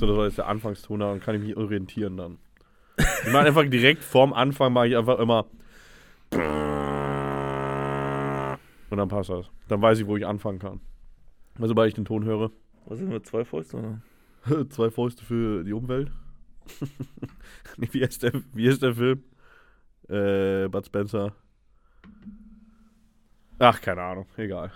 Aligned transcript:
So, 0.00 0.06
das 0.06 0.16
war 0.16 0.24
jetzt 0.24 0.38
der 0.38 0.46
Anfangston, 0.46 1.00
dann 1.00 1.20
kann 1.20 1.34
ich 1.34 1.42
mich 1.42 1.54
orientieren 1.58 2.16
dann. 2.16 2.38
Ich 2.96 3.30
mache 3.30 3.44
einfach 3.44 3.68
direkt 3.68 4.02
vorm 4.02 4.32
Anfang, 4.32 4.72
mache 4.72 4.88
ich 4.88 4.96
einfach 4.96 5.18
immer. 5.18 5.44
Und 8.88 8.96
dann 8.96 9.08
passt 9.08 9.28
das. 9.28 9.50
Dann 9.68 9.82
weiß 9.82 9.98
ich, 9.98 10.06
wo 10.06 10.16
ich 10.16 10.26
anfangen 10.26 10.58
kann. 10.58 10.80
Also, 11.56 11.68
sobald 11.68 11.88
ich 11.88 11.94
den 11.94 12.06
Ton 12.06 12.24
höre. 12.24 12.50
Was 12.86 12.96
sind 12.98 13.10
wir, 13.10 13.22
zwei 13.22 13.44
Fäuste? 13.44 13.76
Oder? 13.76 14.00
Zwei 14.70 14.88
Fäuste 14.88 15.22
für 15.22 15.64
die 15.64 15.74
Umwelt. 15.74 16.10
Nee, 17.76 17.88
wie, 17.92 18.02
heißt 18.02 18.22
der, 18.22 18.32
wie 18.54 18.66
ist 18.66 18.82
der 18.82 18.94
Film? 18.94 19.22
Äh, 20.08 20.66
Bud 20.68 20.86
Spencer. 20.86 21.34
Ach, 23.58 23.80
keine 23.82 24.00
Ahnung. 24.00 24.26
Egal. 24.38 24.72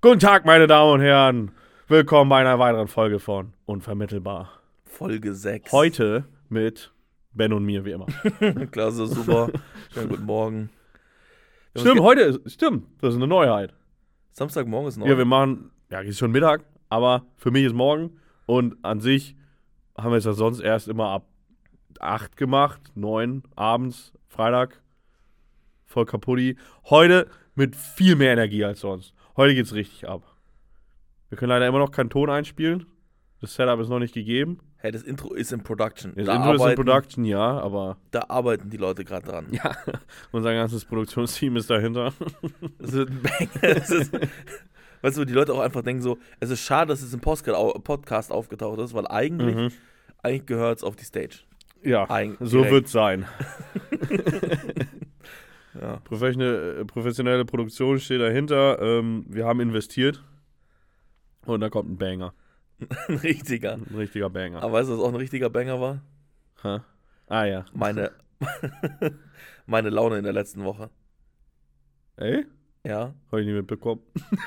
Guten 0.00 0.18
Tag, 0.18 0.44
meine 0.44 0.66
Damen 0.66 0.92
und 0.94 1.00
Herren. 1.00 1.52
Willkommen 1.90 2.28
bei 2.28 2.38
einer 2.40 2.60
weiteren 2.60 2.86
Folge 2.86 3.18
von 3.18 3.52
Unvermittelbar. 3.66 4.48
Folge 4.84 5.34
6. 5.34 5.72
Heute 5.72 6.24
mit 6.48 6.92
Ben 7.32 7.52
und 7.52 7.64
mir, 7.64 7.84
wie 7.84 7.90
immer. 7.90 8.06
Klasse, 8.70 9.08
super. 9.08 9.50
Schönen 9.92 10.08
guten 10.08 10.24
Morgen. 10.24 10.70
Wir 11.72 11.80
stimmt, 11.80 12.00
heute 12.02 12.20
ist, 12.20 12.52
stimmt, 12.52 12.86
das 13.02 13.10
ist 13.14 13.16
eine 13.16 13.26
Neuheit. 13.26 13.70
ge- 13.70 13.76
Samstagmorgen 14.34 14.86
ist 14.88 14.98
noch. 14.98 15.06
Ja, 15.08 15.18
wir 15.18 15.24
machen, 15.24 15.72
ja, 15.90 15.98
ist 15.98 16.16
schon 16.20 16.30
Mittag, 16.30 16.64
aber 16.90 17.26
für 17.34 17.50
mich 17.50 17.64
ist 17.64 17.74
morgen 17.74 18.20
und 18.46 18.76
an 18.84 19.00
sich 19.00 19.34
haben 19.98 20.12
wir 20.12 20.18
es 20.18 20.24
ja 20.26 20.32
sonst 20.32 20.60
erst 20.60 20.86
immer 20.86 21.08
ab 21.08 21.26
8 21.98 22.36
gemacht, 22.36 22.80
9 22.94 23.42
abends, 23.56 24.12
Freitag, 24.28 24.80
voll 25.86 26.06
kaputti. 26.06 26.56
Heute 26.84 27.26
mit 27.56 27.74
viel 27.74 28.14
mehr 28.14 28.32
Energie 28.32 28.64
als 28.64 28.78
sonst. 28.78 29.12
Heute 29.36 29.56
geht's 29.56 29.74
richtig 29.74 30.08
ab. 30.08 30.29
Wir 31.30 31.38
können 31.38 31.48
leider 31.50 31.66
immer 31.66 31.78
noch 31.78 31.90
keinen 31.92 32.10
Ton 32.10 32.28
einspielen. 32.28 32.86
Das 33.40 33.54
Setup 33.54 33.80
ist 33.80 33.88
noch 33.88 33.98
nicht 34.00 34.12
gegeben. 34.12 34.58
hey, 34.76 34.90
das 34.92 35.02
Intro 35.02 35.32
ist 35.32 35.50
in 35.52 35.62
Production. 35.62 36.12
Das 36.14 36.26
da, 36.26 36.36
Intro 36.36 36.50
ist 36.52 36.56
in 36.56 36.62
arbeiten, 36.62 36.76
Production, 36.84 37.24
ja, 37.24 37.58
aber 37.58 37.96
da 38.10 38.24
arbeiten 38.28 38.68
die 38.68 38.76
Leute 38.76 39.04
gerade 39.04 39.26
dran. 39.26 39.46
ja, 39.50 39.74
unser 40.32 40.52
ganzes 40.52 40.84
Produktionsteam 40.84 41.56
ist 41.56 41.70
dahinter. 41.70 42.12
Das 42.78 42.92
wird 42.92 43.08
ein 43.10 43.22
Bang. 43.22 43.48
Das 43.62 43.90
ist, 43.90 44.12
weißt 45.02 45.16
du, 45.16 45.24
die 45.24 45.32
Leute 45.32 45.54
auch 45.54 45.60
einfach 45.60 45.80
denken 45.82 46.02
so, 46.02 46.18
es 46.40 46.50
ist 46.50 46.60
schade, 46.62 46.88
dass 46.88 47.00
es 47.00 47.14
im 47.14 47.20
Podcast 47.20 48.30
aufgetaucht 48.30 48.78
ist, 48.80 48.92
weil 48.92 49.06
eigentlich, 49.06 49.54
Mhm. 49.56 49.70
eigentlich 50.22 50.44
gehört 50.46 50.78
es 50.78 50.84
auf 50.84 50.96
die 50.96 51.04
Stage. 51.04 51.38
Ja, 51.82 52.04
Eig- 52.10 52.36
so 52.40 52.58
direkt. 52.58 52.72
wird's 52.72 52.92
sein. 52.92 53.24
Ja. 55.80 55.98
Professionelle, 56.04 56.84
professionelle 56.84 57.44
Produktion 57.44 58.00
steht 58.00 58.20
dahinter. 58.20 58.80
Ähm, 58.82 59.24
wir 59.28 59.44
haben 59.46 59.60
investiert. 59.60 60.22
Und 61.54 61.60
da 61.60 61.68
kommt 61.68 61.90
ein 61.90 61.98
Banger. 61.98 62.32
Ein 63.08 63.16
richtiger. 63.16 63.74
Ein 63.74 63.94
richtiger 63.94 64.30
Banger. 64.30 64.62
Aber 64.62 64.74
weißt 64.74 64.88
du, 64.88 64.94
was 64.94 65.00
auch 65.00 65.08
ein 65.08 65.16
richtiger 65.16 65.50
Banger 65.50 65.80
war? 65.80 66.00
Ha? 66.62 66.84
Ah 67.26 67.44
ja. 67.44 67.66
Meine, 67.74 68.12
meine 69.66 69.90
Laune 69.90 70.16
in 70.16 70.24
der 70.24 70.32
letzten 70.32 70.64
Woche. 70.64 70.88
Ey? 72.16 72.46
Ja, 72.86 73.12
Habe 73.30 73.40
ich 73.40 73.46
nicht 73.46 73.56
mitbekommen. 73.56 74.00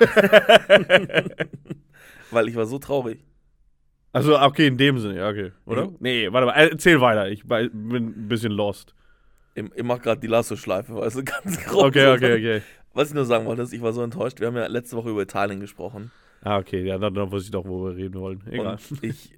weil 2.32 2.48
ich 2.48 2.56
war 2.56 2.66
so 2.66 2.80
traurig. 2.80 3.24
Also, 4.12 4.40
okay, 4.40 4.66
in 4.66 4.76
dem 4.76 4.98
Sinne, 4.98 5.18
ja, 5.18 5.28
okay. 5.28 5.52
Oder? 5.66 5.84
Ja. 5.84 5.90
Nee, 6.00 6.32
warte 6.32 6.46
mal, 6.46 6.54
äh, 6.54 6.70
erzähl 6.70 7.00
weiter. 7.00 7.28
Ich 7.28 7.46
bin 7.46 7.70
ein 7.72 8.28
bisschen 8.28 8.52
lost. 8.52 8.94
Ich, 9.54 9.64
ich 9.76 9.84
mach 9.84 10.00
gerade 10.02 10.20
die 10.20 10.26
Lasso-Schleife, 10.26 10.96
weißt 10.96 11.16
du, 11.16 11.24
ganz 11.24 11.62
groß. 11.64 11.84
Okay, 11.84 12.08
okay, 12.08 12.34
okay. 12.34 12.62
Was 12.92 13.08
ich 13.08 13.14
nur 13.14 13.24
sagen 13.24 13.46
wollte, 13.46 13.62
ist, 13.62 13.72
ich 13.72 13.82
war 13.82 13.92
so 13.92 14.02
enttäuscht. 14.02 14.40
Wir 14.40 14.48
haben 14.48 14.56
ja 14.56 14.66
letzte 14.66 14.96
Woche 14.96 15.10
über 15.10 15.22
Italien 15.22 15.60
gesprochen. 15.60 16.10
Ah, 16.44 16.58
okay, 16.58 16.84
ja, 16.84 16.98
dann, 16.98 17.14
dann 17.14 17.30
wusste 17.32 17.46
ich 17.46 17.50
doch, 17.50 17.64
wo 17.64 17.86
wir 17.86 17.96
reden 17.96 18.20
wollen. 18.20 18.42
Egal. 18.50 18.78
Und 18.90 19.02
ich, 19.02 19.32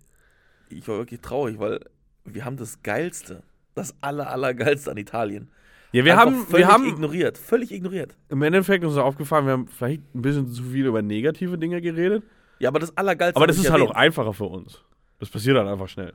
ich 0.69 0.87
war 0.89 0.99
wirklich 0.99 1.21
traurig, 1.21 1.59
weil 1.59 1.81
wir 2.25 2.45
haben 2.45 2.57
das 2.57 2.83
Geilste, 2.83 3.43
das 3.75 3.95
aller, 4.01 4.29
allergeilste 4.29 4.91
an 4.91 4.97
Italien. 4.97 5.49
Ja, 5.93 6.05
wir 6.05 6.13
Einfach 6.13 6.27
haben, 6.27 6.47
völlig 6.47 6.67
wir 6.67 6.73
haben 6.73 6.89
ignoriert, 6.89 7.39
völlig 7.39 7.73
ignoriert. 7.73 8.17
im 8.29 8.43
Endeffekt 8.43 8.85
uns 8.85 8.95
ist 8.95 8.99
aufgefallen, 8.99 9.47
wir 9.47 9.53
haben 9.53 9.69
vielleicht 9.69 10.03
ein 10.15 10.21
bisschen 10.21 10.49
zu 10.49 10.65
viel 10.65 10.87
über 10.87 11.01
negative 11.01 11.57
Dinge 11.57 11.81
geredet. 11.81 12.25
Ja, 12.59 12.71
aber 12.71 12.81
das 12.81 12.97
Allergeilste. 12.97 13.37
Aber 13.37 13.47
das 13.47 13.57
ist 13.57 13.71
halt 13.71 13.83
auch 13.83 13.93
einfacher 13.93 14.35
für 14.35 14.45
uns. 14.45 14.83
Das 15.21 15.31
passiert 15.31 15.57
dann 15.57 15.69
einfach 15.69 15.89
schnell. 15.89 16.13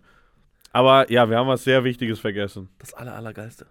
Aber 0.73 1.09
ja, 1.11 1.29
wir 1.29 1.37
haben 1.37 1.47
was 1.47 1.63
sehr 1.63 1.83
Wichtiges 1.83 2.19
vergessen. 2.19 2.69
Das 2.79 2.93
aller, 2.93 3.15
Allergeilste. 3.15 3.67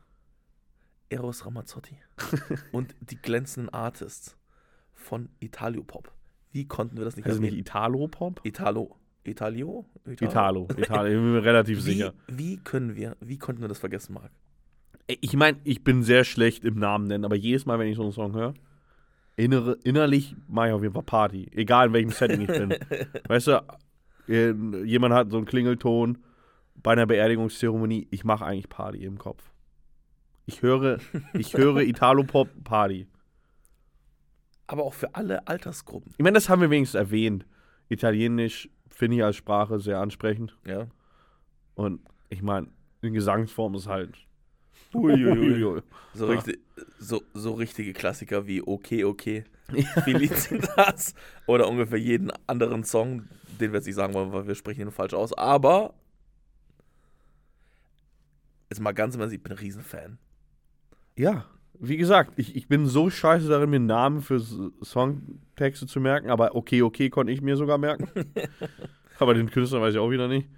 Eros 1.11 1.45
Ramazzotti 1.45 1.97
und 2.73 2.95
die 3.01 3.17
glänzenden 3.17 3.73
Artists 3.75 4.37
von 4.95 5.29
Italiopop. 5.41 6.13
Wie 6.53 6.67
konnten 6.67 6.97
wir 6.97 7.05
das 7.05 7.17
nicht 7.17 7.27
es 7.27 7.39
nicht? 7.39 7.57
Italo-Pop? 7.57 8.41
Italo. 8.45 8.97
Italio? 9.25 9.87
Italo. 10.07 10.69
Italo. 10.77 11.07
Ich 11.09 11.15
bin 11.15 11.33
mir 11.33 11.45
relativ 11.45 11.79
Wie, 11.79 11.93
sicher. 11.93 12.15
wie 12.27 12.57
können 12.57 12.97
wir, 12.97 13.17
wie 13.21 13.39
konnten 13.39 13.61
wir 13.61 13.69
das 13.69 13.79
vergessen, 13.79 14.15
Marc? 14.15 14.31
Ich 15.07 15.35
meine, 15.35 15.59
ich 15.65 15.85
bin 15.85 16.03
sehr 16.03 16.25
schlecht 16.25 16.65
im 16.65 16.79
Namen 16.79 17.07
nennen, 17.07 17.25
aber 17.25 17.37
jedes 17.37 17.67
Mal, 17.67 17.79
wenn 17.79 17.89
ich 17.89 17.97
so 17.97 18.03
einen 18.03 18.13
Song 18.13 18.33
höre, 18.33 18.55
innere, 19.37 19.77
innerlich 19.85 20.37
mache 20.49 20.69
ich 20.69 20.73
auf 20.73 20.83
jeden 20.83 20.95
Fall 20.95 21.03
Party. 21.03 21.51
Egal 21.53 21.89
in 21.89 21.93
welchem 21.93 22.11
Setting 22.11 22.41
ich 22.43 22.47
bin. 22.47 22.75
weißt 23.29 23.49
du, 23.49 23.63
äh, 24.29 24.53
jemand 24.85 25.15
hat 25.15 25.31
so 25.31 25.37
einen 25.37 25.47
Klingelton 25.47 26.19
bei 26.77 26.93
einer 26.93 27.07
Beerdigungszeremonie, 27.07 28.09
ich 28.11 28.25
mache 28.25 28.47
eigentlich 28.47 28.69
Party 28.69 29.05
im 29.05 29.19
Kopf. 29.19 29.51
Ich 30.47 30.63
höre, 30.63 30.99
ich 31.35 31.55
höre 31.55 31.77
Italo-Pop 31.81 32.49
Party. 32.65 33.07
Aber 34.71 34.85
auch 34.85 34.95
für 34.95 35.17
alle 35.17 35.49
Altersgruppen. 35.49 36.15
Ich 36.17 36.23
meine, 36.23 36.35
das 36.35 36.49
haben 36.49 36.63
wir 36.63 36.71
wenigstens 36.71 36.97
erwähnt. 36.97 37.45
Italienisch 37.89 38.69
finde 38.89 39.17
ich 39.17 39.25
als 39.25 39.35
Sprache 39.35 39.81
sehr 39.81 39.99
ansprechend. 39.99 40.57
Ja. 40.65 40.87
Und 41.75 42.01
ich 42.29 42.41
meine, 42.41 42.69
in 43.03 43.13
Gesangsform 43.13 43.75
ist 43.75 43.89
halt. 43.89 44.17
Uiuiui. 44.95 45.83
So, 46.15 46.27
Ja. 46.27 46.33
richtig, 46.35 46.61
so, 47.01 47.21
so 47.35 47.55
richtige 47.55 47.93
Klassiker 47.93 48.47
wie 48.47 48.63
Okay, 48.65 49.03
okay, 49.03 49.43
Felicitas 50.05 51.15
oder 51.49 51.67
ungefähr 51.69 51.99
jeden 51.99 52.31
anderen 52.47 52.85
Song, 52.85 53.29
den 53.61 53.73
wir 53.73 53.79
jetzt 53.79 53.87
nicht 53.87 53.97
sagen 53.97 54.15
wollen, 54.15 54.33
weil 54.33 54.47
wir 54.47 54.55
sprechen 54.55 54.83
ihn 54.83 54.91
falsch 54.93 55.15
aus. 55.15 55.33
Aber 55.33 55.95
jetzt 58.69 58.81
mal 58.81 58.93
ganz 58.93 59.17
im 59.17 59.21
Ernst, 59.21 59.35
ich 59.35 59.43
bin 59.43 59.51
ein 59.53 59.59
Riesenfan. 59.59 60.19
Ja, 61.17 61.45
wie 61.81 61.97
gesagt, 61.97 62.33
ich, 62.37 62.55
ich 62.57 62.69
bin 62.69 62.87
so 62.87 63.11
scheiße 63.11 63.49
darin, 63.49 63.71
mir 63.71 63.81
Namen 63.81 64.21
für 64.23 64.41
Songtexte 64.85 65.87
zu 65.87 66.01
merken, 66.01 66.31
aber 66.31 66.55
okay, 66.55 66.83
okay 66.83 67.11
konnte 67.11 67.33
ich 67.33 67.41
mir 67.41 67.57
sogar 67.57 67.79
merken. 67.79 68.09
aber 69.19 69.35
den 69.35 69.51
Künstler 69.51 69.81
weiß 69.81 69.95
ich 69.95 70.01
auch 70.01 70.11
wieder 70.11 70.29
nicht. 70.29 70.49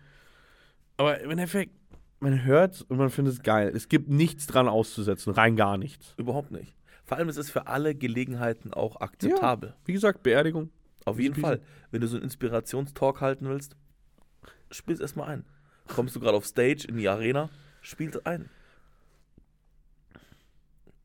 Aber 0.97 1.21
im 1.21 1.31
Endeffekt, 1.31 1.73
man 2.21 2.45
hört 2.45 2.85
und 2.89 2.97
man 2.99 3.11
findet 3.11 3.35
es 3.35 3.43
geil. 3.43 3.73
Es 3.75 3.89
gibt 3.89 4.09
nichts 4.09 4.47
dran 4.47 4.69
auszusetzen, 4.69 5.33
rein 5.33 5.57
gar 5.57 5.79
nichts. 5.79 6.15
Überhaupt 6.17 6.51
nicht. 6.51 6.75
Vor 7.05 7.17
allem 7.19 7.29
ist 7.29 7.37
es 7.37 7.51
für 7.51 7.67
alle 7.67 7.95
Gelegenheiten 7.95 8.73
auch 8.73 9.01
akzeptabel. 9.01 9.75
Wie 9.85 9.93
gesagt, 9.93 10.23
Beerdigung. 10.23 10.71
Auf 11.05 11.19
jeden 11.19 11.35
Spiel- 11.35 11.43
Fall. 11.43 11.61
Wenn 11.91 12.01
du 12.01 12.07
so 12.07 12.17
einen 12.17 12.25
Inspirationstalk 12.25 13.21
halten 13.21 13.49
willst, 13.49 13.77
spiel's 14.71 15.01
erstmal 15.01 15.29
ein. 15.29 15.45
Kommst 15.89 16.15
du 16.17 16.21
gerade 16.21 16.37
auf 16.37 16.47
Stage 16.47 16.87
in 16.89 16.97
die 16.97 17.09
Arena, 17.09 17.51
spiel's 17.81 18.25
ein. 18.25 18.49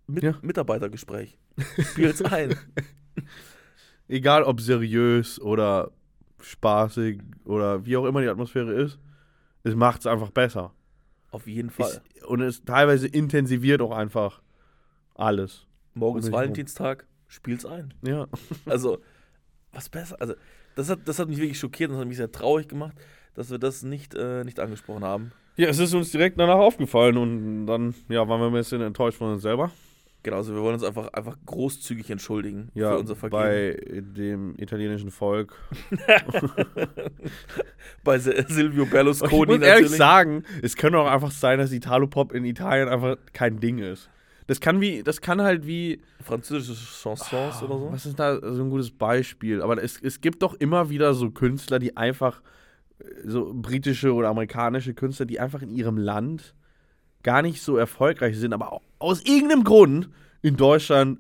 Mit, 0.08 0.24
Ja. 0.24 0.36
Mitarbeitergespräch. 0.42 1.38
Spiel's 1.92 2.22
ein. 2.22 2.56
Egal 4.08 4.44
ob 4.44 4.62
seriös 4.62 5.40
oder 5.42 5.92
spaßig 6.40 7.20
oder 7.46 7.86
wie 7.86 7.98
auch 7.98 8.06
immer 8.06 8.22
die 8.22 8.30
Atmosphäre 8.30 8.74
ist, 8.74 9.00
es 9.64 9.76
macht 9.76 10.02
es 10.02 10.08
einfach 10.08 10.32
besser. 10.32 10.74
Auf 11.32 11.46
jeden 11.48 11.70
Fall. 11.70 12.02
Es, 12.16 12.24
und 12.24 12.42
es 12.42 12.64
teilweise 12.64 13.08
intensiviert 13.08 13.82
auch 13.82 13.92
einfach 13.92 14.42
alles. 15.16 15.66
Morgen 15.94 16.20
ist. 16.20 16.32
Valentinstag, 16.32 17.06
spiel's 17.28 17.66
ein. 17.66 17.94
Ja. 18.02 18.28
Also, 18.66 19.00
was 19.74 19.90
besser? 19.90 20.16
Also, 20.22 20.36
das 20.76 20.90
hat, 20.90 21.00
das 21.06 21.20
hat 21.20 21.28
mich 21.28 21.38
wirklich 21.40 21.60
schockiert 21.60 21.90
und 21.90 21.96
das 21.96 22.02
hat 22.02 22.08
mich 22.08 22.18
sehr 22.18 22.32
traurig 22.32 22.70
gemacht, 22.70 22.96
dass 23.34 23.50
wir 23.50 23.58
das 23.58 23.84
nicht, 23.84 24.14
äh, 24.16 24.44
nicht 24.46 24.60
angesprochen 24.60 25.04
haben. 25.04 25.32
Ja, 25.58 25.68
es 25.68 25.80
ist 25.80 25.94
uns 25.94 26.12
direkt 26.12 26.40
danach 26.40 26.60
aufgefallen 26.60 27.18
und 27.18 27.66
dann 27.66 27.96
ja, 28.10 28.28
waren 28.28 28.40
wir 28.40 28.48
ein 28.48 28.54
bisschen 28.54 28.82
enttäuscht 28.82 29.18
von 29.18 29.34
uns 29.34 29.42
selber. 29.42 29.72
Genau, 30.28 30.40
also 30.40 30.54
wir 30.54 30.62
wollen 30.62 30.74
uns 30.74 30.84
einfach, 30.84 31.08
einfach 31.14 31.38
großzügig 31.46 32.10
entschuldigen 32.10 32.70
Ja, 32.74 32.92
für 32.92 32.98
unser 33.00 33.16
Vergehen. 33.16 33.40
bei 33.40 33.80
dem 34.02 34.56
italienischen 34.58 35.10
Volk. 35.10 35.56
Bei 38.04 38.18
Sil- 38.20 38.44
Silvio 38.50 38.84
ich 38.84 38.90
Berlusconi 38.90 39.54
muss 39.58 39.66
ehrlich 39.66 39.84
natürlich. 39.84 39.98
sagen, 39.98 40.44
es 40.62 40.76
könnte 40.76 41.00
auch 41.00 41.10
einfach 41.10 41.32
sein, 41.32 41.60
dass 41.60 41.72
Italo-Pop 41.72 42.34
in 42.34 42.44
Italien 42.44 42.90
einfach 42.90 43.16
kein 43.32 43.62
Ding 43.62 43.78
ist. 43.80 44.10
Das 44.48 44.60
kann 44.60 44.82
wie, 44.82 45.02
das 45.02 45.22
kann 45.22 45.42
halt 45.42 45.66
wie, 45.66 46.02
Französische 46.22 46.86
Chansons 47.02 47.64
oder 47.64 47.78
so. 47.80 47.90
was 47.92 48.06
ist 48.06 48.20
da 48.20 48.38
so 48.54 48.64
ein 48.64 48.70
gutes 48.70 48.92
Beispiel? 48.92 49.62
Aber 49.62 49.82
es, 49.82 49.98
es 50.02 50.20
gibt 50.20 50.42
doch 50.42 50.56
immer 50.56 50.90
wieder 50.90 51.14
so 51.14 51.32
Künstler, 51.32 51.80
die 51.80 51.96
einfach, 51.96 52.42
äh, 53.00 53.06
so 53.26 53.54
britische 53.54 54.14
oder 54.14 54.28
amerikanische 54.28 54.94
Künstler, 54.94 55.26
die 55.26 55.40
einfach 55.40 55.62
in 55.62 55.70
ihrem 55.70 55.98
Land 55.98 56.54
gar 57.24 57.42
nicht 57.42 57.62
so 57.62 57.78
erfolgreich 57.78 58.38
sind, 58.38 58.54
aber 58.54 58.74
au- 58.74 58.82
aus 59.00 59.24
irgendeinem 59.24 59.64
Grund 59.64 60.10
in 60.42 60.56
Deutschland 60.58 61.20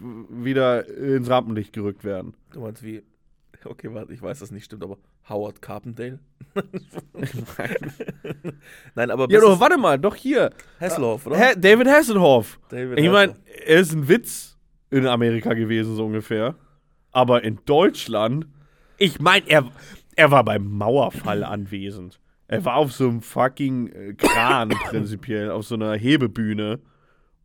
wieder 0.00 0.88
ins 0.88 1.30
Rampenlicht 1.30 1.72
gerückt 1.72 2.04
werden. 2.04 2.34
Du 2.52 2.60
meinst 2.60 2.82
wie, 2.82 3.02
okay, 3.64 3.92
warte, 3.94 4.12
ich 4.12 4.20
weiß, 4.22 4.40
dass 4.40 4.50
nicht 4.50 4.64
stimmt, 4.64 4.82
aber 4.82 4.98
Howard 5.28 5.62
Carpendale? 5.62 6.18
Nein, 8.94 9.10
aber 9.10 9.30
Ja, 9.30 9.40
doch, 9.40 9.58
warte 9.60 9.78
mal, 9.78 9.98
doch 9.98 10.14
hier. 10.14 10.50
Hasselhoff, 10.80 11.26
oder? 11.26 11.36
Hä, 11.36 11.54
David 11.56 11.86
Hasselhoff. 11.88 12.58
David 12.68 12.98
Ich 12.98 13.10
meine, 13.10 13.34
er 13.66 13.80
ist 13.80 13.92
ein 13.92 14.08
Witz 14.08 14.56
in 14.90 15.06
Amerika 15.06 15.54
gewesen, 15.54 15.94
so 15.96 16.06
ungefähr. 16.06 16.54
Aber 17.12 17.42
in 17.44 17.58
Deutschland, 17.64 18.46
ich 18.98 19.20
meine, 19.20 19.48
er, 19.48 19.70
er 20.16 20.30
war 20.30 20.44
beim 20.44 20.66
Mauerfall 20.70 21.44
anwesend. 21.44 22.20
Er 22.46 22.64
war 22.64 22.76
auf 22.76 22.92
so 22.92 23.08
einem 23.08 23.22
fucking 23.22 23.88
äh, 23.88 24.14
Kran 24.14 24.68
prinzipiell, 24.88 25.50
auf 25.50 25.66
so 25.66 25.74
einer 25.74 25.94
Hebebühne. 25.94 26.80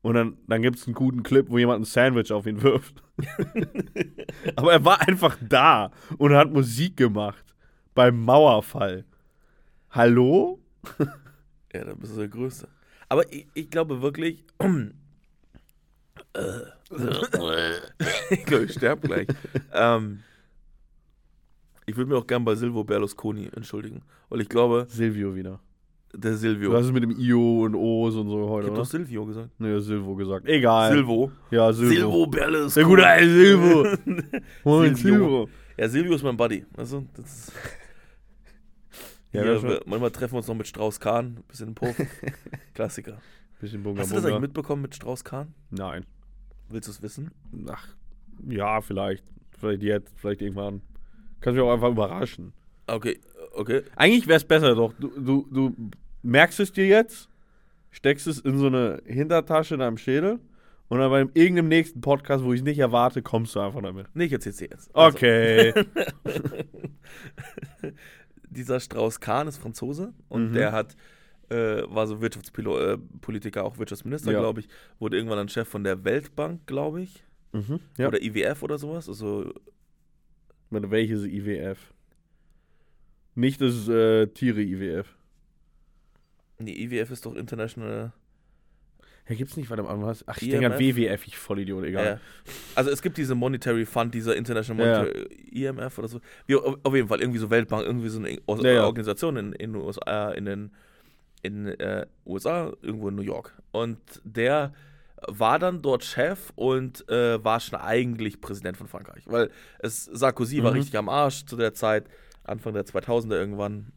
Und 0.02 0.14
dann, 0.14 0.38
dann 0.48 0.62
gibt 0.62 0.78
es 0.78 0.88
einen 0.88 0.94
guten 0.94 1.24
Clip, 1.24 1.50
wo 1.50 1.58
jemand 1.58 1.82
ein 1.82 1.86
Sandwich 1.86 2.32
auf 2.32 2.46
ihn 2.46 2.62
wirft. 2.62 3.04
Aber 4.56 4.72
er 4.72 4.86
war 4.86 5.02
einfach 5.02 5.38
da 5.42 5.92
und 6.18 6.34
hat 6.34 6.52
Musik 6.52 6.96
gemacht. 6.96 7.44
Beim 7.94 8.24
Mauerfall. 8.24 9.06
Hallo? 9.92 10.60
Ja, 11.72 11.84
dann 11.84 12.00
bist 12.00 12.14
du 12.14 12.18
der 12.18 12.30
Größte. 12.30 12.68
Aber 13.10 13.32
ich, 13.32 13.46
ich 13.54 13.70
glaube 13.70 14.02
wirklich. 14.02 14.44
ich 18.30 18.46
glaube, 18.46 18.66
ich 18.66 18.74
sterbe 18.74 19.08
gleich. 19.08 19.28
ähm, 19.74 20.24
ich 21.90 21.98
würde 21.98 22.10
mir 22.12 22.18
auch 22.18 22.28
gern 22.28 22.46
bei 22.46 22.56
Silvio 22.56 22.84
Berlusconi 22.84 23.50
entschuldigen. 23.56 24.02
Weil 24.30 24.42
ich 24.42 24.50
glaube, 24.50 24.86
Silvio 24.90 25.36
wieder. 25.36 25.60
der 26.14 26.36
Silvio. 26.36 26.74
hast 26.74 26.86
es 26.88 26.92
mit 26.92 27.04
dem 27.04 27.12
Io 27.20 27.66
und 27.66 27.76
O's 27.76 28.16
und 28.16 28.30
so 28.30 28.44
ich 28.44 28.50
heute, 28.50 28.64
habe 28.68 28.72
oder? 28.74 28.82
doch 28.82 28.86
Silvio 28.90 29.26
gesagt. 29.26 29.50
Nee, 29.60 29.80
Silvo 29.80 30.16
gesagt. 30.16 30.48
Egal. 30.48 30.92
Silvo. 30.94 31.32
Ja, 31.52 31.72
Silvo. 31.74 31.94
Silvo 31.94 32.28
Berlusconi. 32.28 32.74
Der 32.76 32.84
gute 32.86 33.08
alte 33.08 33.30
Silvo. 33.30 33.88
Moin, 34.64 34.96
Silvio. 34.96 35.20
Silvo. 35.20 35.50
Ja, 35.78 35.88
Silvio 35.90 36.14
ist 36.16 36.24
mein 36.24 36.38
Buddy. 36.38 36.66
Also, 36.76 37.06
das 37.16 37.26
ist, 37.26 37.52
Ja, 39.32 39.46
war- 39.46 39.64
wir- 39.64 39.82
manchmal 39.86 40.12
treffen 40.12 40.34
wir 40.34 40.38
uns 40.40 40.48
noch 40.48 40.56
mit 40.56 40.68
Strauß 40.68 41.00
Kahn, 41.00 41.38
bisschen 41.48 41.70
im 41.70 41.76
Puff. 41.76 41.96
Klassiker. 42.74 43.18
Bisschen 43.60 43.84
Bunga 43.84 44.02
Hast 44.02 44.12
du 44.12 44.16
das 44.16 44.26
eigentlich 44.26 44.40
mitbekommen 44.42 44.82
mit 44.82 44.96
Strauß 44.96 45.24
Kahn? 45.24 45.54
Nein. 45.70 46.06
Willst 46.70 46.88
du 46.88 46.92
es 46.92 47.02
wissen? 47.02 47.32
Ach, 47.70 47.88
ja, 48.48 48.82
vielleicht. 48.82 49.24
Vielleicht 49.58 49.84
jetzt, 49.84 50.14
vielleicht 50.18 50.42
irgendwann. 50.42 50.82
Kannst 51.42 51.56
mich 51.58 51.64
auch 51.66 51.74
einfach 51.74 51.90
überraschen. 51.90 52.54
Okay, 52.88 53.20
okay. 53.54 53.84
Eigentlich 53.96 54.28
wäre 54.28 54.38
es 54.38 54.46
besser 54.46 54.76
doch. 54.76 54.94
Du, 55.00 55.08
du, 55.20 55.48
du 55.52 55.76
merkst 56.24 56.60
es 56.60 56.72
dir 56.74 56.88
jetzt, 56.88 57.30
steckst 57.92 58.28
es 58.28 58.40
in 58.40 58.58
so 58.58 58.68
eine 58.68 59.02
Hintertasche 59.06 59.76
in 59.76 59.80
deinem 59.80 59.98
Schädel 59.98 60.40
und 60.90 61.00
dann 61.00 61.10
bei 61.12 61.20
irgendeinem 61.34 61.68
nächsten 61.70 62.02
Podcast, 62.02 62.44
wo 62.44 62.52
ich 62.52 62.60
es 62.62 62.66
nicht 62.66 62.80
erwarte, 62.80 63.22
kommst 63.22 63.56
du 63.56 63.60
einfach 63.60 63.82
damit. 63.82 64.08
Nee, 64.16 64.26
ich 64.26 64.34
erzähl's 64.34 64.58
dir 64.58 64.70
jetzt. 64.72 64.94
Also, 64.96 65.16
Okay. 65.18 65.74
dieser 68.50 68.80
Strauß 68.80 69.20
Kahn 69.20 69.48
ist 69.48 69.58
Franzose 69.58 70.14
und 70.28 70.50
Mhm. 70.50 70.54
der 70.54 70.72
hat 70.72 70.96
äh, 71.50 71.82
war 71.88 72.06
so 72.06 72.22
Wirtschaftspolitiker, 72.22 73.64
auch 73.64 73.80
Wirtschaftsminister, 73.80 74.32
Ja. 74.32 74.40
glaube 74.40 74.60
ich, 74.60 74.68
wurde 75.00 75.18
irgendwann 75.18 75.38
dann 75.40 75.50
Chef 75.50 75.68
von 75.68 75.84
der 75.84 76.04
Weltbank, 76.04 76.68
glaube 76.68 77.02
ich, 77.02 77.24
mhm. 77.54 77.80
Ja. 77.98 78.08
oder 78.08 78.22
IWF 78.22 78.62
oder 78.62 78.78
sowas. 78.78 79.10
Also 79.10 79.52
Warte, 80.70 80.92
welches 80.92 81.24
IWF? 81.26 81.78
Nicht 83.36 83.62
das 83.62 83.88
äh, 83.88 84.28
Tiere 84.28 84.62
IWF. 84.62 85.08
nee, 86.60 86.74
IWF 86.84 87.12
ist 87.12 87.26
doch 87.26 87.36
International. 87.36 88.12
Ja, 89.28 89.36
gibt's 89.36 89.56
nicht, 89.58 89.70
warte 89.70 89.84
mal, 89.84 90.02
was? 90.02 90.28
Ach, 90.28 90.38
ich 90.42 90.50
denke 90.50 90.66
an 90.74 90.80
WWF, 90.80 91.28
ich 91.28 91.38
Vollidiot, 91.38 91.84
egal. 91.86 92.06
Ja. 92.06 92.20
Also 92.74 92.90
es 92.90 93.02
gibt 93.02 93.18
diese 93.18 93.36
Monetary 93.36 93.86
Fund, 93.86 94.14
dieser 94.16 94.36
International 94.36 94.86
Ja. 94.88 95.00
Monetary 95.04 95.26
IMF 95.52 96.00
oder 96.00 96.08
so. 96.08 96.20
Wie, 96.48 96.56
auf 96.56 96.96
jeden 96.96 97.08
Fall 97.08 97.22
irgendwie 97.22 97.38
so 97.38 97.50
Weltbank, 97.52 97.86
irgendwie 97.86 98.10
so 98.10 98.18
eine 98.20 98.40
Or- 98.48 98.64
Ja, 98.66 98.72
ja. 98.72 98.86
Organisation 98.86 99.38
in, 99.38 99.54
in, 99.54 99.76
USA, 99.76 100.32
in 100.32 100.46
den 100.46 100.72
in 101.44 101.68
äh, 101.68 102.06
USA, 102.26 102.74
irgendwo 102.82 103.08
in 103.10 103.16
New 103.16 103.22
York. 103.22 103.54
Und 103.72 104.00
der 104.24 104.74
war 105.28 105.60
dann 105.60 105.82
dort 105.82 106.04
Chef 106.04 106.52
und 106.56 107.08
äh, 107.10 107.44
war 107.44 107.60
schon 107.60 107.80
eigentlich 107.80 108.40
Präsident 108.42 108.78
von 108.78 108.88
Frankreich. 108.88 109.24
Weil 109.28 109.50
es, 109.80 110.06
Sarkozy 110.06 110.64
war 110.64 110.72
Mhm. 110.72 110.78
richtig 110.78 110.98
am 110.98 111.10
Arsch 111.10 111.46
zu 111.46 111.58
der 111.58 111.74
Zeit, 111.74 112.10
Anfang 112.44 112.74
der 112.74 112.86
2000er 112.86 113.36
irgendwann, 113.36 113.92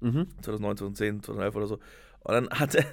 Mhm. 0.00 0.26
2009, 0.42 0.76
2010, 0.76 1.22
2011 1.22 1.54
oder 1.56 1.66
so. 1.66 1.74
Und 2.20 2.34
dann 2.34 2.50
hat, 2.50 2.74
er- 2.74 2.84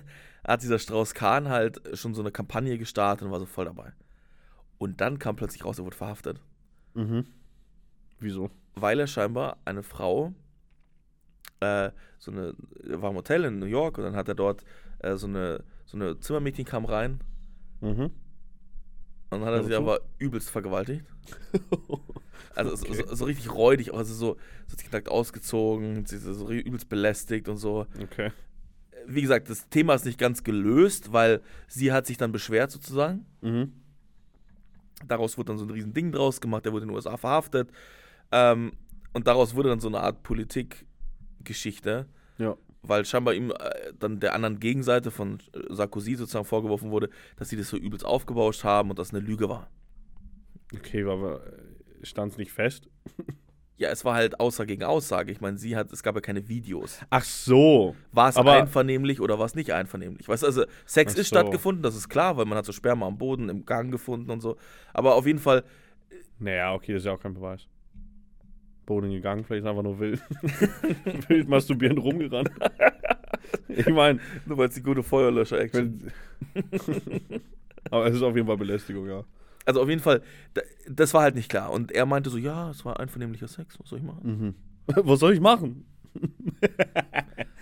hat 0.48 0.62
dieser 0.62 0.80
Strauß 0.80 1.14
Kahn 1.14 1.50
halt 1.50 1.82
schon 1.98 2.14
so 2.14 2.22
eine 2.22 2.32
Kampagne 2.32 2.78
gestartet 2.78 3.26
und 3.26 3.32
war 3.32 3.40
so 3.40 3.46
voll 3.46 3.66
dabei. 3.66 3.92
Und 4.78 5.02
dann 5.02 5.20
kam 5.20 5.36
plötzlich 5.36 5.66
raus, 5.66 5.80
er 5.80 5.86
wurde 5.86 5.98
verhaftet, 5.98 6.40
Mhm. 6.94 7.26
Wieso? 8.20 8.50
weil 8.76 9.00
er 9.00 9.08
scheinbar 9.08 9.58
eine 9.66 9.84
Frau, 9.84 10.34
äh, 11.60 11.92
so 12.18 12.32
eine, 12.32 12.54
war 12.84 13.10
im 13.12 13.18
Hotel 13.18 13.44
in 13.46 13.60
New 13.60 13.66
York 13.66 13.98
und 13.98 14.06
dann 14.06 14.16
hat 14.16 14.28
er 14.30 14.36
dort 14.36 14.64
äh, 15.00 15.16
so 15.18 15.28
eine, 15.28 15.64
so 15.86 15.98
eine 15.98 16.20
Zimmermädchen 16.20 16.66
kam 16.66 16.86
rein 16.86 17.20
Mhm. 17.82 18.02
und 18.02 18.12
dann 19.32 19.46
hat 19.46 19.54
er 19.54 19.64
sie 19.64 19.76
aber 19.76 20.02
übelst 20.18 20.50
vergewaltigt. 20.50 21.06
Also 22.56 22.76
so, 22.76 22.88
Okay. 22.88 23.04
so, 23.08 23.16
so 23.16 23.26
richtig 23.26 23.54
räudig, 23.54 23.94
also 23.94 24.14
so, 24.14 24.38
so 24.68 24.72
hat 24.74 24.80
sich 24.80 24.92
nackt 24.92 25.08
ausgezogen, 25.08 26.06
sie 26.06 26.16
ist 26.18 26.24
so 26.24 26.50
übelst 26.50 26.90
belästigt 26.90 27.48
und 27.48 27.58
so. 27.58 27.86
Okay. 28.02 28.32
Wie 29.06 29.22
gesagt, 29.22 29.50
das 29.50 29.70
Thema 29.70 29.94
ist 29.94 30.04
nicht 30.06 30.18
ganz 30.18 30.44
gelöst, 30.44 31.14
weil 31.14 31.42
sie 31.68 31.92
hat 31.94 32.06
sich 32.08 32.18
dann 32.18 32.32
beschwert 32.32 32.72
sozusagen. 32.72 33.26
Mhm. 33.42 33.72
Daraus 35.08 35.38
wurde 35.38 35.48
dann 35.50 35.58
so 35.58 35.66
ein 35.66 35.70
riesen 35.70 35.94
Ding 35.94 36.12
draus 36.12 36.42
gemacht, 36.42 36.66
er 36.66 36.74
wurde 36.74 36.84
in 36.84 36.90
den 36.90 36.96
USA 36.96 37.16
verhaftet. 37.18 37.72
Ähm, 38.32 38.74
und 39.14 39.28
daraus 39.28 39.56
wurde 39.56 39.70
dann 39.70 39.80
so 39.80 39.88
eine 39.88 40.00
Art 40.02 40.24
Politikgeschichte, 40.24 42.08
Ja. 42.40 42.58
Weil 42.82 43.06
scheinbar 43.06 43.34
ihm 43.34 43.52
äh, 43.52 43.94
dann 44.00 44.20
der 44.20 44.34
anderen 44.36 44.60
Gegenseite 44.60 45.12
von 45.12 45.40
äh, 45.54 45.74
Sarkozy 45.74 46.16
sozusagen 46.16 46.46
vorgeworfen 46.46 46.92
wurde, 46.92 47.10
dass 47.38 47.50
sie 47.50 47.58
das 47.58 47.70
so 47.70 47.78
übelst 47.78 48.06
aufgebauscht 48.06 48.64
haben 48.64 48.90
und 48.90 49.00
das 49.00 49.12
eine 49.12 49.20
Lüge 49.20 49.50
war. 49.50 49.70
Okay, 50.76 51.04
aber 51.04 51.42
stand 52.04 52.32
es 52.34 52.38
nicht 52.38 52.52
fest? 52.52 52.88
Ja, 53.78 53.90
es 53.90 54.04
war 54.04 54.14
halt 54.16 54.40
Aussage 54.42 54.68
gegen 54.68 54.84
Aussage. 54.84 55.32
Ich 55.32 55.40
meine, 55.40 55.58
sie 55.58 55.76
hat, 55.78 55.92
es 55.94 56.04
gab 56.04 56.14
ja 56.16 56.22
keine 56.22 56.48
Videos. 56.50 57.00
Ach 57.10 57.24
so. 57.24 57.96
War 58.12 58.28
es 58.30 58.36
Aber- 58.38 58.54
einvernehmlich 58.54 59.22
oder 59.22 59.40
war 59.40 59.46
es 59.46 59.56
nicht 59.56 59.72
einvernehmlich? 59.72 60.28
Weißt 60.28 60.44
du, 60.44 60.48
also 60.48 60.66
Sex 60.86 61.14
Ach 61.16 61.20
ist 61.20 61.30
so. 61.30 61.36
stattgefunden, 61.38 61.82
das 61.82 61.96
ist 61.96 62.10
klar, 62.10 62.36
weil 62.36 62.46
man 62.46 62.58
hat 62.58 62.66
so 62.66 62.74
Sperma 62.74 63.08
am 63.08 63.18
Boden, 63.18 63.48
im 63.48 63.66
Gang 63.66 63.90
gefunden 63.92 64.30
und 64.32 64.42
so. 64.42 64.58
Aber 64.94 65.16
auf 65.16 65.26
jeden 65.26 65.40
Fall, 65.40 65.64
Naja, 66.40 66.74
okay, 66.74 66.94
das 66.94 67.02
ist 67.04 67.06
ja 67.06 67.14
auch 67.14 67.20
kein 67.20 67.34
Beweis. 67.34 67.68
Boden 68.90 69.12
gegangen, 69.12 69.46
vielleicht 69.46 69.64
ist 69.64 69.70
einfach 69.70 69.84
nur 69.84 70.00
wild. 70.00 70.22
wild 71.30 71.48
masturbierend 71.48 72.00
rumgerannt. 72.04 72.50
ich 73.70 73.88
meine, 73.88 74.20
nur 74.46 74.58
weil 74.58 74.68
es 74.68 74.76
die 74.76 74.84
gute 74.84 75.04
Feuerlöscher-Action 75.04 76.12
aber 77.92 78.08
es 78.08 78.16
ist 78.16 78.22
auf 78.24 78.36
jeden 78.36 78.48
Fall 78.48 78.58
Belästigung, 78.58 79.08
ja. 79.08 79.24
Also 79.66 79.82
auf 79.82 79.90
jeden 79.90 80.02
Fall, 80.02 80.22
da- 80.54 80.62
das 80.90 81.14
war 81.14 81.22
halt 81.24 81.36
nicht 81.36 81.50
klar. 81.50 81.72
Und 81.72 81.92
er 81.92 82.06
meinte 82.06 82.30
so, 82.30 82.38
ja, 82.38 82.70
es 82.72 82.84
war 82.86 83.00
einvernehmlicher 83.00 83.48
Sex, 83.48 83.80
was 83.80 83.90
soll 83.90 84.00
ich 84.00 84.06
machen? 84.06 84.56
Mhm. 84.88 85.04
Was 85.06 85.20
soll 85.20 85.34
ich 85.34 85.40
machen? 85.40 85.86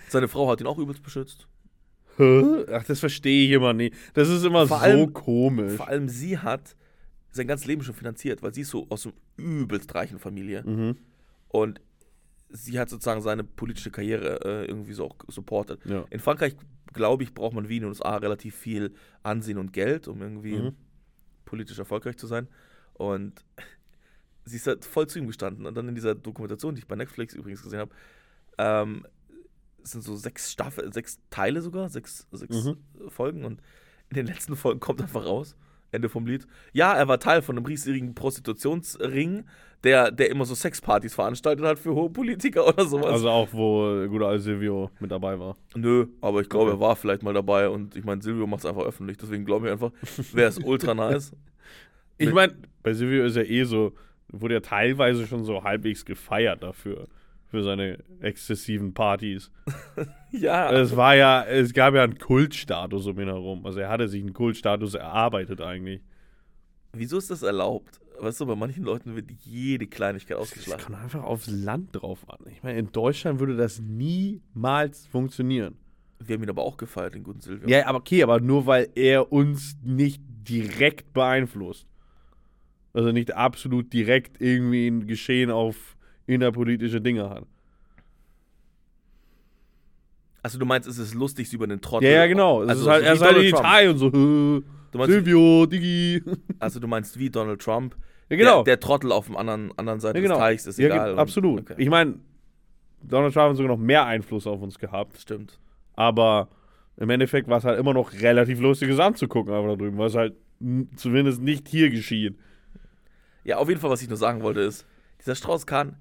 Seine 0.08 0.28
Frau 0.28 0.48
hat 0.50 0.60
ihn 0.60 0.66
auch 0.66 0.78
übelst 0.78 1.02
beschützt. 1.02 1.46
Hä? 2.16 2.64
Ach, 2.72 2.84
das 2.84 3.00
verstehe 3.00 3.44
ich 3.46 3.50
immer 3.52 3.72
nicht. 3.74 3.94
Das 4.14 4.28
ist 4.28 4.44
immer 4.44 4.66
Vor 4.66 4.78
so 4.78 4.82
allem- 4.84 5.12
komisch. 5.12 5.74
Vor 5.74 5.88
allem 5.88 6.08
sie 6.08 6.38
hat 6.38 6.74
sein 7.30 7.46
ganzes 7.46 7.66
Leben 7.66 7.82
schon 7.82 7.94
finanziert, 7.94 8.42
weil 8.42 8.54
sie 8.54 8.62
ist 8.62 8.70
so 8.70 8.86
aus 8.88 9.06
einer 9.06 9.14
übelst 9.36 9.94
reichen 9.94 10.18
Familie. 10.18 10.62
Mhm. 10.64 10.96
Und 11.48 11.80
sie 12.50 12.78
hat 12.78 12.88
sozusagen 12.88 13.20
seine 13.20 13.44
politische 13.44 13.90
Karriere 13.90 14.40
äh, 14.44 14.64
irgendwie 14.66 14.92
so 14.92 15.06
auch 15.06 15.16
supportet. 15.28 15.84
Ja. 15.84 16.04
In 16.10 16.20
Frankreich, 16.20 16.56
glaube 16.92 17.22
ich, 17.22 17.34
braucht 17.34 17.54
man 17.54 17.68
wie 17.68 17.76
in 17.76 17.82
den 17.82 17.88
USA 17.88 18.16
relativ 18.16 18.54
viel 18.56 18.94
Ansehen 19.22 19.58
und 19.58 19.72
Geld, 19.72 20.08
um 20.08 20.22
irgendwie 20.22 20.56
Mhm. 20.58 20.74
politisch 21.44 21.78
erfolgreich 21.78 22.16
zu 22.16 22.26
sein. 22.26 22.48
Und 22.94 23.44
sie 24.44 24.56
ist 24.56 24.66
halt 24.66 24.84
voll 24.84 25.06
zu 25.06 25.18
ihm 25.18 25.26
gestanden. 25.26 25.66
Und 25.66 25.74
dann 25.76 25.88
in 25.88 25.94
dieser 25.94 26.14
Dokumentation, 26.14 26.74
die 26.74 26.80
ich 26.80 26.88
bei 26.88 26.96
Netflix 26.96 27.34
übrigens 27.34 27.62
gesehen 27.62 27.80
habe, 27.80 27.94
ähm, 28.58 29.06
sind 29.82 30.02
so 30.02 30.16
sechs 30.16 30.50
Staffeln, 30.52 30.92
sechs 30.92 31.18
Teile 31.30 31.60
sogar, 31.62 31.88
sechs, 31.88 32.26
sechs 32.32 32.64
Mhm. 32.64 32.76
Folgen. 33.10 33.44
Und 33.44 33.60
in 34.10 34.16
den 34.16 34.26
letzten 34.26 34.56
Folgen 34.56 34.80
kommt 34.80 35.00
einfach 35.02 35.24
raus, 35.24 35.54
Ende 35.92 36.08
vom 36.08 36.26
Lied. 36.26 36.46
Ja, 36.72 36.94
er 36.94 37.08
war 37.08 37.20
Teil 37.20 37.40
von 37.42 37.56
einem 37.56 37.64
riesigen 37.66 38.14
Prostitutionsring, 38.14 39.44
der, 39.84 40.10
der 40.10 40.30
immer 40.30 40.44
so 40.44 40.54
Sexpartys 40.54 41.14
veranstaltet 41.14 41.64
hat 41.64 41.78
für 41.78 41.94
hohe 41.94 42.10
Politiker 42.10 42.66
oder 42.66 42.84
sowas. 42.84 43.12
Also 43.12 43.28
auch, 43.30 43.48
wo 43.52 44.06
guter 44.08 44.26
alte 44.28 44.42
Silvio 44.42 44.90
mit 45.00 45.10
dabei 45.10 45.38
war. 45.38 45.56
Nö, 45.76 46.06
aber 46.20 46.40
ich 46.40 46.48
glaube, 46.48 46.72
Okay. 46.72 46.76
er 46.76 46.80
war 46.80 46.96
vielleicht 46.96 47.22
mal 47.22 47.32
dabei 47.34 47.68
und 47.68 47.94
ich 47.96 48.04
meine, 48.04 48.20
Silvio 48.22 48.46
macht 48.46 48.60
es 48.60 48.66
einfach 48.66 48.82
öffentlich, 48.84 49.16
deswegen 49.18 49.44
glaube 49.44 49.66
ich 49.66 49.72
einfach, 49.72 49.92
wäre 50.32 50.48
es 50.48 50.58
ultra 50.58 50.94
nice. 50.94 51.32
Ich 52.20 52.32
meine, 52.32 52.56
bei 52.82 52.94
Silvio 52.94 53.24
ist 53.24 53.36
ja 53.36 53.44
eh 53.44 53.62
so, 53.62 53.92
wurde 54.32 54.54
ja 54.54 54.60
teilweise 54.60 55.24
schon 55.28 55.44
so 55.44 55.62
halbwegs 55.62 56.04
gefeiert 56.04 56.62
dafür. 56.64 57.06
Für 57.50 57.62
seine 57.62 57.98
exzessiven 58.20 58.92
Partys. 58.92 59.50
Ja, 60.32 60.70
Es 60.72 60.94
war 60.94 61.14
ja, 61.16 61.42
es 61.44 61.72
gab 61.72 61.94
ja 61.94 62.02
einen 62.02 62.18
Kultstatus 62.18 63.06
um 63.06 63.18
ihn 63.18 63.28
herum. 63.28 63.64
Also 63.64 63.80
er 63.80 63.88
hatte 63.88 64.06
sich 64.08 64.20
einen 64.20 64.34
Kultstatus 64.34 64.92
erarbeitet 64.94 65.62
eigentlich. 65.62 66.02
wieso 66.92 67.16
ist 67.16 67.30
das 67.30 67.42
erlaubt? 67.42 68.00
Weißt 68.20 68.40
du, 68.40 68.46
bei 68.46 68.54
manchen 68.56 68.84
Leuten 68.84 69.14
wird 69.14 69.30
jede 69.44 69.86
Kleinigkeit 69.86 70.36
Das 70.36 70.42
ausgeschlagen. 70.48 70.82
kommt 70.84 70.98
einfach 70.98 71.22
aufs 71.22 71.46
Land 71.48 71.90
drauf 71.92 72.28
an. 72.28 72.38
Ich 72.50 72.62
meine, 72.62 72.78
in 72.78 72.90
Deutschland 72.92 73.40
würde 73.40 73.56
das 73.56 73.80
niemals 73.80 75.06
funktionieren. 75.06 75.76
Wir 76.20 76.34
haben 76.34 76.42
ihn 76.42 76.50
aber 76.50 76.62
auch 76.62 76.76
gefeiert, 76.76 77.14
den 77.14 77.22
guten 77.22 77.40
Silvio. 77.40 77.68
Ja, 77.68 77.86
aber 77.86 77.98
okay, 77.98 78.22
aber 78.22 78.40
nur 78.40 78.66
weil 78.66 78.88
er 78.94 79.30
uns 79.32 79.76
nicht 79.84 80.20
direkt 80.48 81.12
beeinflusst. 81.12 81.86
Also 82.92 83.12
nicht 83.12 83.34
absolut 83.34 83.92
direkt 83.92 84.40
irgendwie 84.40 84.88
ein 84.88 85.06
Geschehen 85.06 85.50
auf 85.50 85.96
innerpolitische 86.26 87.00
Dinge 87.00 87.30
hat. 87.30 87.44
Also 90.42 90.58
du 90.58 90.64
meinst, 90.66 90.88
es 90.88 90.98
ist 90.98 91.14
lustig, 91.14 91.48
sie 91.48 91.56
über 91.56 91.66
den 91.66 91.80
Trottel. 91.80 92.06
Ja, 92.08 92.16
ja, 92.16 92.26
genau. 92.26 92.60
Also 92.62 92.82
ist 92.82 92.88
halt, 92.88 93.04
er 93.04 93.12
ist 93.14 93.22
halt 93.22 93.36
in. 93.38 93.44
Italien 93.44 93.92
und 93.92 93.98
so, 93.98 94.12
"Hö, 94.12 94.62
Du 94.90 94.96
meinst, 94.98 95.12
Silvio, 95.12 95.66
Digi. 95.66 96.22
also 96.58 96.80
du 96.80 96.88
meinst 96.88 97.18
wie 97.18 97.28
Donald 97.28 97.60
Trump. 97.60 97.94
Ja, 98.30 98.36
genau. 98.36 98.56
Der, 98.62 98.76
der 98.76 98.80
Trottel 98.80 99.12
auf 99.12 99.26
dem 99.26 99.36
anderen, 99.36 99.72
anderen 99.76 100.00
Seite 100.00 100.18
ja, 100.18 100.22
genau. 100.22 100.34
des 100.34 100.42
Teichs 100.42 100.66
ist 100.66 100.78
ja, 100.78 100.86
egal. 100.86 101.12
und- 101.12 101.18
absolut. 101.18 101.60
Okay. 101.62 101.74
Ich 101.78 101.88
meine, 101.88 102.14
Donald 103.02 103.32
Trump 103.32 103.50
hat 103.50 103.56
sogar 103.56 103.76
noch 103.76 103.82
mehr 103.82 104.04
Einfluss 104.06 104.46
auf 104.46 104.60
uns 104.60 104.78
gehabt. 104.78 105.18
Stimmt. 105.18 105.58
Aber 105.94 106.48
im 106.96 107.10
Endeffekt 107.10 107.48
war 107.48 107.58
es 107.58 107.64
halt 107.64 107.78
immer 107.78 107.94
noch 107.94 108.12
relativ 108.12 108.60
lustiges 108.60 108.98
anzugucken, 108.98 109.52
aber 109.54 109.68
da 109.68 109.76
drüben, 109.76 109.98
weil 109.98 110.08
es 110.08 110.14
halt 110.14 110.34
zumindest 110.96 111.40
nicht 111.40 111.68
hier 111.68 111.90
geschieht. 111.90 112.36
Ja, 113.44 113.58
auf 113.58 113.68
jeden 113.68 113.80
Fall, 113.80 113.90
was 113.90 114.02
ich 114.02 114.08
nur 114.08 114.18
sagen 114.18 114.42
wollte, 114.42 114.60
ist, 114.60 114.84
dieser 115.20 115.34
Strauß-Kahn. 115.34 115.96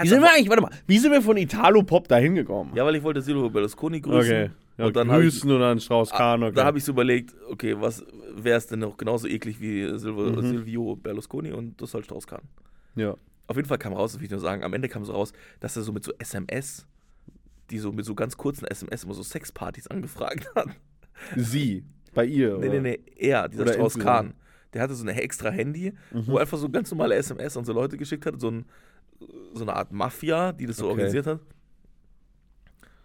Wie 0.00 0.08
sind 0.08 0.22
wir 0.22 0.30
eigentlich, 0.30 0.48
warte 0.48 0.62
mal, 0.62 0.70
wie 0.86 0.98
sind 0.98 1.10
wir 1.10 1.20
von 1.20 1.36
Italo-Pop 1.36 2.06
da 2.08 2.16
hingekommen? 2.16 2.74
Ja, 2.76 2.84
weil 2.84 2.94
ich 2.94 3.02
wollte 3.02 3.20
Silvio 3.20 3.50
Berlusconi 3.50 4.00
grüßen. 4.00 4.32
okay. 4.32 4.50
Ja, 4.76 4.86
Und 4.86 4.96
dann 4.96 5.08
hab 5.10 5.20
ich- 5.20 5.26
grüßen 5.30 5.50
und 5.50 5.60
dann 5.60 5.78
Strauß 5.78 6.10
Kahn, 6.10 6.42
okay. 6.42 6.54
Da 6.54 6.64
habe 6.64 6.78
ich 6.78 6.84
so 6.84 6.92
überlegt, 6.92 7.34
okay, 7.48 7.76
was 7.78 8.04
wäre 8.34 8.56
es 8.58 8.66
denn 8.66 8.80
noch 8.80 8.96
genauso 8.96 9.28
eklig 9.28 9.60
wie 9.60 9.86
Silvio, 9.98 10.30
Mhm. 10.32 10.40
Silvio 10.48 10.96
Berlusconi 10.96 11.52
und 11.52 11.80
das 11.80 11.94
halt 11.94 12.04
Strauß-Kahn. 12.06 12.42
ja. 12.96 13.16
Auf 13.46 13.56
jeden 13.56 13.68
Fall 13.68 13.76
kam 13.76 13.92
raus, 13.92 14.12
das 14.12 14.20
will 14.20 14.24
ich 14.24 14.30
nur 14.30 14.40
sagen, 14.40 14.64
am 14.64 14.72
Ende 14.72 14.88
kam 14.88 15.04
so 15.04 15.12
raus, 15.12 15.34
dass 15.60 15.76
er 15.76 15.82
so 15.82 15.92
mit 15.92 16.02
so 16.02 16.12
SMS, 16.18 16.86
die 17.70 17.78
so 17.78 17.92
mit 17.92 18.06
so 18.06 18.14
ganz 18.14 18.38
kurzen 18.38 18.64
SMS 18.66 19.04
immer 19.04 19.12
so 19.12 19.22
Sexpartys 19.22 19.86
angefragt 19.86 20.50
hat. 20.54 20.68
Sie, 21.36 21.84
bei 22.14 22.24
ihr. 22.24 22.56
Nee, 22.56 22.68
oder? 22.70 22.80
nee, 22.80 22.98
nee, 22.98 23.00
er, 23.16 23.48
dieser 23.50 23.64
Oder 23.64 23.74
Strauß. 23.74 23.98
Kahn. 23.98 24.32
Der 24.72 24.80
hatte 24.80 24.94
so 24.94 25.04
ein 25.04 25.08
extra 25.10 25.50
Handy, 25.50 25.92
Mhm. 26.10 26.26
wo 26.26 26.36
er 26.36 26.40
einfach 26.40 26.56
so 26.56 26.70
ganz 26.70 26.90
normale 26.90 27.16
SMS 27.16 27.54
an 27.58 27.66
so 27.66 27.74
Leute 27.74 27.98
geschickt 27.98 28.24
hat, 28.24 28.40
so, 28.40 28.50
ein, 28.50 28.64
so 29.52 29.62
eine 29.62 29.74
Art 29.76 29.92
Mafia, 29.92 30.52
die 30.52 30.64
das 30.64 30.78
so 30.78 30.84
Okay. 30.86 30.92
organisiert 30.92 31.26
hat. 31.26 31.40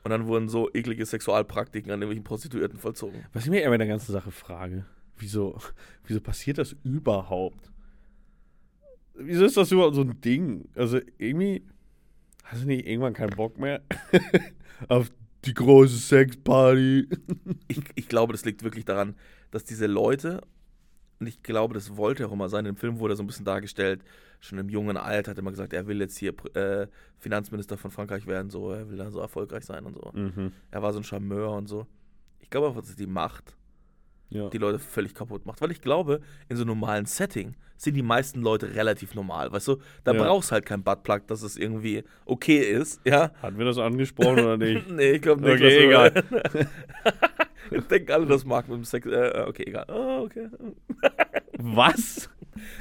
Und 0.03 0.11
dann 0.11 0.27
wurden 0.27 0.47
so 0.47 0.69
eklige 0.73 1.05
Sexualpraktiken 1.05 1.91
an 1.91 2.01
irgendwelchen 2.01 2.23
Prostituierten 2.23 2.79
vollzogen. 2.79 3.25
Was 3.33 3.43
ich 3.43 3.49
mir 3.49 3.63
immer 3.63 3.75
in 3.75 3.79
der 3.79 3.87
ganzen 3.87 4.11
Sache 4.11 4.31
frage, 4.31 4.85
wieso, 5.17 5.59
wieso 6.05 6.21
passiert 6.21 6.57
das 6.57 6.75
überhaupt? 6.83 7.71
Wieso 9.13 9.45
ist 9.45 9.57
das 9.57 9.71
überhaupt 9.71 9.95
so 9.95 10.01
ein 10.01 10.21
Ding? 10.21 10.69
Also 10.75 10.99
irgendwie, 11.17 11.63
hast 12.45 12.63
du 12.63 12.67
nicht 12.67 12.87
irgendwann 12.87 13.13
keinen 13.13 13.35
Bock 13.35 13.59
mehr 13.59 13.81
auf 14.87 15.11
die 15.45 15.53
große 15.53 15.97
Sexparty? 15.97 17.07
Ich, 17.67 17.81
ich 17.95 18.07
glaube, 18.07 18.31
das 18.31 18.45
liegt 18.45 18.63
wirklich 18.63 18.85
daran, 18.85 19.15
dass 19.51 19.65
diese 19.65 19.87
Leute, 19.87 20.41
und 21.19 21.27
ich 21.27 21.41
glaube, 21.43 21.73
das 21.73 21.97
wollte 21.97 22.23
er 22.23 22.29
auch 22.29 22.33
immer 22.33 22.49
sein, 22.49 22.65
im 22.65 22.75
Film 22.75 22.99
wurde 22.99 23.13
er 23.13 23.17
so 23.17 23.23
ein 23.23 23.27
bisschen 23.27 23.45
dargestellt, 23.45 24.03
schon 24.39 24.57
im 24.57 24.69
jungen 24.69 24.95
Alter 24.97 25.31
hat 25.31 25.38
er 25.38 25.41
immer 25.41 25.51
gesagt, 25.51 25.73
er 25.73 25.85
will 25.88 25.99
jetzt 25.99 26.17
hier 26.17 26.33
äh, 26.55 26.88
Finanzminister 27.17 27.77
von 27.77 27.91
Frankreich 27.91 28.25
werden, 28.27 28.49
so, 28.49 28.71
er 28.71 28.89
will 28.89 28.97
dann 28.97 29.11
so 29.11 29.19
erfolgreich 29.19 29.65
sein 29.65 29.85
und 29.85 29.95
so. 29.95 30.11
Mhm. 30.13 30.53
Er 30.71 30.81
war 30.81 30.93
so 30.93 30.99
ein 30.99 31.03
Charmeur 31.03 31.51
und 31.51 31.67
so. 31.67 31.85
Ich 32.39 32.49
glaube 32.49 32.67
einfach, 32.67 32.81
dass 32.81 32.95
die 32.95 33.05
Macht 33.05 33.55
Ja. 34.29 34.49
die 34.49 34.57
Leute 34.57 34.79
völlig 34.79 35.13
kaputt 35.13 35.45
macht. 35.45 35.59
Weil 35.61 35.71
ich 35.71 35.81
glaube, 35.81 36.21
in 36.47 36.55
so 36.55 36.63
einem 36.63 36.69
normalen 36.79 37.05
Setting 37.05 37.55
sind 37.77 37.95
die 37.95 38.01
meisten 38.03 38.41
Leute 38.41 38.73
relativ 38.75 39.13
normal. 39.15 39.51
Weißt 39.51 39.67
du, 39.67 39.77
da 40.03 40.13
Ja. 40.13 40.23
brauchst 40.23 40.51
halt 40.51 40.65
kein 40.65 40.83
Buttplug, 40.83 41.27
dass 41.27 41.41
es 41.43 41.57
irgendwie 41.57 42.03
okay 42.25 42.59
ist. 42.59 43.01
Ja. 43.05 43.31
Hatten 43.41 43.57
wir 43.57 43.65
das 43.65 43.77
angesprochen 43.77 44.39
oder 44.39 44.57
nicht? 44.57 44.88
Nee, 44.89 45.11
ich 45.13 45.21
glaube 45.21 45.41
nicht. 45.41 45.55
Okay, 45.55 45.91
so- 45.91 47.09
Denken 47.89 48.11
alle, 48.11 48.25
das 48.25 48.45
mag 48.45 48.67
mit 48.67 48.77
dem 48.77 48.83
Sex. 48.83 49.05
Äh, 49.07 49.45
okay, 49.47 49.63
egal. 49.67 49.85
Oh, 49.89 50.23
okay. 50.25 50.47
Was? 51.57 52.29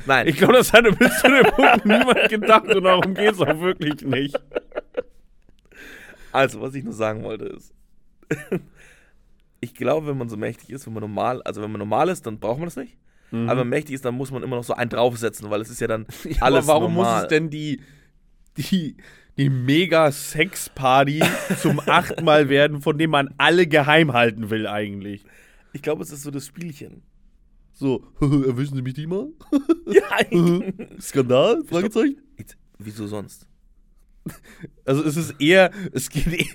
Nein, 0.06 0.28
Ich 0.28 0.36
glaube, 0.36 0.54
das 0.54 0.72
hatte 0.72 0.92
bis 0.92 1.18
zu 1.20 1.28
dem 1.28 1.44
Punkt 1.52 1.84
niemand 1.86 2.28
gedacht 2.28 2.66
und 2.74 2.84
darum 2.84 3.14
geht 3.14 3.32
es 3.32 3.40
auch 3.40 3.60
wirklich 3.60 4.02
nicht. 4.02 4.36
also, 6.32 6.60
was 6.60 6.74
ich 6.74 6.84
nur 6.84 6.92
sagen 6.92 7.22
wollte 7.24 7.46
ist. 7.46 7.72
ich 9.60 9.74
glaube, 9.74 10.06
wenn 10.06 10.18
man 10.18 10.28
so 10.28 10.36
mächtig 10.36 10.70
ist, 10.70 10.86
wenn 10.86 10.94
man 10.94 11.02
normal, 11.02 11.42
also 11.42 11.62
wenn 11.62 11.70
man 11.70 11.78
normal 11.78 12.08
ist, 12.08 12.26
dann 12.26 12.38
braucht 12.38 12.58
man 12.58 12.66
das 12.66 12.76
nicht. 12.76 12.96
Mhm. 13.30 13.42
Aber 13.48 13.60
wenn 13.60 13.68
man 13.68 13.78
mächtig 13.78 13.94
ist, 13.94 14.04
dann 14.04 14.14
muss 14.14 14.30
man 14.30 14.42
immer 14.42 14.56
noch 14.56 14.64
so 14.64 14.74
einen 14.74 14.90
draufsetzen, 14.90 15.50
weil 15.50 15.60
es 15.60 15.70
ist 15.70 15.80
ja 15.80 15.86
dann 15.86 16.06
Ja, 16.24 16.42
alles 16.42 16.68
aber 16.68 16.80
warum 16.80 16.94
normal. 16.94 17.14
muss 17.14 17.22
es 17.22 17.28
denn 17.28 17.50
die, 17.50 17.80
die, 18.56 18.96
die 19.38 19.48
Mega-Sex-Party 19.50 21.22
zum 21.60 21.80
achtmal 21.86 22.48
werden, 22.48 22.82
von 22.82 22.98
dem 22.98 23.10
man 23.10 23.34
alle 23.38 23.66
geheim 23.66 24.12
halten 24.12 24.50
will 24.50 24.66
eigentlich? 24.66 25.24
Ich 25.72 25.82
glaube, 25.82 26.02
es 26.02 26.10
ist 26.10 26.22
so 26.22 26.30
das 26.30 26.46
Spielchen. 26.46 27.02
So, 27.72 28.04
erwischen 28.20 28.74
Sie 28.74 28.82
mich 28.82 28.94
die 28.94 29.06
mal? 29.06 29.28
Ja, 29.86 30.02
Skandal? 31.00 31.62
Fragezeichen? 31.64 32.20
Jetzt, 32.36 32.56
wieso 32.78 33.06
sonst? 33.06 33.46
Also 34.84 35.04
es 35.04 35.16
ist 35.16 35.36
eher, 35.40 35.70
es 35.92 36.10
geht, 36.10 36.26
eh- 36.26 36.46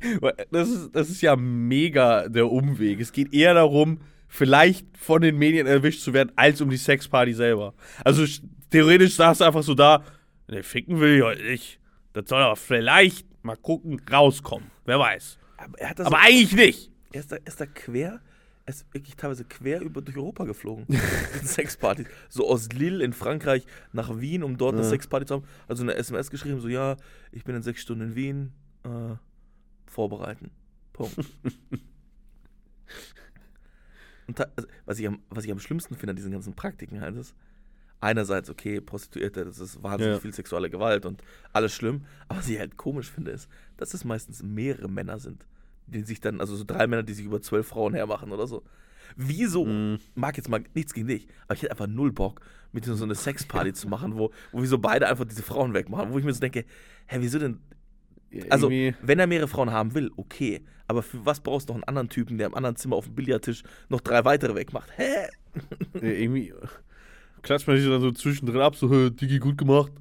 das 0.52 0.70
ist, 0.70 0.90
das 0.94 1.10
ist 1.10 1.22
ja 1.22 1.36
mega 1.36 2.28
der 2.30 2.52
Umweg. 2.52 3.00
Es 3.00 3.12
geht 3.12 3.34
eher 3.34 3.54
darum, 3.54 4.00
vielleicht 4.28 4.86
von 4.98 5.22
den 5.22 5.38
Medien 5.38 5.66
erwischt 5.66 6.02
zu 6.02 6.13
werden, 6.13 6.32
als 6.36 6.60
um 6.62 6.70
die 6.70 6.78
Sexparty 6.78 7.34
selber. 7.34 7.74
Also 8.04 8.24
sch- 8.24 8.44
theoretisch 8.70 9.16
saß 9.16 9.40
du 9.40 9.44
einfach 9.46 9.63
so 9.63 9.74
da, 9.74 10.04
ne, 10.50 10.62
ficken 10.62 11.00
will 11.00 11.18
ich 11.18 11.24
heute 11.24 11.44
nicht. 11.44 11.80
Das 12.13 12.29
soll 12.29 12.41
aber 12.41 12.55
vielleicht 12.55 13.27
mal 13.43 13.58
gucken, 13.58 14.01
rauskommen. 14.12 14.70
Wer 14.86 15.00
weiß. 15.00 15.38
Aber 15.58 15.79
er 15.79 15.89
hat 15.89 16.00
das 16.00 16.08
Aber 16.08 16.20
eigentlich 16.20 16.53
nicht. 16.55 16.91
er 17.12 17.20
ist 17.20 17.32
da, 17.32 17.36
er 17.38 17.48
ist 17.48 17.60
da 17.60 17.65
quer, 17.65 18.22
er 18.65 18.74
ist 18.74 18.86
wirklich 18.93 19.15
teilweise 19.15 19.43
quer 19.46 19.82
über 19.82 20.01
durch 20.01 20.15
Europa 20.17 20.46
geflogen. 20.46 20.86
Sexpartys. 21.43 22.08
So 22.29 22.48
aus 22.50 22.70
Lille 22.72 23.03
in 23.03 23.13
Frankreich 23.13 23.65
nach 23.91 24.20
Wien, 24.20 24.43
um 24.43 24.58
dort 24.58 24.75
eine 24.75 24.84
Ja. 24.84 24.89
Sexparty 24.89 25.25
zu 25.25 25.34
haben. 25.36 25.43
Also 25.67 25.84
eine 25.84 25.96
SMS 25.96 26.29
geschrieben, 26.29 26.60
so 26.62 26.67
ja, 26.70 26.98
ich 27.32 27.43
bin 27.43 27.55
in 27.55 27.62
sechs 27.63 27.82
Stunden 27.82 28.10
in 28.10 28.15
Wien. 28.15 28.53
Äh, 28.84 29.15
vorbereiten. 29.86 30.50
Punkt. 30.93 31.15
Und 34.27 34.39
also, 34.39 34.67
was, 34.86 35.00
ich 35.00 35.08
am, 35.08 35.20
was 35.29 35.43
ich 35.46 35.51
am 35.51 35.60
schlimmsten 35.60 35.96
finde 35.96 36.12
an 36.12 36.15
diesen 36.15 36.32
ganzen 36.32 36.53
Praktiken 36.55 37.01
halt 37.01 37.15
ist, 37.17 37.36
einerseits, 38.04 38.50
okay, 38.50 38.82
Prostituierte, 38.82 39.46
das 39.46 39.60
ist 39.60 39.82
wahnsinnig 39.82 40.16
Ja. 40.16 40.20
viel 40.20 40.34
sexuelle 40.34 40.70
Gewalt 40.70 41.06
und 41.06 41.22
alles 41.54 41.74
schlimm. 41.74 42.06
Aber 42.28 42.40
was 42.40 42.50
ich 42.50 42.60
halt 42.60 42.78
komisch 42.78 43.10
finde, 43.10 43.32
ist, 43.32 43.50
dass 43.78 43.94
es 43.94 44.04
meistens 44.06 44.44
mehrere 44.44 44.88
Männer 44.90 45.20
sind, 45.20 45.46
die 45.88 46.02
sich 46.02 46.20
dann, 46.22 46.40
also 46.42 46.56
so 46.56 46.64
drei 46.64 46.86
Männer, 46.88 47.04
die 47.04 47.14
sich 47.14 47.26
über 47.26 47.42
zwölf 47.42 47.68
Frauen 47.68 47.94
hermachen 47.94 48.32
oder 48.32 48.48
so. 48.48 48.64
Wieso, 49.16 49.66
Mhm. 49.66 50.00
mag 50.16 50.38
jetzt 50.38 50.50
mal 50.50 50.64
nichts 50.74 50.94
gegen 50.94 51.08
dich, 51.08 51.28
aber 51.48 51.56
ich 51.56 51.62
hätte 51.62 51.72
einfach 51.72 51.88
null 51.88 52.12
Bock, 52.12 52.42
mit 52.72 52.86
so 52.86 53.04
eine 53.04 53.14
Sexparty 53.16 53.74
zu 53.74 53.88
machen, 53.88 54.18
wo, 54.18 54.32
wo 54.52 54.62
wir 54.62 54.68
so 54.68 54.80
beide 54.80 55.08
einfach 55.08 55.26
diese 55.26 55.44
Frauen 55.44 55.74
wegmachen, 55.74 56.12
wo 56.12 56.18
ich 56.20 56.26
mir 56.26 56.34
so 56.34 56.40
denke, 56.40 56.66
hä, 57.08 57.18
wieso 57.20 57.38
denn? 57.40 57.60
Also, 58.50 58.70
wenn 58.70 59.20
er 59.20 59.28
mehrere 59.28 59.48
Frauen 59.48 59.72
haben 59.72 59.94
will, 59.94 60.10
okay, 60.18 60.64
aber 60.88 61.04
für 61.04 61.24
was 61.24 61.40
brauchst 61.42 61.70
du 61.70 61.74
noch 61.74 61.76
einen 61.76 61.84
anderen 61.84 62.10
Typen, 62.10 62.40
der 62.40 62.48
im 62.48 62.56
anderen 62.56 62.76
Zimmer 62.76 62.96
auf 62.96 63.06
dem 63.06 63.14
Billardtisch 63.14 63.62
noch 63.90 64.02
drei 64.02 64.26
weitere 64.26 64.56
wegmacht? 64.56 64.90
Hä? 64.98 65.28
Ja, 65.94 66.02
irgendwie 66.02 66.52
klatscht 67.44 67.68
man 67.68 67.78
sich 67.78 67.88
dann 67.88 68.02
so 68.02 68.12
zwischendrin 68.12 68.62
ab, 68.62 68.76
so, 68.76 68.90
"Hä, 68.90 69.10
Digi, 69.12 69.38
gut 69.40 69.58
gemacht. 69.58 69.92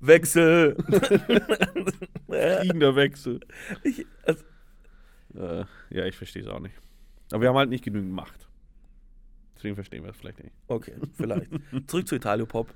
Wechsel! 0.00 0.76
Fliegender 2.26 2.96
Wechsel. 2.96 3.40
ich, 3.82 4.06
also, 4.24 4.44
Äh, 5.34 5.64
ja, 5.90 6.04
ich 6.06 6.16
verstehe 6.16 6.42
es 6.42 6.48
auch 6.48 6.60
nicht. 6.60 6.74
Aber 7.32 7.42
wir 7.42 7.48
haben 7.50 7.56
halt 7.56 7.68
nicht 7.70 7.84
genügend 7.84 8.12
Macht. 8.12 8.48
Deswegen 9.56 9.74
verstehen 9.74 10.02
wir 10.04 10.10
es 10.10 10.16
vielleicht 10.16 10.42
nicht. 10.42 10.54
okay, 10.68 10.94
vielleicht. 11.14 11.50
Zurück 11.88 12.06
zu 12.08 12.14
Italio-Pop. 12.16 12.72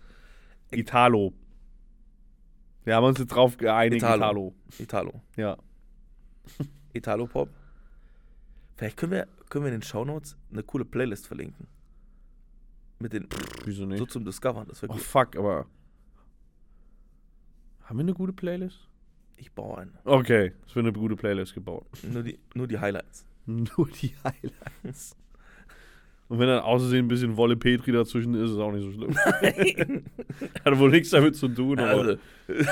Italo. 0.70 1.32
Wir 2.84 2.96
haben 2.96 3.04
uns 3.04 3.18
jetzt 3.18 3.28
drauf 3.28 3.56
geeinigt, 3.56 4.02
Italo. 4.02 4.54
Italo. 4.78 5.12
Italo. 5.12 5.22
Ja. 5.36 5.56
Italo-Pop. 6.92 7.48
Vielleicht 8.76 8.96
können 8.96 9.12
wir, 9.12 9.28
können 9.50 9.64
wir 9.64 9.72
in 9.72 9.80
den 9.80 9.82
Shownotes 9.86 10.36
eine 10.50 10.62
coole 10.62 10.84
Playlist 10.86 11.26
verlinken. 11.26 11.66
Mit 13.00 13.12
den, 13.14 13.26
Wieso 13.64 13.86
nicht? 13.86 13.98
so 13.98 14.06
zum 14.06 14.24
Discovern, 14.24 14.68
das 14.68 14.82
wäre 14.82 14.92
oh 14.92 14.96
gut. 14.96 15.02
fuck, 15.02 15.36
aber. 15.36 15.66
Haben 17.84 17.98
wir 17.98 18.02
eine 18.02 18.14
gute 18.14 18.32
Playlist? 18.32 18.86
Ich 19.36 19.50
baue 19.52 19.78
eine. 19.78 19.92
Okay, 20.04 20.52
es 20.66 20.74
wird 20.76 20.84
eine 20.86 20.92
gute 20.92 21.16
Playlist 21.16 21.54
gebaut. 21.54 21.86
Nur 22.02 22.22
die, 22.22 22.38
nur 22.54 22.66
die 22.68 22.78
Highlights. 22.78 23.26
Nur 23.46 23.88
die 24.00 24.12
Highlights. 24.22 25.16
Und 26.28 26.38
wenn 26.38 26.46
dann 26.46 26.60
außerdem 26.62 27.06
ein 27.06 27.08
bisschen 27.08 27.36
Wolle 27.36 27.56
Petri 27.56 27.90
dazwischen 27.90 28.34
ist, 28.34 28.42
ist 28.42 28.50
es 28.52 28.58
auch 28.58 28.70
nicht 28.70 28.84
so 28.84 28.92
schlimm. 28.92 29.14
Hat 30.64 30.78
wohl 30.78 30.90
nichts 30.90 31.10
damit 31.10 31.34
zu 31.34 31.48
tun. 31.48 31.80
Aber, 31.80 31.90
Also, 31.90 32.16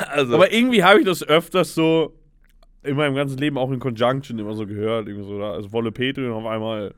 also 0.08 0.34
aber 0.34 0.52
irgendwie 0.52 0.84
habe 0.84 1.00
ich 1.00 1.06
das 1.06 1.24
öfters 1.24 1.74
so 1.74 2.14
in 2.84 2.96
meinem 2.96 3.16
ganzen 3.16 3.38
Leben 3.38 3.58
auch 3.58 3.72
in 3.72 3.80
Conjunction 3.80 4.38
immer 4.38 4.54
so 4.54 4.66
gehört. 4.66 5.08
Irgendwie 5.08 5.26
so, 5.26 5.38
da 5.40 5.56
ist 5.56 5.72
Wolle 5.72 5.90
Petri 5.90 6.24
und 6.26 6.32
auf 6.32 6.46
einmal 6.46 6.94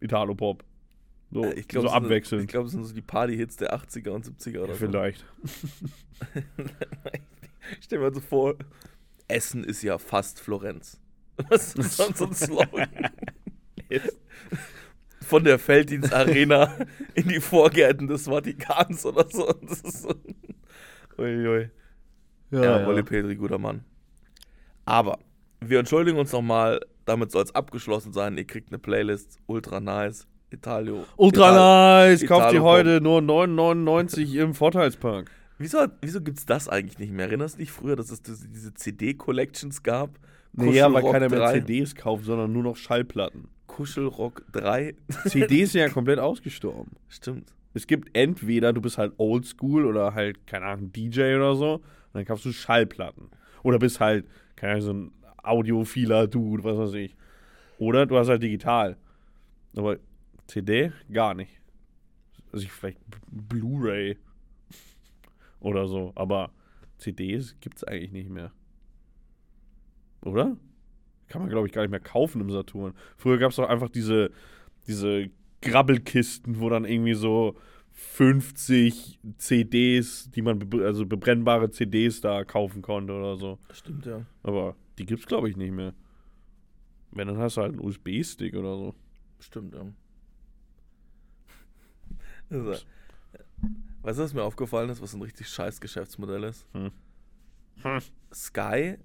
Italo-Pop. 0.00 0.62
So, 1.32 1.44
Äh, 1.44 1.54
ich 1.60 1.68
glaub, 1.68 1.82
so 1.84 1.88
sind- 1.88 1.96
abwechselnd. 1.96 2.42
Ich 2.42 2.48
glaube, 2.48 2.66
es 2.66 2.72
sind 2.72 2.84
so 2.84 2.92
die 2.94 3.02
Party-Hits 3.02 3.56
der 3.56 3.72
80er 3.74 4.10
und 4.10 4.24
70er 4.26 4.60
oder 4.62 4.72
so. 4.74 4.78
Vielleicht. 4.86 5.24
Stell 7.80 7.98
dir 7.98 8.04
mal 8.04 8.14
so 8.14 8.20
vor, 8.20 8.54
Essen 9.28 9.62
ist 9.64 9.82
ja 9.82 9.98
fast 9.98 10.40
Florenz. 10.40 11.00
Was 11.48 11.74
ist 11.74 11.96
sonst 11.96 12.18
so 12.18 12.26
ein 12.26 12.34
Slogan? 12.34 12.88
Von 15.22 15.44
der 15.44 15.58
Felddienstarena 15.58 16.76
in 17.14 17.28
die 17.28 17.40
Vorgärten 17.40 18.08
des 18.08 18.24
Vatikans 18.26 19.06
oder 19.06 19.26
so. 19.30 19.52
Das 19.62 19.80
ist 19.82 20.02
so. 20.02 20.14
Uiui. 21.18 21.70
Ja, 22.50 22.84
Wolli 22.86 23.02
Petri, 23.04 23.36
guter 23.36 23.58
Mann. 23.58 23.84
Aber 24.84 25.18
wir 25.60 25.78
entschuldigen 25.78 26.18
uns 26.18 26.32
nochmal, 26.32 26.80
damit 27.04 27.30
soll 27.30 27.44
es 27.44 27.54
abgeschlossen 27.54 28.12
sein. 28.12 28.36
Ihr 28.38 28.46
kriegt 28.46 28.70
eine 28.70 28.78
Playlist, 28.78 29.38
ultra 29.46 29.78
nice. 29.78 30.26
Italio. 30.50 31.04
Ultra 31.16 31.50
Ital- 31.50 32.08
nice. 32.10 32.26
Kauft 32.26 32.52
die 32.52 32.56
Italo-Pop. 32.56 32.72
heute 32.72 33.00
nur 33.00 33.20
9,99 33.20 34.34
im 34.36 34.54
Vorteilspark. 34.54 35.30
Wieso, 35.58 35.86
wieso 36.00 36.20
gibt 36.22 36.38
es 36.38 36.46
das 36.46 36.68
eigentlich 36.68 36.98
nicht 36.98 37.12
mehr? 37.12 37.26
Erinnerst 37.26 37.56
du 37.56 37.58
dich 37.58 37.70
früher, 37.70 37.94
dass 37.94 38.10
es 38.10 38.22
diese, 38.22 38.72
CD-Collections 38.74 39.82
gab? 39.82 40.18
Nee, 40.52 40.72
ja, 40.72 40.92
weil 40.92 41.02
keiner 41.02 41.28
mehr 41.28 41.38
3, 41.38 41.60
CDs 41.60 41.94
kauft, 41.94 42.24
sondern 42.24 42.52
nur 42.52 42.62
noch 42.62 42.76
Schallplatten. 42.76 43.48
Kuschelrock 43.66 44.42
3. 44.52 44.94
CDs 45.26 45.72
sind 45.72 45.82
ja 45.82 45.88
komplett 45.88 46.18
ausgestorben. 46.18 46.92
Stimmt. 47.08 47.52
Es 47.74 47.86
gibt 47.86 48.16
entweder, 48.16 48.72
du 48.72 48.80
bist 48.80 48.98
halt 48.98 49.12
oldschool 49.18 49.86
oder 49.86 50.14
halt, 50.14 50.46
keine 50.46 50.64
Ahnung, 50.64 50.92
DJ 50.92 51.34
oder 51.36 51.54
so, 51.54 51.74
und 51.74 51.82
dann 52.14 52.24
kaufst 52.24 52.44
du 52.44 52.52
Schallplatten. 52.52 53.30
Oder 53.62 53.78
bist 53.78 54.00
halt, 54.00 54.26
keine 54.56 54.72
Ahnung, 54.72 54.84
so 54.84 54.92
ein 54.92 55.12
audiophiler 55.42 56.26
Dude, 56.26 56.64
was 56.64 56.76
weiß 56.78 56.94
ich. 56.94 57.14
Oder 57.78 58.06
du 58.06 58.16
hast 58.18 58.28
halt 58.28 58.42
digital. 58.42 58.96
Aber 59.76 59.98
CD 60.50 60.92
gar 61.12 61.34
nicht. 61.34 61.60
Also 62.52 62.64
ich 62.64 62.72
vielleicht 62.72 62.98
Blu-ray 63.30 64.18
oder 65.60 65.86
so, 65.86 66.12
aber 66.16 66.50
CDs 66.98 67.56
gibt's 67.60 67.84
eigentlich 67.84 68.12
nicht 68.12 68.30
mehr. 68.30 68.52
Oder? 70.22 70.56
Kann 71.28 71.42
man, 71.42 71.50
glaube 71.50 71.66
ich, 71.66 71.72
gar 71.72 71.82
nicht 71.82 71.90
mehr 71.90 72.00
kaufen 72.00 72.40
im 72.40 72.50
Saturn. 72.50 72.94
Früher 73.16 73.38
gab 73.38 73.50
es 73.50 73.56
doch 73.56 73.68
einfach 73.68 73.88
diese, 73.88 74.32
diese 74.88 75.30
Grabbelkisten, 75.62 76.58
wo 76.60 76.68
dann 76.68 76.84
irgendwie 76.84 77.14
so 77.14 77.56
50 77.92 79.20
CDs, 79.38 80.30
die 80.30 80.42
man, 80.42 80.58
be 80.58 80.84
also 80.84 81.06
bebrennbare 81.06 81.70
CDs 81.70 82.20
da 82.20 82.44
kaufen 82.44 82.82
konnte 82.82 83.12
oder 83.12 83.36
so. 83.36 83.58
Stimmt, 83.72 84.06
ja. 84.06 84.26
Aber 84.42 84.74
die 84.98 85.06
gibt's, 85.06 85.26
glaube 85.26 85.48
ich, 85.48 85.56
nicht 85.56 85.72
mehr. 85.72 85.94
Wenn, 87.12 87.28
dann 87.28 87.38
hast 87.38 87.56
du 87.56 87.62
halt 87.62 87.72
einen 87.72 87.80
USB-Stick 87.80 88.54
oder 88.56 88.76
so. 88.76 88.94
Stimmt, 89.38 89.74
ja. 89.74 89.86
Also, 92.50 92.70
weißt 94.02 94.18
du, 94.18 94.22
was 94.24 94.34
mir 94.34 94.42
aufgefallen 94.42 94.90
ist, 94.90 95.00
was 95.00 95.14
ein 95.14 95.22
richtig 95.22 95.48
scheiß 95.48 95.80
Geschäftsmodell 95.80 96.44
ist? 96.44 96.66
Hm. 96.72 96.90
Hm. 97.82 97.98
Sky, 98.32 98.96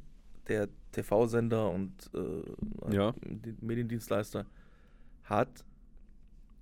der 0.48 0.70
TV-Sender 0.92 1.70
und 1.72 2.10
äh, 2.14 2.94
Ja. 2.96 3.14
die 3.24 3.56
Mediendienstleister, 3.62 4.46
hat 5.24 5.64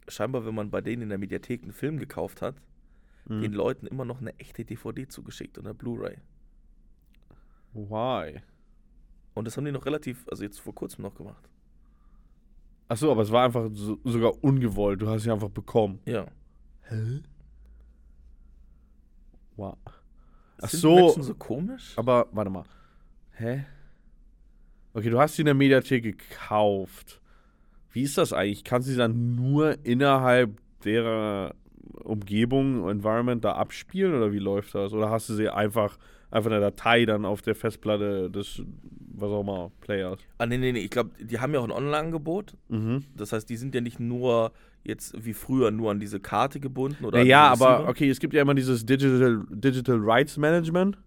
scheinbar, 0.07 0.45
wenn 0.45 0.55
man 0.55 0.69
bei 0.69 0.81
denen 0.81 1.03
in 1.03 1.09
der 1.09 1.17
Mediathek 1.17 1.63
einen 1.63 1.71
Film 1.73 1.97
gekauft 1.97 2.41
hat, 2.41 2.55
Hm. 3.27 3.41
den 3.41 3.53
Leuten 3.53 3.87
immer 3.87 4.03
noch 4.05 4.19
eine 4.19 4.37
echte 4.39 4.65
DVD 4.65 5.07
zugeschickt 5.07 5.57
und 5.57 5.65
eine 5.65 5.73
Blu-ray. 5.73 6.17
Why? 7.73 8.41
Und 9.33 9.45
das 9.47 9.57
haben 9.57 9.65
die 9.65 9.71
noch 9.71 9.85
relativ, 9.85 10.25
also 10.29 10.43
jetzt 10.43 10.59
vor 10.59 10.75
kurzem 10.75 11.03
noch 11.03 11.15
gemacht. 11.15 11.49
Achso, 12.87 13.11
aber 13.11 13.21
es 13.23 13.31
war 13.31 13.45
einfach 13.45 13.69
so, 13.73 13.97
sogar 14.03 14.43
ungewollt. 14.43 15.01
Du 15.01 15.07
hast 15.07 15.23
sie 15.23 15.31
einfach 15.31 15.49
bekommen. 15.49 15.99
Ja. 16.05 16.27
Hä? 16.89 17.21
Wow. 19.55 19.77
Ach 20.61 20.69
Sind 20.69 20.79
so. 20.79 20.95
die 20.95 21.01
Menschen 21.03 21.23
so 21.23 21.35
komisch? 21.35 21.93
Aber 21.95 22.27
warte 22.31 22.49
mal. 22.49 22.63
Hä? 23.31 23.65
Okay, 24.93 25.09
du 25.09 25.19
hast 25.19 25.35
sie 25.35 25.41
in 25.41 25.47
der 25.47 25.55
Mediathek 25.55 26.03
gekauft. 26.03 27.19
Wie 27.91 28.03
ist 28.03 28.17
das 28.17 28.33
eigentlich? 28.33 28.63
Kannst 28.63 28.87
du 28.87 28.91
sie 28.91 28.97
dann 28.97 29.35
nur 29.35 29.77
innerhalb 29.85 30.59
der 30.83 31.55
Umgebung, 32.03 32.89
Environment 32.89 33.43
da 33.43 33.53
abspielen 33.53 34.13
oder 34.15 34.31
wie 34.31 34.39
läuft 34.39 34.75
das? 34.75 34.93
Oder 34.93 35.09
hast 35.09 35.29
du 35.29 35.33
sie 35.35 35.49
einfach, 35.49 35.97
einfach 36.31 36.51
eine 36.51 36.59
Datei 36.59 37.05
dann 37.05 37.25
auf 37.25 37.41
der 37.41 37.55
Festplatte 37.55 38.29
des, 38.29 38.61
was 39.15 39.29
auch 39.29 39.41
immer, 39.41 39.71
Players? 39.81 40.19
Ah, 40.37 40.45
nee, 40.45 40.57
nee, 40.57 40.71
nee. 40.71 40.79
Ich 40.79 40.89
glaube, 40.91 41.11
die 41.19 41.39
haben 41.39 41.53
ja 41.53 41.59
auch 41.59 41.65
ein 41.65 41.71
Online-Angebot. 41.71 42.55
Mhm. 42.69 43.05
Das 43.15 43.31
heißt, 43.31 43.49
die 43.49 43.57
sind 43.57 43.75
ja 43.75 43.81
nicht 43.81 43.99
nur 43.99 44.51
jetzt 44.83 45.13
wie 45.25 45.33
früher 45.33 45.71
nur 45.71 45.91
an 45.91 45.99
diese 45.99 46.19
Karte 46.19 46.59
gebunden 46.59 47.05
oder 47.05 47.21
Ja, 47.23 47.47
aber 47.47 47.87
okay, 47.87 48.09
es 48.09 48.19
gibt 48.19 48.33
ja 48.33 48.41
immer 48.41 48.53
dieses 48.53 48.85
Digital, 48.85 49.43
Digital 49.49 49.97
Rights 49.99 50.37
Management, 50.37 50.97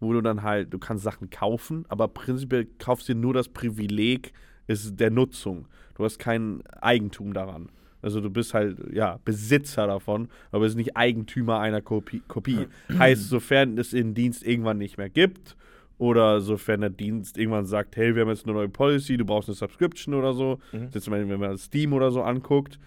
wo 0.00 0.12
du 0.12 0.20
dann 0.20 0.42
halt, 0.42 0.72
du 0.72 0.78
kannst 0.78 1.04
Sachen 1.04 1.30
kaufen, 1.30 1.84
aber 1.88 2.08
prinzipiell 2.08 2.66
kaufst 2.78 3.08
dir 3.08 3.14
nur 3.14 3.32
das 3.34 3.48
Privileg 3.48 4.32
ist 4.66 4.98
der 5.00 5.10
Nutzung. 5.10 5.66
Du 5.94 6.04
hast 6.04 6.18
kein 6.18 6.62
Eigentum 6.80 7.32
daran. 7.32 7.68
Also 8.00 8.20
du 8.20 8.30
bist 8.30 8.52
halt, 8.52 8.78
ja, 8.92 9.18
Besitzer 9.24 9.86
davon, 9.86 10.28
aber 10.50 10.64
bist 10.64 10.76
nicht 10.76 10.96
Eigentümer 10.96 11.60
einer 11.60 11.80
Kopie. 11.80 12.22
Kopie. 12.26 12.66
heißt, 12.98 13.28
sofern 13.28 13.78
es 13.78 13.90
den 13.90 14.14
Dienst 14.14 14.44
irgendwann 14.44 14.78
nicht 14.78 14.98
mehr 14.98 15.08
gibt 15.08 15.56
oder 15.98 16.40
sofern 16.40 16.80
der 16.80 16.90
Dienst 16.90 17.38
irgendwann 17.38 17.64
sagt, 17.66 17.96
hey, 17.96 18.14
wir 18.16 18.22
haben 18.22 18.28
jetzt 18.30 18.44
eine 18.44 18.54
neue 18.54 18.68
Policy, 18.68 19.16
du 19.16 19.24
brauchst 19.24 19.48
eine 19.48 19.54
Subscription 19.54 20.14
oder 20.14 20.32
so, 20.34 20.58
Mhm. 20.72 20.88
jetzt 20.92 21.08
wenn 21.08 21.38
man 21.38 21.56
Steam 21.58 21.92
oder 21.92 22.10
so 22.10 22.22
anguckt, 22.22 22.80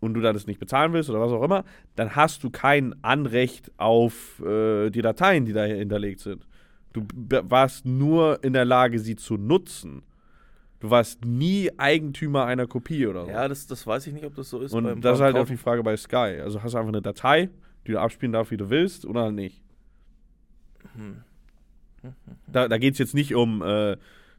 und 0.00 0.14
du 0.14 0.20
dann 0.20 0.34
das 0.34 0.46
nicht 0.46 0.60
bezahlen 0.60 0.92
willst 0.92 1.08
oder 1.10 1.20
was 1.20 1.32
auch 1.32 1.42
immer, 1.42 1.64
dann 1.94 2.14
hast 2.16 2.44
du 2.44 2.50
kein 2.50 2.94
Anrecht 3.02 3.70
auf 3.78 4.40
äh, 4.44 4.90
die 4.90 5.02
Dateien, 5.02 5.44
die 5.44 5.52
da 5.52 5.64
hinterlegt 5.64 6.20
sind. 6.20 6.46
Du 6.92 7.02
warst 7.48 7.84
nur 7.84 8.42
in 8.42 8.52
der 8.52 8.64
Lage, 8.64 8.98
sie 8.98 9.16
zu 9.16 9.36
nutzen. 9.36 10.02
Du 10.80 10.90
warst 10.90 11.24
nie 11.24 11.70
Eigentümer 11.78 12.44
einer 12.44 12.66
Kopie 12.66 13.06
oder 13.06 13.24
so. 13.24 13.30
Ja, 13.30 13.48
das, 13.48 13.66
das 13.66 13.86
weiß 13.86 14.06
ich 14.06 14.12
nicht, 14.14 14.24
ob 14.24 14.34
das 14.34 14.50
so 14.50 14.60
ist. 14.60 14.72
Und 14.72 14.84
beim- 14.84 15.00
das 15.00 15.18
ist 15.18 15.22
halt 15.24 15.36
auch 15.36 15.46
die 15.46 15.56
Frage 15.56 15.82
bei 15.82 15.96
Sky. 15.96 16.40
Also 16.42 16.62
hast 16.62 16.72
du 16.74 16.78
einfach 16.78 16.88
eine 16.92 17.02
Datei, 17.02 17.48
die 17.86 17.92
du 17.92 18.00
abspielen 18.00 18.32
darfst, 18.32 18.50
wie 18.50 18.56
du 18.56 18.68
willst, 18.70 19.04
oder 19.06 19.30
nicht. 19.30 19.62
Hm. 20.94 21.22
Da, 22.46 22.68
da 22.68 22.78
geht 22.78 22.92
es 22.92 22.98
jetzt 22.98 23.14
nicht 23.14 23.34
um 23.34 23.62
äh, 23.62 23.96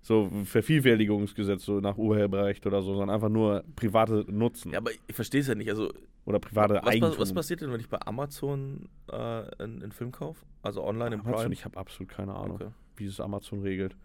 so 0.08 0.30
Vervielfältigungsgesetz, 0.46 1.66
so 1.66 1.80
nach 1.80 1.98
Urheberrecht 1.98 2.66
oder 2.66 2.82
so, 2.82 2.94
sondern 2.96 3.10
einfach 3.10 3.30
nur 3.30 3.64
private 3.76 4.26
Nutzen 4.30 4.72
Ja, 4.72 4.80
aber 4.80 4.92
ich 4.92 5.16
verstehe 5.16 5.42
es 5.42 5.48
ja 5.48 5.56
nicht. 5.56 5.70
Also, 5.70 5.92
oder 6.26 6.40
private 6.40 6.76
was, 6.76 6.84
Eigentum. 6.88 7.12
was, 7.12 7.20
was 7.20 7.34
passiert 7.34 7.62
denn, 7.62 7.72
wenn 7.72 7.80
ich 7.80 7.90
bei 7.90 8.00
Amazon 8.06 8.88
äh, 9.12 9.16
einen, 9.16 9.84
einen 9.84 9.92
Film 9.92 10.12
kaufe? 10.12 10.46
Also 10.62 10.84
online 10.84 11.16
im 11.16 11.22
Amazon, 11.22 11.42
Prime? 11.44 11.54
ich 11.54 11.66
habe 11.66 11.78
absolut 11.78 12.10
keine 12.10 12.34
Ahnung, 12.36 12.56
Okay. 12.56 12.70
wie 12.96 13.06
es 13.06 13.20
Amazon 13.20 13.62
regelt. 13.62 13.96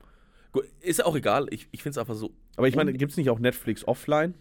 Gut, 0.53 0.65
ist 0.81 0.99
ja 0.99 1.07
auch 1.07 1.17
egal. 1.17 1.47
Ich, 1.51 1.69
ich 1.73 1.83
finde 1.83 1.93
es 1.93 1.99
einfach 1.99 2.15
so, 2.15 2.31
Aber 2.57 2.69
ich 2.69 2.77
meine, 2.77 2.93
gibt 2.93 3.13
es 3.13 3.17
nicht 3.17 3.31
auch 3.31 3.39
Netflix 3.39 3.87
offline? 3.89 4.35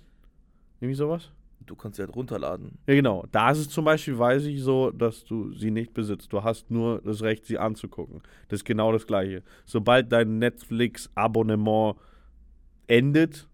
Irgendwie 0.79 0.95
sowas? 0.95 1.31
Du 1.65 1.75
kannst 1.75 1.97
sie 1.97 2.03
halt 2.03 2.15
runterladen. 2.15 2.77
Ja, 2.87 2.95
genau. 2.95 3.25
Da 3.31 3.51
ist 3.51 3.59
es 3.59 3.69
zum 3.69 3.85
Beispiel, 3.85 4.17
weiß 4.17 4.45
ich 4.45 4.61
so, 4.61 4.91
dass 4.91 5.23
du 5.25 5.53
sie 5.53 5.71
nicht 5.71 5.93
besitzt. 5.93 6.31
Du 6.33 6.43
hast 6.43 6.69
nur 6.71 7.01
das 7.01 7.21
Recht, 7.21 7.45
sie 7.45 7.57
anzugucken. 7.57 8.21
Das 8.49 8.59
ist 8.59 8.65
genau 8.65 8.91
das 8.91 9.07
Gleiche. 9.07 9.43
Sobald 9.65 10.11
dein 10.11 10.39
Netflix-Abonnement 10.39 11.95
endet, 12.87 13.47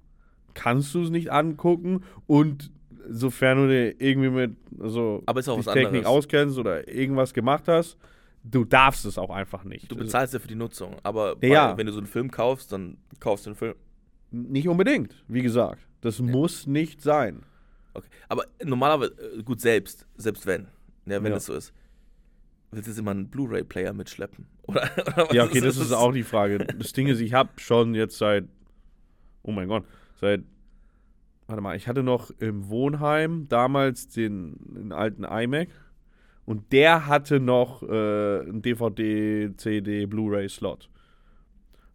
kannst 0.54 0.94
du 0.96 1.04
es 1.04 1.10
nicht 1.10 1.32
angucken 1.32 2.04
und 2.26 2.72
sofern 3.10 3.58
du 3.60 3.68
dir 3.68 4.02
irgendwie 4.02 4.30
mit 4.30 4.56
also 4.80 5.24
Aber 5.26 5.40
ist 5.40 5.48
auch 5.50 5.58
was 5.60 5.66
Technik 5.66 5.86
anderes. 5.88 6.06
auskennst 6.08 6.58
oder 6.58 6.88
irgendwas 6.88 7.34
gemacht 7.34 7.68
hast, 7.68 7.98
du 8.44 8.66
darfst 8.66 9.06
es 9.06 9.18
auch 9.18 9.30
einfach 9.30 9.64
nicht. 9.64 9.92
Du 9.92 9.96
bezahlst 9.96 10.34
ja 10.34 10.40
für 10.40 10.48
die 10.48 10.56
Nutzung. 10.56 10.96
Aber 11.04 11.36
bei, 11.36 11.48
Ja. 11.48 11.78
wenn 11.78 11.86
du 11.88 11.92
so 11.94 12.00
einen 12.00 12.08
Film 12.08 12.32
kaufst, 12.32 12.72
dann 12.72 12.98
kaufst 13.20 13.46
du 13.46 13.52
einen 13.52 13.56
Film. 13.58 13.76
Nicht 14.32 14.68
unbedingt, 14.68 15.16
wie 15.28 15.42
gesagt. 15.42 15.82
Das 16.02 16.20
muss 16.20 16.68
nicht 16.68 17.02
sein. 17.02 17.44
Okay. 17.98 18.08
Aber 18.30 18.46
normalerweise, 18.64 19.14
äh, 19.40 19.44
gut, 19.44 19.60
selbst, 19.60 20.06
selbst 20.18 20.46
wenn, 20.46 20.68
ja, 21.06 21.22
wenn 21.24 21.26
Ja. 21.26 21.30
das 21.32 21.46
so 21.46 21.54
ist, 21.54 21.74
willst 22.72 22.88
du 22.88 22.92
jetzt 22.92 23.00
immer 23.00 23.12
einen 23.12 23.30
Blu-ray-Player 23.30 23.94
mitschleppen? 23.94 24.46
Oder, 24.68 24.90
oder 25.08 25.34
Ja, 25.34 25.46
okay, 25.46 25.62
das 25.62 25.78
ist 25.78 25.92
auch 25.94 26.12
die 26.12 26.24
Frage. 26.24 26.58
Das 26.60 26.92
Ding 26.94 27.08
ist, 27.08 27.22
ich 27.22 27.34
habe 27.34 27.50
schon 27.58 27.96
jetzt 27.96 28.18
seit, 28.18 28.46
oh 29.44 29.52
mein 29.52 29.68
Gott, 29.70 29.86
seit, 30.20 30.44
warte 31.48 31.62
mal, 31.62 31.76
ich 31.78 31.88
hatte 31.88 32.04
noch 32.04 32.30
im 32.40 32.68
Wohnheim 32.70 33.48
damals 33.48 34.10
den, 34.10 34.58
den 34.60 34.92
alten 34.92 35.24
iMac 35.24 35.70
und 36.46 36.72
der 36.74 37.08
hatte 37.08 37.40
noch 37.40 37.82
äh, 37.84 38.42
einen 38.42 38.62
DVD, 38.62 39.52
CD, 39.56 40.06
Blu-ray-Slot. 40.06 40.90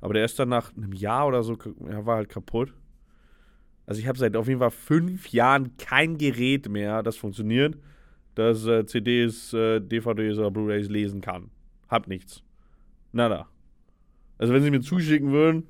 Aber 0.00 0.14
der 0.14 0.24
ist 0.24 0.38
dann 0.38 0.48
nach 0.48 0.74
einem 0.76 0.92
Jahr 0.94 1.26
oder 1.28 1.42
so, 1.42 1.56
er 1.86 2.06
war 2.06 2.16
halt 2.16 2.28
kaputt. 2.30 2.72
Also 3.86 4.00
ich 4.00 4.06
habe 4.06 4.18
seit 4.18 4.36
auf 4.36 4.48
jeden 4.48 4.60
Fall 4.60 4.70
fünf 4.70 5.28
Jahren 5.32 5.76
kein 5.76 6.18
Gerät 6.18 6.68
mehr, 6.68 7.02
das 7.02 7.16
funktioniert, 7.16 7.76
das 8.34 8.64
äh, 8.66 8.86
CDs, 8.86 9.52
äh, 9.52 9.80
DVDs 9.80 10.38
oder 10.38 10.50
Blu-rays 10.50 10.88
lesen 10.88 11.20
kann. 11.20 11.50
Hab 11.88 12.06
nichts. 12.08 12.42
Nada. 13.12 13.48
Also 14.38 14.54
wenn 14.54 14.62
sie 14.62 14.70
mir 14.70 14.80
zuschicken 14.80 15.30
würden, 15.32 15.66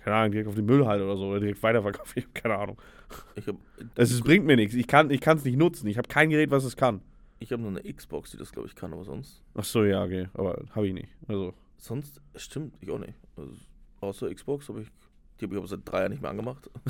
keine 0.00 0.16
Ahnung, 0.16 0.32
direkt 0.32 0.48
auf 0.48 0.54
den 0.54 0.66
Müll 0.66 0.86
halt 0.86 1.02
oder 1.02 1.16
so 1.16 1.28
oder 1.28 1.40
direkt 1.40 1.62
weiterverkaufen. 1.62 2.12
Ich 2.16 2.24
habe 2.24 2.32
keine 2.34 2.56
Ahnung. 2.56 2.80
Ich 3.36 3.46
habe 3.46 3.58
Es 3.94 4.10
ist, 4.10 4.22
bringt 4.24 4.44
mir 4.44 4.56
nichts. 4.56 4.74
Ich 4.74 4.86
kann 4.86 5.10
es 5.10 5.44
nicht 5.44 5.56
nutzen. 5.56 5.86
Ich 5.88 5.98
habe 5.98 6.08
kein 6.08 6.30
Gerät, 6.30 6.50
was 6.50 6.64
es 6.64 6.76
kann. 6.76 7.00
ich 7.40 7.52
hab 7.52 7.60
nur 7.60 7.70
eine 7.70 7.82
Xbox, 7.92 8.30
die 8.32 8.36
das, 8.36 8.52
glaube 8.52 8.68
ich, 8.68 8.74
kann, 8.74 8.92
aber 8.92 9.04
sonst. 9.04 9.42
Ach 9.54 9.64
so, 9.64 9.84
ja, 9.84 10.04
okay. 10.04 10.28
Aber 10.34 10.62
habe 10.74 10.86
ich 10.88 10.94
nicht. 10.94 11.08
Also, 11.26 11.54
Sonst 11.78 12.20
stimmt, 12.34 12.74
ich 12.80 12.90
auch 12.90 12.98
nicht. 12.98 13.14
Also, 13.36 13.52
außer 14.00 14.34
Xbox 14.34 14.68
habe 14.68 14.82
ich. 14.82 14.88
Die 15.40 15.44
habe 15.44 15.54
ich 15.54 15.58
aber 15.58 15.68
seit 15.68 15.80
drei 15.84 16.00
Jahren 16.00 16.10
nicht 16.12 16.22
mehr 16.22 16.30
angemacht. 16.30 16.70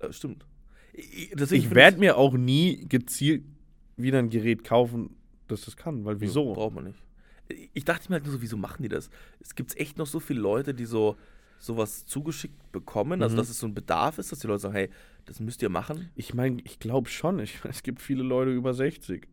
äh, 0.00 0.12
stimmt. 0.12 0.46
Ich, 0.92 1.32
ich 1.52 1.74
werde 1.74 1.98
mir 1.98 2.16
auch 2.16 2.34
nie 2.34 2.86
gezielt 2.88 3.44
wieder 3.96 4.18
ein 4.18 4.30
Gerät 4.30 4.64
kaufen, 4.64 5.16
das 5.48 5.64
das 5.64 5.76
kann. 5.76 6.04
Weil 6.04 6.14
Ja, 6.16 6.20
wieso? 6.20 6.52
Braucht 6.54 6.74
man 6.74 6.84
nicht. 6.84 6.98
Ich 7.74 7.84
dachte 7.84 8.08
mir 8.08 8.14
halt 8.14 8.24
nur 8.24 8.34
so, 8.34 8.42
wieso 8.42 8.56
machen 8.56 8.82
die 8.82 8.88
das? 8.88 9.10
Es 9.40 9.54
gibt 9.54 9.76
echt 9.76 9.98
noch 9.98 10.06
so 10.06 10.20
viele 10.20 10.40
Leute, 10.40 10.74
die 10.74 10.84
so 10.86 11.16
sowas 11.58 12.06
zugeschickt 12.06 12.72
bekommen, 12.72 13.22
also 13.22 13.34
Mhm. 13.34 13.38
dass 13.38 13.50
es 13.50 13.58
so 13.58 13.66
ein 13.66 13.74
Bedarf 13.74 14.18
ist, 14.18 14.32
dass 14.32 14.38
die 14.38 14.46
Leute 14.46 14.60
sagen, 14.60 14.74
hey, 14.74 14.88
das 15.26 15.40
müsst 15.40 15.60
ihr 15.60 15.68
machen. 15.68 16.08
Ich 16.14 16.32
meine, 16.32 16.62
ich 16.62 16.78
glaube 16.78 17.10
schon. 17.10 17.38
Ich, 17.38 17.58
es 17.68 17.82
gibt 17.82 18.00
viele 18.00 18.22
Leute 18.22 18.50
über 18.50 18.72
60. 18.72 19.28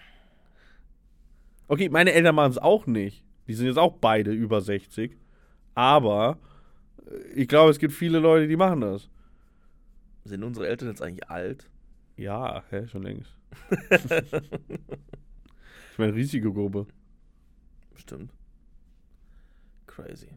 okay, 1.68 1.88
meine 1.88 2.12
Eltern 2.12 2.34
machen 2.34 2.50
es 2.52 2.58
auch 2.58 2.86
nicht. 2.86 3.24
Die 3.46 3.54
sind 3.54 3.66
jetzt 3.66 3.78
auch 3.78 3.96
beide 3.98 4.32
über 4.32 4.60
60. 4.60 5.16
Aber 5.78 6.38
äh, 7.06 7.14
ich 7.34 7.46
glaube, 7.46 7.70
es 7.70 7.78
gibt 7.78 7.92
viele 7.94 8.18
Leute, 8.18 8.48
die 8.48 8.56
machen 8.56 8.80
das. 8.80 9.08
Sind 10.24 10.42
unsere 10.42 10.66
Eltern 10.66 10.88
jetzt 10.88 11.00
eigentlich 11.00 11.30
alt? 11.30 11.70
Ja, 12.16 12.64
hä, 12.70 12.88
schon 12.88 13.04
längst. 13.04 13.30
ich 15.92 15.98
meine, 15.98 16.14
Risikogruppe. 16.14 16.86
Stimmt. 17.94 18.32
Crazy. 19.86 20.28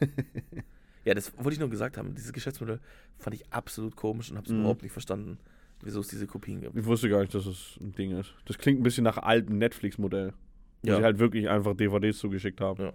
ja, 1.04 1.14
das 1.14 1.32
wollte 1.38 1.52
ich 1.52 1.60
nur 1.60 1.70
gesagt 1.70 1.96
haben. 1.96 2.14
Dieses 2.16 2.32
Geschäftsmodell 2.32 2.80
fand 3.18 3.36
ich 3.36 3.52
absolut 3.52 3.94
komisch 3.94 4.30
und 4.30 4.36
habe 4.36 4.46
es 4.46 4.52
Mhm. 4.52 4.60
überhaupt 4.60 4.82
nicht 4.82 4.92
verstanden, 4.92 5.38
wieso 5.82 6.00
es 6.00 6.08
diese 6.08 6.26
Kopien 6.26 6.60
gibt. 6.60 6.76
Ich 6.76 6.84
wusste 6.84 7.08
gar 7.08 7.20
nicht, 7.20 7.32
dass 7.34 7.44
das 7.44 7.78
ein 7.80 7.92
Ding 7.92 8.18
ist. 8.18 8.34
Das 8.46 8.58
klingt 8.58 8.80
ein 8.80 8.82
bisschen 8.82 9.04
nach 9.04 9.18
altem 9.18 9.58
Netflix-Modell. 9.58 10.34
Wo 10.82 10.88
Ja. 10.88 10.96
sie 10.98 11.04
halt 11.04 11.18
wirklich 11.20 11.48
einfach 11.48 11.76
DVDs 11.76 12.18
zugeschickt 12.18 12.60
haben. 12.60 12.82
Ja. 12.82 12.92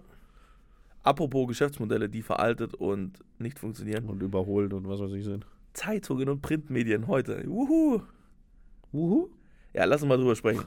Apropos 1.03 1.47
Geschäftsmodelle, 1.47 2.09
die 2.09 2.21
veraltet 2.21 2.73
und 2.73 3.19
nicht 3.37 3.59
funktionieren. 3.59 4.05
Und 4.05 4.23
überholt 4.23 4.73
und 4.73 4.87
was 4.87 4.99
weiß 4.99 5.11
ich 5.13 5.25
sind. 5.25 5.45
Zeitungen 5.73 6.29
und 6.29 6.41
Printmedien 6.41 7.07
heute. 7.07 7.43
Wuhu. 7.47 8.01
Wuhu. 8.91 9.29
Ja, 9.73 9.85
lass 9.85 10.01
uns 10.01 10.09
mal 10.09 10.17
drüber 10.17 10.35
sprechen. 10.35 10.63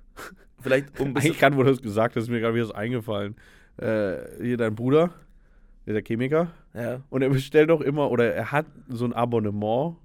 Vielleicht 0.60 0.98
um 0.98 1.08
ein 1.08 1.14
bisschen 1.14 1.30
Eigentlich 1.30 1.38
gerade, 1.40 1.56
wo 1.56 1.62
du 1.62 1.70
das 1.70 1.82
gesagt 1.82 2.16
hast, 2.16 2.24
ist 2.24 2.30
mir 2.30 2.40
gerade 2.40 2.54
wieder 2.54 2.66
das 2.66 2.74
eingefallen. 2.74 3.36
Äh, 3.76 4.42
hier 4.42 4.56
dein 4.56 4.74
Bruder, 4.74 5.12
der 5.84 6.02
Chemiker, 6.02 6.50
Ja, 6.74 7.02
und 7.10 7.20
er 7.22 7.28
bestellt 7.28 7.68
doch 7.68 7.82
immer, 7.82 8.10
oder 8.10 8.32
er 8.32 8.50
hat 8.50 8.66
so 8.88 9.04
ein 9.04 9.12
Abonnement 9.12 9.96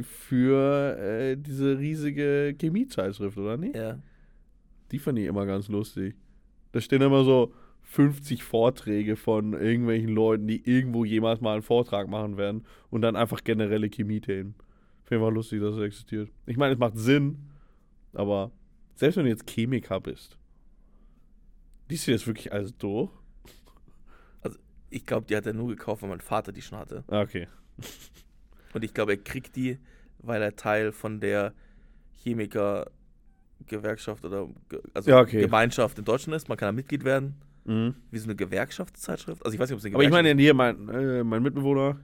für 0.00 0.96
äh, 0.98 1.36
diese 1.36 1.78
riesige 1.78 2.54
Chemiezeitschrift, 2.58 3.36
oder 3.36 3.56
nicht? 3.56 3.74
ja. 3.74 3.98
Die 4.90 4.98
fand 4.98 5.18
ich 5.18 5.26
immer 5.26 5.44
ganz 5.44 5.68
lustig. 5.68 6.14
Da 6.72 6.80
stehen 6.80 7.02
immer 7.02 7.22
so 7.22 7.52
50 7.90 8.44
Vorträge 8.44 9.16
von 9.16 9.54
irgendwelchen 9.54 10.10
Leuten, 10.10 10.46
die 10.46 10.62
irgendwo 10.68 11.06
jemals 11.06 11.40
mal 11.40 11.54
einen 11.54 11.62
Vortrag 11.62 12.06
machen 12.06 12.36
werden 12.36 12.66
und 12.90 13.00
dann 13.00 13.16
einfach 13.16 13.42
generelle 13.42 13.88
Chemiethemen. 13.88 14.54
Finde 15.04 15.08
ich 15.08 15.12
einfach 15.22 15.30
lustig, 15.34 15.62
dass 15.62 15.74
es 15.74 15.80
existiert. 15.80 16.30
Ich 16.44 16.58
meine, 16.58 16.74
es 16.74 16.78
macht 16.78 16.98
Sinn, 16.98 17.48
aber 18.12 18.52
selbst 18.94 19.16
wenn 19.16 19.24
du 19.24 19.30
jetzt 19.30 19.48
Chemiker 19.48 20.00
bist, 20.00 20.36
liest 21.88 22.06
du 22.06 22.12
das 22.12 22.26
wirklich 22.26 22.52
alles 22.52 22.76
durch? 22.76 23.10
Ich 24.90 25.04
glaube, 25.04 25.26
die 25.26 25.36
hat 25.36 25.44
er 25.44 25.52
nur 25.52 25.68
gekauft, 25.68 26.00
weil 26.00 26.08
mein 26.08 26.22
Vater 26.22 26.50
die 26.50 26.62
schon 26.62 26.78
hatte. 26.78 27.04
Ah, 27.08 27.20
Okay. 27.20 27.46
Und 28.74 28.84
ich 28.84 28.94
glaube, 28.94 29.12
er 29.12 29.18
kriegt 29.18 29.54
die, 29.56 29.78
weil 30.18 30.40
er 30.40 30.56
Teil 30.56 30.92
von 30.92 31.20
der 31.20 31.52
Chemiker-Gewerkschaft 32.22 34.24
oder 34.24 34.48
also 34.94 35.10
Ja, 35.10 35.20
okay. 35.20 35.40
Gemeinschaft 35.40 35.98
in 35.98 36.04
Deutschland 36.04 36.36
ist. 36.36 36.48
Man 36.48 36.58
kann 36.58 36.68
da 36.68 36.72
Mitglied 36.72 37.04
werden. 37.04 37.34
Mhm. 37.68 37.94
Wie 38.10 38.18
so 38.18 38.24
eine 38.24 38.34
Gewerkschaftszeitschrift. 38.36 39.44
Also 39.44 39.54
ich 39.54 39.60
weiß 39.60 39.68
nicht, 39.68 39.74
ob 39.74 39.78
es 39.80 39.84
eine 39.84 39.94
Aber 39.94 40.02
ich 40.02 40.08
Gewerkschaft 40.10 40.36
meine, 40.36 40.40
hier, 40.42 40.54
mein, 40.54 40.88
äh, 40.88 41.22
mein 41.24 41.42
Mitbewohner 41.42 42.00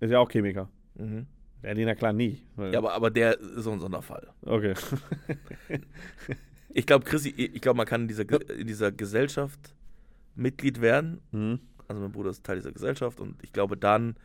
ist 0.00 0.10
ja 0.10 0.18
auch 0.18 0.28
Chemiker. 0.30 0.68
Mhm. 0.96 1.26
Ja, 1.62 1.72
den 1.74 1.86
ja 1.88 1.94
klar 1.94 2.12
weil- 2.56 2.72
Ja, 2.72 2.78
aber, 2.78 2.92
aber 2.94 3.10
der 3.10 3.38
ist 3.38 3.62
so 3.64 3.70
ein 3.72 3.80
Sonderfall. 3.80 4.28
okay. 4.42 4.74
Ich 6.76 6.86
glaube, 6.86 7.04
Chrissy, 7.04 7.28
ich 7.30 7.60
glaube, 7.60 7.76
man 7.76 7.86
kann 7.86 8.02
in 8.02 8.08
dieser, 8.08 8.24
Ge- 8.24 8.42
in 8.58 8.66
dieser 8.66 8.90
Gesellschaft 8.90 9.74
Mitglied 10.34 10.80
werden. 10.80 11.20
Mhm. 11.30 11.60
Also 11.86 12.02
mein 12.02 12.10
Bruder 12.10 12.30
ist 12.30 12.42
Teil 12.44 12.56
dieser 12.56 12.72
Gesellschaft 12.72 13.20
und 13.20 13.36
ich 13.44 13.52
glaube, 13.52 13.76
dann 13.76 14.16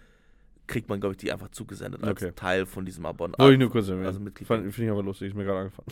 kriegt 0.65 0.89
man, 0.89 0.99
glaube 0.99 1.13
ich, 1.13 1.17
die 1.17 1.31
einfach 1.31 1.49
zugesendet 1.49 2.03
als 2.03 2.23
Okay. 2.23 2.31
Teil 2.35 2.65
von 2.65 2.85
diesem 2.85 3.05
Abonnement. 3.05 3.37
Wollte 3.39 3.53
ich 3.53 3.59
nur 3.59 3.69
kurz 3.69 3.87
erwähnen. 3.89 4.07
Also 4.07 4.19
Mitglied. 4.19 4.47
Fand- 4.47 4.63
Finde 4.73 4.85
ich 4.85 4.91
aber 4.91 5.03
lustig, 5.03 5.27
ist 5.29 5.35
mir 5.35 5.43
gerade 5.43 5.59
angefallen. 5.59 5.87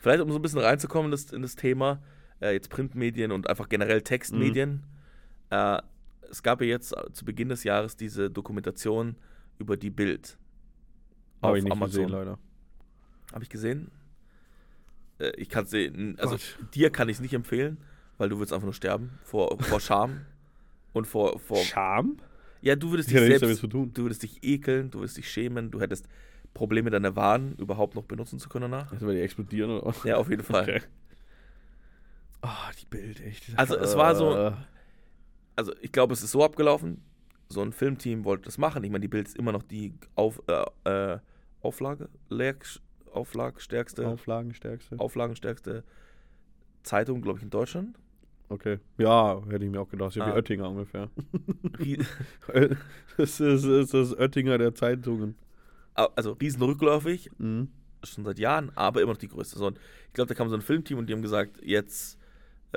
Vielleicht, 0.00 0.20
um 0.22 0.30
so 0.30 0.36
ein 0.38 0.42
bisschen 0.42 0.60
reinzukommen 0.60 1.06
in 1.06 1.10
das, 1.10 1.32
in 1.32 1.42
das 1.42 1.56
Thema, 1.56 2.00
äh, 2.40 2.52
jetzt 2.52 2.70
Printmedien 2.70 3.32
und 3.32 3.48
einfach 3.48 3.68
generell 3.68 4.02
Textmedien. 4.02 4.82
Äh, 5.50 5.80
es 6.30 6.42
gab 6.42 6.60
ja 6.60 6.66
jetzt 6.66 6.92
äh, 6.96 7.12
zu 7.12 7.24
Beginn 7.24 7.48
des 7.48 7.64
Jahres 7.64 7.96
diese 7.96 8.30
Dokumentation 8.30 9.16
über 9.58 9.76
die 9.76 9.90
Bild. 9.90 10.38
Habe 11.42 11.58
ich 11.58 11.64
nicht 11.64 11.80
gesehen, 11.80 12.08
leider. 12.08 12.38
Habe 13.32 13.44
ich 13.44 13.50
gesehen? 13.50 13.90
Äh, 15.18 15.30
ich 15.36 15.48
kann 15.48 15.64
es 15.64 15.70
sehen. 15.70 16.16
Also 16.18 16.36
Gott. 16.36 16.58
dir 16.74 16.90
kann 16.90 17.08
ich 17.08 17.16
es 17.16 17.20
nicht 17.20 17.34
empfehlen, 17.34 17.78
weil 18.18 18.28
du 18.28 18.36
würdest 18.38 18.52
einfach 18.52 18.66
nur 18.66 18.74
sterben 18.74 19.18
vor, 19.22 19.58
vor 19.60 19.80
Scham 19.80 20.22
und 20.92 21.06
vor, 21.06 21.38
vor. 21.38 21.58
Scham? 21.58 22.18
Ja, 22.62 22.74
du 22.74 22.90
würdest 22.90 23.10
Ich 23.10 23.14
dich 23.14 23.28
nichts 23.28 23.40
selbst, 23.40 23.70
tun. 23.70 23.92
du 23.92 24.02
würdest 24.02 24.22
dich 24.22 24.42
ekeln, 24.42 24.90
du 24.90 24.98
würdest 25.00 25.16
dich 25.16 25.30
schämen, 25.30 25.70
du 25.70 25.80
hättest 25.80 26.08
Probleme, 26.54 26.90
deine 26.90 27.14
Waren 27.16 27.54
überhaupt 27.56 27.94
noch 27.94 28.04
benutzen 28.04 28.38
zu 28.38 28.48
können 28.48 28.70
danach. 28.70 28.90
Also, 28.90 29.06
weil 29.06 29.14
die 29.16 29.20
explodieren 29.20 29.70
oder 29.70 29.86
was? 29.86 30.02
Ja, 30.04 30.16
auf 30.16 30.30
jeden 30.30 30.42
Fall. 30.42 30.62
Okay. 30.62 30.80
Ah, 32.42 32.70
die 32.80 32.86
Bild, 32.86 33.20
echt. 33.20 33.44
Also, 33.56 33.76
es 33.76 33.96
war 33.96 34.14
so- 34.14 34.54
also 35.56 35.72
ich 35.80 35.90
glaube, 35.92 36.12
es 36.12 36.22
ist 36.22 36.32
so 36.32 36.44
abgelaufen. 36.44 37.02
So 37.48 37.62
ein 37.62 37.72
Filmteam 37.72 38.24
wollte 38.24 38.44
das 38.44 38.58
machen. 38.58 38.82
Ich 38.84 38.90
meine, 38.90 39.02
die 39.02 39.08
Bild 39.08 39.28
ist 39.28 39.36
immer 39.36 39.52
noch 39.52 39.62
die 39.62 39.94
Auf, 40.16 40.42
äh, 40.48 41.14
äh, 41.14 41.18
Auflage, 41.62 42.08
Leer, 42.28 42.56
Auflagstärkste, 43.12 44.06
Auflagenstärkste. 44.06 44.98
Auflagenstärkste 44.98 45.84
Zeitung, 46.82 47.22
glaube 47.22 47.38
ich, 47.38 47.44
in 47.44 47.50
Deutschland. 47.50 47.98
Okay. 48.48 48.78
Ja, 48.98 49.42
hätte 49.48 49.64
ich 49.64 49.70
mir 49.70 49.80
auch 49.80 49.88
gedacht. 49.88 50.14
Ja, 50.14 50.26
wie 50.26 50.30
Ah. 50.30 50.34
Oettinger 50.34 50.68
ungefähr. 50.70 51.08
Das 53.16 53.40
ist, 53.40 53.64
ist 53.64 53.94
das 53.94 54.12
Oettinger 54.16 54.58
der 54.58 54.74
Zeitungen. 54.74 55.36
also 55.94 56.32
riesen 56.32 56.62
rückläufig, 56.62 57.30
Mhm. 57.38 57.68
schon 58.04 58.24
seit 58.24 58.38
Jahren, 58.38 58.70
aber 58.76 59.00
immer 59.02 59.12
noch 59.12 59.18
die 59.18 59.28
größte. 59.28 59.58
So, 59.58 59.70
ich 59.70 60.12
glaube, 60.12 60.28
da 60.28 60.34
kam 60.34 60.48
so 60.48 60.54
ein 60.54 60.60
Filmteam 60.62 60.98
und 60.98 61.06
die 61.08 61.14
haben 61.14 61.22
gesagt, 61.22 61.58
jetzt 61.62 62.18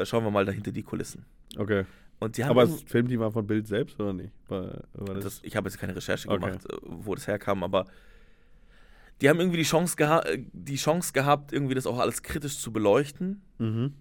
schauen 0.04 0.24
wir 0.24 0.32
mal 0.32 0.46
dahinter 0.46 0.72
die 0.72 0.84
Kulissen. 0.84 1.26
Okay. 1.58 1.86
Und 2.20 2.38
die 2.38 2.44
haben 2.44 2.52
Aber 2.52 2.66
das 2.66 2.82
Filmteam 2.84 3.22
war 3.22 3.32
von 3.32 3.48
Bild 3.48 3.68
selbst 3.68 4.00
oder 4.00 4.14
nicht? 4.14 4.32
War, 4.50 4.84
war 4.94 5.16
das, 5.16 5.24
das, 5.24 5.40
ich 5.44 5.56
habe 5.56 5.70
jetzt 5.70 5.78
keine 5.80 5.96
Recherche 5.96 6.28
Okay. 6.30 6.40
gemacht, 6.46 6.66
äh, 6.72 6.78
wo 6.84 7.16
das 7.16 7.28
herkam, 7.28 7.64
aber 7.64 7.86
die 9.22 9.30
haben 9.30 9.40
irgendwie 9.40 9.58
die 9.58 9.64
Chance, 9.64 9.96
geha 9.96 10.20
äh, 10.22 10.44
die 10.54 10.76
Chance 10.76 11.14
gehabt, 11.14 11.54
irgendwie 11.54 11.76
das 11.76 11.88
auch 11.88 11.98
alles 12.00 12.22
kritisch 12.24 12.58
zu 12.60 12.72
beleuchten. 12.72 13.42
mhm. 13.58 13.94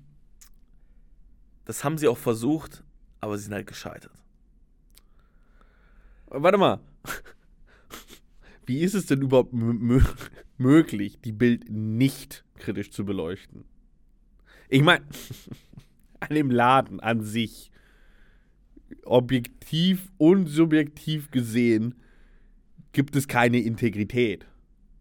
Das 1.64 1.84
haben 1.84 1.98
sie 1.98 2.08
auch 2.08 2.16
versucht, 2.16 2.82
aber 3.20 3.36
sie 3.36 3.44
sind 3.44 3.52
halt 3.52 3.66
gescheitert. 3.66 4.12
Warte 6.28 6.56
mal. 6.58 6.80
Wie 8.66 8.80
ist 8.80 8.94
es 8.94 9.04
denn 9.06 9.20
überhaupt 9.22 9.52
mö- 9.52 10.02
möglich, 10.56 11.18
die 11.22 11.32
Bild 11.32 11.70
nicht 11.70 12.44
kritisch 12.56 12.90
zu 12.90 13.04
beleuchten? 13.04 13.64
Ich 14.68 14.82
meine, 14.82 15.04
an 16.20 16.34
dem 16.34 16.50
Laden 16.50 17.00
an 17.00 17.22
sich, 17.22 17.70
objektiv 19.04 20.10
und 20.18 20.46
subjektiv 20.46 21.30
gesehen, 21.30 21.94
gibt 22.92 23.16
es 23.16 23.28
keine 23.28 23.58
Integrität. 23.58 24.46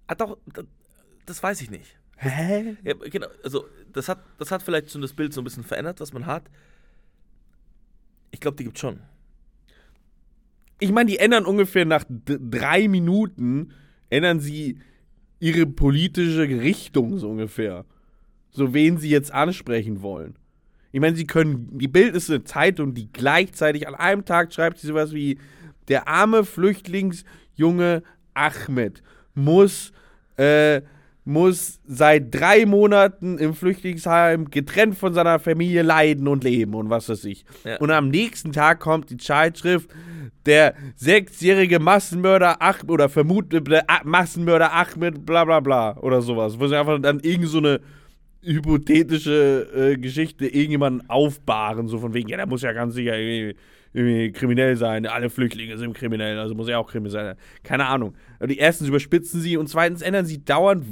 Ah, 0.08 0.15
doch, 0.15 0.38
das, 1.25 1.43
weiß 1.43 1.62
ich 1.62 1.69
nicht. 1.69 1.97
Hä? 2.17 2.77
Ja, 2.84 2.93
genau, 2.93 3.27
also 3.43 3.67
das 3.93 4.10
hat, 4.10 4.19
das 4.38 4.51
hat 4.51 4.63
vielleicht 4.63 4.91
schon 4.91 5.01
das 5.01 5.13
Bild 5.13 5.34
so 5.34 5.41
ein 5.41 5.43
bisschen 5.43 5.63
verändert, 5.63 5.99
was 5.99 6.13
man 6.13 6.25
hat. 6.25 6.49
Ich 8.32 8.39
glaube, 8.39 8.58
die 8.58 8.63
gibt 8.63 8.80
schon. 8.80 9.01
Ich 10.80 10.91
meine, 10.91 11.10
die 11.10 11.17
ändern 11.17 11.45
ungefähr 11.45 11.86
nach 11.86 12.06
drei 12.08 12.88
Minuten, 12.88 13.73
ändern 14.10 14.39
sie 14.39 14.80
ihre 15.39 15.65
politische 15.65 16.47
Richtung 16.47 17.17
so 17.17 17.30
ungefähr. 17.30 17.86
So 18.49 18.73
wen 18.73 18.97
sie 18.97 19.10
jetzt 19.10 19.33
ansprechen 19.33 20.01
wollen. 20.01 20.36
Ich 20.91 21.01
meine, 21.01 21.15
sie 21.15 21.27
können, 21.27 21.77
die 21.77 21.88
Bild 21.88 22.15
ist 22.15 22.29
eine 22.29 22.43
Zeitung, 22.43 22.93
die 22.93 23.12
gleichzeitig 23.12 23.88
an 23.88 23.95
einem 23.95 24.25
Tag 24.25 24.53
schreibt 24.53 24.79
sie 24.79 24.88
sowas 24.88 25.13
wie, 25.13 25.38
der 25.88 26.07
arme 26.07 26.43
Flüchtlingsjunge 26.43 28.03
Ahmed 28.33 29.03
muss 29.33 29.91
äh, 30.38 30.81
muss 31.27 31.81
seit 31.86 32.33
drei 32.33 32.65
Monaten 32.65 33.38
im 33.38 33.53
Flüchtlingsheim 33.53 34.49
getrennt 34.49 34.97
von 34.97 35.13
seiner 35.13 35.39
Familie 35.39 35.81
leiden 35.81 36.25
und 36.29 36.45
leben 36.45 36.73
und 36.73 36.89
was 36.89 37.10
weiß 37.10 37.25
ich. 37.25 37.43
Ja. 37.65 37.77
Und 37.79 37.91
am 37.91 38.07
nächsten 38.07 38.53
Tag 38.53 38.79
kommt 38.79 39.10
die 39.10 39.17
Zeitschrift, 39.17 39.89
der 40.45 40.73
sechsjährige 40.95 41.79
Massenmörder 41.79 42.62
Ahmed 42.62 42.89
oder 42.89 43.10
vermutete 43.10 43.83
Massenmörder 44.05 44.71
Ahmed, 44.71 45.25
bla 45.25 45.43
bla 45.43 45.60
bla 45.60 45.97
oder 45.97 46.21
sowas. 46.21 46.57
Wo 46.57 46.67
sie 46.67 46.79
einfach 46.79 46.97
dann 47.01 47.19
irgend 47.19 47.49
so 47.49 47.57
eine 47.57 47.81
hypothetische 48.47 49.67
äh, 49.75 49.97
Geschichte 49.97 50.47
irgendjemanden 50.47 51.10
aufbahren, 51.10 51.88
so 51.88 51.99
von 51.99 52.13
wegen, 52.13 52.29
ja, 52.29 52.38
der 52.38 52.47
muss 52.47 52.62
ja 52.62 52.71
ganz 52.73 52.93
sicher 52.95 53.17
irgendwie, 53.17 53.60
irgendwie 53.93 54.31
kriminell 54.31 54.75
sein, 54.75 55.05
alle 55.05 55.29
Flüchtlinge 55.29 55.77
sind 55.77 55.93
kriminell, 55.93 56.38
also 56.39 56.55
muss 56.55 56.67
er 56.67 56.79
auch 56.79 56.89
kriminell 56.89 57.12
sein. 57.12 57.36
Keine 57.63 57.86
Ahnung. 57.88 58.15
Aber 58.38 58.47
die 58.47 58.57
erstens 58.57 58.88
überspitzen 58.88 59.41
sie 59.41 59.57
und 59.57 59.67
zweitens 59.67 60.01
ändern 60.01 60.25
sie 60.25 60.43
dauernd 60.43 60.86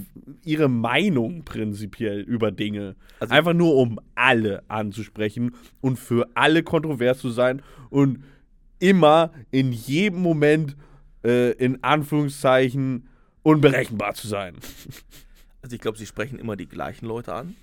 ihre 0.43 0.67
Meinung 0.69 1.43
prinzipiell 1.45 2.21
über 2.21 2.51
Dinge. 2.51 2.95
Also- 3.19 3.33
Einfach 3.33 3.53
nur, 3.53 3.75
um 3.75 3.99
alle 4.15 4.63
anzusprechen 4.67 5.51
und 5.81 5.97
für 5.97 6.27
alle 6.35 6.63
kontrovers 6.63 7.19
zu 7.19 7.29
sein 7.29 7.61
und 7.89 8.23
immer 8.79 9.31
in 9.51 9.71
jedem 9.71 10.21
Moment 10.21 10.75
äh, 11.23 11.51
in 11.53 11.83
Anführungszeichen 11.83 13.07
unberechenbar 13.43 14.13
zu 14.15 14.27
sein. 14.27 14.55
Also 15.65 15.73
ich 15.73 15.81
glaube, 15.81 15.97
sie 15.97 16.05
sprechen 16.05 16.37
immer 16.37 16.55
die 16.55 16.67
gleichen 16.67 17.07
Leute 17.07 17.33
an. 17.33 17.55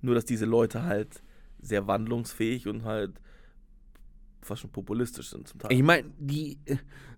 Nur, 0.00 0.16
dass 0.16 0.24
diese 0.24 0.46
Leute 0.46 0.82
halt 0.82 1.22
sehr 1.60 1.86
wandlungsfähig 1.86 2.66
und 2.66 2.82
halt 2.82 3.20
fast 4.40 4.62
schon 4.62 4.72
populistisch 4.72 5.30
sind 5.30 5.46
zum 5.46 5.60
Teil. 5.60 5.72
Ich 5.72 5.84
meine, 5.84 6.10
die, 6.18 6.58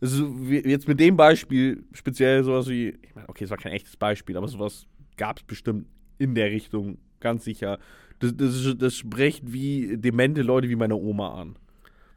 also 0.03 0.27
jetzt 0.51 0.87
mit 0.87 1.01
dem 1.01 1.17
Beispiel, 1.17 1.83
speziell 1.93 2.45
sowas 2.45 2.69
wie, 2.69 2.89
ich 3.01 3.15
meine, 3.15 3.27
okay, 3.31 3.45
es 3.45 3.49
war 3.49 3.57
kein 3.57 3.73
echtes 3.73 3.97
Beispiel, 3.97 4.37
aber 4.37 4.49
sowas 4.49 4.87
gab 5.17 5.39
es 5.39 5.45
bestimmt 5.45 5.87
in 6.19 6.35
der 6.35 6.51
Richtung, 6.51 6.99
ganz 7.19 7.45
sicher. 7.45 7.79
Das, 8.19 8.37
das, 8.37 8.75
das 8.77 8.97
spricht 8.97 9.51
wie 9.51 9.97
demente 9.97 10.43
Leute 10.43 10.69
wie 10.69 10.77
meine 10.77 10.97
Oma 10.97 11.41
an. 11.41 11.57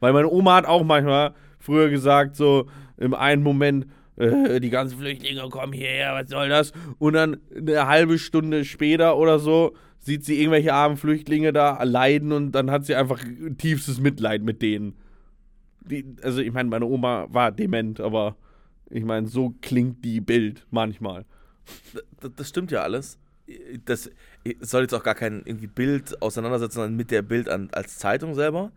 Weil 0.00 0.12
meine 0.12 0.28
Oma 0.28 0.56
hat 0.56 0.66
auch 0.66 0.84
manchmal 0.84 1.34
früher 1.60 1.88
gesagt, 1.88 2.36
so 2.36 2.68
im 2.98 3.14
einen 3.14 3.42
Moment, 3.42 3.86
äh, 4.20 4.60
die 4.60 4.70
ganzen 4.70 4.98
Flüchtlinge 4.98 5.48
kommen 5.48 5.72
hierher, 5.72 6.14
was 6.14 6.30
soll 6.30 6.48
das? 6.48 6.72
Und 6.98 7.14
dann 7.14 7.38
eine 7.56 7.86
halbe 7.86 8.18
Stunde 8.18 8.64
später 8.64 9.16
oder 9.16 9.38
so 9.38 9.74
sieht 9.98 10.24
sie 10.24 10.38
irgendwelche 10.40 10.72
armen 10.72 10.96
Flüchtlinge 10.96 11.52
da 11.52 11.82
leiden 11.82 12.32
und 12.32 12.52
dann 12.52 12.70
hat 12.70 12.84
sie 12.86 12.94
einfach 12.94 13.20
tiefstes 13.58 14.00
Mitleid 14.00 14.42
mit 14.42 14.62
denen. 14.62 14.94
Die, 15.82 16.04
also 16.22 16.40
ich 16.40 16.52
meine, 16.52 16.68
meine 16.68 16.86
Oma 16.86 17.26
war 17.30 17.52
dement, 17.52 18.00
aber 18.00 18.36
ich 18.88 19.04
meine, 19.04 19.26
so 19.28 19.54
klingt 19.60 20.04
die 20.04 20.20
Bild 20.20 20.66
manchmal. 20.70 21.24
das, 22.20 22.30
das 22.36 22.48
stimmt 22.48 22.70
ja 22.70 22.82
alles. 22.82 23.18
Das 23.84 24.10
soll 24.60 24.82
jetzt 24.82 24.94
auch 24.94 25.02
gar 25.02 25.14
kein 25.14 25.42
irgendwie 25.44 25.66
Bild 25.66 26.20
auseinandersetzen, 26.22 26.74
sondern 26.76 26.96
mit 26.96 27.10
der 27.10 27.22
Bild 27.22 27.48
an, 27.48 27.68
als 27.72 27.98
Zeitung 27.98 28.34
selber. 28.34 28.72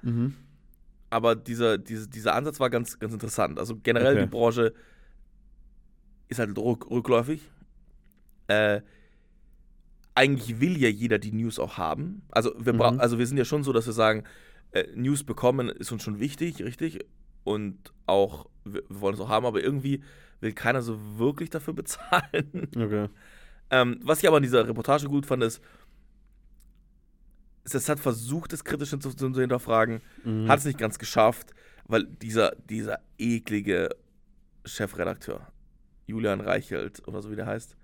Aber 1.09 1.35
dieser, 1.35 1.77
diese, 1.77 2.09
dieser 2.09 2.33
Ansatz 2.35 2.59
war 2.59 2.69
ganz, 2.69 2.97
ganz 2.99 3.13
interessant. 3.13 3.59
Also 3.59 3.77
generell 3.81 4.13
Okay. 4.13 4.21
die 4.25 4.29
Branche 4.31 4.73
ist 6.33 6.39
halt 6.39 6.57
rück, 6.57 6.89
rückläufig. 6.89 7.49
Äh, 8.47 8.81
eigentlich 10.15 10.59
will 10.59 10.77
ja 10.77 10.89
jeder 10.89 11.17
die 11.17 11.31
News 11.31 11.57
auch 11.59 11.77
haben. 11.77 12.21
Also 12.29 12.53
wir, 12.59 12.73
Mhm. 12.73 12.81
also 12.99 13.17
wir 13.17 13.25
sind 13.25 13.37
ja 13.37 13.45
schon 13.45 13.63
so, 13.63 13.73
dass 13.73 13.85
wir 13.85 13.93
sagen, 13.93 14.23
äh, 14.71 14.85
News 14.95 15.23
bekommen 15.23 15.69
ist 15.69 15.91
uns 15.91 16.03
schon 16.03 16.19
wichtig, 16.19 16.61
richtig? 16.63 16.99
Und 17.43 17.93
auch, 18.05 18.47
wir, 18.63 18.83
wir 18.89 19.01
wollen 19.01 19.15
es 19.15 19.19
auch 19.21 19.29
haben, 19.29 19.45
aber 19.45 19.61
irgendwie 19.63 20.03
will 20.39 20.53
keiner 20.53 20.81
so 20.81 20.99
wirklich 21.17 21.49
dafür 21.49 21.73
bezahlen. 21.81 22.69
Okay. 22.75 23.07
Ähm, 23.69 23.99
was 24.03 24.19
ich 24.21 24.27
aber 24.27 24.37
an 24.37 24.43
dieser 24.43 24.67
Reportage 24.67 25.07
gut 25.07 25.25
fand, 25.25 25.41
ist, 25.43 25.61
es 27.63 27.87
hat 27.89 27.99
versucht, 27.99 28.51
das 28.53 28.63
kritisch 28.63 28.89
zu, 28.89 28.97
zu 28.99 29.39
hinterfragen, 29.39 30.01
Mhm. 30.23 30.47
hat 30.49 30.59
es 30.59 30.65
nicht 30.65 30.77
ganz 30.77 30.99
geschafft, 30.99 31.53
weil 31.85 32.03
dieser, 32.05 32.55
dieser 32.69 32.99
eklige 33.17 33.89
Chefredakteur, 34.65 35.47
Julian 36.07 36.41
Reichelt 36.41 37.07
oder 37.07 37.21
so 37.21 37.31
wie 37.31 37.35
der 37.35 37.45
heißt, 37.45 37.75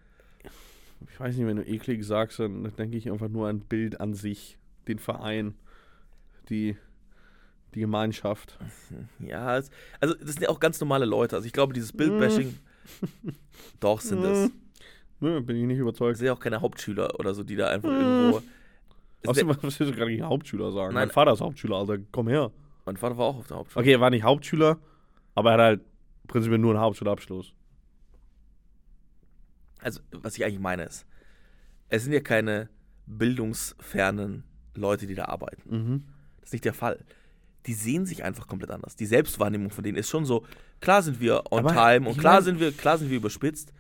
Ich 1.12 1.20
weiß 1.20 1.36
nicht, 1.38 1.48
wenn 1.48 1.58
du 1.58 1.64
eklig 1.66 2.04
sagst, 2.06 2.40
dann 2.40 2.72
denke 2.78 2.98
ich 2.98 3.10
einfach 3.12 3.30
nur 3.30 3.48
an 3.48 3.62
Bild 3.62 4.02
an 4.02 4.14
sich, 4.14 4.58
den 4.88 5.00
Verein, 5.00 5.56
die, 6.50 6.76
die 7.76 7.80
Gemeinschaft. 7.80 8.58
ja, 9.20 9.58
es, 9.58 9.70
also 10.00 10.14
das 10.16 10.32
sind 10.34 10.42
ja 10.42 10.50
auch 10.50 10.60
ganz 10.60 10.80
normale 10.82 11.06
Leute. 11.06 11.36
Also 11.36 11.46
ich 11.46 11.54
glaube, 11.54 11.74
dieses 11.74 11.94
Bildbashing, 11.94 12.58
doch 13.80 14.02
sind 14.02 14.24
das. 14.24 14.50
Nö, 15.22 15.42
bin 15.42 15.58
ich 15.58 15.64
nicht 15.64 15.78
Das 15.78 15.82
überzeugt. 15.82 16.18
sind 16.18 16.28
ja 16.28 16.34
auch 16.34 16.40
keine 16.40 16.62
Hauptschüler 16.62 17.20
oder 17.20 17.34
so, 17.34 17.44
die 17.44 17.56
da 17.56 17.68
einfach 17.68 17.90
irgendwo. 17.90 18.42
Außerdem, 19.28 19.50
was 19.50 19.62
willst 19.62 19.80
du 19.82 19.92
gerade 19.92 20.12
gegen 20.12 20.24
Hauptschüler 20.26 20.72
sagen? 20.72 20.94
Nein. 20.94 21.08
Mein 21.08 21.12
Vater 21.14 21.34
ist 21.34 21.42
Hauptschüler, 21.42 21.76
Alter, 21.76 21.98
komm 22.12 22.30
her. 22.30 22.52
mein 22.86 22.96
Vater 22.98 23.18
war 23.18 23.26
auch 23.26 23.38
auf 23.40 23.48
der 23.48 23.58
Hauptschule. 23.58 23.84
Okay, 23.84 23.92
er 23.94 24.00
war 24.00 24.10
nicht 24.10 24.24
Hauptschüler, 24.24 24.78
aber 25.36 25.50
er 25.52 25.54
hat 25.54 25.62
halt 25.62 25.82
prinzipiell 26.28 26.58
nur 26.60 26.72
einen 26.72 26.80
Hauptschulabschluss. 26.80 27.54
Also, 29.82 30.02
was 30.12 30.38
ich 30.38 30.44
eigentlich 30.46 30.60
meine 30.60 30.84
ist, 30.84 31.06
es 31.90 32.04
sind 32.04 32.14
ja 32.14 32.20
keine 32.20 32.70
bildungsfernen 33.08 34.44
Leute, 34.76 35.08
die 35.08 35.16
da 35.16 35.26
arbeiten. 35.26 35.62
Mhm. 35.70 36.04
Das 36.40 36.50
ist 36.50 36.54
nicht 36.54 36.66
der 36.66 36.74
Fall. 36.74 37.04
Die 37.66 37.74
sehen 37.74 38.06
sich 38.06 38.24
einfach 38.24 38.48
komplett 38.48 38.72
anders. 38.72 38.96
Die 38.96 39.06
Selbstwahrnehmung 39.06 39.70
von 39.72 39.84
denen 39.84 39.98
ist 39.98 40.10
schon 40.10 40.26
so, 40.26 40.46
klar 40.82 41.02
sind 41.02 41.20
wir 41.20 41.52
on 41.52 41.66
Aber 41.66 41.74
time 41.74 42.08
und 42.10 42.18
klar 42.18 42.42
sind 42.42 42.60
wir, 42.60 42.72
klar 42.72 42.98
sind 42.98 43.10
wir 43.10 43.18
überspitzt, 43.18 43.74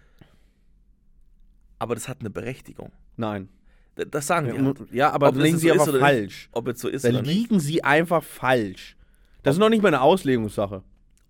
aber 1.79 1.95
das 1.95 2.07
hat 2.07 2.19
eine 2.19 2.29
Berechtigung. 2.29 2.91
Nein. 3.15 3.49
Das 3.95 4.27
sagen 4.27 4.47
Ja, 4.47 4.53
wir. 4.55 4.63
Halt. 4.65 4.91
ja, 4.91 5.11
aber 5.11 5.29
Ob 5.29 5.35
dann 5.35 5.43
liegen 5.43 5.57
so 5.57 5.61
sie 5.61 5.67
ist 5.67 5.73
einfach 5.73 5.87
oder 5.87 5.93
nicht. 5.97 6.01
falsch. 6.01 6.49
Ob 6.53 6.67
es 6.67 6.79
so 6.79 6.87
ist 6.87 7.03
Da 7.05 7.09
oder 7.09 7.21
nicht. 7.21 7.31
liegen 7.33 7.59
sie 7.59 7.83
einfach 7.83 8.23
falsch. 8.23 8.95
Das 9.43 9.55
ist 9.55 9.59
noch 9.59 9.69
nicht 9.69 9.81
mal 9.81 9.89
eine 9.89 10.01
Auslegungssache. 10.01 10.83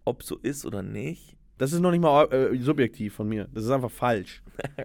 Ob 0.06 0.24
so 0.24 0.38
ist 0.38 0.66
oder 0.66 0.82
nicht. 0.84 1.36
Das 1.60 1.74
ist 1.74 1.82
noch 1.82 1.92
nicht 1.92 2.00
mal 2.02 2.24
äh, 2.34 2.58
subjektiv 2.58 3.14
von 3.14 3.28
mir. 3.28 3.50
Das 3.54 3.66
ist 3.66 3.70
einfach 3.70 3.92
falsch. 3.92 4.42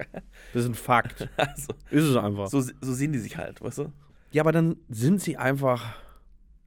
Das 0.52 0.62
ist 0.62 0.68
ein 0.68 0.74
Fakt. 0.74 1.28
Also, 1.36 1.72
Ist 1.90 2.04
es 2.04 2.16
einfach. 2.16 2.48
so, 2.48 2.60
so 2.60 2.92
sehen 2.92 3.12
die 3.12 3.18
sich 3.18 3.36
halt, 3.36 3.60
weißt 3.60 3.78
du? 3.78 3.92
Ja, 4.32 4.42
aber 4.42 4.52
dann 4.52 4.76
sind 4.88 5.20
sie 5.20 5.36
einfach 5.36 5.96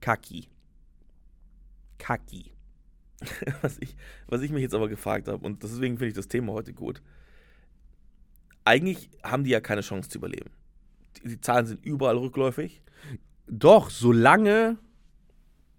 kacki. 0.00 0.48
Kacki. 1.98 2.52
Was 3.62 3.78
ich, 3.80 3.96
was 4.28 4.42
ich 4.42 4.52
mich 4.52 4.62
jetzt 4.62 4.74
aber 4.74 4.88
gefragt 4.88 5.26
habe, 5.26 5.44
und 5.44 5.62
deswegen 5.62 5.96
finde 5.98 6.08
ich 6.08 6.14
das 6.14 6.28
Thema 6.28 6.52
heute 6.52 6.72
gut. 6.72 7.02
Eigentlich 8.64 9.10
haben 9.24 9.42
die 9.44 9.50
ja 9.50 9.60
keine 9.60 9.80
Chance 9.80 10.08
zu 10.08 10.18
überleben. 10.18 10.50
Die, 11.16 11.28
die 11.30 11.40
Zahlen 11.40 11.66
sind 11.66 11.84
überall 11.84 12.16
rückläufig. 12.16 12.80
Doch, 13.48 13.90
solange 13.90 14.78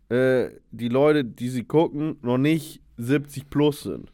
äh, 0.09 0.49
die 0.71 0.89
Leute, 0.89 1.23
die 1.23 1.49
sie 1.49 1.63
gucken, 1.63 2.17
noch 2.21 2.37
nicht 2.37 2.81
70 2.97 3.49
plus 3.49 3.83
sind. 3.83 4.11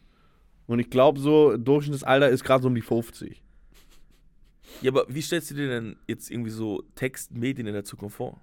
Und 0.68 0.80
ich 0.80 0.90
glaube, 0.90 1.20
so 1.20 1.58
Durchschnittsalter 1.58 2.30
ist 2.30 2.44
gerade 2.44 2.64
so 2.64 2.68
um 2.68 2.76
die 2.76 2.82
50. 2.82 3.42
Ja, 4.82 4.92
aber 4.92 5.06
wie 5.08 5.22
stellst 5.22 5.52
du 5.52 5.56
dir 5.56 5.68
denn 5.68 5.96
jetzt 6.08 6.32
irgendwie 6.32 6.50
so 6.50 6.84
Textmedien 6.96 7.68
in 7.68 7.74
der 7.74 7.84
Zukunft 7.84 8.18
vor? 8.18 8.42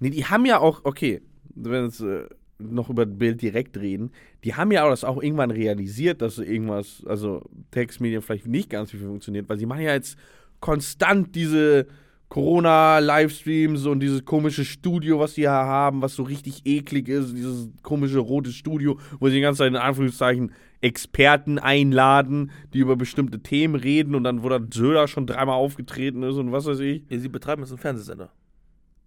Nee, 0.00 0.10
die 0.10 0.24
haben 0.24 0.44
ja 0.46 0.58
auch, 0.58 0.84
okay, 0.84 1.22
wenn 1.54 1.72
wir 1.72 1.84
jetzt 1.84 2.00
äh, 2.00 2.26
noch 2.58 2.90
über 2.90 3.06
das 3.06 3.16
Bild 3.16 3.40
direkt 3.40 3.76
reden, 3.78 4.10
die 4.44 4.54
haben 4.54 4.72
ja 4.72 4.84
auch 4.84 4.90
das 4.90 5.04
auch 5.04 5.22
irgendwann 5.22 5.50
realisiert, 5.50 6.22
dass 6.22 6.38
irgendwas, 6.38 7.02
also 7.06 7.42
Textmedien 7.70 8.22
vielleicht 8.22 8.46
nicht 8.46 8.70
ganz 8.70 8.92
wie 8.92 8.98
viel 8.98 9.06
funktioniert, 9.06 9.48
weil 9.48 9.58
sie 9.58 9.66
machen 9.66 9.82
ja 9.82 9.92
jetzt 9.92 10.18
konstant 10.60 11.34
diese 11.34 11.86
Corona-Livestreams 12.28 13.86
und 13.86 14.00
dieses 14.00 14.24
komische 14.24 14.64
Studio, 14.64 15.18
was 15.18 15.34
sie 15.34 15.42
hier 15.42 15.50
haben, 15.50 16.02
was 16.02 16.14
so 16.14 16.24
richtig 16.24 16.62
eklig 16.66 17.08
ist, 17.08 17.34
dieses 17.34 17.70
komische 17.82 18.18
rote 18.18 18.52
Studio, 18.52 18.98
wo 19.18 19.28
sie 19.28 19.36
die 19.36 19.40
ganze 19.40 19.58
Zeit 19.58 19.68
in 19.68 19.76
Anführungszeichen 19.76 20.52
Experten 20.80 21.58
einladen, 21.58 22.50
die 22.72 22.78
über 22.78 22.96
bestimmte 22.96 23.40
Themen 23.40 23.74
reden 23.74 24.14
und 24.14 24.24
dann, 24.24 24.42
wo 24.42 24.48
dann 24.48 24.70
Söder 24.70 25.08
schon 25.08 25.26
dreimal 25.26 25.56
aufgetreten 25.56 26.22
ist 26.22 26.36
und 26.36 26.52
was 26.52 26.66
weiß 26.66 26.78
ich. 26.80 27.02
Ja, 27.08 27.18
sie 27.18 27.28
betreiben 27.28 27.62
jetzt 27.62 27.70
einen 27.72 27.78
Fernsehsender. 27.78 28.30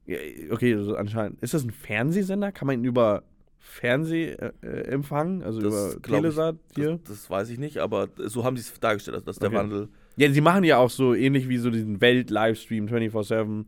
Ja, 0.06 0.18
okay, 0.52 0.76
also 0.76 0.96
anscheinend. 0.96 1.42
Ist 1.42 1.54
das 1.54 1.64
ein 1.64 1.72
Fernsehsender? 1.72 2.52
Kann 2.52 2.68
man 2.68 2.80
ihn 2.80 2.86
über 2.86 3.24
Fernseh 3.60 4.32
äh, 4.32 4.52
empfangen? 4.88 5.44
Also 5.44 5.62
Das 5.62 5.74
über 5.74 5.96
ich. 5.96 6.02
Telesat 6.02 6.56
hier? 6.76 7.00
Das, 7.04 7.20
das 7.20 7.30
weiß 7.30 7.50
ich 7.50 7.60
nicht, 7.60 7.78
aber 7.78 8.10
so 8.18 8.44
haben 8.44 8.58
sie 8.58 8.64
es 8.64 8.80
dargestellt, 8.80 9.16
dass, 9.18 9.24
dass 9.24 9.40
der 9.40 9.50
Okay. 9.50 9.58
Wandel. 9.58 9.90
Ja, 10.18 10.30
sie 10.30 10.42
machen 10.42 10.64
ja 10.66 10.78
auch 10.78 10.90
so 10.90 11.14
ähnlich 11.14 11.48
wie 11.48 11.58
so 11.58 11.70
diesen 11.70 12.02
Welt-Livestream 12.02 12.88
24-7. 12.88 13.66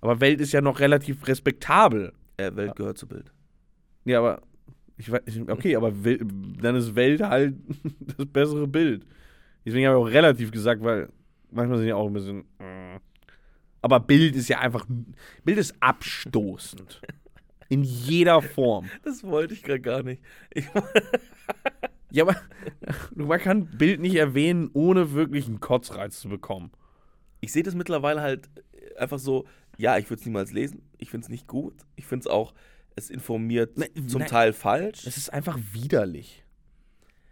Aber 0.00 0.20
Welt 0.20 0.40
ist 0.40 0.52
ja 0.52 0.60
noch 0.60 0.80
relativ 0.80 1.26
respektabel. 1.28 2.12
Äh, 2.36 2.56
Welt 2.56 2.74
gehört 2.74 2.98
zu 2.98 3.06
Bild. 3.06 3.32
Ja, 4.04 4.18
aber. 4.18 4.42
Ich 4.96 5.10
weiß, 5.10 5.22
okay, 5.48 5.76
aber 5.76 5.92
dann 5.92 6.76
ist 6.76 6.94
Welt 6.94 7.20
halt 7.22 7.56
das 8.16 8.26
bessere 8.26 8.66
Bild. 8.66 9.06
Deswegen 9.64 9.86
habe 9.86 9.98
ich 9.98 10.04
auch 10.04 10.14
relativ 10.14 10.52
gesagt, 10.52 10.82
weil 10.82 11.08
manchmal 11.50 11.78
sind 11.78 11.88
ja 11.88 11.96
auch 11.96 12.06
ein 12.06 12.12
bisschen. 12.12 12.44
äh. 12.58 12.98
Aber 13.82 14.00
Bild 14.00 14.34
ist 14.36 14.48
ja 14.48 14.60
einfach. 14.60 14.86
Bild 15.44 15.58
ist 15.58 15.74
abstoßend. 15.80 17.02
In 17.68 17.82
jeder 17.82 18.40
Form. 18.40 18.88
Das 19.02 19.24
wollte 19.24 19.54
ich 19.54 19.62
gerade 19.62 19.80
gar 19.80 20.02
nicht. 20.02 20.22
Ich, 20.50 20.66
Ja, 22.14 22.22
aber 22.22 22.36
man 23.16 23.40
kann 23.40 23.66
Bild 23.66 24.00
nicht 24.00 24.14
erwähnen, 24.14 24.70
ohne 24.72 25.14
wirklich 25.14 25.48
einen 25.48 25.58
Kotzreiz 25.58 26.20
zu 26.20 26.28
bekommen. 26.28 26.70
Ich 27.40 27.52
sehe 27.52 27.64
das 27.64 27.74
mittlerweile 27.74 28.20
halt 28.20 28.48
einfach 28.96 29.18
so, 29.18 29.46
ja, 29.76 29.98
ich 29.98 30.08
würde 30.08 30.20
es 30.20 30.24
niemals 30.26 30.52
lesen. 30.52 30.82
Ich 30.96 31.10
finde 31.10 31.24
es 31.24 31.28
nicht 31.28 31.48
gut. 31.48 31.74
Ich 31.96 32.06
finde 32.06 32.20
es 32.20 32.26
auch, 32.28 32.54
es 32.96 33.10
informiert 33.10 33.76
Ne- 33.78 33.90
zum 34.06 34.22
ne- 34.22 34.26
Teil 34.26 34.52
falsch. 34.52 35.06
Es 35.06 35.16
ist 35.16 35.32
einfach 35.32 35.58
widerlich. 35.72 36.44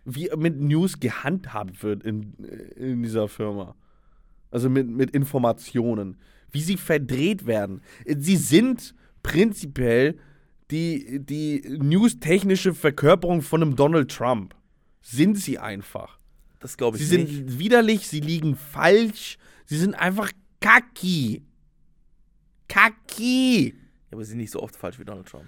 Wie 0.05 0.29
mit 0.37 0.61
News 0.61 0.99
gehandhabt 0.99 1.83
wird 1.83 2.03
in, 2.03 2.35
in 2.77 3.03
dieser 3.03 3.29
Firma. 3.29 3.77
Also 4.51 4.69
mit, 4.69 4.89
mit 4.89 5.11
Informationen. 5.13 6.17
Wie 6.51 6.61
sie 6.61 6.77
verdreht 6.77 7.47
werden. 7.47 7.81
Sie 8.07 8.37
sind 8.37 8.95
prinzipiell 9.23 10.19
die, 10.71 11.21
die 11.25 11.63
newstechnische 11.81 12.75
Verkörperung 12.75 13.43
von 13.43 13.63
einem 13.63 13.77
Donald 13.77 14.11
Trump. 14.11 14.55
Sind 15.01 15.39
sie 15.39 15.59
einfach. 15.59 16.19
Das 16.59 16.77
glaube 16.77 16.97
ich 16.97 17.07
Sie 17.09 17.19
nicht. 17.19 17.35
sind 17.35 17.59
widerlich, 17.59 18.07
sie 18.09 18.21
liegen 18.21 18.55
falsch, 18.57 19.37
sie 19.67 19.77
sind 19.79 19.95
einfach 19.95 20.31
kacki. 20.61 21.43
Kacki. 22.69 23.75
Aber 24.13 24.23
sie 24.25 24.31
sind 24.31 24.39
nicht 24.39 24.51
so 24.53 24.63
oft 24.63 24.77
falsch 24.77 24.99
wie 24.99 25.05
Donald 25.05 25.27
Trump. 25.27 25.47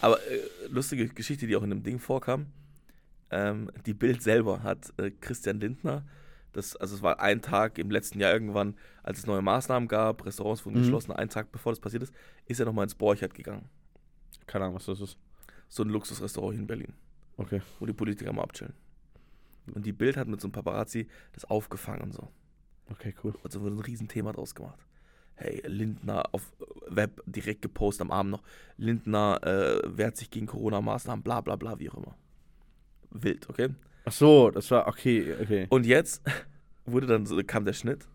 Aber 0.00 0.18
äh, 0.30 0.40
lustige 0.68 1.08
Geschichte, 1.08 1.46
die 1.46 1.56
auch 1.56 1.62
in 1.62 1.70
dem 1.70 1.82
Ding 1.82 1.98
vorkam. 1.98 2.46
Ähm, 3.30 3.70
die 3.86 3.94
Bild 3.94 4.22
selber 4.22 4.62
hat 4.62 4.92
äh, 4.98 5.10
Christian 5.10 5.58
Lindner, 5.60 6.04
das, 6.52 6.76
also 6.76 6.94
es 6.96 7.02
war 7.02 7.18
ein 7.20 7.40
Tag 7.40 7.78
im 7.78 7.90
letzten 7.90 8.20
Jahr 8.20 8.30
irgendwann, 8.32 8.74
als 9.02 9.18
es 9.20 9.26
neue 9.26 9.40
Maßnahmen 9.40 9.88
gab, 9.88 10.26
Restaurants 10.26 10.66
wurden 10.66 10.76
Mhm. 10.76 10.80
geschlossen, 10.82 11.12
ein 11.12 11.30
Tag 11.30 11.50
bevor 11.50 11.72
das 11.72 11.80
passiert 11.80 12.02
ist, 12.02 12.12
ist 12.46 12.60
er 12.60 12.66
nochmal 12.66 12.82
ins 12.84 12.94
Borchert 12.94 13.32
gegangen. 13.34 13.70
Keine 14.46 14.64
Ahnung, 14.66 14.74
was 14.76 14.84
das 14.84 15.00
ist. 15.00 15.16
So 15.70 15.82
ein 15.82 15.88
Luxusrestaurant 15.88 16.52
hier 16.52 16.60
in 16.60 16.66
Berlin, 16.66 16.92
Okay. 17.38 17.62
wo 17.80 17.86
die 17.86 17.94
Politiker 17.94 18.32
mal 18.34 18.42
abchillen. 18.42 18.74
Und 19.74 19.86
die 19.86 19.92
Bild 19.92 20.18
hat 20.18 20.28
mit 20.28 20.40
so 20.42 20.46
einem 20.48 20.52
Paparazzi 20.52 21.08
das 21.32 21.46
aufgefangen 21.46 22.02
und 22.02 22.12
so. 22.12 22.28
Okay, 22.90 23.14
cool. 23.24 23.34
Also 23.44 23.62
wurde 23.62 23.76
ein 23.76 23.80
Riesenthema 23.80 24.32
draus 24.32 24.54
gemacht. 24.54 24.84
Hey, 25.34 25.62
Lindner 25.66 26.24
auf 26.32 26.52
Web 26.88 27.22
direkt 27.26 27.62
gepostet 27.62 28.02
am 28.02 28.10
Abend 28.10 28.32
noch. 28.32 28.42
Lindner 28.76 29.40
äh, 29.42 29.80
wehrt 29.96 30.16
sich 30.16 30.30
gegen 30.30 30.46
Corona-Maßnahmen, 30.46 31.22
bla 31.22 31.40
bla 31.40 31.56
bla, 31.56 31.78
wie 31.78 31.90
auch 31.90 31.96
immer. 31.96 32.14
Wild, 33.10 33.48
okay? 33.48 33.70
Ach 34.04 34.12
so, 34.12 34.50
das 34.50 34.70
war 34.70 34.86
okay, 34.88 35.34
okay. 35.40 35.66
Und 35.70 35.86
jetzt 35.86 36.22
wurde 36.86 37.06
dann 37.06 37.26
so, 37.26 37.40
kam 37.44 37.64
der 37.64 37.72
Schnitt 37.72 38.06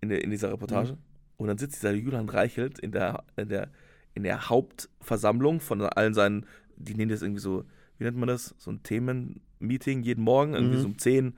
in, 0.00 0.08
der, 0.08 0.22
in 0.22 0.30
dieser 0.30 0.50
Reportage 0.52 0.96
und 1.36 1.48
dann 1.48 1.58
sitzt 1.58 1.76
dieser 1.82 1.92
Julian 1.92 2.28
Reichelt 2.28 2.78
in 2.78 2.92
der, 2.92 3.24
in 3.36 3.48
der, 3.48 3.68
in 4.14 4.22
der 4.22 4.48
Hauptversammlung 4.48 5.60
von 5.60 5.80
allen 5.82 6.14
seinen, 6.14 6.46
die 6.76 6.94
nennen 6.94 7.10
das 7.10 7.22
irgendwie 7.22 7.40
so, 7.40 7.64
wie 7.98 8.04
nennt 8.04 8.16
man 8.16 8.28
das? 8.28 8.54
So 8.58 8.70
ein 8.70 8.82
Themenmeeting 8.82 10.02
jeden 10.02 10.22
Morgen, 10.22 10.54
irgendwie 10.54 10.76
Mhm. 10.76 10.80
so 10.80 10.88
um 10.88 10.98
10. 10.98 11.34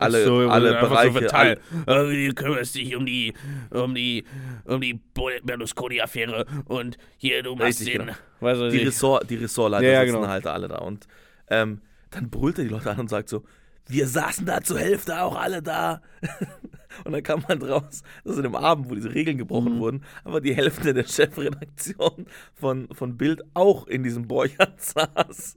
Alle, 0.00 0.24
so, 0.24 0.38
alle 0.48 0.70
einfach 0.78 0.88
so 0.88 0.94
Bereiche, 0.94 1.12
verteilt. 1.12 1.60
alle, 1.86 2.12
Äh, 2.14 2.28
Du 2.28 2.34
kümmerst 2.34 2.74
dich 2.74 2.94
um 2.96 3.06
die, 3.06 3.34
um 3.70 3.94
die, 3.94 4.24
um 4.64 4.80
die 4.80 5.00
Berlusconi-Affäre 5.44 6.46
und 6.66 6.96
hier, 7.16 7.42
du 7.42 7.54
machst 7.54 7.80
Richtig, 7.80 7.92
den. 7.96 8.06
genau. 8.06 8.18
Weiß 8.40 8.58
die, 8.58 8.78
nicht. 8.78 8.86
Ressort, 8.86 9.28
die 9.30 9.36
Ressortleiter 9.36 9.84
Ja, 9.86 9.92
ja, 9.92 10.00
sitzen 10.02 10.16
genau. 10.16 10.28
halt 10.28 10.46
alle 10.46 10.68
da. 10.68 10.78
Und 10.78 11.06
ähm, 11.48 11.80
dann 12.10 12.30
brüllt 12.30 12.58
er 12.58 12.64
die 12.64 12.70
Leute 12.70 12.90
an 12.90 13.00
und 13.00 13.08
sagt 13.10 13.28
so, 13.28 13.44
wir 13.86 14.06
saßen 14.06 14.46
da 14.46 14.60
zur 14.62 14.78
Hälfte 14.78 15.20
auch 15.20 15.36
alle 15.36 15.62
da. 15.62 16.00
und 17.04 17.12
dann 17.12 17.22
kam 17.22 17.46
halt 17.48 17.62
raus, 17.62 18.02
dass 18.24 18.36
in 18.36 18.44
dem 18.44 18.54
Abend, 18.54 18.88
wo 18.88 18.94
diese 18.94 19.12
Regeln 19.12 19.36
gebrochen 19.36 19.74
Mhm. 19.76 19.80
wurden, 19.80 20.04
aber 20.24 20.40
die 20.40 20.54
Hälfte 20.54 20.94
der 20.94 21.04
Chefredaktion 21.06 22.26
von, 22.54 22.88
von 22.92 23.16
Bild 23.16 23.42
auch 23.54 23.86
in 23.88 24.02
diesem 24.04 24.28
Borchardt 24.28 24.80
saß. 24.80 25.56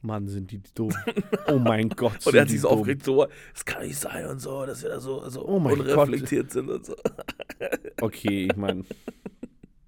Mann, 0.00 0.28
sind 0.28 0.50
die 0.50 0.62
dumm. 0.74 0.92
Oh 1.48 1.58
mein 1.58 1.88
Gott. 1.88 2.14
Und 2.14 2.22
sind 2.22 2.34
er 2.34 2.42
hat 2.42 2.48
sich 2.50 2.60
so 2.60 2.68
aufgeregt, 2.68 3.04
so, 3.04 3.26
es 3.54 3.64
kann 3.64 3.82
nicht 3.86 3.98
sein 3.98 4.26
und 4.26 4.38
so, 4.40 4.64
dass 4.66 4.82
wir 4.82 4.90
da 4.90 5.00
so, 5.00 5.28
so 5.28 5.46
Oh 5.46 5.58
mein 5.58 5.80
unreflektiert 5.80 6.50
sind 6.52 6.70
und 6.70 6.86
so. 6.86 6.94
Okay, 8.00 8.46
ich 8.48 8.56
meine, 8.56 8.84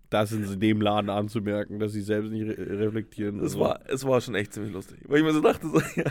das 0.08 0.32
ist 0.32 0.52
in 0.54 0.58
dem 0.58 0.80
Laden 0.80 1.08
anzumerken, 1.10 1.78
dass 1.78 1.92
sie 1.92 2.02
selbst 2.02 2.32
nicht 2.32 2.42
re 2.48 2.80
reflektieren. 2.80 3.36
Es 3.38 3.42
Also, 3.52 3.60
war, 3.60 3.80
es 3.88 4.04
war 4.04 4.20
schon 4.20 4.34
echt 4.34 4.52
ziemlich 4.52 4.72
lustig. 4.72 4.98
Weil 5.06 5.18
ich 5.18 5.24
mir 5.24 5.32
so 5.32 5.40
dachte, 5.40 5.68
so, 5.68 5.80
ja, 6.00 6.10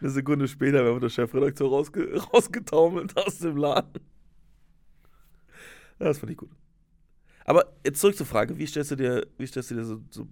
eine 0.00 0.10
Sekunde 0.10 0.46
später 0.48 0.84
wäre 0.84 1.00
der 1.00 1.08
Chefredakteur 1.08 1.68
rausge 1.70 2.14
rausgetaumelt 2.32 3.16
aus 3.16 3.38
dem 3.38 3.56
Laden. 3.56 4.02
Das 5.98 6.18
fand 6.18 6.32
ich 6.32 6.36
gut. 6.36 6.50
Aber 7.46 7.72
jetzt 7.84 8.00
zurück 8.00 8.16
zur 8.16 8.26
Frage, 8.26 8.58
wie 8.58 8.66
stellst 8.66 8.90
du 8.90 8.96
dir, 8.96 9.26
wie 9.38 9.46
stellst 9.46 9.70
du 9.70 9.76
dir 9.76 9.84
so, 9.84 10.02
so 10.10 10.28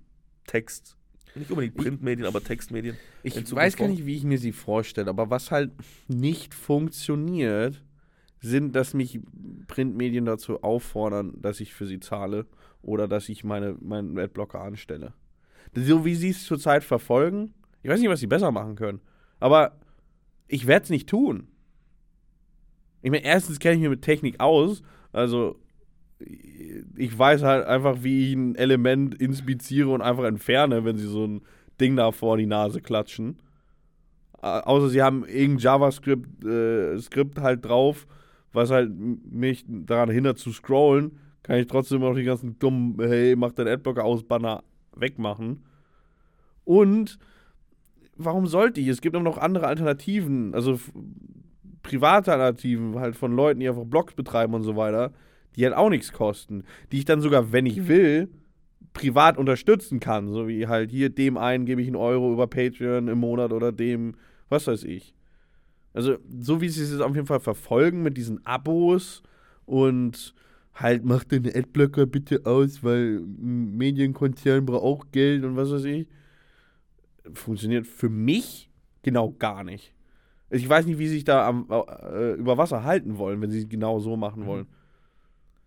Text, 0.46 0.98
nicht 1.36 1.50
unbedingt 1.50 1.76
Printmedien, 1.76 2.26
aber 2.26 2.42
Textmedien 2.42 2.96
Ich 3.22 3.34
weiß 3.52 3.76
gar 3.76 3.88
nicht, 3.88 4.06
wie 4.06 4.16
ich 4.16 4.24
mir 4.24 4.38
sie 4.38 4.52
vorstelle, 4.52 5.08
aber 5.08 5.30
was 5.30 5.50
halt 5.50 5.72
nicht 6.08 6.54
funktioniert, 6.54 7.82
sind, 8.40 8.76
dass 8.76 8.94
mich 8.94 9.20
Printmedien 9.66 10.26
dazu 10.26 10.62
auffordern, 10.62 11.32
dass 11.40 11.60
ich 11.60 11.72
für 11.72 11.86
sie 11.86 11.98
zahle 11.98 12.46
oder 12.82 13.08
dass 13.08 13.28
ich 13.28 13.42
meine, 13.42 13.76
meinen 13.80 14.18
Adblocker 14.18 14.60
anstelle. 14.60 15.14
So 15.74 16.04
wie 16.04 16.14
sie 16.14 16.30
es 16.30 16.44
zurzeit 16.44 16.84
verfolgen, 16.84 17.54
ich 17.82 17.90
weiß 17.90 18.00
nicht, 18.00 18.10
was 18.10 18.20
sie 18.20 18.26
besser 18.26 18.52
machen 18.52 18.76
können, 18.76 19.00
aber 19.40 19.80
ich 20.46 20.66
werde 20.66 20.84
es 20.84 20.90
nicht 20.90 21.08
tun. 21.08 21.48
Ich 23.02 23.10
meine, 23.10 23.24
erstens 23.24 23.58
kenne 23.58 23.74
ich 23.74 23.80
mich 23.80 23.90
mit 23.90 24.02
Technik 24.02 24.40
aus, 24.40 24.82
also 25.12 25.58
ich 26.18 27.18
weiß 27.18 27.42
halt 27.42 27.66
einfach, 27.66 27.98
wie 28.02 28.28
ich 28.28 28.34
ein 28.34 28.54
Element 28.54 29.14
inspiziere 29.14 29.90
und 29.90 30.02
einfach 30.02 30.24
entferne, 30.24 30.84
wenn 30.84 30.96
sie 30.96 31.06
so 31.06 31.26
ein 31.26 31.42
Ding 31.80 31.96
da 31.96 32.12
vor 32.12 32.36
die 32.36 32.46
Nase 32.46 32.80
klatschen. 32.80 33.38
Außer 34.40 34.88
sie 34.90 35.02
haben 35.02 35.24
irgendein 35.24 35.58
JavaScript 35.58 36.44
äh, 36.44 36.98
Skript 37.00 37.40
halt 37.40 37.64
drauf, 37.64 38.06
was 38.52 38.70
halt 38.70 38.90
mich 38.94 39.64
daran 39.66 40.10
hindert 40.10 40.38
zu 40.38 40.52
scrollen, 40.52 41.18
kann 41.42 41.58
ich 41.58 41.66
trotzdem 41.66 42.00
noch 42.00 42.14
die 42.14 42.24
ganzen 42.24 42.58
dummen, 42.58 42.96
hey, 42.98 43.36
mach 43.36 43.52
deinen 43.52 43.68
Adblocker 43.68 44.04
aus, 44.04 44.22
Banner 44.22 44.62
wegmachen. 44.94 45.64
Und 46.64 47.18
warum 48.16 48.46
sollte 48.46 48.80
ich? 48.80 48.88
Es 48.88 49.00
gibt 49.00 49.16
auch 49.16 49.22
noch 49.22 49.38
andere 49.38 49.66
Alternativen, 49.66 50.54
also 50.54 50.78
private 51.82 52.32
Alternativen 52.32 52.98
halt 52.98 53.16
von 53.16 53.34
Leuten, 53.34 53.60
die 53.60 53.68
einfach 53.68 53.84
Blogs 53.84 54.14
betreiben 54.14 54.54
und 54.54 54.62
so 54.62 54.76
weiter, 54.76 55.12
die 55.56 55.64
halt 55.64 55.74
auch 55.74 55.90
nichts 55.90 56.12
kosten, 56.12 56.64
die 56.92 56.98
ich 56.98 57.04
dann 57.04 57.20
sogar, 57.20 57.52
wenn 57.52 57.66
ich 57.66 57.88
will, 57.88 58.28
privat 58.92 59.36
unterstützen 59.36 60.00
kann. 60.00 60.28
So 60.28 60.48
wie 60.48 60.66
halt 60.66 60.90
hier 60.90 61.10
dem 61.10 61.36
einen 61.36 61.66
gebe 61.66 61.82
ich 61.82 61.88
einen 61.88 61.96
Euro 61.96 62.32
über 62.32 62.46
Patreon 62.46 63.08
im 63.08 63.18
Monat 63.18 63.52
oder 63.52 63.72
dem, 63.72 64.14
was 64.48 64.66
weiß 64.66 64.84
ich. 64.84 65.14
Also, 65.92 66.16
so 66.40 66.60
wie 66.60 66.68
sie 66.68 66.82
es 66.82 66.90
jetzt 66.90 67.02
auf 67.02 67.14
jeden 67.14 67.26
Fall 67.26 67.40
verfolgen 67.40 68.02
mit 68.02 68.16
diesen 68.16 68.44
Abos 68.46 69.22
und 69.64 70.34
halt 70.74 71.04
mach 71.04 71.22
deine 71.24 71.54
Adblocker 71.54 72.06
bitte 72.06 72.42
aus, 72.44 72.82
weil 72.82 73.18
ein 73.18 73.76
Medienkonzern 73.76 74.66
braucht 74.66 74.82
auch 74.82 75.04
Geld 75.12 75.44
und 75.44 75.56
was 75.56 75.70
weiß 75.70 75.84
ich. 75.84 76.08
Funktioniert 77.32 77.86
für 77.86 78.08
mich 78.08 78.70
genau 79.02 79.30
gar 79.38 79.62
nicht. 79.62 79.94
Ich 80.50 80.68
weiß 80.68 80.86
nicht, 80.86 80.98
wie 80.98 81.06
sie 81.06 81.14
sich 81.14 81.24
da 81.24 81.46
am, 81.46 81.68
äh, 81.70 82.34
über 82.34 82.58
Wasser 82.58 82.84
halten 82.84 83.18
wollen, 83.18 83.40
wenn 83.40 83.50
sie 83.50 83.60
es 83.60 83.68
genau 83.68 83.98
so 84.00 84.16
machen 84.16 84.46
wollen. 84.46 84.66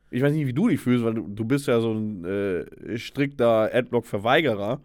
Ich 0.10 0.22
weiß 0.22 0.34
nicht, 0.34 0.48
wie 0.48 0.54
du 0.54 0.70
dich 0.70 0.80
fühlst, 0.80 1.04
weil 1.04 1.16
du, 1.16 1.28
du 1.28 1.46
bist 1.46 1.68
ja 1.68 1.82
so 1.82 1.92
ein 1.94 2.24
äh, 2.24 2.98
strikter 2.98 3.74
Adblock-Verweigerer. 3.74 4.82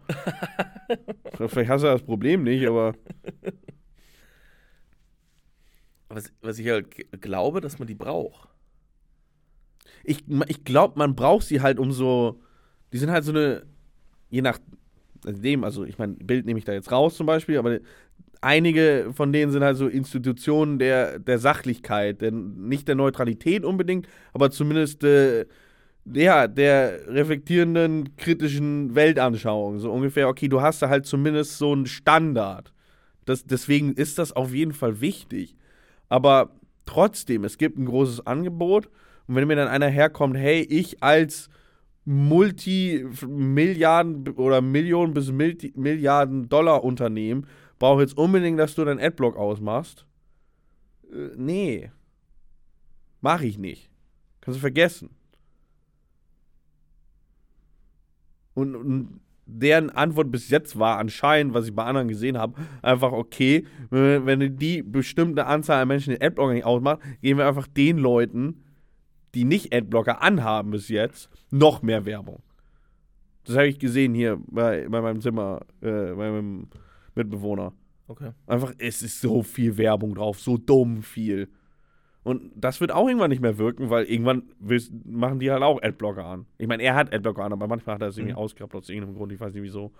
Vielleicht 1.47 1.69
hast 1.69 1.81
du 1.83 1.87
das 1.87 2.03
Problem 2.03 2.43
nicht, 2.43 2.67
aber 2.67 2.93
Was, 6.09 6.31
was 6.41 6.59
ich 6.59 6.67
halt 6.69 6.87
glaube, 7.21 7.59
dass 7.59 7.79
man 7.79 7.87
die 7.87 7.95
braucht. 7.95 8.49
ich, 10.03 10.23
ich 10.47 10.63
glaube, 10.63 10.97
man 10.97 11.15
braucht 11.15 11.45
sie 11.45 11.61
halt 11.61 11.79
um 11.79 11.91
so. 11.91 12.41
Die 12.91 12.97
sind 12.97 13.11
halt 13.11 13.23
so 13.23 13.31
eine. 13.31 13.65
Je 14.29 14.41
nachdem, 14.41 14.77
also 15.63 15.85
ich 15.85 15.97
meine, 15.97 16.13
Bild 16.13 16.45
nehme 16.45 16.59
ich 16.59 16.65
da 16.65 16.73
jetzt 16.73 16.91
raus 16.91 17.15
zum 17.15 17.25
Beispiel, 17.25 17.57
aber 17.57 17.79
einige 18.41 19.11
von 19.13 19.31
denen 19.31 19.51
sind 19.51 19.63
halt 19.63 19.77
so 19.77 19.87
Institutionen 19.87 20.79
der, 20.79 21.19
der 21.19 21.39
Sachlichkeit, 21.39 22.21
der, 22.21 22.31
nicht 22.31 22.87
der 22.87 22.95
Neutralität 22.95 23.63
unbedingt, 23.63 24.07
aber 24.33 24.51
zumindest 24.51 25.03
äh, 25.03 25.45
ja, 26.05 26.47
der 26.47 27.07
reflektierenden, 27.07 28.15
kritischen 28.17 28.95
Weltanschauung. 28.95 29.79
So 29.79 29.91
ungefähr, 29.91 30.27
okay, 30.27 30.49
du 30.49 30.61
hast 30.61 30.81
da 30.81 30.89
halt 30.89 31.05
zumindest 31.05 31.57
so 31.57 31.71
einen 31.71 31.85
Standard. 31.85 32.73
Das, 33.25 33.45
deswegen 33.45 33.93
ist 33.93 34.19
das 34.19 34.33
auf 34.33 34.53
jeden 34.53 34.73
Fall 34.73 34.99
wichtig. 34.99 35.55
Aber 36.09 36.51
trotzdem, 36.85 37.45
es 37.45 37.57
gibt 37.57 37.77
ein 37.77 37.85
großes 37.85 38.27
Angebot. 38.27 38.89
Und 39.27 39.35
wenn 39.35 39.47
mir 39.47 39.55
dann 39.55 39.69
einer 39.69 39.87
herkommt, 39.87 40.35
hey, 40.35 40.61
ich 40.61 41.01
als 41.01 41.49
Multi-Milliarden 42.05 44.27
oder 44.29 44.61
Millionen 44.61 45.13
bis 45.13 45.31
Milti 45.31 45.73
Milliarden 45.75 46.49
Dollar 46.49 46.83
Unternehmen 46.83 47.47
brauche 47.79 48.01
jetzt 48.01 48.17
unbedingt, 48.17 48.59
dass 48.59 48.75
du 48.75 48.85
deinen 48.85 48.99
Adblock 48.99 49.37
ausmachst. 49.37 50.05
Äh, 51.11 51.29
nee. 51.37 51.91
Mach 53.21 53.41
ich 53.41 53.57
nicht. 53.57 53.89
Kannst 54.41 54.57
du 54.57 54.61
vergessen. 54.61 55.09
Und, 58.53 58.75
und 58.75 59.21
deren 59.45 59.89
Antwort 59.89 60.31
bis 60.31 60.49
jetzt 60.49 60.77
war 60.77 60.97
anscheinend, 60.97 61.53
was 61.53 61.65
ich 61.65 61.75
bei 61.75 61.83
anderen 61.83 62.07
gesehen 62.07 62.37
habe, 62.37 62.61
einfach 62.81 63.11
okay, 63.11 63.65
wenn 63.89 64.25
wenn 64.25 64.57
die 64.57 64.83
bestimmte 64.83 65.45
Anzahl 65.45 65.81
an 65.81 65.87
Menschen 65.87 66.11
den 66.11 66.21
Adblocker 66.21 66.53
nicht 66.53 66.65
ausmacht, 66.65 66.99
geben 67.21 67.39
wir 67.39 67.47
einfach 67.47 67.67
den 67.67 67.97
Leuten, 67.97 68.62
die 69.33 69.43
nicht 69.45 69.73
Adblocker 69.73 70.21
anhaben 70.21 70.71
bis 70.71 70.89
jetzt, 70.89 71.29
noch 71.51 71.81
mehr 71.81 72.05
Werbung. 72.05 72.41
Das 73.45 73.55
habe 73.57 73.67
ich 73.67 73.79
gesehen 73.79 74.13
hier 74.13 74.39
bei, 74.47 74.87
bei 74.87 75.01
meinem 75.01 75.19
Zimmer, 75.21 75.61
äh, 75.81 76.13
bei 76.13 76.31
meinem 76.31 76.67
Mitbewohner. 77.15 77.73
Okay. 78.07 78.31
Einfach, 78.47 78.73
es 78.77 79.01
ist 79.01 79.19
so 79.21 79.43
viel 79.43 79.77
Werbung 79.77 80.15
drauf, 80.15 80.39
so 80.39 80.57
dumm 80.57 81.03
viel. 81.03 81.49
Und 82.23 82.51
das 82.55 82.79
wird 82.79 82.91
auch 82.91 83.07
irgendwann 83.07 83.29
nicht 83.31 83.41
mehr 83.41 83.57
wirken, 83.57 83.89
weil 83.89 84.05
irgendwann 84.05 84.43
machen 85.05 85.39
die 85.39 85.51
halt 85.51 85.61
auch 85.61 85.81
Adblocker 85.81 86.23
an. 86.25 86.45
Ich 86.57 86.67
meine, 86.67 86.83
er 86.83 86.95
hat 86.95 87.13
Adblocker 87.13 87.43
an, 87.43 87.51
aber 87.51 87.67
manchmal 87.67 87.95
hat 87.95 88.01
er 88.01 88.07
es 88.09 88.17
irgendwie 88.17 88.33
Mhm. 88.33 88.39
ausgehabt 88.39 88.75
aus 88.75 88.87
irgendeinem 88.87 89.15
Grund, 89.17 89.31
ich 89.33 89.39
weiß 89.39 89.53
nicht 89.53 89.63
wieso. 89.63 89.91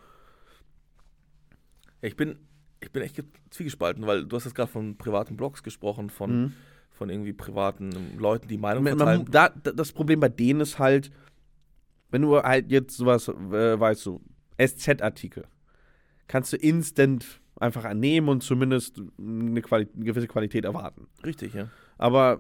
Ich 2.01 2.15
bin, 2.15 2.37
ich 2.81 2.91
bin 2.91 3.03
echt 3.03 3.15
ge- 3.15 3.25
zwiegespalten, 3.49 4.05
weil 4.07 4.25
du 4.25 4.35
hast 4.35 4.45
jetzt 4.45 4.55
gerade 4.55 4.71
von 4.71 4.97
privaten 4.97 5.37
Blogs 5.37 5.63
gesprochen, 5.63 6.09
von, 6.09 6.43
Mhm. 6.43 6.53
Von 7.03 7.09
irgendwie 7.09 7.33
privaten 7.33 7.89
Leuten, 8.17 8.47
die 8.47 8.57
Meinung 8.57 8.85
Man, 8.85 8.97
man, 8.97 9.25
da, 9.29 9.49
das 9.49 9.91
Problem 9.91 10.21
bei 10.21 10.29
denen 10.29 10.61
ist 10.61 10.79
halt, 10.79 11.11
wenn 12.11 12.21
du 12.21 12.41
halt 12.41 12.71
jetzt 12.71 12.95
sowas, 12.95 13.27
äh, 13.27 13.77
weißt 13.77 14.05
du, 14.05 14.21
SZ-Artikel, 14.57 15.43
kannst 16.27 16.53
du 16.53 16.57
instant 16.57 17.41
einfach 17.59 17.83
annehmen 17.83 18.29
und 18.29 18.41
zumindest 18.41 19.01
eine, 19.19 19.61
Quali 19.61 19.85
eine 19.93 20.05
gewisse 20.05 20.27
Qualität 20.27 20.63
erwarten. 20.63 21.07
Richtig, 21.25 21.53
ja. 21.53 21.67
Aber 21.97 22.39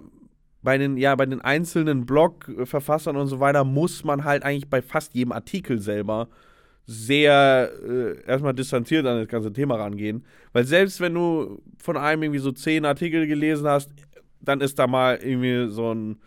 bei 0.61 0.77
den, 0.77 0.95
ja, 0.95 1.13
bei 1.15 1.25
den 1.25 1.41
einzelnen 1.41 2.05
Blog-Verfassern 2.05 3.17
und 3.17 3.27
so 3.27 3.41
weiter 3.41 3.65
muss 3.65 4.05
man 4.05 4.23
halt 4.23 4.43
eigentlich 4.43 4.69
bei 4.69 4.81
fast 4.81 5.13
jedem 5.13 5.33
Artikel 5.33 5.81
selber 5.81 6.29
sehr 6.85 7.69
äh, 7.85 8.25
erstmal 8.25 8.53
distanziert 8.53 9.05
an 9.05 9.19
das 9.19 9.27
ganze 9.27 9.51
Thema 9.51 9.75
rangehen. 9.75 10.23
Weil 10.53 10.63
selbst 10.63 11.01
wenn 11.01 11.13
du 11.13 11.61
von 11.79 11.97
einem 11.97 12.23
irgendwie 12.23 12.39
so 12.39 12.53
zehn 12.53 12.85
Artikel 12.85 13.27
gelesen 13.27 13.67
hast, 13.67 13.91
dann 14.43 14.61
ist 14.61 14.77
da 14.79 14.87
mal 14.87 15.17
irgendwie 15.17 15.71
so 15.71 15.93
ein, 15.93 16.17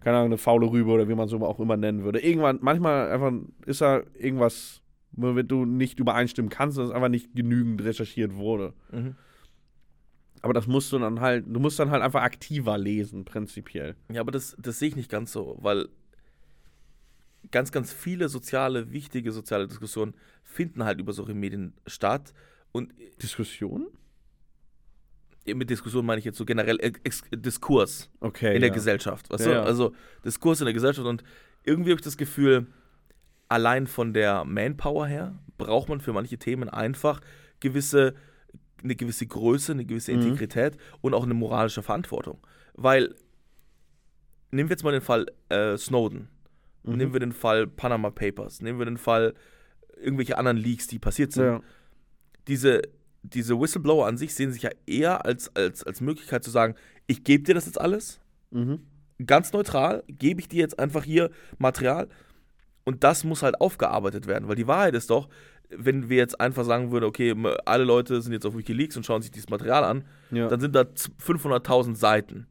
keine 0.00 0.16
Ahnung, 0.18 0.28
eine 0.28 0.38
faule 0.38 0.70
Rübe 0.70 0.90
oder 0.90 1.08
wie 1.08 1.14
man 1.14 1.28
so 1.28 1.38
auch 1.44 1.60
immer 1.60 1.76
nennen 1.76 2.04
würde. 2.04 2.20
Irgendwann, 2.20 2.58
manchmal 2.60 3.10
einfach 3.10 3.32
ist 3.66 3.80
da 3.80 4.02
irgendwas, 4.18 4.82
womit 5.12 5.50
du 5.50 5.64
nicht 5.64 5.98
übereinstimmen 5.98 6.50
kannst, 6.50 6.78
dass 6.78 6.90
einfach 6.90 7.08
nicht 7.08 7.34
genügend 7.34 7.82
recherchiert 7.82 8.34
wurde. 8.34 8.74
Mhm. 8.90 9.14
Aber 10.42 10.52
das 10.52 10.66
musst 10.66 10.92
du 10.92 10.98
dann 10.98 11.20
halt, 11.20 11.46
du 11.48 11.58
musst 11.58 11.78
dann 11.78 11.90
halt 11.90 12.02
einfach 12.02 12.22
aktiver 12.22 12.76
lesen, 12.76 13.24
prinzipiell. 13.24 13.96
Ja, 14.12 14.20
aber 14.20 14.30
das, 14.30 14.54
das 14.60 14.78
sehe 14.78 14.88
ich 14.88 14.96
nicht 14.96 15.10
ganz 15.10 15.32
so, 15.32 15.56
weil 15.62 15.88
ganz, 17.50 17.72
ganz 17.72 17.92
viele 17.92 18.28
soziale, 18.28 18.92
wichtige 18.92 19.32
soziale 19.32 19.66
Diskussionen 19.68 20.14
finden 20.42 20.84
halt 20.84 21.00
über 21.00 21.12
solche 21.12 21.34
Medien 21.34 21.72
statt. 21.86 22.34
Und 22.72 22.92
Diskussion? 23.22 23.86
Mit 25.46 25.68
Diskussion 25.68 26.06
meine 26.06 26.18
ich 26.18 26.24
jetzt 26.24 26.38
so 26.38 26.44
generell 26.44 26.78
Ex 26.80 27.22
Diskurs 27.34 28.10
Okay. 28.20 28.54
in 28.54 28.60
der 28.60 28.68
ja. 28.68 28.74
Gesellschaft. 28.74 29.30
Weißt 29.30 29.44
Ja, 29.46 29.50
du? 29.52 29.56
ja. 29.58 29.62
Also 29.64 29.92
Diskurs 30.24 30.60
in 30.60 30.64
der 30.66 30.74
Gesellschaft 30.74 31.06
und 31.06 31.22
irgendwie 31.64 31.90
habe 31.90 31.98
ich 32.00 32.04
das 32.04 32.16
Gefühl, 32.16 32.66
allein 33.48 33.86
von 33.86 34.14
der 34.14 34.44
Manpower 34.44 35.06
her 35.06 35.38
braucht 35.58 35.88
man 35.88 36.00
für 36.00 36.12
manche 36.12 36.38
Themen 36.38 36.68
einfach 36.68 37.20
gewisse, 37.60 38.14
eine 38.82 38.96
gewisse 38.96 39.26
Größe, 39.26 39.72
eine 39.72 39.84
gewisse 39.84 40.12
Mhm. 40.12 40.22
Integrität 40.22 40.76
und 41.02 41.14
auch 41.14 41.24
eine 41.24 41.34
moralische 41.34 41.82
Verantwortung. 41.82 42.38
Weil, 42.74 43.14
nehmen 44.50 44.68
wir 44.68 44.74
jetzt 44.74 44.82
mal 44.84 44.92
den 44.92 45.00
Fall 45.00 45.26
äh, 45.48 45.76
Snowden, 45.76 46.28
Mhm. 46.84 46.96
nehmen 46.96 47.12
wir 47.12 47.20
den 47.20 47.32
Fall 47.32 47.66
Panama 47.66 48.10
Papers, 48.10 48.60
nehmen 48.60 48.78
wir 48.78 48.84
den 48.86 48.98
Fall 48.98 49.34
irgendwelche 50.02 50.36
anderen 50.38 50.56
Leaks, 50.58 50.86
die 50.86 50.98
passiert 50.98 51.32
sind 51.32 51.62
diese, 52.46 52.82
diese 53.24 53.58
Whistleblower 53.58 54.06
an 54.06 54.16
sich 54.18 54.34
sehen 54.34 54.52
sich 54.52 54.62
ja 54.62 54.70
eher 54.86 55.24
als, 55.24 55.54
als, 55.56 55.82
als 55.82 56.00
Möglichkeit 56.00 56.44
zu 56.44 56.50
sagen, 56.50 56.74
ich 57.06 57.24
gebe 57.24 57.42
dir 57.42 57.54
das 57.54 57.66
jetzt 57.66 57.80
alles, 57.80 58.20
Mhm. 58.50 58.80
ganz 59.26 59.52
neutral, 59.52 60.04
gebe 60.06 60.40
ich 60.40 60.48
dir 60.48 60.60
jetzt 60.60 60.78
einfach 60.78 61.02
hier 61.04 61.30
Material 61.58 62.08
und 62.84 63.02
das 63.02 63.24
muss 63.24 63.42
halt 63.42 63.60
aufgearbeitet 63.60 64.26
werden, 64.26 64.46
weil 64.48 64.56
die 64.56 64.66
Wahrheit 64.68 64.94
ist 64.94 65.10
doch, 65.10 65.28
wenn 65.70 66.08
wir 66.08 66.18
jetzt 66.18 66.40
einfach 66.40 66.64
sagen 66.64 66.92
würden, 66.92 67.04
okay, 67.06 67.34
alle 67.64 67.84
Leute 67.84 68.20
sind 68.22 68.32
jetzt 68.32 68.44
auf 68.46 68.56
Wikileaks 68.56 68.96
und 68.96 69.04
schauen 69.06 69.22
sich 69.22 69.30
dieses 69.30 69.48
Material 69.48 69.82
an, 69.84 70.04
Ja. 70.30 70.48
dann 70.48 70.60
sind 70.60 70.74
da 70.74 70.94
z- 70.94 71.10
500.000 71.18 71.96
Seiten. 71.96 72.46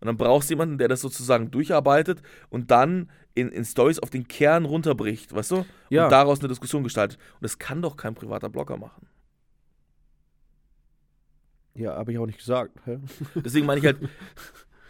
Und 0.00 0.06
dann 0.06 0.16
brauchst 0.16 0.48
du 0.50 0.52
jemanden, 0.54 0.78
der 0.78 0.88
das 0.88 1.00
sozusagen 1.00 1.50
durcharbeitet 1.50 2.22
und 2.48 2.70
dann 2.70 3.10
in, 3.34 3.48
in 3.50 3.64
Stories 3.64 3.98
auf 3.98 4.10
den 4.10 4.28
Kern 4.28 4.64
runterbricht, 4.66 5.34
weißt 5.34 5.50
du? 5.50 5.66
Ja. 5.88 6.04
Und 6.04 6.10
daraus 6.12 6.38
eine 6.40 6.48
Diskussion 6.48 6.84
gestaltet. 6.84 7.18
Und 7.34 7.42
das 7.44 7.58
kann 7.58 7.82
doch 7.82 7.96
kein 7.96 8.14
privater 8.14 8.48
Blogger 8.48 8.76
machen. 8.76 9.06
Ja, 11.74 11.94
habe 11.96 12.12
ich 12.12 12.18
auch 12.18 12.26
nicht 12.26 12.38
gesagt. 12.38 12.78
Hä? 12.84 12.98
Deswegen 13.44 13.66
meine 13.66 13.80
ich 13.80 13.86
halt, 13.86 13.98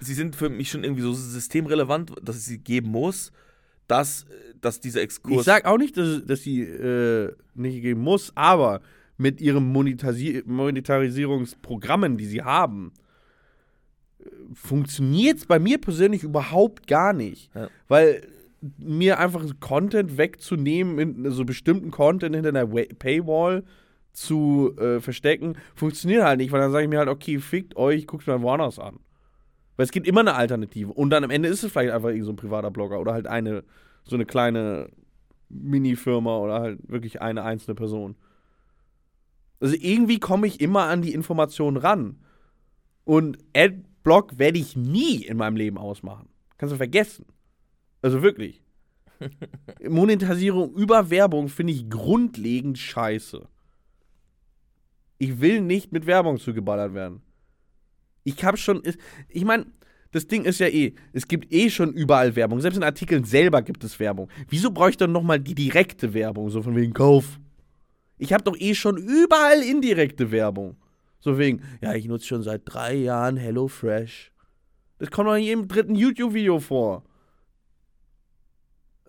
sie 0.00 0.14
sind 0.14 0.36
für 0.36 0.48
mich 0.48 0.70
schon 0.70 0.84
irgendwie 0.84 1.02
so 1.02 1.12
systemrelevant, 1.12 2.12
dass 2.22 2.36
es 2.36 2.46
sie 2.46 2.58
geben 2.58 2.88
muss, 2.90 3.32
dass, 3.86 4.24
dass 4.60 4.80
dieser 4.80 5.02
Exkurs. 5.02 5.40
Ich 5.40 5.44
sag 5.44 5.64
auch 5.66 5.78
nicht, 5.78 5.96
dass, 5.96 6.24
dass 6.24 6.42
sie 6.42 6.62
äh, 6.62 7.32
nicht 7.54 7.82
geben 7.82 8.00
muss, 8.02 8.32
aber 8.36 8.80
mit 9.16 9.40
ihren 9.40 9.64
Monetasi 9.64 10.42
Monetarisierungsprogrammen, 10.46 12.16
die 12.16 12.24
sie 12.26 12.42
haben, 12.42 12.92
funktioniert 14.54 15.38
es 15.38 15.46
bei 15.46 15.58
mir 15.58 15.78
persönlich 15.78 16.22
überhaupt 16.22 16.86
gar 16.86 17.12
nicht. 17.12 17.50
Ja. 17.54 17.68
Weil 17.88 18.26
mir 18.78 19.18
einfach 19.18 19.44
Content 19.60 20.18
wegzunehmen, 20.18 20.98
in, 20.98 21.26
also 21.26 21.44
bestimmten 21.44 21.90
Content 21.90 22.34
hinter 22.34 22.50
einer 22.50 22.72
Wa- 22.72 22.92
Paywall 22.98 23.64
zu 24.12 24.74
äh, 24.78 25.00
verstecken, 25.00 25.56
funktioniert 25.74 26.24
halt 26.24 26.38
nicht, 26.38 26.52
weil 26.52 26.60
dann 26.60 26.72
sage 26.72 26.84
ich 26.84 26.90
mir 26.90 26.98
halt, 26.98 27.08
okay, 27.08 27.38
fickt 27.38 27.76
euch, 27.76 28.06
guckt 28.06 28.26
mal 28.26 28.42
woanders 28.42 28.78
an. 28.78 29.00
Weil 29.76 29.84
es 29.84 29.92
gibt 29.92 30.06
immer 30.06 30.20
eine 30.20 30.34
Alternative. 30.34 30.92
Und 30.92 31.10
dann 31.10 31.24
am 31.24 31.30
Ende 31.30 31.48
ist 31.48 31.62
es 31.62 31.72
vielleicht 31.72 31.92
einfach 31.92 32.10
irgend 32.10 32.26
so 32.26 32.32
ein 32.32 32.36
privater 32.36 32.70
Blogger 32.70 33.00
oder 33.00 33.12
halt 33.12 33.26
eine, 33.26 33.64
so 34.04 34.16
eine 34.16 34.26
kleine 34.26 34.90
Mini-Firma 35.48 36.36
oder 36.38 36.60
halt 36.60 36.80
wirklich 36.88 37.22
eine 37.22 37.44
einzelne 37.44 37.74
Person. 37.74 38.16
Also 39.60 39.76
irgendwie 39.78 40.18
komme 40.18 40.46
ich 40.46 40.60
immer 40.60 40.84
an 40.84 41.02
die 41.02 41.12
Informationen 41.12 41.76
ran. 41.76 42.18
Und 43.04 43.38
Adblock 43.54 44.38
werde 44.38 44.58
ich 44.58 44.76
nie 44.76 45.24
in 45.24 45.36
meinem 45.36 45.56
Leben 45.56 45.78
ausmachen. 45.78 46.28
Kannst 46.58 46.72
du 46.72 46.76
vergessen. 46.76 47.26
Also 48.02 48.22
wirklich. 48.22 48.62
Monetarisierung 49.88 50.74
über 50.74 51.10
Werbung 51.10 51.48
finde 51.48 51.72
ich 51.72 51.90
grundlegend 51.90 52.78
scheiße. 52.78 53.46
Ich 55.20 55.38
will 55.42 55.60
nicht 55.60 55.92
mit 55.92 56.06
Werbung 56.06 56.38
zugeballert 56.38 56.94
werden. 56.94 57.20
Ich 58.24 58.42
habe 58.42 58.56
schon. 58.56 58.82
Ich 59.28 59.44
meine, 59.44 59.66
das 60.12 60.26
Ding 60.26 60.44
ist 60.44 60.60
ja 60.60 60.66
eh, 60.66 60.94
es 61.12 61.28
gibt 61.28 61.52
eh 61.52 61.68
schon 61.68 61.92
überall 61.92 62.34
Werbung. 62.36 62.58
Selbst 62.60 62.78
in 62.78 62.82
Artikeln 62.82 63.24
selber 63.24 63.60
gibt 63.60 63.84
es 63.84 64.00
Werbung. 64.00 64.30
Wieso 64.48 64.70
brauche 64.70 64.88
ich 64.88 64.96
dann 64.96 65.12
nochmal 65.12 65.38
die 65.38 65.54
direkte 65.54 66.14
Werbung? 66.14 66.48
So 66.48 66.62
von 66.62 66.74
wegen 66.74 66.94
Kauf. 66.94 67.38
Ich 68.16 68.32
habe 68.32 68.44
doch 68.44 68.56
eh 68.58 68.74
schon 68.74 68.96
überall 68.96 69.62
indirekte 69.62 70.30
Werbung. 70.30 70.76
So 71.20 71.36
wegen, 71.36 71.60
ja, 71.82 71.94
ich 71.94 72.06
nutze 72.06 72.26
schon 72.26 72.42
seit 72.42 72.62
drei 72.64 72.94
Jahren 72.94 73.36
HelloFresh. 73.36 74.32
Das 74.98 75.10
kommt 75.10 75.28
doch 75.28 75.34
in 75.34 75.42
jedem 75.42 75.68
dritten 75.68 75.94
YouTube-Video 75.94 76.60
vor. 76.60 77.04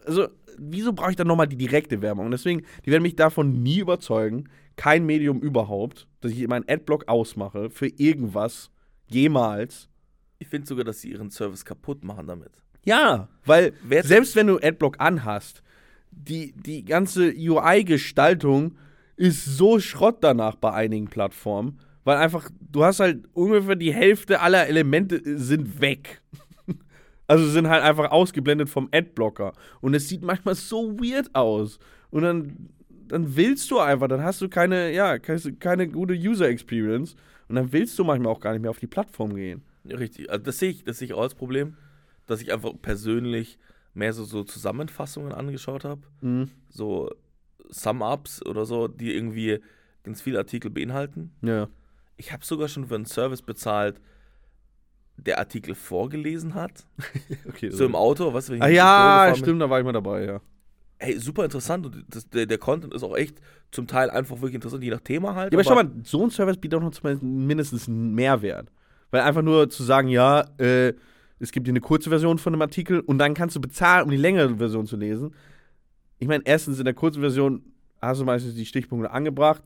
Also, 0.06 0.28
wieso 0.58 0.92
brauche 0.92 1.12
ich 1.12 1.16
dann 1.16 1.28
nochmal 1.28 1.48
die 1.48 1.58
direkte 1.58 2.02
Werbung? 2.02 2.26
Und 2.26 2.32
deswegen, 2.32 2.64
die 2.86 2.92
werden 2.92 3.04
mich 3.04 3.16
davon 3.16 3.64
nie 3.64 3.80
überzeugen. 3.80 4.50
Kein 4.76 5.06
Medium 5.06 5.40
überhaupt, 5.42 6.08
dass 6.22 6.32
ich 6.32 6.48
meinen 6.48 6.68
Adblock 6.68 7.08
ausmache 7.08 7.70
für 7.70 7.88
irgendwas. 7.88 8.72
Jemals. 9.08 9.90
Ich 10.40 10.48
finde 10.48 10.68
sogar, 10.68 10.86
dass 10.86 11.02
sie 11.02 11.12
ihren 11.12 11.30
Service 11.30 11.66
kaputt 11.66 12.04
machen 12.04 12.28
damit. 12.28 12.52
Ja, 12.84 13.28
weil 13.46 13.74
Wer- 13.84 14.04
selbst 14.04 14.36
wenn 14.36 14.48
du 14.48 14.58
Adblock 14.58 14.96
anhast, 15.00 15.62
die, 16.12 16.54
die 16.54 16.84
ganze 16.84 17.32
UI-Gestaltung 17.36 18.76
ist 19.18 19.46
so 19.46 19.80
Schrott 19.80 20.18
danach 20.22 20.56
bei 20.56 20.72
einigen 20.74 21.06
Plattformen, 21.08 21.80
weil 22.04 22.18
einfach, 22.18 22.50
du 22.60 22.84
hast 22.84 23.00
halt 23.00 23.26
ungefähr 23.34 23.76
die 23.76 23.94
Hälfte 23.94 24.40
aller 24.42 24.68
Elemente 24.68 25.22
sind 25.40 25.82
weg. 25.82 26.22
Also 27.28 27.48
sind 27.48 27.70
halt 27.70 27.82
einfach 27.82 28.12
ausgeblendet 28.12 28.68
vom 28.68 28.90
Adblocker. 28.92 29.54
Und 29.80 29.94
es 29.94 30.10
sieht 30.10 30.22
manchmal 30.22 30.54
so 30.56 31.00
weird 31.00 31.34
aus. 31.34 31.80
Und 32.10 32.24
dann, 32.24 32.70
dann 33.12 33.36
willst 33.36 33.70
du 33.70 33.80
einfach, 33.80 34.08
dann 34.08 34.24
hast 34.24 34.40
du 34.40 34.48
keine, 34.48 34.94
ja, 34.94 35.20
keine, 35.20 35.90
gute 35.90 36.14
User 36.14 36.48
Experience. 36.48 37.16
Und 37.50 37.56
dann 37.56 37.74
willst 37.74 38.00
du 38.00 38.06
manchmal 38.06 38.32
auch 38.32 38.40
gar 38.40 38.54
nicht 38.54 38.62
mehr 38.62 38.72
auf 38.72 38.80
die 38.80 38.88
Plattform 38.88 39.36
gehen. 39.36 39.64
Ja, 39.84 39.98
richtig. 39.98 40.30
Also 40.30 40.46
das 40.46 40.60
sehe 40.60 40.70
ich, 40.70 40.86
das 40.86 41.00
sehe 41.00 41.08
ich 41.08 41.14
auch 41.14 41.22
als 41.22 41.36
Problem, 41.36 41.76
dass 42.26 42.42
ich 42.42 42.54
einfach 42.54 42.72
persönlich 42.82 43.60
mehr 43.94 44.14
so, 44.14 44.24
so 44.24 44.46
Zusammenfassungen 44.46 45.34
angeschaut 45.34 45.84
habe. 45.84 46.02
Mhm. 46.22 46.52
So 46.70 47.10
Sum-Ups 47.68 48.46
oder 48.46 48.66
so, 48.66 48.88
die 48.88 49.14
irgendwie 49.14 49.60
ganz 50.04 50.22
viele 50.22 50.38
Artikel 50.38 50.72
beinhalten. 50.72 51.32
Ja. 51.42 51.68
Ich 52.16 52.32
habe 52.32 52.46
sogar 52.46 52.70
schon 52.70 52.88
für 52.88 52.96
einen 52.96 53.06
Service 53.06 53.42
bezahlt, 53.42 54.00
der 55.18 55.38
Artikel 55.38 55.76
vorgelesen 55.76 56.54
hat. 56.56 56.86
Okay, 57.50 57.70
So 57.72 57.86
im 57.86 57.96
Auto, 57.96 58.34
was 58.34 58.50
ich 58.50 58.62
Ah 58.62 58.70
ja, 58.70 59.34
stimmt, 59.36 59.62
da 59.62 59.70
war 59.70 59.80
ich 59.80 59.86
mal 59.86 59.92
dabei, 59.92 60.24
ja. 60.24 60.42
Hey, 61.02 61.20
super 61.20 61.44
interessant 61.44 61.86
und 61.86 62.06
das, 62.10 62.30
der, 62.30 62.46
der 62.46 62.58
Content 62.58 62.94
ist 62.94 63.04
auch 63.04 63.16
echt 63.18 63.42
zum 63.72 63.88
Teil 63.88 64.10
einfach 64.10 64.36
wirklich 64.38 64.56
interessant, 64.56 64.84
je 64.84 64.92
nach 64.92 65.02
Thema 65.02 65.36
halt. 65.36 65.52
Ja, 65.52 65.58
aber 65.58 65.64
schau 65.64 65.76
mal, 65.76 65.92
so 66.04 66.24
ein 66.24 66.30
Service 66.30 66.58
bietet 66.58 66.78
auch 66.78 66.84
noch 66.84 66.92
zumindest 66.92 67.24
mindestens 67.24 67.88
einen 67.88 68.14
Mehrwert. 68.14 68.72
Weil 69.10 69.22
einfach 69.22 69.42
nur 69.42 69.70
zu 69.70 69.84
sagen, 69.84 70.08
ja, 70.08 70.46
äh, 70.58 70.94
es 71.40 71.52
gibt 71.52 71.66
hier 71.66 71.72
eine 71.72 71.82
kurze 71.82 72.10
Version 72.10 72.38
von 72.38 72.54
einem 72.54 72.62
Artikel 72.62 73.00
und 73.00 73.18
dann 73.18 73.34
kannst 73.34 73.56
du 73.56 73.62
bezahlen, 73.62 74.06
um 74.06 74.12
die 74.12 74.18
längere 74.18 74.58
Version 74.58 74.86
zu 74.86 74.96
lesen. 74.96 75.34
Ich 76.20 76.28
meine, 76.28 76.44
erstens 76.46 76.78
in 76.78 76.86
der 76.86 76.94
kurzen 76.94 77.20
Version 77.20 77.64
hast 78.00 78.22
du 78.22 78.26
meistens 78.26 78.54
die 78.54 78.66
Stichpunkte 78.66 79.12
angebracht. 79.12 79.64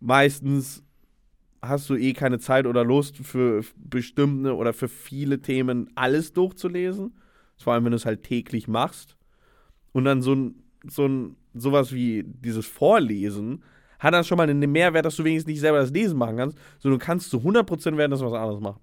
Meistens 0.00 0.82
hast 1.62 1.88
du 1.88 1.94
eh 1.94 2.12
keine 2.12 2.38
Zeit 2.38 2.66
oder 2.66 2.84
Lust 2.84 3.16
für 3.18 3.62
bestimmte 3.76 4.54
oder 4.56 4.72
für 4.72 4.88
viele 4.88 5.40
Themen 5.40 5.90
alles 5.94 6.32
durchzulesen. 6.32 7.16
Vor 7.56 7.72
allem, 7.72 7.84
wenn 7.84 7.92
du 7.92 7.96
es 7.96 8.06
halt 8.06 8.22
täglich 8.22 8.68
machst. 8.68 9.15
Und 9.96 10.04
dann 10.04 10.20
so 10.20 10.34
ein, 10.34 10.62
so 10.86 11.06
ein, 11.08 11.36
sowas 11.54 11.90
wie 11.90 12.22
dieses 12.22 12.66
Vorlesen 12.66 13.62
hat 13.98 14.12
dann 14.12 14.24
schon 14.24 14.36
mal 14.36 14.48
einen 14.48 14.70
Mehrwert, 14.70 15.06
dass 15.06 15.16
du 15.16 15.24
wenigstens 15.24 15.50
nicht 15.50 15.60
selber 15.60 15.78
das 15.78 15.90
Lesen 15.90 16.18
machen 16.18 16.36
kannst, 16.36 16.58
sondern 16.80 16.98
du 17.00 17.04
kannst 17.06 17.30
zu 17.30 17.38
100% 17.38 17.96
während 17.96 18.12
das 18.12 18.20
was 18.20 18.34
anderes 18.34 18.60
machen. 18.60 18.78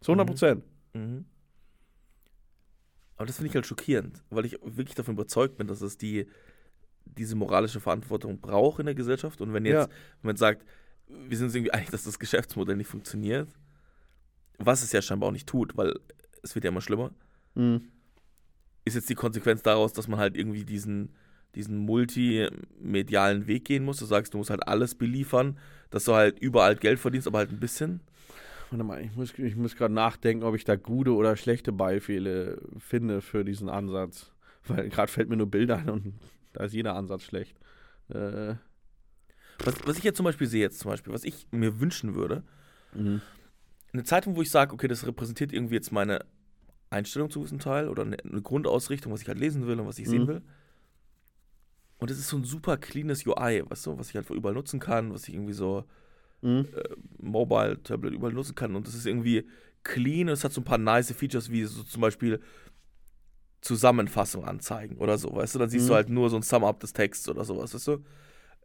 Zu 0.00 0.12
100%. 0.12 0.62
Mhm. 0.92 1.24
Aber 3.16 3.26
das 3.26 3.34
finde 3.36 3.48
ich 3.48 3.54
halt 3.56 3.66
schockierend, 3.66 4.22
weil 4.30 4.44
ich 4.46 4.56
wirklich 4.62 4.94
davon 4.94 5.14
überzeugt 5.14 5.56
bin, 5.56 5.66
dass 5.66 5.80
es 5.80 5.98
die, 5.98 6.26
diese 7.04 7.34
moralische 7.34 7.80
Verantwortung 7.80 8.40
braucht 8.40 8.78
in 8.78 8.86
der 8.86 8.94
Gesellschaft. 8.94 9.40
Und 9.40 9.52
wenn 9.54 9.64
jetzt, 9.64 9.88
Ja. 9.88 9.94
man 10.22 10.36
sagt, 10.36 10.64
wir 11.08 11.36
sind 11.36 11.46
uns 11.46 11.54
irgendwie 11.56 11.72
einig, 11.72 11.90
dass 11.90 12.04
das 12.04 12.20
Geschäftsmodell 12.20 12.76
nicht 12.76 12.86
funktioniert, 12.86 13.48
was 14.58 14.84
es 14.84 14.92
ja 14.92 15.02
scheinbar 15.02 15.30
auch 15.30 15.32
nicht 15.32 15.48
tut, 15.48 15.76
weil 15.76 15.98
es 16.44 16.54
wird 16.54 16.64
ja 16.64 16.70
immer 16.70 16.80
schlimmer, 16.80 17.10
Mhm. 17.56 17.88
Ist 18.84 18.94
jetzt 18.94 19.08
die 19.08 19.14
Konsequenz 19.14 19.62
daraus, 19.62 19.92
dass 19.92 20.08
man 20.08 20.18
halt 20.18 20.36
irgendwie 20.36 20.64
diesen, 20.64 21.14
diesen 21.54 21.78
multimedialen 21.78 23.46
Weg 23.46 23.64
gehen 23.64 23.84
muss. 23.84 23.98
Du 23.98 24.04
sagst, 24.04 24.34
du 24.34 24.38
musst 24.38 24.50
halt 24.50 24.66
alles 24.66 24.94
beliefern, 24.94 25.58
dass 25.90 26.04
du 26.04 26.14
halt 26.14 26.38
überall 26.38 26.76
Geld 26.76 26.98
verdienst, 26.98 27.26
aber 27.26 27.38
halt 27.38 27.50
ein 27.50 27.60
bisschen. 27.60 28.00
Warte 28.70 28.84
mal, 28.84 29.00
ich 29.02 29.14
muss, 29.14 29.38
ich 29.38 29.56
muss 29.56 29.76
gerade 29.76 29.94
nachdenken, 29.94 30.44
ob 30.44 30.54
ich 30.54 30.64
da 30.64 30.76
gute 30.76 31.14
oder 31.14 31.36
schlechte 31.36 31.72
Beispiele 31.72 32.60
finde 32.78 33.20
für 33.20 33.44
diesen 33.44 33.68
Ansatz. 33.68 34.32
Weil 34.66 34.88
gerade 34.88 35.10
fällt 35.10 35.28
mir 35.28 35.36
nur 35.36 35.50
Bilder 35.50 35.78
ein 35.78 35.90
und 35.90 36.14
da 36.52 36.64
ist 36.64 36.72
jeder 36.72 36.94
Ansatz 36.94 37.22
schlecht. 37.22 37.56
Äh, 38.08 38.54
Was, 39.64 39.74
was 39.86 39.98
ich 39.98 40.04
jetzt 40.04 40.16
zum 40.16 40.24
Beispiel 40.24 40.46
sehe, 40.46 40.62
jetzt 40.62 40.80
zum 40.80 40.90
Beispiel, 40.90 41.12
was 41.12 41.24
ich 41.24 41.46
mir 41.52 41.80
wünschen 41.80 42.14
würde, 42.14 42.42
mhm. 42.92 43.20
eine 43.92 44.04
Zeitung, 44.04 44.36
wo 44.36 44.42
ich 44.42 44.50
sage, 44.50 44.72
okay, 44.72 44.88
das 44.88 45.06
repräsentiert 45.06 45.52
irgendwie 45.52 45.74
jetzt 45.74 45.92
meine 45.92 46.24
Einstellung 46.94 47.30
zu 47.30 47.40
gewissen 47.40 47.58
Teil 47.58 47.88
oder 47.88 48.02
eine, 48.02 48.16
eine 48.18 48.42
Grundausrichtung, 48.42 49.12
was 49.12 49.22
ich 49.22 49.28
halt 49.28 49.38
lesen 49.38 49.66
will 49.66 49.78
und 49.80 49.86
was 49.86 49.98
ich 49.98 50.08
sehen 50.08 50.22
Mhm. 50.22 50.28
will. 50.28 50.42
Und 51.98 52.10
es 52.10 52.18
ist 52.18 52.28
so 52.28 52.36
ein 52.36 52.44
super 52.44 52.76
cleanes 52.76 53.26
UI, 53.26 53.62
weißt 53.68 53.86
du, 53.86 53.98
was 53.98 54.10
ich 54.10 54.16
halt 54.16 54.28
überall 54.30 54.54
nutzen 54.54 54.80
kann, 54.80 55.12
was 55.12 55.28
ich 55.28 55.34
irgendwie 55.34 55.52
so 55.54 55.84
Mhm. 56.42 56.66
Mobile, 57.18 57.82
Tablet 57.82 58.12
überall 58.12 58.32
nutzen 58.34 58.54
kann. 58.54 58.76
Und 58.76 58.86
das 58.86 58.94
ist 58.94 59.06
irgendwie 59.06 59.46
clean 59.82 60.28
und 60.28 60.34
es 60.34 60.44
hat 60.44 60.52
so 60.52 60.60
ein 60.60 60.64
paar 60.64 60.78
nice 60.78 61.12
Features, 61.12 61.50
wie 61.50 61.64
so 61.64 61.82
zum 61.82 62.00
Beispiel 62.02 62.40
Zusammenfassung 63.60 64.44
anzeigen 64.44 64.98
oder 64.98 65.16
so, 65.16 65.34
weißt 65.34 65.54
du? 65.54 65.58
Dann 65.58 65.70
siehst 65.70 65.86
Mhm. 65.86 65.88
du 65.88 65.94
halt 65.94 66.08
nur 66.10 66.28
so 66.28 66.36
ein 66.36 66.42
Sum-Up 66.42 66.80
des 66.80 66.92
Texts 66.92 67.28
oder 67.28 67.44
sowas, 67.44 67.74
weißt 67.74 67.88
du? 67.88 68.04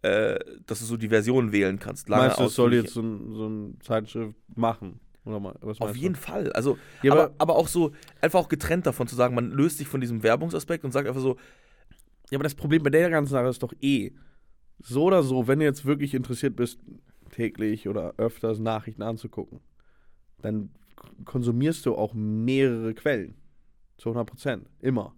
Äh, 0.01 0.39
dass 0.65 0.79
du 0.79 0.85
so 0.85 0.97
die 0.97 1.09
Version 1.09 1.51
wählen 1.51 1.79
kannst. 1.79 2.09
Lange, 2.09 2.23
Meinst 2.23 2.39
du, 2.39 2.45
es 2.45 2.55
soll 2.55 2.73
jetzt 2.73 2.93
so 2.93 3.01
ein, 3.01 3.33
so 3.33 3.47
ein 3.47 3.79
Zeitschrift 3.81 4.35
machen? 4.55 4.99
Auf 5.25 5.95
jeden 5.95 6.13
du? 6.15 6.19
Fall. 6.19 6.51
Also, 6.53 6.77
Ja, 7.03 7.11
aber, 7.13 7.23
aber- 7.25 7.33
aber 7.37 7.55
auch 7.55 7.67
so, 7.67 7.91
einfach 8.21 8.39
auch 8.39 8.49
getrennt 8.49 8.85
davon 8.85 9.07
zu 9.07 9.15
sagen, 9.15 9.35
man 9.35 9.51
löst 9.51 9.77
sich 9.77 9.87
von 9.87 10.01
diesem 10.01 10.23
Werbungsaspekt 10.23 10.83
und 10.83 10.91
sagt 10.91 11.07
einfach 11.07 11.21
so, 11.21 11.37
Ja, 12.31 12.37
aber 12.37 12.43
das 12.43 12.55
Problem 12.55 12.83
bei 12.83 12.89
der 12.89 13.09
ganzen 13.09 13.31
Sache 13.31 13.47
ist 13.47 13.63
doch 13.63 13.73
eh, 13.81 14.11
so 14.81 15.03
oder 15.05 15.23
so, 15.23 15.47
wenn 15.47 15.59
du 15.59 15.65
jetzt 15.65 15.85
wirklich 15.85 16.13
interessiert 16.13 16.55
bist, 16.55 16.79
täglich 17.31 17.87
oder 17.89 18.13
öfters 18.17 18.59
Nachrichten 18.59 19.01
anzugucken, 19.01 19.59
dann 20.41 20.69
konsumierst 21.25 21.85
du 21.85 21.95
auch 21.95 22.13
mehrere 22.13 22.93
Quellen. 22.93 23.35
Zu 23.97 24.09
100 24.09 24.27
Prozent. 24.27 24.69
Immer. 24.79 25.13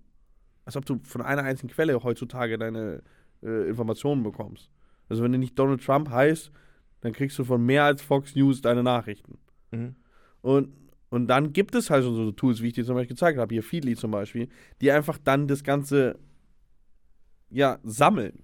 Als 0.65 0.75
ob 0.75 0.85
du 0.85 0.99
von 1.03 1.21
einer 1.21 1.43
einzigen 1.43 1.71
Quelle 1.71 2.01
heutzutage 2.03 2.57
deine 2.57 3.03
äh, 3.43 3.67
Informationen 3.69 4.23
bekommst. 4.23 4.71
Also 5.09 5.21
wenn 5.23 5.31
du 5.31 5.37
nicht 5.37 5.57
Donald 5.59 5.83
Trump 5.83 6.09
heißt, 6.09 6.51
dann 7.01 7.13
kriegst 7.13 7.37
du 7.37 7.43
von 7.43 7.63
mehr 7.65 7.83
als 7.83 8.01
Fox 8.01 8.35
News 8.35 8.61
deine 8.61 8.83
Nachrichten. 8.83 9.37
Mhm. 9.71 9.95
Und, 10.41 10.73
und 11.09 11.27
dann 11.27 11.53
gibt 11.53 11.75
es 11.75 11.89
halt 11.89 12.03
schon 12.03 12.15
so 12.15 12.31
Tools, 12.31 12.61
wie 12.61 12.67
ich 12.67 12.73
dir 12.73 12.85
zum 12.85 12.95
Beispiel 12.95 13.15
gezeigt 13.15 13.37
habe, 13.37 13.53
hier 13.53 13.63
Feedly 13.63 13.95
zum 13.95 14.11
Beispiel, 14.11 14.49
die 14.81 14.91
einfach 14.91 15.17
dann 15.23 15.47
das 15.47 15.63
Ganze 15.63 16.17
ja, 17.49 17.79
sammeln. 17.83 18.43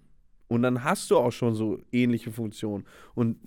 Und 0.50 0.62
dann 0.62 0.84
hast 0.84 1.12
du 1.12 1.18
auch 1.18 1.32
schon 1.32 1.56
so 1.56 1.80
ähnliche 1.92 2.32
Funktionen. 2.32 2.86
Und 3.16 3.38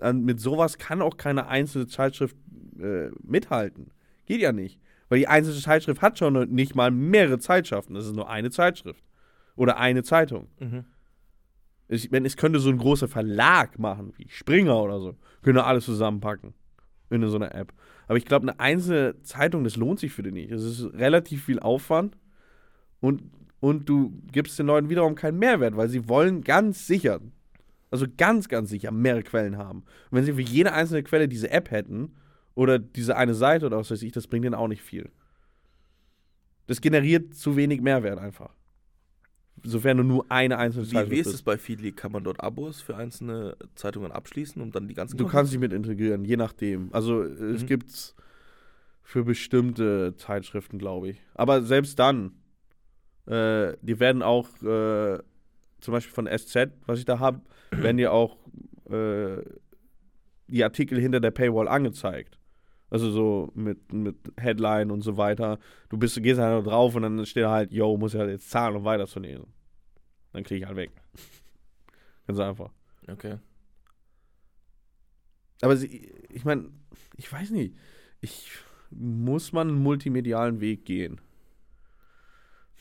an, 0.00 0.24
mit 0.24 0.40
sowas 0.40 0.78
kann 0.78 1.02
auch 1.02 1.16
keine 1.16 1.46
einzelne 1.46 1.86
Zeitschrift 1.86 2.36
äh, 2.80 3.10
mithalten. 3.22 3.92
Geht 4.26 4.40
ja 4.40 4.52
nicht. 4.52 4.80
Weil 5.08 5.20
die 5.20 5.28
einzelne 5.28 5.60
Zeitschrift 5.60 6.02
hat 6.02 6.18
schon 6.18 6.50
nicht 6.50 6.74
mal 6.74 6.90
mehrere 6.90 7.38
Zeitschriften. 7.38 7.94
Das 7.94 8.06
ist 8.06 8.14
nur 8.14 8.28
eine 8.28 8.50
Zeitschrift. 8.50 9.02
Oder 9.54 9.78
eine 9.78 10.02
Zeitung. 10.02 10.48
Mhm. 10.58 10.84
Ich, 11.88 12.10
wenn, 12.12 12.24
es 12.24 12.36
könnte 12.36 12.58
so 12.60 12.70
ein 12.70 12.78
großer 12.78 13.08
Verlag 13.08 13.78
machen, 13.78 14.12
wie 14.16 14.28
Springer 14.28 14.82
oder 14.82 15.00
so, 15.00 15.16
könnte 15.42 15.64
alles 15.64 15.84
zusammenpacken 15.84 16.54
in 17.10 17.26
so 17.28 17.36
einer 17.36 17.54
App. 17.54 17.72
Aber 18.06 18.18
ich 18.18 18.24
glaube, 18.24 18.48
eine 18.48 18.60
einzelne 18.60 19.22
Zeitung, 19.22 19.64
das 19.64 19.76
lohnt 19.76 20.00
sich 20.00 20.12
für 20.12 20.22
die 20.22 20.32
nicht. 20.32 20.50
Es 20.50 20.62
ist 20.62 20.92
relativ 20.94 21.44
viel 21.44 21.60
Aufwand 21.60 22.16
und, 23.00 23.22
und 23.60 23.88
du 23.88 24.12
gibst 24.32 24.58
den 24.58 24.66
Leuten 24.66 24.88
wiederum 24.88 25.14
keinen 25.14 25.38
Mehrwert, 25.38 25.76
weil 25.76 25.88
sie 25.88 26.08
wollen 26.08 26.42
ganz 26.42 26.86
sicher, 26.86 27.20
also 27.90 28.06
ganz, 28.16 28.48
ganz 28.48 28.70
sicher 28.70 28.90
mehrere 28.90 29.22
Quellen 29.22 29.56
haben. 29.58 29.80
Und 30.10 30.18
wenn 30.18 30.24
sie 30.24 30.32
für 30.32 30.42
jede 30.42 30.72
einzelne 30.72 31.02
Quelle 31.02 31.28
diese 31.28 31.50
App 31.50 31.70
hätten 31.70 32.14
oder 32.54 32.78
diese 32.78 33.16
eine 33.16 33.34
Seite 33.34 33.66
oder 33.66 33.78
was 33.78 33.90
weiß 33.90 34.02
ich, 34.02 34.12
das 34.12 34.26
bringt 34.26 34.44
denen 34.44 34.54
auch 34.54 34.68
nicht 34.68 34.82
viel. 34.82 35.10
Das 36.66 36.80
generiert 36.80 37.34
zu 37.34 37.56
wenig 37.56 37.80
Mehrwert 37.80 38.18
einfach. 38.18 38.54
Sofern 39.64 39.96
du 39.98 40.02
nur 40.04 40.26
eine 40.30 40.58
einzelne 40.58 40.86
Wie, 40.86 40.90
Zeitschrift 40.90 41.10
wie 41.10 41.18
ist 41.20 41.26
es 41.34 41.42
bei 41.42 41.58
Feedly? 41.58 41.92
Kann 41.92 42.12
man 42.12 42.24
dort 42.24 42.40
Abos 42.40 42.80
für 42.80 42.96
einzelne 42.96 43.56
Zeitungen 43.74 44.12
abschließen 44.12 44.60
und 44.62 44.74
dann 44.74 44.88
die 44.88 44.94
ganzen 44.94 45.16
Du 45.16 45.24
Kosten- 45.24 45.36
kannst 45.36 45.52
dich 45.52 45.60
mit 45.60 45.72
integrieren, 45.72 46.24
je 46.24 46.36
nachdem. 46.36 46.88
Also 46.92 47.22
es 47.22 47.62
Mhm. 47.62 47.66
gibt's 47.66 48.14
für 49.02 49.24
bestimmte 49.24 50.14
Zeitschriften, 50.16 50.78
glaube 50.78 51.08
ich. 51.10 51.20
Aber 51.34 51.62
selbst 51.62 51.98
dann, 51.98 52.32
äh, 53.26 53.74
die 53.82 53.98
werden 54.00 54.22
auch, 54.22 54.48
äh, 54.62 55.18
zum 55.80 55.92
Beispiel 55.92 56.12
von 56.14 56.26
SZ, 56.26 56.70
was 56.86 56.98
ich 56.98 57.04
da 57.04 57.18
habe, 57.18 57.40
werden 57.70 57.96
dir 57.96 58.12
auch 58.12 58.36
äh, 58.90 59.42
die 60.46 60.64
Artikel 60.64 60.98
hinter 60.98 61.20
der 61.20 61.30
Paywall 61.30 61.68
angezeigt. 61.68 62.37
Also 62.90 63.10
so 63.10 63.52
mit, 63.54 63.92
mit 63.92 64.16
Headline 64.36 64.90
und 64.90 65.02
so 65.02 65.16
weiter. 65.16 65.58
Du 65.90 65.98
bist, 65.98 66.22
gehst 66.22 66.40
halt 66.40 66.66
drauf 66.66 66.94
und 66.94 67.02
dann 67.02 67.26
steht 67.26 67.46
halt, 67.46 67.72
yo, 67.72 67.96
muss 67.96 68.14
ja 68.14 68.26
jetzt 68.26 68.50
zahlen, 68.50 68.76
um 68.76 68.84
weiterzulesen. 68.84 69.46
Dann 70.32 70.44
kriege 70.44 70.60
ich 70.60 70.66
halt 70.66 70.76
weg. 70.76 70.92
Ganz 72.26 72.38
einfach. 72.38 72.70
Okay. 73.06 73.38
Aber 75.60 75.76
sie, 75.76 76.12
ich 76.30 76.44
meine, 76.44 76.70
ich 77.16 77.30
weiß 77.30 77.50
nicht. 77.50 77.74
Ich 78.20 78.50
muss 78.90 79.52
man 79.52 79.68
einen 79.68 79.82
multimedialen 79.82 80.60
Weg 80.60 80.84
gehen. 80.84 81.20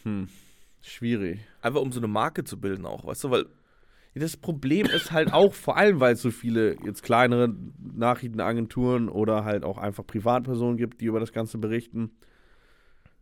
Hm, 0.04 0.30
schwierig. 0.82 1.40
Einfach 1.62 1.82
um 1.82 1.92
so 1.92 2.00
eine 2.00 2.08
Marke 2.08 2.44
zu 2.44 2.60
bilden 2.60 2.86
auch, 2.86 3.06
weißt 3.06 3.26
du, 3.26 3.32
weil 3.32 3.46
Das 4.20 4.38
Problem 4.38 4.86
ist 4.88 5.12
halt 5.12 5.34
auch, 5.34 5.54
vor 5.54 5.78
allem, 5.78 6.00
weil 6.00 6.14
es 6.14 6.22
so 6.22 6.32
viele 6.32 6.78
jetzt 6.84 7.04
kleinere 7.04 7.54
Nachrichtenagenturen 7.96 9.10
oder 9.10 9.44
halt 9.44 9.64
auch 9.64 9.78
einfach 9.78 10.06
Privatpersonen 10.06 10.78
gibt, 10.78 11.02
die 11.02 11.06
über 11.06 11.20
das 11.20 11.34
Ganze 11.34 11.58
berichten. 11.58 12.12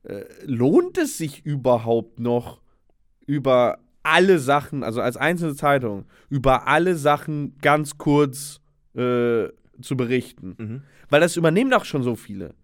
Äh, 0.04 0.26
lohnt 0.46 0.98
es 0.98 1.18
sich 1.18 1.46
überhaupt 1.46 2.20
noch, 2.20 2.62
über 3.26 3.80
alle 4.04 4.38
Sachen, 4.40 4.84
also 4.84 5.02
als 5.02 5.18
einzelne 5.18 5.56
Zeitung, 5.56 6.06
über 6.30 6.68
alle 6.68 6.96
Sachen 6.96 7.58
ganz 7.60 7.98
kurz 7.98 8.62
äh, 8.94 9.48
zu 9.82 9.98
berichten? 9.98 10.56
mhm. 10.58 10.84
Weil 11.10 11.22
das 11.22 11.38
übernehmen 11.38 11.72
doch 11.72 11.86
schon 11.86 12.04
so 12.04 12.16
viele. 12.16 12.56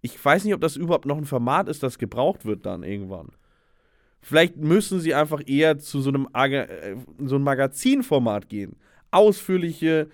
Ich 0.00 0.22
weiß 0.22 0.44
nicht, 0.44 0.54
ob 0.54 0.60
das 0.60 0.76
überhaupt 0.76 1.06
noch 1.06 1.16
ein 1.16 1.24
Format 1.24 1.68
ist, 1.68 1.82
das 1.82 1.98
gebraucht 1.98 2.44
wird 2.44 2.66
dann 2.66 2.82
irgendwann. 2.82 3.28
Vielleicht 4.24 4.56
müssen 4.56 5.00
sie 5.00 5.14
einfach 5.14 5.42
eher 5.44 5.78
zu 5.78 6.00
so 6.00 6.08
einem, 6.08 6.28
äh, 6.32 6.96
so 7.18 7.34
einem 7.34 7.44
Magazinformat 7.44 8.48
gehen. 8.48 8.76
Ausführliche, 9.10 10.08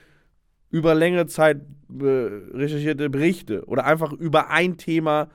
über 0.71 0.97
längere 0.97 1.27
Zeit 1.27 1.61
äh, 2.01 2.05
recherchierte 2.05 3.09
Berichte 3.09 3.65
oder 3.67 3.85
einfach 3.85 4.13
über 4.13 4.51
ein 4.51 4.77
Thema 4.77 5.31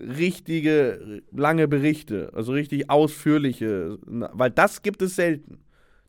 richtige, 0.00 1.22
lange 1.30 1.68
Berichte, 1.68 2.30
also 2.34 2.52
richtig 2.52 2.90
ausführliche, 2.90 3.96
weil 4.04 4.50
das 4.50 4.82
gibt 4.82 5.02
es 5.02 5.14
selten. 5.14 5.60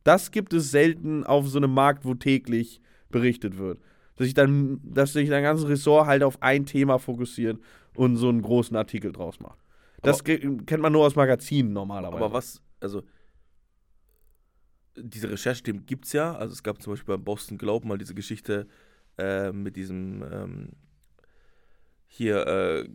Das 0.03 0.31
gibt 0.31 0.53
es 0.53 0.71
selten 0.71 1.23
auf 1.23 1.47
so 1.47 1.59
einem 1.59 1.73
Markt, 1.73 2.03
wo 2.03 2.15
täglich 2.15 2.81
berichtet 3.09 3.59
wird. 3.59 3.79
Dass 4.15 4.25
sich 4.25 4.33
dann, 4.33 4.79
dass 4.83 5.13
sich 5.13 5.29
dein 5.29 5.43
ganzes 5.43 5.69
Ressort 5.69 6.07
halt 6.07 6.23
auf 6.23 6.41
ein 6.41 6.65
Thema 6.65 6.97
fokussiert 6.97 7.59
und 7.95 8.15
so 8.15 8.29
einen 8.29 8.41
großen 8.41 8.75
Artikel 8.75 9.11
draus 9.11 9.39
macht. 9.39 9.59
Das 10.01 10.23
ge- 10.23 10.39
kennt 10.65 10.81
man 10.81 10.91
nur 10.93 11.05
aus 11.05 11.15
Magazinen 11.15 11.73
normalerweise. 11.73 12.23
aber 12.23 12.33
was, 12.33 12.61
also 12.79 13.01
diese 14.95 15.29
Rechercheteam 15.29 15.85
gibt 15.85 16.05
es 16.05 16.13
ja. 16.13 16.35
Also 16.35 16.53
es 16.53 16.63
gab 16.63 16.81
zum 16.81 16.93
Beispiel 16.93 17.15
beim 17.15 17.23
Boston 17.23 17.57
Globe 17.57 17.87
mal 17.87 17.97
diese 17.97 18.15
Geschichte 18.15 18.67
äh, 19.17 19.51
mit 19.51 19.75
diesem 19.75 20.23
ähm, 20.31 20.69
hier 22.07 22.47
äh, 22.47 22.89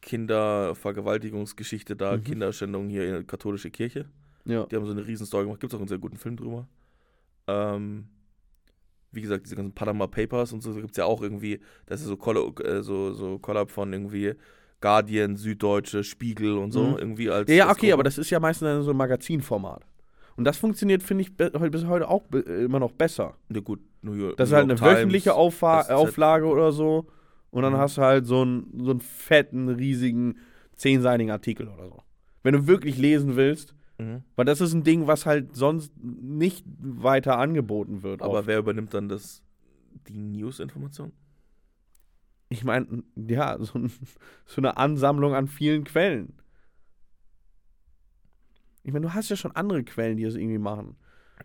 Kindervergewaltigungsgeschichte 0.00 1.96
da, 1.96 2.16
Mhm. 2.16 2.24
Kinderschändung 2.24 2.88
hier 2.88 3.04
in 3.04 3.12
der 3.12 3.24
katholische 3.24 3.70
Kirche. 3.70 4.06
Ja. 4.44 4.66
Die 4.66 4.76
haben 4.76 4.86
so 4.86 4.92
eine 4.92 5.06
riesen 5.06 5.26
Story 5.26 5.44
gemacht. 5.44 5.60
Gibt 5.60 5.72
es 5.72 5.76
auch 5.76 5.80
einen 5.80 5.88
sehr 5.88 5.98
guten 5.98 6.16
Film 6.16 6.36
drüber. 6.36 6.66
Ähm, 7.46 8.08
wie 9.12 9.20
gesagt, 9.20 9.44
diese 9.46 9.56
ganzen 9.56 9.74
Panama 9.74 10.06
Papers 10.06 10.52
und 10.52 10.62
so, 10.62 10.72
gibt 10.74 10.92
es 10.92 10.96
ja 10.96 11.04
auch 11.04 11.22
irgendwie, 11.22 11.60
das 11.86 12.00
ist 12.00 12.06
so, 12.08 12.16
Collo, 12.16 12.52
äh, 12.64 12.82
so, 12.82 13.12
so 13.12 13.38
Collab 13.38 13.70
von 13.70 13.92
irgendwie 13.92 14.34
Guardian, 14.82 15.36
Süddeutsche, 15.36 16.04
Spiegel 16.04 16.58
und 16.58 16.72
so, 16.72 16.88
Mhm. 16.88 16.98
irgendwie 16.98 17.30
als. 17.30 17.48
Ja, 17.48 17.56
ja, 17.56 17.64
als 17.68 17.78
okay, 17.78 17.86
Gruppe. 17.86 17.94
aber 17.94 18.02
das 18.02 18.18
ist 18.18 18.28
ja 18.28 18.38
meistens 18.38 18.66
dann 18.66 18.82
so 18.82 18.90
ein 18.90 18.96
Magazinformat. 18.98 19.86
Und 20.36 20.44
das 20.44 20.56
funktioniert, 20.58 21.02
finde 21.02 21.22
ich, 21.22 21.34
bis 21.36 21.86
heute 21.86 22.08
auch 22.08 22.22
äh, 22.34 22.64
immer 22.64 22.80
noch 22.80 22.92
besser. 22.92 23.34
Ja, 23.50 23.60
gut, 23.60 23.80
New 24.02 24.12
York. 24.14 24.36
Das 24.36 24.50
ist 24.50 24.54
halt 24.54 24.64
eine 24.64 24.74
Times, 24.74 24.90
wöchentliche 24.98 25.34
Auffa 25.34 25.84
SZ. 25.84 25.90
Auflage 25.92 26.46
oder 26.46 26.72
so. 26.72 27.06
Und 27.50 27.62
dann 27.62 27.72
Mhm. 27.74 27.78
hast 27.78 27.96
du 27.98 28.02
halt 28.02 28.26
so 28.26 28.42
einen, 28.42 28.72
so 28.82 28.90
einen 28.92 29.00
fetten, 29.00 29.68
riesigen, 29.68 30.36
zehnseitigen 30.76 31.30
Artikel 31.30 31.68
oder 31.68 31.88
so. 31.88 31.98
Wenn 32.42 32.54
du 32.54 32.66
wirklich 32.66 32.96
lesen 32.98 33.36
willst, 33.36 33.74
Mhm. 33.98 34.22
weil 34.36 34.46
das 34.46 34.62
ist 34.62 34.72
ein 34.72 34.82
Ding, 34.84 35.06
was 35.06 35.26
halt 35.26 35.54
sonst 35.54 35.92
nicht 36.02 36.64
weiter 36.80 37.38
angeboten 37.38 38.02
wird. 38.02 38.22
Aber 38.22 38.38
oft. 38.38 38.46
wer 38.48 38.58
übernimmt 38.58 38.94
dann 38.94 39.08
das, 39.10 39.42
die 40.08 40.16
News-Information? 40.18 41.12
Ich 42.52 42.64
meine, 42.64 43.02
ja, 43.16 43.56
so, 43.60 43.78
ein, 43.78 43.90
so 44.46 44.60
eine 44.60 44.76
Ansammlung 44.76 45.34
an 45.34 45.48
vielen 45.48 45.84
Quellen. 45.84 46.34
Ich 48.84 48.92
meine, 48.92 49.06
du 49.06 49.14
hast 49.14 49.30
ja 49.30 49.36
schon 49.36 49.52
andere 49.52 49.84
Quellen, 49.84 50.16
die 50.16 50.24
das 50.24 50.34
irgendwie 50.34 50.58
machen. 50.58 50.96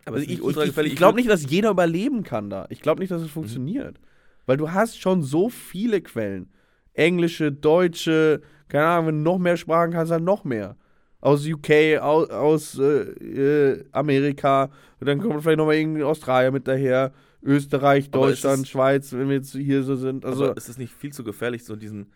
Aber 0.04 0.16
Also 0.16 0.28
ich 0.28 0.40
ich, 0.40 0.76
ich 0.78 0.96
glaube 0.96 1.16
nicht, 1.16 1.30
dass 1.30 1.48
jeder 1.50 1.70
überleben 1.70 2.24
kann 2.24 2.50
da. 2.50 2.66
Ich 2.68 2.82
glaube 2.82 3.00
nicht, 3.00 3.10
dass 3.10 3.22
es 3.22 3.30
funktioniert. 3.30 4.00
Weil 4.46 4.56
du 4.56 4.70
hast 4.72 5.00
schon 5.00 5.22
so 5.22 5.48
viele 5.48 6.00
Quellen. 6.00 6.50
Englische, 6.94 7.52
deutsche, 7.52 8.42
keine 8.68 8.86
Ahnung, 8.86 9.06
wenn 9.06 9.24
du 9.24 9.30
noch 9.30 9.38
mehr 9.38 9.56
Sprachen 9.56 9.92
kannst, 9.92 10.10
dann 10.10 10.24
noch 10.24 10.44
mehr. 10.44 10.76
Aus 11.20 11.46
UK, 11.46 12.00
aus, 12.00 12.30
aus 12.30 12.78
äh, 12.78 13.02
äh, 13.12 13.84
Amerika, 13.92 14.70
und 15.00 15.06
dann 15.06 15.20
kommt 15.20 15.42
vielleicht 15.42 15.58
nochmal 15.58 15.76
irgendwie 15.76 16.02
Australien 16.02 16.52
mit 16.52 16.66
daher, 16.68 17.12
Österreich, 17.42 18.10
Deutschland, 18.10 18.62
ist- 18.64 18.68
Schweiz, 18.70 19.12
wenn 19.12 19.28
wir 19.28 19.36
jetzt 19.36 19.52
hier 19.52 19.82
so 19.82 19.94
sind. 19.96 20.24
Also, 20.24 20.46
aber 20.46 20.56
ist 20.56 20.68
es 20.68 20.78
nicht 20.78 20.92
viel 20.92 21.12
zu 21.12 21.24
gefährlich, 21.24 21.64
so 21.64 21.76
diesen 21.76 22.12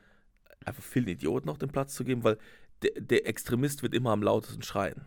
einfach 0.65 0.83
vielen 0.83 1.09
Idioten 1.09 1.49
auch 1.49 1.59
den 1.59 1.71
Platz 1.71 1.95
zu 1.95 2.05
geben? 2.05 2.25
Weil 2.25 2.39
der, 2.83 2.91
der 3.01 3.27
Extremist 3.29 3.83
wird 3.83 3.95
immer 3.95 4.11
am 4.11 4.23
lautesten 4.23 4.63
schreien. 4.63 5.03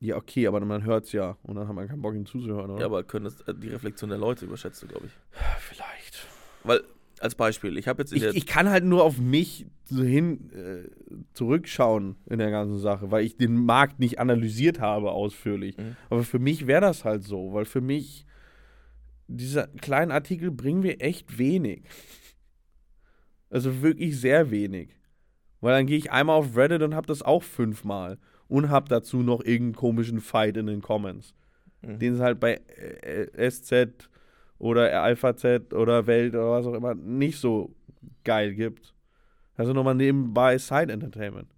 ja, 0.00 0.16
okay, 0.16 0.46
aber 0.46 0.60
man 0.60 0.84
hört 0.84 1.04
es 1.06 1.12
ja. 1.12 1.38
Und 1.42 1.54
dann 1.56 1.66
hat 1.66 1.74
man 1.74 1.88
keinen 1.88 2.02
Bock, 2.02 2.14
ihm 2.14 2.26
zuzuhören, 2.26 2.70
oder? 2.70 2.80
Ja, 2.80 2.86
aber 2.86 3.04
können 3.04 3.24
das, 3.24 3.40
äh, 3.42 3.54
die 3.54 3.68
Reflexion 3.68 4.10
der 4.10 4.18
Leute 4.18 4.44
überschätzt 4.44 4.82
du, 4.82 4.86
glaube 4.86 5.06
ich. 5.06 5.12
vielleicht. 5.60 6.26
Weil, 6.62 6.82
als 7.20 7.34
Beispiel, 7.34 7.78
ich 7.78 7.88
habe 7.88 8.02
jetzt 8.02 8.12
in 8.12 8.16
Ich, 8.16 8.22
der. 8.22 8.34
ich 8.34 8.46
kann 8.46 8.68
halt 8.68 8.84
nur 8.84 9.02
auf 9.02 9.16
mich 9.18 9.66
so 9.86 10.02
hin 10.02 10.50
äh, 10.52 10.88
zurückschauen 11.32 12.16
in 12.26 12.38
der 12.38 12.50
ganzen 12.50 12.78
Sache, 12.78 13.10
weil 13.10 13.24
ich 13.24 13.36
den 13.38 13.56
Markt 13.64 13.98
nicht 13.98 14.18
analysiert 14.18 14.80
habe 14.80 15.12
ausführlich. 15.12 15.78
Mhm. 15.78 15.96
Aber 16.10 16.22
für 16.22 16.38
mich 16.38 16.66
wäre 16.66 16.82
das 16.82 17.04
halt 17.06 17.22
so, 17.24 17.54
weil 17.54 17.64
für 17.64 17.80
mich 17.80 18.26
dieser 19.34 19.68
kleinen 19.68 20.10
Artikel 20.10 20.50
bringen 20.50 20.82
wir 20.82 21.00
echt 21.00 21.38
wenig. 21.38 21.82
Also 23.50 23.82
wirklich 23.82 24.20
sehr 24.20 24.50
wenig. 24.50 24.90
Weil 25.60 25.76
dann 25.76 25.86
gehe 25.86 25.98
ich 25.98 26.10
einmal 26.10 26.36
auf 26.36 26.56
Reddit 26.56 26.82
und 26.82 26.94
habe 26.94 27.06
das 27.06 27.22
auch 27.22 27.42
fünfmal. 27.42 28.18
Und 28.48 28.68
habe 28.68 28.88
dazu 28.88 29.22
noch 29.22 29.40
irgendeinen 29.40 29.74
komischen 29.74 30.20
Fight 30.20 30.56
in 30.56 30.66
den 30.66 30.82
Comments. 30.82 31.34
Mhm. 31.82 31.98
Den 31.98 32.14
es 32.14 32.20
halt 32.20 32.40
bei 32.40 32.54
äh, 32.54 33.50
SZ 33.50 34.08
oder 34.58 35.02
Alpha 35.02 35.36
Z 35.36 35.72
oder 35.72 36.06
Welt 36.06 36.34
oder 36.34 36.50
was 36.50 36.66
auch 36.66 36.74
immer 36.74 36.94
nicht 36.94 37.38
so 37.38 37.74
geil 38.24 38.54
gibt. 38.54 38.94
Also 39.56 39.72
nochmal 39.72 39.94
nebenbei 39.94 40.58
Side 40.58 40.92
Entertainment. 40.92 41.48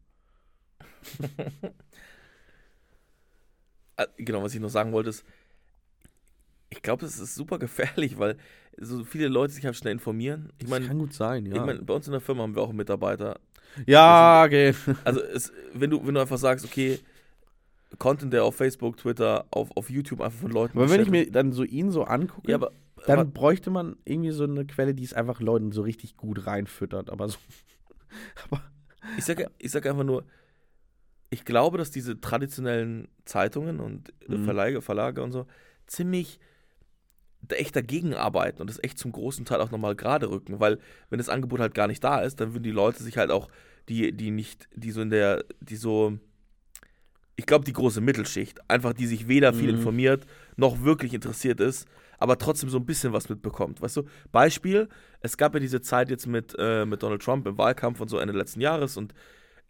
Äh, 3.98 4.06
genau, 4.18 4.42
was 4.42 4.54
ich 4.54 4.60
noch 4.60 4.68
sagen 4.68 4.92
wollte, 4.92 5.08
ist, 5.08 5.24
ich 6.70 6.82
glaube, 6.82 7.04
das 7.04 7.18
ist 7.18 7.34
super 7.34 7.58
gefährlich, 7.58 8.18
weil 8.18 8.36
so 8.78 9.04
viele 9.04 9.28
Leute 9.28 9.52
sich 9.52 9.64
halt 9.64 9.76
schnell 9.76 9.92
informieren. 9.92 10.50
Ich 10.58 10.64
Das 10.64 10.70
meine, 10.70 10.86
kann 10.86 10.98
gut 10.98 11.12
sein, 11.14 11.46
ja. 11.46 11.56
ich 11.56 11.62
meine, 11.62 11.82
bei 11.82 11.94
uns 11.94 12.06
in 12.06 12.12
der 12.12 12.20
Firma 12.20 12.42
haben 12.42 12.54
wir 12.54 12.62
auch 12.62 12.68
einen 12.68 12.76
Mitarbeiter. 12.78 13.38
ja, 13.86 14.44
okay. 14.44 14.74
Also, 15.04 15.20
es, 15.22 15.52
wenn, 15.74 15.90
du, 15.90 16.06
wenn 16.06 16.14
du 16.14 16.20
einfach 16.20 16.38
sagst, 16.38 16.64
okay, 16.64 16.98
Content, 17.98 18.32
der 18.32 18.44
auf 18.44 18.56
Facebook, 18.56 18.96
Twitter, 18.98 19.46
auf, 19.50 19.70
auf 19.76 19.88
YouTube 19.90 20.20
einfach 20.20 20.40
von 20.40 20.50
Leuten. 20.50 20.76
Aber 20.78 20.90
wenn 20.90 21.00
ich 21.00 21.10
mir 21.10 21.30
dann 21.30 21.52
so 21.52 21.62
ihn 21.62 21.90
so 21.90 22.04
angucke, 22.04 22.50
Ja, 22.50 22.56
aber. 22.56 22.72
dann 23.06 23.32
bräuchte 23.32 23.70
man 23.70 23.96
irgendwie 24.04 24.32
so 24.32 24.44
eine 24.44 24.66
Quelle, 24.66 24.94
die 24.94 25.04
es 25.04 25.14
einfach 25.14 25.40
Leuten 25.40 25.72
so 25.72 25.82
richtig 25.82 26.16
gut 26.16 26.46
reinfüttert. 26.46 27.10
Aber 27.10 27.28
so. 27.28 27.38
aber 28.50 28.62
ich 29.16 29.24
sage 29.24 29.50
ich 29.58 29.70
sag 29.70 29.86
einfach 29.86 30.04
nur, 30.04 30.24
ich 31.30 31.44
glaube, 31.44 31.78
dass 31.78 31.90
diese 31.90 32.20
traditionellen 32.20 33.08
Zeitungen 33.24 33.80
und 33.80 34.12
Mhm. 34.28 34.44
Verlage, 34.44 34.82
Verlage 34.82 35.22
und 35.22 35.32
so 35.32 35.46
ziemlich 35.86 36.40
echt 37.52 37.76
dagegen 37.76 38.14
arbeiten 38.14 38.60
und 38.60 38.68
das 38.68 38.82
echt 38.82 38.98
zum 38.98 39.12
großen 39.12 39.44
Teil 39.44 39.60
auch 39.60 39.70
nochmal 39.70 39.94
gerade 39.94 40.28
rücken, 40.30 40.60
weil 40.60 40.78
wenn 41.10 41.18
das 41.18 41.28
Angebot 41.28 41.60
halt 41.60 41.74
gar 41.74 41.86
nicht 41.86 42.02
da 42.02 42.20
ist, 42.20 42.40
dann 42.40 42.52
würden 42.52 42.64
die 42.64 42.70
Leute 42.70 43.02
sich 43.02 43.16
halt 43.18 43.30
auch, 43.30 43.48
die, 43.88 44.12
die 44.12 44.30
nicht, 44.30 44.68
die 44.74 44.90
so 44.90 45.00
in 45.00 45.10
der, 45.10 45.44
die 45.60 45.76
so, 45.76 46.18
ich 47.36 47.46
glaube, 47.46 47.64
die 47.64 47.72
große 47.72 48.00
Mittelschicht, 48.00 48.58
einfach 48.70 48.92
die 48.92 49.06
sich 49.06 49.28
weder 49.28 49.52
viel 49.52 49.68
Mhm. 49.68 49.76
informiert, 49.76 50.26
noch 50.56 50.82
wirklich 50.82 51.12
interessiert 51.14 51.60
ist, 51.60 51.86
aber 52.18 52.38
trotzdem 52.38 52.70
so 52.70 52.78
ein 52.78 52.86
bisschen 52.86 53.12
was 53.12 53.28
mitbekommt. 53.28 53.82
Weißt 53.82 53.96
du, 53.98 54.04
Beispiel, 54.32 54.88
es 55.20 55.36
gab 55.36 55.52
ja 55.54 55.60
diese 55.60 55.82
Zeit 55.82 56.08
jetzt 56.08 56.26
mit, 56.26 56.54
äh, 56.58 56.86
mit 56.86 57.02
Donald 57.02 57.22
Trump 57.22 57.46
im 57.46 57.58
Wahlkampf 57.58 58.00
und 58.00 58.08
so 58.08 58.18
Ende 58.18 58.32
letzten 58.32 58.60
Jahres 58.60 58.96
und 58.96 59.12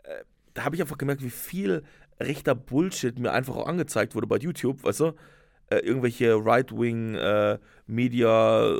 äh, 0.04 0.24
da 0.54 0.64
habe 0.64 0.76
ich 0.76 0.80
einfach 0.82 0.96
gemerkt, 0.96 1.22
wie 1.22 1.30
viel 1.30 1.82
rechter 2.20 2.54
Bullshit 2.54 3.18
mir 3.18 3.32
einfach 3.32 3.56
auch 3.56 3.66
angezeigt 3.66 4.14
wurde 4.14 4.26
bei 4.26 4.38
YouTube, 4.38 4.82
weißt 4.84 5.00
du? 5.00 5.12
Äh, 5.68 5.78
irgendwelche 5.78 6.34
Right-Wing 6.34 7.14
äh, 7.16 7.58
Media 7.86 8.78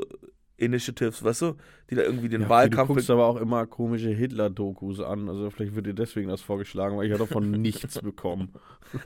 Initiatives, 0.57 1.23
weißt 1.23 1.41
du, 1.43 1.55
die 1.89 1.95
da 1.95 2.01
irgendwie 2.01 2.29
den 2.29 2.41
ja, 2.41 2.49
Wahlkampf 2.49 2.87
du 2.87 2.93
guckst 2.95 3.09
aber 3.09 3.25
auch 3.25 3.37
immer 3.37 3.65
komische 3.67 4.09
Hitler-Dokus 4.09 5.01
an. 5.01 5.29
Also 5.29 5.49
vielleicht 5.49 5.75
wird 5.75 5.85
dir 5.85 5.93
deswegen 5.93 6.29
das 6.29 6.41
vorgeschlagen, 6.41 6.97
weil 6.97 7.05
ich 7.05 7.11
habe 7.11 7.25
davon 7.25 7.51
nichts 7.61 7.99
bekommen. 7.99 8.53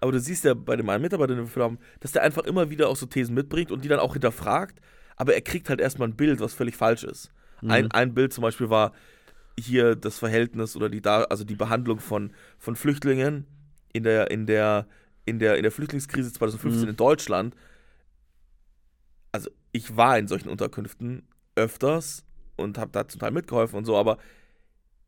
Aber 0.00 0.10
du 0.10 0.18
siehst 0.18 0.44
ja 0.44 0.54
bei 0.54 0.74
dem 0.74 0.88
einen 0.88 1.02
Mitarbeiter, 1.02 1.36
den 1.36 1.54
wir 1.54 1.62
haben, 1.62 1.78
dass 2.00 2.10
der 2.10 2.24
einfach 2.24 2.42
immer 2.42 2.70
wieder 2.70 2.88
auch 2.88 2.96
so 2.96 3.06
Thesen 3.06 3.36
mitbringt 3.36 3.70
und 3.70 3.84
die 3.84 3.88
dann 3.88 4.00
auch 4.00 4.14
hinterfragt. 4.14 4.80
Aber 5.14 5.32
er 5.32 5.42
kriegt 5.42 5.68
halt 5.68 5.80
erstmal 5.80 6.08
ein 6.08 6.16
Bild, 6.16 6.40
was 6.40 6.54
völlig 6.54 6.74
falsch 6.74 7.04
ist. 7.04 7.30
Ein, 7.64 7.88
ein 7.92 8.12
Bild 8.12 8.32
zum 8.32 8.42
Beispiel 8.42 8.68
war 8.68 8.92
hier 9.56 9.94
das 9.94 10.18
Verhältnis 10.18 10.74
oder 10.74 10.88
die 10.88 11.00
da, 11.00 11.22
also 11.22 11.44
die 11.44 11.54
Behandlung 11.54 12.00
von, 12.00 12.32
von 12.58 12.74
Flüchtlingen 12.74 13.46
in 13.92 14.02
der, 14.02 14.32
in 14.32 14.46
der, 14.46 14.88
in 15.24 15.38
der, 15.38 15.56
in 15.56 15.62
der 15.62 15.72
Flüchtlingskrise 15.72 16.32
2015 16.32 16.82
Mhm. 16.84 16.88
in 16.90 16.96
Deutschland. 16.96 17.54
Also 19.32 19.50
ich 19.72 19.96
war 19.96 20.18
in 20.18 20.28
solchen 20.28 20.48
Unterkünften 20.48 21.26
öfters 21.54 22.24
und 22.56 22.78
habe 22.78 22.90
da 22.92 23.08
zum 23.08 23.20
Teil 23.20 23.30
mitgeholfen 23.30 23.76
und 23.78 23.84
so, 23.84 23.96
aber 23.96 24.18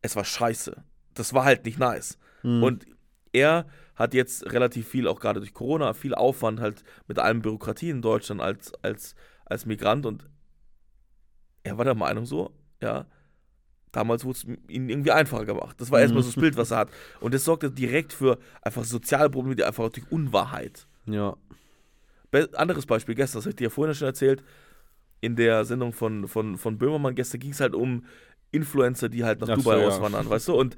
es 0.01 0.15
war 0.15 0.25
scheiße. 0.25 0.83
Das 1.13 1.33
war 1.33 1.45
halt 1.45 1.65
nicht 1.65 1.79
nice. 1.79 2.17
Mhm. 2.43 2.63
Und 2.63 2.85
er 3.33 3.65
hat 3.95 4.13
jetzt 4.13 4.51
relativ 4.51 4.87
viel, 4.87 5.07
auch 5.07 5.19
gerade 5.19 5.39
durch 5.39 5.53
Corona, 5.53 5.93
viel 5.93 6.13
Aufwand 6.15 6.59
halt 6.59 6.83
mit 7.07 7.19
allem 7.19 7.41
Bürokratie 7.41 7.89
in 7.89 8.01
Deutschland 8.01 8.41
als, 8.41 8.73
als, 8.83 9.15
als 9.45 9.65
Migrant 9.65 10.05
und 10.05 10.27
er 11.63 11.77
war 11.77 11.85
der 11.85 11.95
Meinung 11.95 12.25
so, 12.25 12.51
ja, 12.81 13.05
damals 13.95 14.25
wurde 14.25 14.37
es 14.37 14.43
ihm 14.67 14.89
irgendwie 14.89 15.11
einfacher 15.11 15.45
gemacht. 15.45 15.79
Das 15.79 15.91
war 15.91 16.01
erstmal 16.01 16.23
so 16.23 16.29
das 16.29 16.39
Bild, 16.39 16.57
was 16.57 16.71
er 16.71 16.77
hat. 16.77 16.89
Und 17.19 17.33
das 17.33 17.45
sorgte 17.45 17.71
direkt 17.71 18.13
für 18.13 18.37
einfach 18.61 18.83
soziale 18.83 19.29
Probleme, 19.29 19.55
die 19.55 19.63
einfach 19.63 19.89
durch 19.89 20.09
Unwahrheit. 20.11 20.87
ja. 21.05 21.35
Be 22.31 22.49
anderes 22.53 22.85
Beispiel 22.85 23.15
gestern, 23.15 23.37
das 23.37 23.45
habe 23.45 23.51
ich 23.51 23.55
dir 23.55 23.65
ja 23.65 23.69
vorhin 23.69 23.93
schon 23.93 24.07
erzählt, 24.07 24.43
in 25.21 25.35
der 25.35 25.63
Sendung 25.63 25.93
von, 25.93 26.27
von, 26.27 26.57
von 26.57 26.77
Böhmermann 26.77 27.15
gestern 27.15 27.39
ging 27.39 27.51
es 27.51 27.61
halt 27.61 27.73
um 27.75 28.03
Influencer, 28.51 29.09
die 29.09 29.23
halt 29.23 29.39
nach 29.39 29.49
Ach 29.49 29.55
so, 29.55 29.61
Dubai 29.61 29.79
ja. 29.79 29.87
auswandern, 29.87 30.29
weißt 30.29 30.49
du? 30.49 30.55
Und 30.55 30.75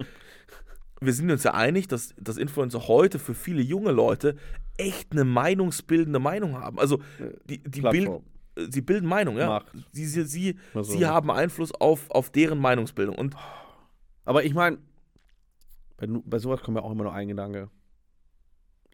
wir 1.01 1.13
sind 1.13 1.31
uns 1.31 1.43
ja 1.43 1.53
einig, 1.53 1.87
dass, 1.87 2.13
dass 2.19 2.37
Influencer 2.37 2.87
heute 2.87 3.17
für 3.17 3.33
viele 3.33 3.61
junge 3.61 3.91
Leute 3.91 4.35
echt 4.77 5.13
eine 5.13 5.23
meinungsbildende 5.23 6.19
Meinung 6.19 6.59
haben. 6.59 6.77
Also 6.77 7.01
die, 7.49 7.59
die 7.63 7.81
Plattform. 7.81 8.23
Sie 8.69 8.81
bilden 8.81 9.07
Meinung, 9.07 9.37
ja. 9.37 9.47
Macht. 9.47 9.67
Sie, 9.91 10.05
sie, 10.05 10.23
sie, 10.25 10.55
Also- 10.73 10.91
sie 10.97 11.05
haben 11.05 11.29
Einfluss 11.31 11.71
auf, 11.73 12.09
auf 12.11 12.29
deren 12.29 12.59
Meinungsbildung. 12.59 13.15
Und 13.15 13.35
Aber 14.25 14.43
ich 14.43 14.53
meine, 14.53 14.77
bei, 15.97 16.07
bei 16.07 16.39
sowas 16.39 16.61
kommt 16.61 16.77
ja 16.77 16.83
auch 16.83 16.91
immer 16.91 17.03
nur 17.03 17.13
ein 17.13 17.27
Gedanke. 17.27 17.69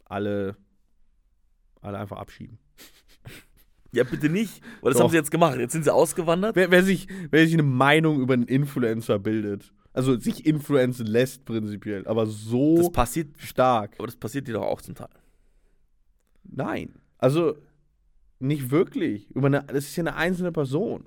Alle, 0.05 0.55
alle 1.82 1.97
einfach 1.97 2.18
abschieben. 2.18 2.59
ja, 3.91 4.03
bitte 4.03 4.30
nicht, 4.30 4.61
weil 4.82 4.91
das 4.91 4.97
Doch. 4.97 5.05
haben 5.05 5.11
sie 5.11 5.18
jetzt 5.18 5.32
gemacht. 5.32 5.57
Jetzt 5.57 5.74
sind 5.74 5.84
sie 5.84 5.93
ausgewandert. 5.93 6.55
Wer, 6.55 6.72
wer, 6.72 6.84
sich, 6.84 7.07
wer 7.32 7.43
sich 7.45 7.53
eine 7.53 7.64
Meinung 7.64 8.20
über 8.22 8.34
einen 8.34 8.43
Influencer 8.47 9.20
bildet, 9.20 9.74
also 9.93 10.18
sich 10.20 10.45
influenzen 10.45 11.05
lässt 11.05 11.45
prinzipiell, 11.45 12.07
aber 12.07 12.26
Das 12.26 12.36
so 12.41 12.89
passiert, 12.89 13.30
stark. 13.39 13.95
aber 13.97 14.07
das 14.07 14.16
passiert 14.16 14.47
dir 14.47 14.53
doch 14.53 14.64
auch 14.66 14.82
zum 14.82 14.95
Teil. 14.95 15.09
Nein. 16.43 16.93
Also, 17.18 17.55
nicht 18.43 18.71
wirklich. 18.71 19.29
Über 19.31 19.47
eine, 19.47 19.63
das 19.63 19.85
ist 19.85 19.95
ja 19.95 20.01
eine 20.03 20.15
einzelne 20.15 20.51
Person. 20.51 21.05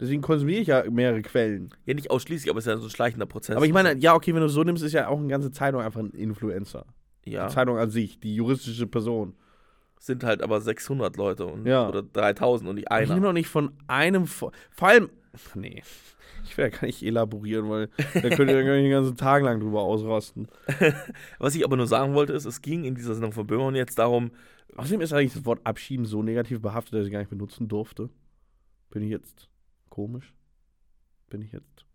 Deswegen 0.00 0.22
konsumiere 0.22 0.60
ich 0.60 0.68
ja 0.68 0.84
mehrere 0.90 1.22
Quellen. 1.22 1.72
Ja, 1.86 1.94
nicht 1.94 2.10
ausschließlich, 2.10 2.50
aber 2.50 2.58
es 2.58 2.66
ist 2.66 2.72
ja 2.72 2.78
so 2.78 2.86
ein 2.86 2.90
schleichender 2.90 3.26
Prozess. 3.26 3.56
Aber 3.56 3.66
ich 3.66 3.72
meine, 3.72 3.96
ja, 3.98 4.14
okay, 4.14 4.34
wenn 4.34 4.40
du 4.40 4.46
es 4.46 4.52
so 4.52 4.64
nimmst, 4.64 4.82
ist 4.82 4.92
ja 4.92 5.06
auch 5.08 5.18
eine 5.18 5.28
ganze 5.28 5.52
Zeitung 5.52 5.80
einfach 5.80 6.00
ein 6.00 6.10
Influencer. 6.10 6.86
ja, 7.24 7.46
Die 7.46 7.54
Zeitung 7.54 7.78
an 7.78 7.90
sich, 7.90 8.18
die 8.18 8.34
juristische 8.34 8.86
Person. 8.86 9.34
sind 10.00 10.24
halt 10.24 10.42
aber 10.42 10.60
600 10.60 11.16
Leute 11.16 11.46
und, 11.46 11.64
Ja. 11.66 11.88
oder 11.88 12.02
3000 12.02 12.68
und 12.68 12.74
nicht 12.74 12.86
Ich 12.86 12.90
einer. 12.90 13.14
nehme 13.14 13.26
noch 13.26 13.32
nicht 13.32 13.46
von 13.48 13.70
einem. 13.86 14.26
Vor, 14.26 14.50
vor 14.72 14.88
allem. 14.88 15.08
Nee. 15.54 15.82
Ich 16.44 16.56
ja 16.56 16.68
gar 16.68 16.84
nicht 16.86 17.04
elaborieren, 17.04 17.70
weil 17.70 17.88
da 18.14 18.28
könnt 18.30 18.50
ihr 18.50 18.64
den 18.64 18.90
ganzen 18.90 19.16
Tag 19.16 19.44
lang 19.44 19.60
drüber 19.60 19.82
ausrasten. 19.82 20.48
Was 21.38 21.54
ich 21.54 21.64
aber 21.64 21.76
nur 21.76 21.86
sagen 21.86 22.14
wollte, 22.14 22.32
ist, 22.32 22.44
es 22.46 22.60
ging 22.62 22.82
in 22.82 22.96
dieser 22.96 23.14
Sendung 23.14 23.30
von 23.30 23.46
Böhmermann 23.46 23.76
jetzt 23.76 23.96
darum, 24.00 24.32
Außerdem 24.76 25.00
ist 25.00 25.12
eigentlich 25.12 25.34
das 25.34 25.44
Wort 25.44 25.60
Abschieben 25.64 26.06
so 26.06 26.22
negativ 26.22 26.60
behaftet, 26.60 26.94
dass 26.94 27.06
ich 27.06 27.12
gar 27.12 27.18
nicht 27.18 27.30
benutzen 27.30 27.68
durfte. 27.68 28.08
Bin 28.90 29.02
ich 29.02 29.10
jetzt 29.10 29.48
komisch? 29.88 30.34
Bin 31.28 31.42
ich 31.42 31.52
jetzt 31.52 31.86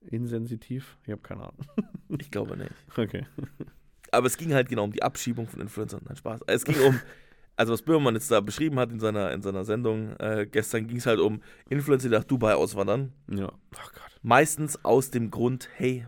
insensitiv? 0.00 0.96
Ich 1.04 1.10
habe 1.10 1.22
keine 1.22 1.42
Ahnung. 1.42 1.66
ich 2.18 2.30
glaube 2.30 2.56
nicht. 2.56 2.72
Okay. 2.96 3.26
Aber 4.12 4.26
es 4.26 4.36
ging 4.36 4.54
halt 4.54 4.68
genau 4.68 4.84
um 4.84 4.92
die 4.92 5.02
Abschiebung 5.02 5.46
von 5.46 5.60
Influencern. 5.60 6.02
Nein, 6.04 6.16
Spaß. 6.16 6.40
Es 6.46 6.64
ging 6.64 6.80
um, 6.80 6.98
also 7.56 7.72
was 7.72 7.82
Böhmermann 7.82 8.14
jetzt 8.14 8.30
da 8.30 8.40
beschrieben 8.40 8.78
hat 8.78 8.90
in 8.90 9.00
seiner, 9.00 9.32
in 9.32 9.42
seiner 9.42 9.64
Sendung 9.64 10.16
äh, 10.16 10.46
gestern, 10.50 10.86
ging 10.86 10.96
es 10.96 11.06
halt 11.06 11.20
um 11.20 11.42
Influencer, 11.68 12.08
die 12.08 12.14
nach 12.14 12.24
Dubai 12.24 12.54
auswandern. 12.54 13.12
Ja. 13.28 13.48
Oh 13.48 13.88
Gott. 13.92 14.18
Meistens 14.22 14.84
aus 14.84 15.10
dem 15.10 15.30
Grund, 15.30 15.68
hey, 15.76 16.06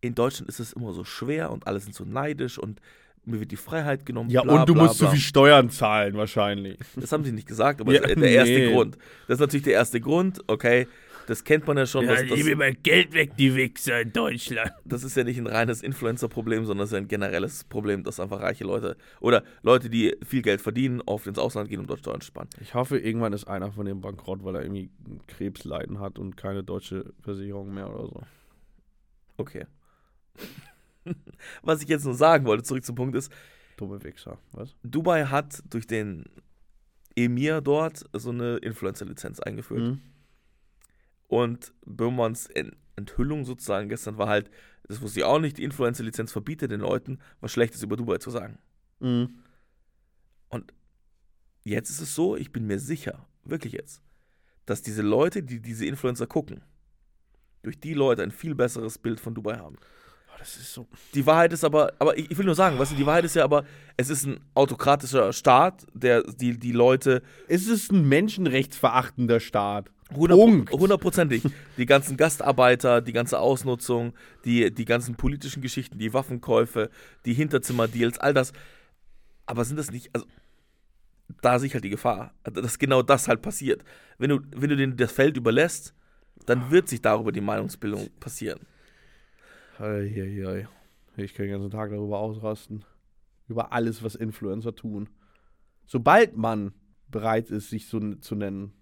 in 0.00 0.14
Deutschland 0.14 0.48
ist 0.48 0.60
es 0.60 0.72
immer 0.74 0.92
so 0.92 1.04
schwer 1.04 1.50
und 1.50 1.66
alle 1.66 1.80
sind 1.80 1.94
so 1.94 2.04
neidisch 2.04 2.58
und 2.58 2.80
mir 3.26 3.40
wird 3.40 3.50
die 3.50 3.56
Freiheit 3.56 4.06
genommen. 4.06 4.30
Ja, 4.30 4.42
bla, 4.42 4.60
und 4.60 4.68
du 4.68 4.74
bla, 4.74 4.84
musst 4.84 4.98
bla. 4.98 5.08
so 5.08 5.12
viel 5.12 5.22
Steuern 5.22 5.70
zahlen, 5.70 6.14
wahrscheinlich. 6.16 6.78
Das 6.96 7.12
haben 7.12 7.24
sie 7.24 7.32
nicht 7.32 7.48
gesagt, 7.48 7.80
aber 7.80 7.92
Ja, 7.92 8.00
das 8.00 8.10
ist 8.10 8.20
der 8.20 8.30
erste 8.30 8.58
nee. 8.58 8.72
Grund. 8.72 8.98
Das 9.26 9.36
ist 9.36 9.40
natürlich 9.40 9.64
der 9.64 9.74
erste 9.74 10.00
Grund, 10.00 10.40
okay. 10.46 10.86
Das 11.26 11.42
kennt 11.42 11.66
man 11.66 11.76
ja 11.78 11.86
schon. 11.86 12.04
Ja, 12.04 12.22
die 12.22 12.42
mir 12.42 12.56
mal 12.56 12.74
Geld 12.74 13.14
weg, 13.14 13.36
die 13.36 13.54
Wichser 13.54 14.02
in 14.02 14.12
Deutschland. 14.12 14.70
das 14.84 15.04
ist 15.04 15.16
ja 15.16 15.24
nicht 15.24 15.38
ein 15.38 15.46
reines 15.46 15.82
Influencer-Problem, 15.82 16.66
sondern 16.66 16.82
das 16.82 16.90
ist 16.90 16.92
ja 16.92 16.98
ein 16.98 17.08
generelles 17.08 17.64
Problem, 17.64 18.04
dass 18.04 18.20
einfach 18.20 18.42
reiche 18.42 18.64
Leute 18.64 18.96
oder 19.20 19.42
Leute, 19.62 19.88
die 19.88 20.14
viel 20.24 20.42
Geld 20.42 20.60
verdienen, 20.60 21.00
oft 21.06 21.26
ins 21.26 21.38
Ausland 21.38 21.70
gehen, 21.70 21.80
um 21.80 21.86
dort 21.86 22.00
Steuern 22.00 22.20
zu 22.20 22.26
sparen. 22.26 22.48
Ich 22.60 22.74
hoffe, 22.74 22.98
irgendwann 22.98 23.32
ist 23.32 23.46
einer 23.46 23.72
von 23.72 23.86
dem 23.86 24.00
bankrott, 24.00 24.44
weil 24.44 24.56
er 24.56 24.62
irgendwie 24.62 24.90
Krebsleiden 25.28 25.98
hat 26.00 26.18
und 26.18 26.36
keine 26.36 26.62
deutsche 26.62 27.12
Versicherung 27.22 27.72
mehr 27.72 27.88
oder 27.88 28.06
so. 28.06 28.22
Okay. 29.36 29.66
Was 31.62 31.82
ich 31.82 31.88
jetzt 31.88 32.04
nur 32.04 32.14
sagen 32.14 32.44
wollte, 32.46 32.62
zurück 32.64 32.84
zum 32.84 32.94
Punkt 32.94 33.16
ist, 33.16 33.30
Dumme 33.76 34.02
Wichser. 34.04 34.38
Was? 34.52 34.76
Dubai 34.82 35.24
hat 35.26 35.62
durch 35.68 35.86
den 35.86 36.24
Emir 37.16 37.60
dort 37.60 38.04
so 38.12 38.30
eine 38.30 38.56
Influencer-Lizenz 38.58 39.40
eingeführt. 39.40 39.82
Mhm. 39.82 40.00
Und 41.28 41.72
Böhmermanns 41.84 42.46
En- 42.46 42.76
Enthüllung 42.96 43.44
sozusagen 43.44 43.88
gestern 43.88 44.18
war 44.18 44.28
halt, 44.28 44.50
das 44.84 45.00
wusste 45.00 45.20
ich 45.20 45.24
auch 45.24 45.40
nicht, 45.40 45.58
die 45.58 45.64
Influencer-Lizenz 45.64 46.30
verbietet 46.30 46.70
den 46.70 46.80
Leuten, 46.80 47.18
was 47.40 47.52
Schlechtes 47.52 47.82
über 47.82 47.96
Dubai 47.96 48.18
zu 48.18 48.30
sagen. 48.30 48.58
Mhm. 49.00 49.40
Jetzt 51.64 51.88
ist 51.90 52.00
es 52.00 52.14
so, 52.14 52.36
ich 52.36 52.52
bin 52.52 52.66
mir 52.66 52.78
sicher, 52.78 53.26
wirklich 53.42 53.72
jetzt, 53.72 54.02
dass 54.66 54.82
diese 54.82 55.00
Leute, 55.02 55.42
die 55.42 55.60
diese 55.60 55.86
Influencer 55.86 56.26
gucken, 56.26 56.62
durch 57.62 57.80
die 57.80 57.94
Leute 57.94 58.22
ein 58.22 58.30
viel 58.30 58.54
besseres 58.54 58.98
Bild 58.98 59.18
von 59.18 59.34
Dubai 59.34 59.56
haben. 59.56 59.76
Das 60.44 60.56
ist 60.56 60.74
so. 60.74 60.86
Die 61.14 61.24
Wahrheit 61.24 61.54
ist 61.54 61.64
aber, 61.64 61.94
aber 61.98 62.18
ich 62.18 62.30
ich 62.30 62.36
will 62.36 62.44
nur 62.44 62.54
sagen, 62.54 62.78
weißt 62.78 62.92
du, 62.92 62.96
die 62.96 63.06
Wahrheit 63.06 63.24
ist 63.24 63.34
ja 63.34 63.44
aber, 63.44 63.64
es 63.96 64.10
ist 64.10 64.26
ein 64.26 64.40
autokratischer 64.52 65.32
Staat, 65.32 65.86
der 65.94 66.22
die, 66.22 66.58
die 66.58 66.72
Leute 66.72 67.22
Es 67.48 67.66
ist 67.66 67.90
ein 67.90 68.06
menschenrechtsverachtender 68.06 69.40
Staat. 69.40 69.90
hundertprozentig, 70.70 71.44
die 71.78 71.86
ganzen 71.86 72.18
Gastarbeiter, 72.18 73.00
die 73.00 73.14
ganze 73.14 73.38
Ausnutzung, 73.38 74.12
die, 74.44 74.70
die 74.70 74.84
ganzen 74.84 75.14
politischen 75.14 75.62
Geschichten, 75.62 75.98
die 75.98 76.12
Waffenkäufe, 76.12 76.90
die 77.24 77.32
Hinterzimmerdeals, 77.32 78.18
all 78.18 78.34
das. 78.34 78.52
Aber 79.46 79.64
sind 79.64 79.78
das 79.78 79.90
nicht, 79.90 80.10
also 80.12 80.26
da 81.40 81.58
sehe 81.58 81.68
ich 81.68 81.74
halt 81.74 81.84
die 81.84 81.90
Gefahr, 81.90 82.34
dass 82.42 82.78
genau 82.78 83.00
das 83.00 83.28
halt 83.28 83.40
passiert. 83.40 83.82
Wenn 84.18 84.28
du, 84.28 84.40
wenn 84.54 84.68
du 84.68 84.76
denen 84.76 84.98
das 84.98 85.10
Feld 85.10 85.38
überlässt, 85.38 85.94
dann 86.44 86.70
wird 86.70 86.90
sich 86.90 87.00
darüber 87.00 87.32
die 87.32 87.40
Meinungsbildung 87.40 88.10
passieren. 88.20 88.60
Eieiei. 89.78 90.68
Ich 91.16 91.34
kann 91.34 91.46
den 91.46 91.52
ganzen 91.52 91.70
Tag 91.70 91.90
darüber 91.90 92.18
ausrasten. 92.18 92.84
Über 93.48 93.72
alles, 93.72 94.02
was 94.02 94.14
Influencer 94.14 94.74
tun. 94.74 95.08
Sobald 95.86 96.36
man 96.36 96.72
bereit 97.08 97.50
ist, 97.50 97.70
sich 97.70 97.88
so 97.88 98.00
zu 98.16 98.34
nennen. 98.34 98.72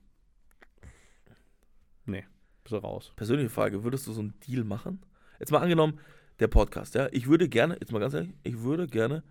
Nee, 2.07 2.25
bist 2.63 2.73
du 2.73 2.77
raus. 2.77 3.13
Persönliche 3.17 3.51
Frage, 3.51 3.85
würdest 3.85 4.07
du 4.07 4.13
so 4.13 4.21
einen 4.21 4.35
Deal 4.47 4.65
machen? 4.65 5.01
Jetzt 5.41 5.51
mal 5.51 5.61
angenommen, 5.61 5.99
der 6.39 6.49
Podcast, 6.49 6.95
ja, 6.95 7.09
ich 7.13 7.27
würde 7.29 7.49
gerne, 7.49 7.77
jetzt 7.81 7.93
mal 7.93 7.99
ganz 7.99 8.15
ehrlich, 8.15 8.35
ich 8.43 8.61
würde 8.63 8.87
gerne 8.87 9.23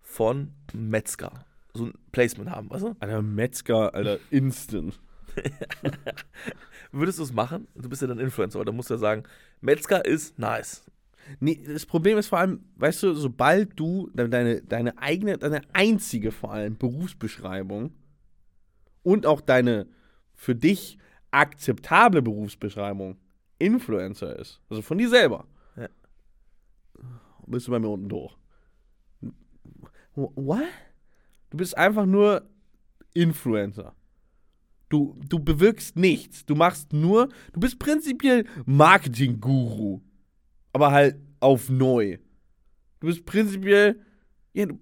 von 0.00 0.52
Metzger 0.72 1.44
so 1.74 1.86
ein 1.86 1.94
Placement 2.12 2.50
haben, 2.50 2.70
weißt 2.70 2.84
du? 2.84 2.96
Alter, 2.98 3.22
Metzger, 3.22 3.94
Alter, 3.94 4.18
instant. 4.30 4.98
Würdest 6.92 7.18
du 7.18 7.22
es 7.22 7.32
machen? 7.32 7.68
Du 7.74 7.88
bist 7.88 8.02
ja 8.02 8.08
dann 8.08 8.18
Influencer, 8.18 8.58
aber 8.58 8.64
da 8.64 8.72
musst 8.72 8.90
du 8.90 8.94
ja 8.94 8.98
sagen, 8.98 9.22
Metzger 9.60 10.04
ist 10.04 10.38
nice. 10.38 10.84
Nee, 11.38 11.62
das 11.66 11.86
Problem 11.86 12.18
ist 12.18 12.26
vor 12.28 12.38
allem, 12.40 12.64
weißt 12.76 13.02
du, 13.04 13.14
sobald 13.14 13.78
du 13.78 14.10
de- 14.14 14.28
deine, 14.28 14.62
deine 14.62 14.98
eigene, 14.98 15.38
deine 15.38 15.60
einzige 15.72 16.32
vor 16.32 16.52
allem 16.52 16.76
Berufsbeschreibung 16.76 17.92
und 19.02 19.26
auch 19.26 19.40
deine 19.40 19.86
für 20.34 20.54
dich 20.54 20.98
akzeptable 21.30 22.22
Berufsbeschreibung 22.22 23.16
Influencer 23.58 24.36
ist, 24.38 24.60
also 24.68 24.82
von 24.82 24.98
dir 24.98 25.08
selber, 25.08 25.46
Ja. 25.76 25.88
bist 27.46 27.66
du 27.68 27.70
bei 27.70 27.78
mir 27.78 27.88
unten 27.88 28.08
durch. 28.08 28.34
Wh- 29.22 30.32
What? 30.34 30.62
Du 31.50 31.56
bist 31.58 31.76
einfach 31.76 32.06
nur 32.06 32.48
Influencer. 33.14 33.94
Du, 34.88 35.16
du 35.28 35.38
bewirkst 35.38 35.96
nichts. 35.96 36.44
Du 36.46 36.54
machst 36.56 36.92
nur, 36.92 37.28
du 37.52 37.60
bist 37.60 37.78
prinzipiell 37.78 38.44
Marketing-Guru 38.66 40.00
aber 40.72 40.92
halt 40.92 41.16
auf 41.40 41.68
neu. 41.68 42.18
Du 43.00 43.06
bist 43.06 43.24
prinzipiell. 43.24 44.00
Ja, 44.52 44.66
du, 44.66 44.78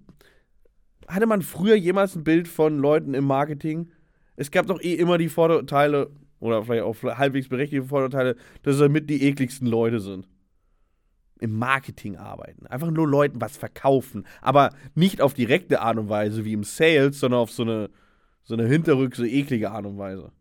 hatte 1.07 1.25
man 1.25 1.41
früher 1.41 1.75
jemals 1.75 2.15
ein 2.15 2.23
Bild 2.23 2.47
von 2.47 2.77
Leuten 2.77 3.13
im 3.13 3.25
Marketing? 3.25 3.91
Es 4.35 4.51
gab 4.51 4.67
doch 4.67 4.81
eh 4.81 4.93
immer 4.93 5.17
die 5.17 5.29
Vorurteile, 5.29 6.11
oder 6.39 6.63
vielleicht 6.63 6.83
auch 6.83 6.95
halbwegs 7.17 7.49
berechtigte 7.49 7.87
Vorurteile, 7.87 8.35
dass 8.63 8.75
es 8.75 8.81
damit 8.81 9.09
die 9.09 9.23
ekligsten 9.27 9.67
Leute 9.67 9.99
sind. 9.99 10.27
Im 11.41 11.57
Marketing 11.57 12.17
arbeiten. 12.17 12.67
Einfach 12.67 12.91
nur 12.91 13.07
Leuten 13.07 13.41
was 13.41 13.57
verkaufen. 13.57 14.25
Aber 14.41 14.71
nicht 14.93 15.21
auf 15.21 15.33
direkte 15.33 15.81
Art 15.81 15.97
und 15.97 16.09
Weise 16.09 16.45
wie 16.45 16.53
im 16.53 16.63
Sales, 16.63 17.19
sondern 17.19 17.39
auf 17.39 17.51
so 17.51 17.63
eine, 17.63 17.89
so 18.43 18.55
eine 18.55 18.67
hinterrückse, 18.67 19.27
eklige 19.27 19.71
Art 19.71 19.85
und 19.85 19.97
Weise. 19.97 20.31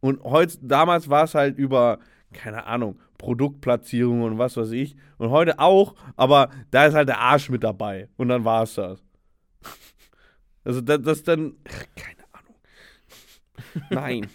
Und 0.00 0.22
heute, 0.22 0.58
damals 0.62 1.10
war 1.10 1.24
es 1.24 1.34
halt 1.34 1.58
über, 1.58 1.98
keine 2.32 2.66
Ahnung, 2.66 3.00
Produktplatzierung 3.18 4.22
und 4.22 4.38
was 4.38 4.56
weiß 4.56 4.70
ich. 4.70 4.96
Und 5.18 5.30
heute 5.30 5.58
auch, 5.58 5.94
aber 6.16 6.50
da 6.70 6.86
ist 6.86 6.94
halt 6.94 7.08
der 7.08 7.18
Arsch 7.18 7.50
mit 7.50 7.62
dabei. 7.62 8.08
Und 8.16 8.28
dann 8.28 8.44
war 8.44 8.62
es 8.62 8.74
das. 8.74 9.02
Also 10.64 10.82
das, 10.82 11.00
das 11.00 11.22
dann, 11.22 11.54
ach, 11.66 11.84
keine 11.96 12.24
Ahnung. 12.32 12.54
Nein. 13.90 14.26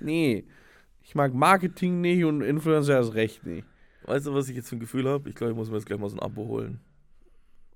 nee. 0.00 0.44
Ich 1.02 1.14
mag 1.14 1.32
Marketing 1.34 2.00
nicht 2.00 2.24
und 2.24 2.42
Influencer 2.42 2.94
erst 2.94 3.14
recht 3.14 3.46
nicht. 3.46 3.64
Weißt 4.04 4.26
du, 4.26 4.34
was 4.34 4.48
ich 4.48 4.56
jetzt 4.56 4.70
für 4.70 4.76
ein 4.76 4.80
Gefühl 4.80 5.08
habe? 5.08 5.28
Ich 5.28 5.36
glaube, 5.36 5.52
ich 5.52 5.56
muss 5.56 5.70
mir 5.70 5.76
jetzt 5.76 5.86
gleich 5.86 6.00
mal 6.00 6.08
so 6.08 6.16
ein 6.16 6.22
Abo 6.22 6.48
holen. 6.48 6.80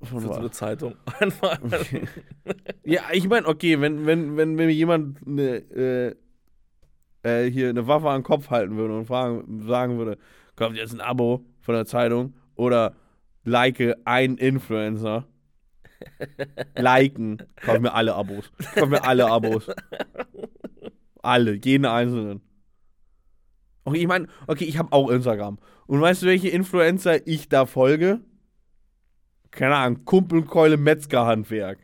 Von 0.02 0.20
Für 0.20 0.28
so 0.28 0.34
eine 0.34 0.50
Zeitung. 0.50 0.96
Einfach. 1.20 1.62
Okay. 1.62 2.04
ja, 2.84 3.02
ich 3.12 3.28
meine, 3.28 3.46
okay, 3.46 3.80
wenn, 3.80 4.06
wenn, 4.06 4.36
wenn, 4.36 4.56
wenn 4.56 4.66
mir 4.66 4.72
jemand 4.72 5.24
eine, 5.26 5.56
äh, 5.70 6.16
äh, 7.24 7.50
hier 7.50 7.70
eine 7.70 7.86
Waffe 7.86 8.08
an 8.08 8.20
den 8.20 8.24
Kopf 8.24 8.50
halten 8.50 8.76
würde 8.76 8.96
und 8.96 9.06
fragen, 9.06 9.66
sagen 9.66 9.98
würde, 9.98 10.18
kauft 10.56 10.76
jetzt 10.76 10.92
ein 10.92 11.00
Abo 11.00 11.44
von 11.60 11.74
der 11.74 11.86
Zeitung 11.86 12.34
oder 12.54 12.94
like 13.44 13.80
ein 14.04 14.36
Influencer. 14.36 15.26
Liken. 16.76 17.42
Kauf 17.56 17.80
mir 17.80 17.94
alle 17.94 18.14
Abos. 18.14 18.52
Kauf 18.74 18.88
mir 18.88 19.04
alle 19.04 19.26
Abos. 19.26 19.70
Alle, 21.22 21.54
jeden 21.54 21.86
einzelnen. 21.86 22.42
Okay, 23.84 23.98
ich 23.98 24.06
meine, 24.06 24.28
okay, 24.46 24.64
ich 24.64 24.78
habe 24.78 24.92
auch 24.92 25.08
Instagram. 25.10 25.58
Und 25.86 26.00
weißt 26.00 26.22
du, 26.22 26.26
welche 26.26 26.48
Influencer 26.48 27.26
ich 27.26 27.48
da 27.48 27.66
folge? 27.66 28.20
Keine 29.50 29.76
Ahnung, 29.76 30.04
Kumpelkeule 30.04 30.76
Metzgerhandwerk. 30.76 31.83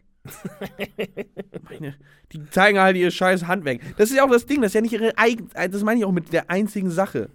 Meine, 1.62 1.96
die 2.32 2.50
zeigen 2.50 2.78
halt 2.78 2.96
ihr 2.96 3.10
scheiß 3.10 3.46
Handwerk. 3.46 3.80
Das 3.96 4.10
ist 4.10 4.16
ja 4.16 4.24
auch 4.24 4.30
das 4.30 4.46
Ding, 4.46 4.60
das 4.60 4.70
ist 4.70 4.74
ja 4.74 4.80
nicht 4.80 4.92
ihre 4.92 5.16
eigen, 5.16 5.48
das 5.54 5.82
meine 5.82 6.00
ich 6.00 6.04
auch 6.04 6.12
mit 6.12 6.32
der 6.32 6.50
einzigen 6.50 6.90
Sache. 6.90 7.30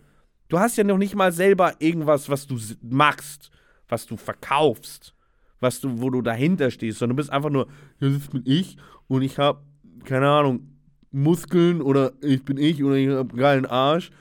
Du 0.47 0.59
hast 0.59 0.77
ja 0.77 0.83
noch 0.83 0.97
nicht 0.97 1.15
mal 1.15 1.31
selber 1.31 1.73
irgendwas, 1.79 2.29
was 2.29 2.45
du 2.45 2.57
machst, 2.81 3.49
was 3.89 4.05
du 4.05 4.17
verkaufst, 4.17 5.15
was 5.59 5.81
du, 5.81 5.99
wo 5.99 6.09
du 6.09 6.21
dahinter 6.21 6.69
stehst, 6.69 6.99
sondern 6.99 7.17
du 7.17 7.21
bist 7.21 7.31
einfach 7.31 7.49
nur, 7.49 7.67
ja, 7.99 8.09
das 8.09 8.27
bin 8.27 8.43
ich 8.45 8.77
und 9.07 9.23
ich 9.23 9.39
habe, 9.39 9.61
keine 10.03 10.29
Ahnung, 10.29 10.69
Muskeln 11.11 11.81
oder 11.81 12.11
ich 12.21 12.43
bin 12.43 12.57
ich 12.57 12.83
oder 12.83 12.95
ich 12.95 13.09
habe 13.09 13.35
geilen 13.35 13.65
Arsch 13.65 14.11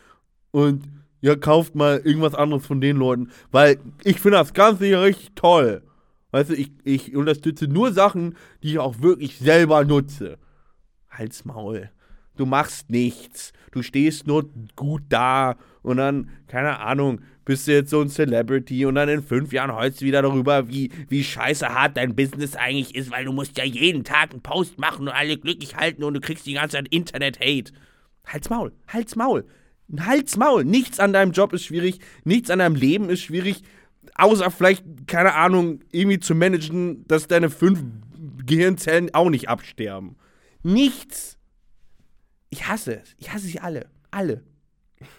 und 0.52 0.84
ja, 1.20 1.36
kauft 1.36 1.74
mal 1.74 2.00
irgendwas 2.04 2.34
anderes 2.34 2.66
von 2.66 2.80
den 2.80 2.96
Leuten, 2.96 3.30
weil 3.50 3.78
ich 4.04 4.20
finde 4.20 4.38
das 4.38 4.54
Ganze 4.54 4.86
hier 4.86 5.02
richtig 5.02 5.32
toll. 5.34 5.82
Weißt 6.34 6.50
du, 6.50 6.54
ich, 6.54 6.72
ich 6.82 7.14
unterstütze 7.14 7.68
nur 7.68 7.92
Sachen, 7.92 8.34
die 8.64 8.72
ich 8.72 8.78
auch 8.80 9.00
wirklich 9.02 9.38
selber 9.38 9.84
nutze. 9.84 10.36
Halt's 11.08 11.44
Maul. 11.44 11.90
Du 12.36 12.44
machst 12.44 12.90
nichts. 12.90 13.52
Du 13.70 13.82
stehst 13.82 14.26
nur 14.26 14.50
gut 14.74 15.02
da 15.10 15.54
und 15.82 15.98
dann, 15.98 16.30
keine 16.48 16.80
Ahnung, 16.80 17.20
bist 17.44 17.68
du 17.68 17.72
jetzt 17.74 17.90
so 17.90 18.00
ein 18.00 18.08
Celebrity 18.08 18.84
und 18.84 18.96
dann 18.96 19.08
in 19.08 19.22
fünf 19.22 19.52
Jahren 19.52 19.72
heulst 19.76 20.00
du 20.00 20.06
wieder 20.06 20.22
darüber, 20.22 20.68
wie, 20.68 20.90
wie 21.08 21.22
scheiße 21.22 21.68
hart 21.68 21.96
dein 21.96 22.16
Business 22.16 22.56
eigentlich 22.56 22.96
ist, 22.96 23.12
weil 23.12 23.26
du 23.26 23.32
musst 23.32 23.56
ja 23.56 23.62
jeden 23.62 24.02
Tag 24.02 24.32
einen 24.32 24.42
Post 24.42 24.76
machen 24.76 25.06
und 25.06 25.14
alle 25.14 25.38
glücklich 25.38 25.76
halten 25.76 26.02
und 26.02 26.14
du 26.14 26.20
kriegst 26.20 26.46
die 26.46 26.54
ganze 26.54 26.78
Zeit 26.78 26.88
Internet-Hate. 26.88 27.72
Halt's 28.26 28.50
Maul, 28.50 28.72
halt's 28.88 29.14
Maul. 29.14 29.44
Halt's 30.00 30.36
Maul. 30.36 30.64
Nichts 30.64 30.98
an 30.98 31.12
deinem 31.12 31.30
Job 31.30 31.52
ist 31.52 31.66
schwierig, 31.66 32.00
nichts 32.24 32.50
an 32.50 32.58
deinem 32.58 32.74
Leben 32.74 33.08
ist 33.08 33.22
schwierig, 33.22 33.62
außer 34.14 34.50
vielleicht, 34.50 34.84
keine 35.06 35.34
Ahnung, 35.34 35.80
irgendwie 35.92 36.20
zu 36.20 36.34
managen, 36.34 37.06
dass 37.06 37.26
deine 37.28 37.50
fünf 37.50 37.82
Gehirnzellen 38.46 39.14
auch 39.14 39.30
nicht 39.30 39.48
absterben. 39.48 40.16
Nichts. 40.62 41.38
Ich 42.50 42.68
hasse 42.68 43.00
es. 43.00 43.14
Ich 43.18 43.32
hasse 43.32 43.46
sie 43.46 43.60
alle. 43.60 43.86
Alle. 44.10 44.42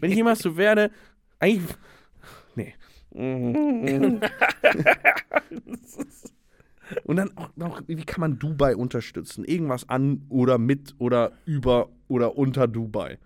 Wenn 0.00 0.10
ich 0.10 0.16
jemals 0.16 0.40
so 0.40 0.56
werde, 0.56 0.90
eigentlich. 1.38 1.76
Nee. 2.54 2.74
Und 7.04 7.16
dann 7.16 7.36
auch 7.36 7.50
noch, 7.56 7.82
wie 7.86 8.04
kann 8.04 8.20
man 8.20 8.38
Dubai 8.38 8.76
unterstützen? 8.76 9.44
Irgendwas 9.44 9.88
an 9.88 10.26
oder 10.28 10.58
mit 10.58 10.94
oder 10.98 11.32
über 11.46 11.88
oder 12.08 12.36
unter 12.36 12.68
Dubai. 12.68 13.18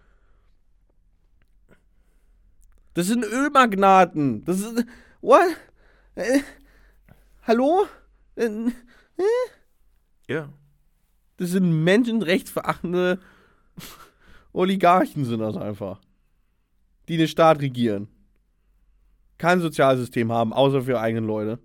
Das 2.98 3.06
sind 3.06 3.24
Ölmagnaten. 3.24 4.44
Das 4.44 4.58
ist. 4.58 4.84
What? 5.20 5.56
Äh, 6.16 6.40
hallo? 7.46 7.86
Äh, 8.34 8.48
Ja. 10.26 10.52
Das 11.36 11.50
sind 11.50 11.84
menschenrechtsverachtende 11.84 13.20
Oligarchen, 14.52 15.24
sind 15.24 15.38
das 15.38 15.56
einfach. 15.56 16.00
Die 17.06 17.16
den 17.16 17.28
Staat 17.28 17.60
regieren. 17.60 18.08
Kein 19.38 19.60
Sozialsystem 19.60 20.32
haben, 20.32 20.52
außer 20.52 20.82
für 20.82 20.98
eigene 20.98 21.24
Leute. 21.24 21.60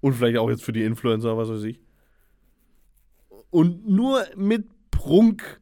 Und 0.00 0.12
vielleicht 0.12 0.38
auch 0.38 0.48
jetzt 0.48 0.62
für 0.62 0.72
die 0.72 0.84
Influencer, 0.84 1.36
was 1.36 1.48
weiß 1.48 1.64
ich. 1.64 1.80
Und 3.50 3.88
nur 3.88 4.24
mit 4.36 4.68
Prunk 4.92 5.60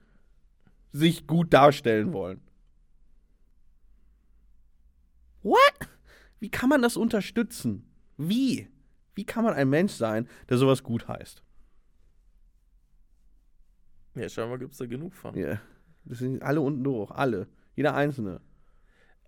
sich 0.93 1.27
gut 1.27 1.55
darstellen 1.55 2.13
wollen. 2.13 2.46
What? 5.47 5.89
Wie 6.41 6.51
kann 6.51 6.69
man 6.69 6.83
das 6.83 6.97
unterstützen? 6.97 7.89
Wie? 8.17 8.69
Wie 9.15 9.25
kann 9.25 9.45
man 9.45 9.55
ein 9.55 9.71
Mensch 9.71 9.93
sein, 9.93 10.29
der 10.49 10.59
sowas 10.59 10.83
gut 10.83 11.07
heißt? 11.07 11.45
Ja, 14.17 14.29
scheinbar 14.29 14.59
gibt 14.59 14.73
es 14.73 14.79
da 14.79 14.87
genug 14.87 15.15
von. 15.15 15.37
Ja. 15.37 15.61
Das 16.05 16.19
sind 16.19 16.43
alle 16.43 16.61
unten 16.61 16.83
durch, 16.83 17.13
alle. 17.13 17.47
Jeder 17.77 17.95
Einzelne. 17.95 18.41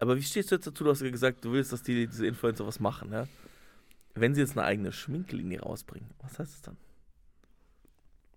Aber 0.00 0.16
wie 0.16 0.22
stehst 0.22 0.50
du 0.50 0.56
jetzt 0.56 0.66
dazu? 0.66 0.82
Du 0.82 0.90
hast 0.90 1.02
ja 1.02 1.10
gesagt, 1.10 1.44
du 1.44 1.52
willst, 1.52 1.72
dass 1.72 1.84
die, 1.84 2.08
diese 2.08 2.26
Influencer 2.26 2.66
was 2.66 2.80
machen, 2.80 3.12
ja? 3.12 3.28
Wenn 4.14 4.34
sie 4.34 4.40
jetzt 4.40 4.58
eine 4.58 4.66
eigene 4.66 4.90
Schminklinie 4.90 5.60
rausbringen, 5.60 6.10
was 6.18 6.40
heißt 6.40 6.52
das 6.52 6.62
dann? 6.62 6.76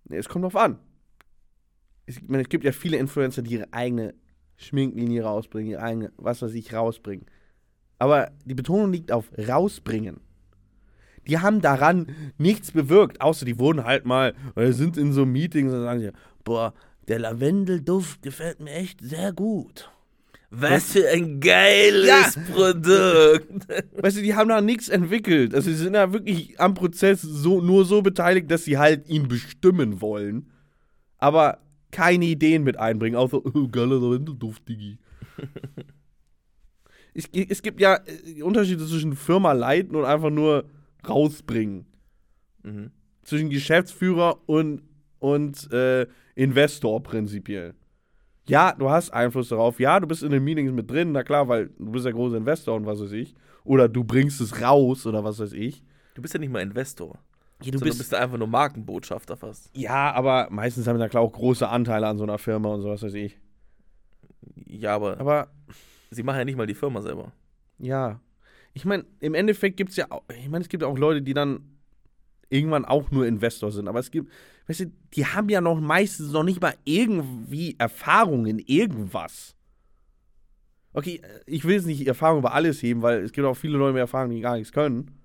Nee, 0.03 0.17
es 0.17 0.29
kommt 0.29 0.45
drauf 0.45 0.55
an. 0.55 0.77
Es, 2.05 2.17
ich 2.17 2.29
meine, 2.29 2.43
es 2.43 2.49
gibt 2.49 2.63
ja 2.63 2.73
viele 2.73 2.97
Influencer, 2.97 3.41
die 3.41 3.53
ihre 3.53 3.73
eigene 3.73 4.13
Schminklinie 4.57 5.23
rausbringen, 5.23 5.71
ihre 5.71 5.82
eigene, 5.82 6.13
was 6.17 6.43
weiß 6.43 6.53
ich, 6.53 6.73
rausbringen. 6.73 7.25
Aber 8.02 8.32
die 8.45 8.56
Betonung 8.56 8.91
liegt 8.91 9.12
auf 9.12 9.30
rausbringen. 9.38 10.22
Die 11.28 11.38
haben 11.38 11.62
daran 11.62 12.08
nichts 12.39 12.72
bewirkt, 12.72 13.22
außer 13.22 13.45
die 13.45 13.60
wurden 13.60 13.84
halt 13.84 14.08
mal, 14.08 14.34
oder 14.56 14.74
sind 14.74 14.97
in 14.97 15.14
so 15.14 15.24
Meetings 15.24 15.72
und 15.72 15.84
sagen 15.84 16.12
boah, 16.43 16.74
der 17.08 17.20
Lavendelduft 17.20 18.24
gefällt 18.24 18.60
mir 18.60 18.72
echt 18.72 19.02
sehr 19.02 19.32
gut. 19.34 19.91
Was 20.49 20.93
für 20.93 21.08
ein 21.10 21.39
geiles 21.41 22.08
Ja. 22.08 22.32
Produkt! 22.52 23.68
Weißt 24.02 24.18
du, 24.18 24.24
die 24.24 24.34
haben 24.34 24.49
da 24.49 24.62
nichts 24.62 24.89
entwickelt. 24.89 25.54
Also 25.54 25.70
sie 25.70 25.78
sind 25.78 25.93
da 25.93 26.12
wirklich 26.12 26.60
am 26.60 26.74
Prozess 26.74 27.22
so, 27.22 27.62
nur 27.62 27.86
so 27.86 28.02
beteiligt, 28.02 28.49
dass 28.49 28.66
sie 28.66 28.80
halt 28.80 29.08
ihn 29.10 29.28
bestimmen 29.28 30.02
wollen. 30.02 30.49
Aber 31.20 31.60
keine 31.91 32.26
Ideen 32.26 32.64
mit 32.64 32.78
einbringen, 32.78 33.16
außer, 33.16 33.45
oh, 33.45 33.68
geiler 33.68 33.99
Lavendelduft, 33.99 34.68
Digi. 34.68 34.97
es, 37.14 37.28
es 37.34 37.62
gibt 37.62 37.80
ja 37.80 37.99
äh, 38.05 38.41
Unterschiede 38.41 38.86
zwischen 38.86 39.16
Firma 39.16 39.51
leiten 39.53 39.95
und 39.95 40.05
einfach 40.05 40.30
nur 40.30 40.66
rausbringen. 41.07 41.86
mhm. 42.64 42.91
Zwischen 43.24 43.49
Geschäftsführer 43.51 44.39
und, 44.47 44.82
und 45.20 45.72
äh, 45.72 46.07
Investor 46.36 47.03
prinzipiell. 47.03 47.76
Ja, 48.47 48.74
du 48.74 48.89
hast 48.89 49.12
Einfluss 49.12 49.49
darauf. 49.49 49.80
Ja, 49.80 49.99
du 49.99 50.07
bist 50.07 50.24
in 50.24 50.32
den 50.32 50.43
Meetings 50.43 50.72
mit 50.72 50.89
drin, 50.89 51.12
na 51.12 51.22
klar, 51.24 51.47
weil 51.47 51.68
du 51.78 51.91
bist 51.91 52.05
der 52.05 52.14
große 52.14 52.36
Investor 52.36 52.76
und 52.76 52.88
was 52.88 52.99
weiß 52.99 53.12
ich. 53.12 53.36
Oder 53.64 53.88
du 53.88 54.03
bringst 54.03 54.41
es 54.41 54.59
raus 54.62 55.05
oder 55.05 55.24
was 55.24 55.38
weiß 55.39 55.53
ich. 55.53 55.84
Du 56.16 56.22
bist 56.24 56.34
ja 56.34 56.39
nicht 56.39 56.51
mal 56.51 56.62
Investor. 56.62 57.20
Ja, 57.64 57.72
Du, 57.72 57.80
bist 57.80 58.12
ja 58.12 58.18
einfach 58.18 58.39
nur 58.39 58.47
Markenbotschafter 58.47 59.38
fast. 59.38 59.70
ja, 59.78 60.12
aber 60.14 60.47
meistens 60.49 60.88
haben 60.88 60.95
wir 60.95 61.03
da 61.03 61.09
klar 61.09 61.22
auch 61.22 61.32
große 61.32 61.70
Anteile 61.70 62.07
an 62.07 62.18
so 62.18 62.24
einer 62.24 62.39
Firma 62.39 62.70
und 62.70 62.82
so 62.82 62.89
was 62.89 63.03
weiß 63.03 63.14
ich. 63.14 63.38
Ja, 64.66 64.95
aber, 64.95 65.20
Aber 65.20 65.49
sie 66.12 66.24
machen 66.24 66.38
ja 66.38 66.45
nicht 66.45 66.57
mal 66.57 66.68
die 66.68 66.76
Firma 66.76 67.01
selber. 67.01 67.34
ja, 67.80 68.20
ich 68.74 68.86
meine, 68.86 69.05
im 69.20 69.34
Endeffekt 69.34 69.78
gibt 69.78 69.89
es 69.89 69.97
ja 69.97 70.05
auch, 70.09 70.24
ich 70.30 70.47
meine, 70.47 70.62
es 70.62 70.70
gibt 70.70 70.84
auch 70.84 70.97
Leute, 70.97 71.22
die 71.22 71.34
dann 71.34 71.72
irgendwann 72.49 72.86
auch 72.86 73.12
nur 73.12 73.26
Investor 73.26 73.72
sind. 73.72 73.88
Aber 73.88 73.99
es 73.99 74.12
gibt, 74.12 74.30
weißt 74.68 74.82
du, 74.82 74.91
die 75.14 75.26
haben 75.26 75.49
ja 75.49 75.62
noch 75.62 75.80
meistens 75.80 76.32
noch 76.32 76.43
nicht 76.43 76.62
mal 76.62 76.76
irgendwie 76.84 77.76
Erfahrung 77.78 78.45
in 78.45 78.59
irgendwas. 78.59 79.55
Okay, 80.93 81.22
äh, 81.24 81.39
ich 81.45 81.66
will 81.66 81.76
jetzt 81.76 81.86
nicht 81.86 82.05
Erfahrung 82.05 82.39
über 82.39 82.53
alles 82.53 82.82
heben, 82.84 83.01
weil 83.01 83.24
es 83.24 83.32
gibt 83.32 83.47
auch 83.47 83.55
viele 83.55 83.78
Leute 83.78 83.93
mit 83.93 84.01
Erfahrung, 84.01 84.32
die 84.32 84.41
gar 84.41 84.57
nichts 84.57 84.74
können. 84.74 85.18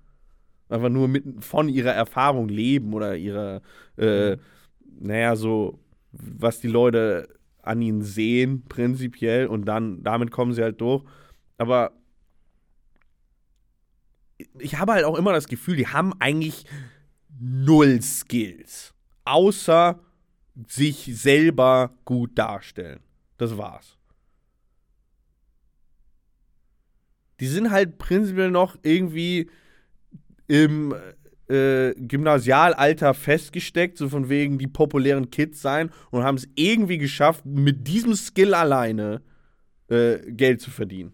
Einfach 0.69 0.89
nur 0.89 1.07
mit, 1.07 1.43
von 1.43 1.69
ihrer 1.69 1.93
Erfahrung 1.93 2.49
leben 2.49 2.93
oder 2.93 3.15
ihrer, 3.15 3.61
äh, 3.97 4.37
naja, 4.99 5.35
so, 5.35 5.79
was 6.11 6.59
die 6.59 6.67
Leute 6.67 7.36
an 7.67 7.81
ihnen 7.81 8.01
sehen, 8.01 8.63
prinzipiell, 8.67 9.47
und 9.47 9.65
dann, 9.65 10.03
damit 10.03 10.31
kommen 10.31 10.53
sie 10.53 10.63
halt 10.63 10.81
durch. 10.81 11.03
Aber 11.57 11.91
ich 14.59 14.77
habe 14.77 14.93
halt 14.93 15.05
auch 15.05 15.17
immer 15.17 15.33
das 15.33 15.47
Gefühl, 15.47 15.75
die 15.75 15.87
haben 15.87 16.13
eigentlich 16.19 16.65
null 17.39 18.01
Skills. 18.01 18.93
Außer 19.25 19.99
sich 20.67 21.11
selber 21.13 21.93
gut 22.05 22.37
darstellen. 22.37 23.01
Das 23.37 23.57
war's. 23.57 23.97
Die 27.39 27.47
sind 27.47 27.69
halt 27.69 27.99
prinzipiell 27.99 28.49
noch 28.49 28.77
irgendwie 28.81 29.49
im 30.47 30.95
äh, 31.49 31.93
Gymnasialalter 31.95 33.13
festgesteckt, 33.13 33.97
so 33.97 34.09
von 34.09 34.29
wegen 34.29 34.57
die 34.57 34.67
populären 34.67 35.29
Kids 35.31 35.61
sein 35.61 35.91
und 36.11 36.23
haben 36.23 36.37
es 36.37 36.47
irgendwie 36.55 36.97
geschafft, 36.97 37.45
mit 37.45 37.87
diesem 37.87 38.15
Skill 38.15 38.53
alleine 38.53 39.21
äh, 39.87 40.19
Geld 40.31 40.61
zu 40.61 40.71
verdienen. 40.71 41.13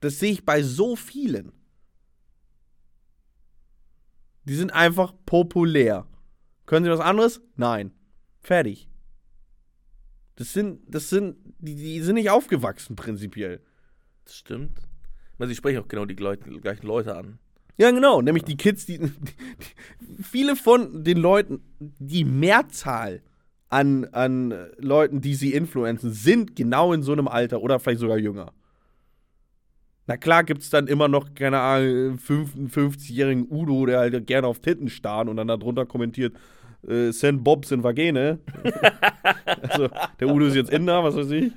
Das 0.00 0.18
sehe 0.18 0.32
ich 0.32 0.44
bei 0.44 0.62
so 0.62 0.96
vielen. 0.96 1.52
Die 4.44 4.54
sind 4.54 4.72
einfach 4.72 5.12
populär. 5.26 6.06
Können 6.66 6.84
sie 6.84 6.90
was 6.90 7.00
anderes? 7.00 7.40
Nein. 7.56 7.92
Fertig. 8.40 8.88
Das 10.36 10.52
sind, 10.54 10.82
das 10.86 11.10
sind, 11.10 11.36
die, 11.58 11.74
die 11.74 12.00
sind 12.00 12.14
nicht 12.14 12.30
aufgewachsen 12.30 12.96
prinzipiell. 12.96 13.62
Das 14.24 14.36
stimmt. 14.36 14.78
Ich 15.32 15.38
meine, 15.38 15.50
sie 15.50 15.56
sprechen 15.56 15.82
auch 15.82 15.88
genau 15.88 16.06
die 16.06 16.16
gleichen 16.16 16.86
Leute 16.86 17.14
an. 17.14 17.38
Ja, 17.80 17.90
genau. 17.92 18.20
Nämlich 18.20 18.44
die 18.44 18.58
Kids, 18.58 18.84
die, 18.84 18.98
die, 18.98 20.22
viele 20.22 20.54
von 20.54 21.02
den 21.02 21.16
Leuten, 21.16 21.62
die 21.78 22.26
Mehrzahl 22.26 23.22
an, 23.70 24.04
an 24.12 24.52
Leuten, 24.76 25.22
die 25.22 25.34
sie 25.34 25.54
influenzen, 25.54 26.12
sind 26.12 26.54
genau 26.54 26.92
in 26.92 27.02
so 27.02 27.12
einem 27.12 27.26
Alter 27.26 27.62
oder 27.62 27.80
vielleicht 27.80 28.00
sogar 28.00 28.18
jünger. 28.18 28.52
Na 30.06 30.18
klar 30.18 30.44
gibt 30.44 30.60
es 30.60 30.68
dann 30.68 30.88
immer 30.88 31.08
noch, 31.08 31.34
keine 31.34 31.60
Ahnung, 31.60 32.18
55-jährigen 32.18 33.46
Udo, 33.48 33.86
der 33.86 34.00
halt 34.00 34.26
gerne 34.26 34.46
auf 34.46 34.58
Titten 34.58 34.90
starren 34.90 35.30
und 35.30 35.38
dann 35.38 35.48
darunter 35.48 35.86
kommentiert, 35.86 36.34
äh, 36.86 37.12
send 37.12 37.42
Bobs 37.44 37.70
in 37.70 37.82
Vagene. 37.82 38.40
also, 39.46 39.88
der 40.18 40.28
Udo 40.28 40.44
ist 40.44 40.54
jetzt 40.54 40.70
Inder, 40.70 41.02
was 41.02 41.16
weiß 41.16 41.30
ich. 41.30 41.52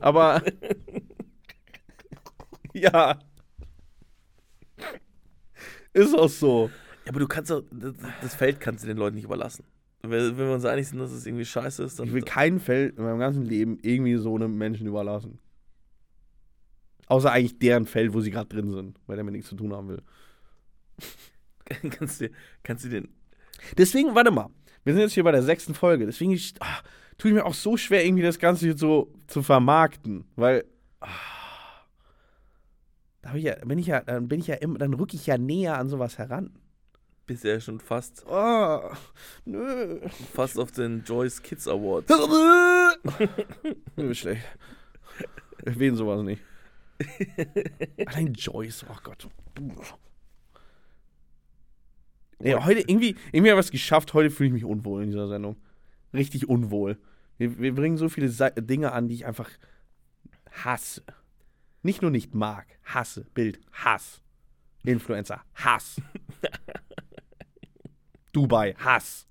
Aber, 0.00 0.40
ja. 2.72 3.18
Ist 5.96 6.14
auch 6.14 6.28
so. 6.28 6.70
Ja, 7.04 7.10
aber 7.10 7.20
du 7.20 7.26
kannst 7.26 7.50
doch, 7.50 7.62
das, 8.20 8.34
Feld 8.34 8.60
kannst 8.60 8.84
du 8.84 8.88
den 8.88 8.98
Leuten 8.98 9.16
nicht 9.16 9.24
überlassen. 9.24 9.64
Wenn, 10.02 10.36
wir 10.36 10.52
uns 10.52 10.64
einig 10.66 10.86
sind, 10.86 10.98
dass 10.98 11.10
es 11.10 11.24
irgendwie 11.24 11.46
scheiße 11.46 11.82
ist, 11.82 11.98
dann. 11.98 12.06
Ich 12.06 12.12
will 12.12 12.22
kein 12.22 12.60
Feld 12.60 12.98
in 12.98 13.04
meinem 13.04 13.18
ganzen 13.18 13.44
Leben 13.44 13.78
irgendwie 13.80 14.16
so 14.16 14.34
einem 14.34 14.58
Menschen 14.58 14.86
überlassen. 14.86 15.38
Außer 17.06 17.32
eigentlich 17.32 17.58
deren 17.58 17.86
Feld, 17.86 18.12
wo 18.12 18.20
sie 18.20 18.30
gerade 18.30 18.48
drin 18.48 18.70
sind, 18.70 18.98
weil 19.06 19.16
der 19.16 19.24
mit 19.24 19.32
nichts 19.32 19.48
zu 19.48 19.56
tun 19.56 19.72
haben 19.72 19.88
will. 19.88 20.02
kannst, 21.90 22.20
du, 22.20 22.30
kannst 22.62 22.84
du 22.84 22.88
den. 22.90 23.08
Deswegen, 23.78 24.14
warte 24.14 24.30
mal. 24.30 24.50
Wir 24.84 24.92
sind 24.92 25.02
jetzt 25.02 25.14
hier 25.14 25.24
bei 25.24 25.32
der 25.32 25.42
sechsten 25.42 25.74
Folge. 25.74 26.04
Deswegen 26.04 26.32
ich, 26.32 26.54
ah, 26.60 26.80
tue 27.16 27.30
ich 27.30 27.34
mir 27.34 27.46
auch 27.46 27.54
so 27.54 27.78
schwer, 27.78 28.04
irgendwie 28.04 28.22
das 28.22 28.38
Ganze 28.38 28.66
jetzt 28.66 28.80
so 28.80 29.12
zu 29.28 29.42
vermarkten. 29.42 30.26
Weil. 30.36 30.64
Ah, 31.00 31.08
da 33.26 33.34
ich 33.34 33.44
ja, 33.44 33.56
bin 33.64 33.78
ich 33.78 33.86
ja, 33.88 34.00
dann 34.02 34.28
bin 34.28 34.38
ich 34.38 34.46
ja 34.46 34.54
immer, 34.54 34.78
dann 34.78 34.94
rücke 34.94 35.16
ich 35.16 35.26
ja 35.26 35.36
näher 35.36 35.78
an 35.78 35.88
sowas 35.88 36.18
heran. 36.18 36.50
Bisher 37.26 37.60
schon 37.60 37.80
fast, 37.80 38.24
Oh, 38.28 38.90
nö. 39.44 40.00
fast 40.32 40.58
auf 40.58 40.70
den 40.70 41.02
Joyce 41.02 41.42
Kids 41.42 41.66
Awards. 41.66 42.08
nö, 43.96 44.14
schlecht. 44.14 44.44
Ich 45.58 45.66
erwähne 45.66 45.96
sowas 45.96 46.22
nicht. 46.22 46.40
Allein 48.06 48.32
Joyce, 48.32 48.86
oh 48.88 48.96
Gott. 49.02 49.28
Nee, 52.38 52.54
heute 52.54 52.80
irgendwie, 52.80 53.16
irgendwie 53.32 53.50
haben 53.50 53.56
wir 53.56 53.58
es 53.58 53.72
geschafft. 53.72 54.14
Heute 54.14 54.30
fühle 54.30 54.48
ich 54.48 54.52
mich 54.52 54.64
unwohl 54.64 55.02
in 55.02 55.10
dieser 55.10 55.26
Sendung. 55.26 55.56
Richtig 56.14 56.48
unwohl. 56.48 56.96
Wir, 57.38 57.58
wir 57.58 57.74
bringen 57.74 57.96
so 57.96 58.08
viele 58.08 58.28
Dinge 58.62 58.92
an, 58.92 59.08
die 59.08 59.16
ich 59.16 59.26
einfach 59.26 59.50
hasse. 60.52 61.02
Nicht 61.82 62.02
nur 62.02 62.10
nicht 62.10 62.34
mag, 62.34 62.66
hasse. 62.84 63.26
Bild, 63.34 63.60
Hass. 63.72 64.20
Influencer, 64.84 65.42
Hass. 65.54 66.00
Dubai, 68.32 68.74
Hass. 68.74 69.26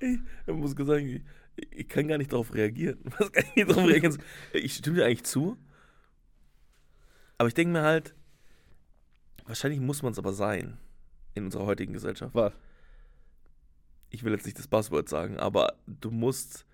Ich 0.00 0.18
muss 0.46 0.72
sagen, 0.72 1.22
ich, 1.56 1.72
ich 1.72 1.88
kann 1.88 2.08
gar 2.08 2.18
nicht 2.18 2.32
darauf 2.32 2.54
reagieren. 2.54 2.98
Was 3.18 3.32
kann 3.32 3.44
ich 3.54 3.66
darauf 3.66 3.86
reagieren? 3.86 4.22
Ich 4.52 4.74
stimme 4.74 4.96
dir 4.96 5.06
eigentlich 5.06 5.24
zu. 5.24 5.58
Aber 7.38 7.48
ich 7.48 7.54
denke 7.54 7.72
mir 7.72 7.82
halt, 7.82 8.14
wahrscheinlich 9.44 9.80
muss 9.80 10.02
man 10.02 10.12
es 10.12 10.18
aber 10.18 10.32
sein 10.32 10.78
in 11.34 11.44
unserer 11.44 11.66
heutigen 11.66 11.92
Gesellschaft. 11.92 12.34
Was? 12.34 12.52
Ich 14.10 14.24
will 14.24 14.32
jetzt 14.32 14.44
nicht 14.44 14.58
das 14.58 14.68
Buzzword 14.68 15.08
sagen, 15.08 15.38
aber 15.38 15.74
du 15.86 16.10
musst 16.10 16.66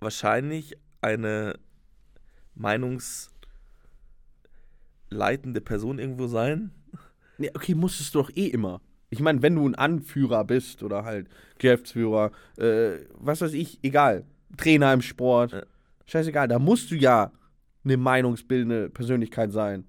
wahrscheinlich 0.00 0.76
eine 1.02 1.54
meinungsleitende 2.54 3.30
Person 5.60 5.98
irgendwo 5.98 6.26
sein. 6.26 6.72
Nee, 7.38 7.50
okay, 7.54 7.74
musstest 7.74 8.14
du 8.14 8.20
doch 8.20 8.30
eh 8.34 8.46
immer. 8.48 8.80
Ich 9.08 9.20
meine, 9.20 9.42
wenn 9.42 9.56
du 9.56 9.66
ein 9.66 9.74
Anführer 9.74 10.44
bist 10.44 10.82
oder 10.82 11.04
halt 11.04 11.28
Geschäftsführer, 11.58 12.30
äh, 12.58 12.98
was 13.14 13.40
weiß 13.40 13.54
ich, 13.54 13.78
egal, 13.82 14.24
Trainer 14.56 14.92
im 14.92 15.02
Sport, 15.02 15.52
Ja. 15.52 15.62
scheißegal, 16.06 16.48
da 16.48 16.58
musst 16.58 16.90
du 16.90 16.96
ja 16.96 17.32
eine 17.84 17.96
meinungsbildende 17.96 18.90
Persönlichkeit 18.90 19.52
sein. 19.52 19.84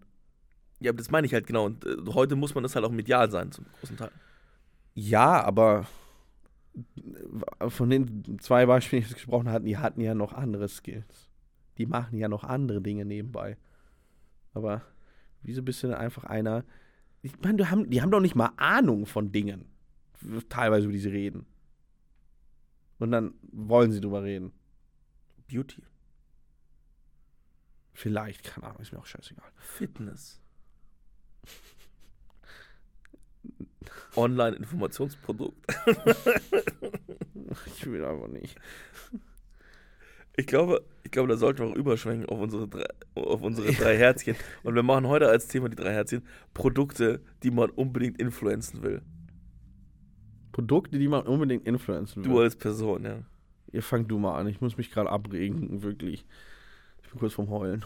Ja, 0.80 0.91
aber 0.91 0.97
das 0.97 1.12
meine 1.12 1.28
ich 1.28 1.34
halt 1.34 1.45
genau. 1.45 1.66
Und 1.66 1.86
äh, 1.86 1.95
heute 2.14 2.36
muss 2.36 2.55
man 2.55 2.64
das 2.64 2.76
halt 2.76 2.86
auch 2.86 2.91
medial 2.91 3.30
sein, 3.30 3.51
zum 3.51 3.66
großen 3.80 3.97
Teil. 3.97 4.12
Ja, 4.95 5.43
aber 5.43 5.86
von 7.67 7.89
den 7.89 8.39
zwei 8.39 8.65
Beispielen, 8.65 9.01
die 9.03 9.09
ich 9.09 9.13
gesprochen 9.13 9.49
hatten, 9.49 9.65
die 9.65 9.78
hatten 9.78 10.01
ja 10.01 10.13
noch 10.13 10.34
andere 10.34 10.67
Skills. 10.67 11.30
Die 11.78 11.86
machen 11.86 12.17
ja 12.17 12.28
noch 12.28 12.43
andere 12.43 12.82
Dinge 12.82 13.05
nebenbei. 13.05 13.57
Aber 14.53 14.82
wieso 15.41 15.63
bist 15.63 15.84
du 15.84 15.88
denn 15.88 15.95
einfach 15.95 16.24
einer? 16.24 16.63
Ich 17.22 17.39
meine, 17.41 17.57
die 17.57 17.67
haben, 17.67 17.89
die 17.89 18.01
haben 18.01 18.11
doch 18.11 18.19
nicht 18.19 18.36
mal 18.36 18.51
Ahnung 18.57 19.05
von 19.05 19.32
Dingen, 19.32 19.65
teilweise 20.49 20.86
über 20.86 20.93
die 20.93 20.99
sie 20.99 21.09
reden. 21.09 21.45
Und 22.99 23.11
dann 23.11 23.34
wollen 23.51 23.91
sie 23.91 24.01
drüber 24.01 24.24
reden. 24.24 24.51
Beauty, 25.47 25.84
Vielleicht, 27.93 28.43
keine 28.43 28.67
Ahnung, 28.67 28.82
ist 28.82 28.91
mir 28.91 28.99
auch 28.99 29.05
scheißegal. 29.05 29.51
Fitness. 29.57 30.41
Online-Informationsprodukt. 34.16 35.58
Ich 37.66 37.86
will 37.86 38.04
einfach 38.06 38.28
nicht. 38.28 38.58
Ich 40.38 40.48
glaube, 40.48 40.84
ich 41.04 41.12
glaube, 41.12 41.28
da 41.30 41.36
sollten 41.38 41.60
wir 41.60 41.68
auch 41.68 41.76
überschwenken 41.76 42.28
auf 42.30 42.39
unsere 42.39 42.68
drei, 42.68 42.86
auf 43.16 43.42
unsere 43.42 43.72
drei 43.74 43.98
Herzchen. 43.98 44.36
Und 44.64 44.76
wir 44.76 44.84
machen 44.84 45.08
heute 45.08 45.28
als 45.28 45.48
Thema 45.48 45.68
die 45.70 45.76
drei 45.76 45.92
Herzchen 45.92 46.24
Produkte, 46.54 47.22
die 47.44 47.52
man 47.52 47.70
unbedingt 47.70 48.20
influenzen 48.20 48.82
will. 48.82 49.02
Produkte, 50.52 50.98
die 51.00 51.08
man 51.08 51.26
unbedingt 51.28 51.66
influenzen 51.68 52.24
will. 52.24 52.32
Du 52.32 52.39
als 52.39 52.56
Person, 52.56 53.04
ja. 53.06 53.20
Ihr 53.74 53.84
fangt 53.84 54.10
du 54.12 54.20
mal 54.20 54.38
an. 54.38 54.48
Ich 54.48 54.62
muss 54.62 54.78
mich 54.78 54.92
gerade 54.92 55.10
abregen, 55.10 55.82
wirklich. 55.82 56.26
Ich 57.04 57.10
bin 57.10 57.20
kurz 57.20 57.34
vom 57.34 57.50
Heulen. 57.50 57.84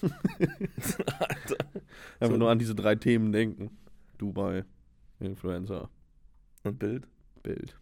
Alter. 0.00 1.56
Einfach 2.20 2.34
So. 2.34 2.36
nur 2.38 2.50
an 2.50 2.58
diese 2.58 2.74
drei 2.74 2.94
Themen 2.94 3.32
denken. 3.32 3.70
Dubai, 4.18 4.64
Influencer, 5.20 5.88
Und 6.64 6.78
Bild. 6.78 7.06
Bild. 7.42 7.78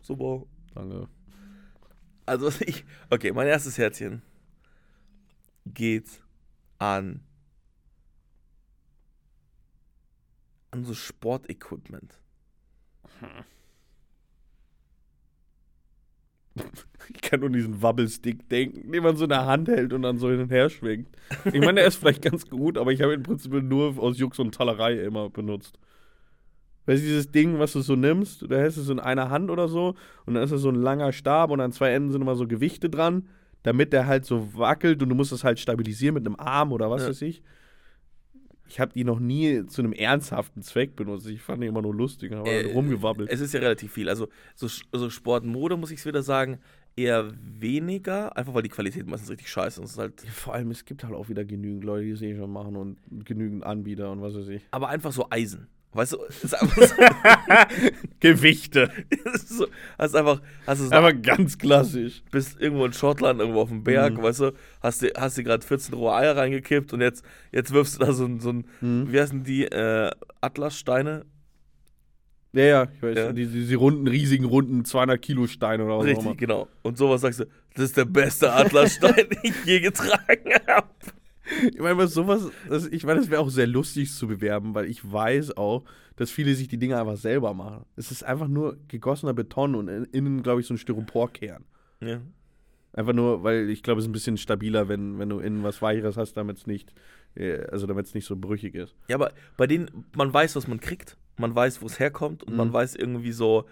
Super. 0.00 0.46
Danke. 0.74 1.08
Also 2.24 2.48
ich, 2.60 2.84
okay, 3.10 3.32
mein 3.32 3.46
erstes 3.46 3.78
Herzchen 3.78 4.22
geht 5.66 6.22
an 6.78 7.20
an 10.70 10.84
so 10.84 10.94
Sportequipment. 10.94 12.18
Ich 17.14 17.20
kann 17.22 17.38
nur 17.38 17.50
diesen 17.50 17.82
Wabblestick 17.82 18.48
denken, 18.48 18.90
den 18.90 19.02
man 19.04 19.16
so 19.16 19.24
in 19.24 19.30
der 19.30 19.46
Hand 19.46 19.68
hält 19.68 19.92
und 19.92 20.02
dann 20.02 20.18
so 20.18 20.28
hin 20.28 20.40
und 20.40 20.50
her 20.50 20.68
schwingt. 20.68 21.06
Ich 21.44 21.60
meine, 21.60 21.74
der 21.74 21.86
ist 21.86 21.96
vielleicht 21.96 22.22
ganz 22.22 22.48
gut, 22.50 22.76
aber 22.76 22.90
ich 22.90 23.00
habe 23.00 23.12
ihn 23.12 23.18
im 23.18 23.22
Prinzip 23.22 23.52
nur 23.52 23.96
aus 24.02 24.18
Jux 24.18 24.40
und 24.40 24.52
Tallerei 24.52 24.94
immer 25.04 25.30
benutzt. 25.30 25.78
Weißt 26.86 27.02
du, 27.02 27.06
dieses 27.06 27.30
Ding, 27.30 27.60
was 27.60 27.74
du 27.74 27.80
so 27.80 27.94
nimmst, 27.94 28.44
da 28.50 28.56
hältst 28.56 28.78
du 28.78 28.82
es 28.82 28.88
in 28.88 28.98
einer 28.98 29.30
Hand 29.30 29.50
oder 29.50 29.68
so 29.68 29.94
und 30.24 30.34
dann 30.34 30.42
ist 30.42 30.50
es 30.50 30.62
so 30.62 30.68
ein 30.68 30.74
langer 30.74 31.12
Stab 31.12 31.50
und 31.52 31.60
an 31.60 31.70
zwei 31.70 31.90
Enden 31.92 32.10
sind 32.10 32.22
immer 32.22 32.34
so 32.34 32.48
Gewichte 32.48 32.90
dran, 32.90 33.28
damit 33.62 33.92
der 33.92 34.06
halt 34.06 34.24
so 34.24 34.56
wackelt 34.56 35.00
und 35.00 35.08
du 35.08 35.14
musst 35.14 35.30
es 35.32 35.44
halt 35.44 35.60
stabilisieren 35.60 36.14
mit 36.14 36.26
einem 36.26 36.36
Arm 36.36 36.72
oder 36.72 36.90
was 36.90 37.02
Ja. 37.02 37.08
weiß 37.10 37.22
ich. 37.22 37.40
Ich 38.68 38.80
habe 38.80 38.92
die 38.92 39.04
noch 39.04 39.18
nie 39.20 39.64
zu 39.66 39.82
einem 39.82 39.92
ernsthaften 39.92 40.62
Zweck 40.62 40.96
benutzt. 40.96 41.26
Ich 41.28 41.40
fand 41.42 41.62
die 41.62 41.66
immer 41.66 41.82
nur 41.82 41.94
lustig, 41.94 42.32
aber 42.32 42.50
Äh, 42.50 42.72
rumgewabbelt. 42.72 43.30
Es 43.30 43.40
ist 43.40 43.54
ja 43.54 43.60
relativ 43.60 43.92
viel. 43.92 44.08
Also 44.08 44.28
so, 44.54 44.66
so 44.92 45.10
Sport 45.10 45.44
und 45.44 45.50
Mode, 45.50 45.76
muss 45.76 45.90
ich 45.90 46.00
es 46.00 46.06
wieder 46.06 46.22
sagen, 46.22 46.58
eher 46.96 47.30
weniger, 47.42 48.36
einfach 48.36 48.54
weil 48.54 48.62
die 48.62 48.68
Qualität 48.70 49.06
meistens 49.06 49.30
richtig 49.30 49.50
scheiße 49.50 49.82
ist 49.82 49.98
halt, 49.98 50.22
Ja, 50.24 50.30
Vor 50.30 50.54
allem, 50.54 50.70
es 50.70 50.84
gibt 50.84 51.04
halt 51.04 51.14
auch 51.14 51.28
wieder 51.28 51.44
genügend 51.44 51.84
Leute, 51.84 52.04
die 52.06 52.10
es 52.12 52.22
eh 52.22 52.34
schon 52.36 52.50
machen 52.50 52.74
und 52.76 52.96
genügend 53.24 53.64
Anbieter 53.64 54.10
und 54.10 54.22
was 54.22 54.34
weiß 54.34 54.48
ich. 54.48 54.62
aber 54.70 54.88
einfach 54.88 55.12
so 55.12 55.26
Eisen. 55.30 55.68
Weißt 55.96 56.12
du, 56.12 56.18
ist 56.42 56.54
einfach 56.54 56.76
so, 56.82 56.94
Gewichte. 58.20 58.90
ist 59.34 59.48
so 59.48 59.66
hast 59.98 60.14
einfach, 60.14 60.40
hast 60.66 60.80
du 60.82 60.86
so 60.86 60.92
Aber 60.92 61.12
ganz 61.12 61.58
klassisch. 61.58 62.22
bist 62.30 62.60
irgendwo 62.60 62.84
in 62.86 62.92
Schottland, 62.92 63.40
irgendwo 63.40 63.60
auf 63.62 63.68
dem 63.68 63.82
Berg, 63.84 64.14
Mhm. 64.18 64.22
weißt 64.22 64.40
du, 64.40 64.52
hast 64.82 65.02
dir, 65.02 65.12
hast 65.16 65.36
gerade 65.42 65.64
14 65.66 65.94
rohe 65.94 66.12
Eier 66.14 66.36
reingekippt 66.36 66.92
und 66.92 67.00
jetzt, 67.00 67.24
jetzt 67.52 67.72
wirfst 67.72 67.96
du 68.00 68.04
da 68.04 68.12
so 68.12 68.24
ein, 68.26 68.40
so 68.40 68.50
ein 68.50 68.66
Mhm. 68.80 69.12
wie 69.12 69.20
heißen 69.20 69.44
die, 69.44 69.64
äh, 69.64 70.10
Atlassteine? 70.40 71.24
Ja, 72.52 72.62
ja, 72.64 72.86
ich 72.94 73.02
weiß. 73.02 73.16
Ja. 73.16 73.32
Die, 73.32 73.46
diese 73.46 73.76
runden, 73.76 74.06
riesigen, 74.08 74.44
runden 74.46 74.84
200 74.84 75.20
Kilo 75.20 75.46
Steine 75.46 75.84
oder 75.84 75.98
was 75.98 76.02
auch 76.04 76.06
Richtig, 76.06 76.24
immer. 76.24 76.34
genau. 76.36 76.68
Und 76.82 76.96
sowas 76.96 77.20
sagst 77.20 77.40
du, 77.40 77.44
das 77.74 77.84
ist 77.86 77.96
der 77.98 78.06
beste 78.06 78.50
Atlasstein, 78.52 79.14
den 79.30 79.38
ich 79.42 79.64
je 79.66 79.80
getragen 79.80 80.52
habe. 80.66 80.88
Ich 81.72 81.78
meine, 81.78 81.96
was 81.96 82.12
sowas, 82.12 82.48
das, 82.68 82.86
ich 82.86 83.04
meine, 83.04 83.20
das 83.20 83.30
wäre 83.30 83.40
auch 83.40 83.50
sehr 83.50 83.66
lustig 83.66 84.12
zu 84.12 84.26
bewerben, 84.26 84.74
weil 84.74 84.86
ich 84.86 85.10
weiß 85.10 85.56
auch, 85.56 85.84
dass 86.16 86.30
viele 86.30 86.54
sich 86.54 86.66
die 86.68 86.78
Dinge 86.78 86.98
einfach 86.98 87.16
selber 87.16 87.54
machen. 87.54 87.84
Es 87.94 88.10
ist 88.10 88.22
einfach 88.24 88.48
nur 88.48 88.76
gegossener 88.88 89.32
Beton 89.34 89.74
und 89.74 89.88
in- 89.88 90.04
innen, 90.06 90.42
glaube 90.42 90.60
ich, 90.60 90.66
so 90.66 90.74
ein 90.74 90.78
Styroporkern. 90.78 91.64
Ja. 92.00 92.20
Einfach 92.92 93.12
nur, 93.12 93.42
weil 93.44 93.68
ich 93.70 93.82
glaube, 93.82 93.98
es 94.00 94.04
ist 94.06 94.08
ein 94.08 94.12
bisschen 94.12 94.38
stabiler, 94.38 94.88
wenn, 94.88 95.18
wenn 95.18 95.28
du 95.28 95.38
innen 95.38 95.62
was 95.62 95.82
Weicheres 95.82 96.16
hast, 96.16 96.32
damit 96.36 96.56
es 96.56 96.66
nicht, 96.66 96.92
äh, 97.34 97.58
also 97.70 97.86
damit 97.86 98.06
es 98.06 98.14
nicht 98.14 98.24
so 98.24 98.34
brüchig 98.36 98.74
ist. 98.74 98.94
Ja, 99.08 99.16
aber 99.16 99.32
bei 99.56 99.66
denen, 99.66 100.06
man 100.16 100.32
weiß, 100.32 100.56
was 100.56 100.66
man 100.66 100.80
kriegt, 100.80 101.16
man 101.36 101.54
weiß, 101.54 101.82
wo 101.82 101.86
es 101.86 101.98
herkommt 102.00 102.42
und 102.42 102.56
man 102.56 102.68
Mhm. 102.68 102.72
weiß 102.72 102.96
irgendwie 102.96 103.32
so, 103.32 103.66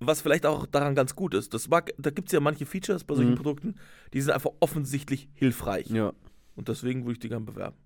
was 0.00 0.20
vielleicht 0.22 0.46
auch 0.46 0.66
daran 0.66 0.94
ganz 0.94 1.14
gut 1.14 1.34
ist. 1.34 1.54
Das 1.54 1.68
mag, 1.68 1.92
da 1.98 2.10
gibt 2.10 2.28
es 2.28 2.32
ja 2.32 2.40
manche 2.40 2.66
Features 2.66 3.04
bei 3.04 3.14
solchen 3.14 3.32
Mhm. 3.32 3.36
Produkten, 3.36 3.74
die 4.12 4.20
sind 4.20 4.32
einfach 4.32 4.50
offensichtlich 4.60 5.28
hilfreich. 5.34 5.88
Ja. 5.90 6.12
Und 6.56 6.68
deswegen 6.68 7.02
würde 7.04 7.12
ich 7.14 7.18
die 7.20 7.28
gerne 7.28 7.44
bewerben. 7.44 7.76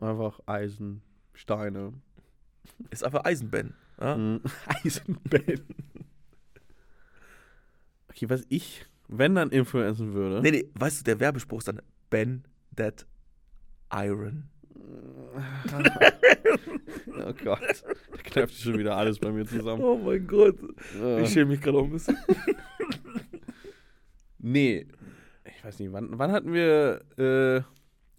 Einfach 0.00 0.40
Eisen, 0.46 1.02
Steine. 1.34 1.92
Ist 2.90 3.04
einfach 3.04 3.24
Eisenben. 3.24 3.74
Ja? 4.00 4.16
Mhm. 4.16 4.40
Eisenbahn. 4.84 5.60
Okay, 8.08 8.28
was 8.28 8.44
ich, 8.48 8.86
wenn 9.08 9.34
dann 9.34 9.50
influenzen 9.50 10.14
würde. 10.14 10.40
Nee, 10.42 10.50
nee, 10.50 10.68
weißt 10.74 11.00
du, 11.00 11.04
der 11.04 11.20
Werbespruch 11.20 11.58
ist 11.58 11.68
dann 11.68 11.82
Ben 12.08 12.44
that 12.76 13.06
iron. 13.92 14.44
Oh 17.22 17.32
Gott. 17.44 17.84
Da 18.12 18.22
knöpft 18.22 18.56
schon 18.58 18.78
wieder 18.78 18.96
alles 18.96 19.18
bei 19.18 19.30
mir 19.30 19.44
zusammen. 19.44 19.82
Oh 19.82 19.98
mein 19.98 20.26
Gott. 20.26 20.56
Ich 21.22 21.30
schäme 21.30 21.50
mich 21.50 21.60
gerade 21.60 21.78
auch 21.78 21.84
ein 21.84 21.90
bisschen. 21.92 22.16
nee. 24.38 24.86
Ich 25.60 25.64
weiß 25.66 25.78
nicht, 25.78 25.92
wann, 25.92 26.08
wann 26.18 26.32
hatten 26.32 26.54
wir. 26.54 27.02
Äh, 27.18 27.58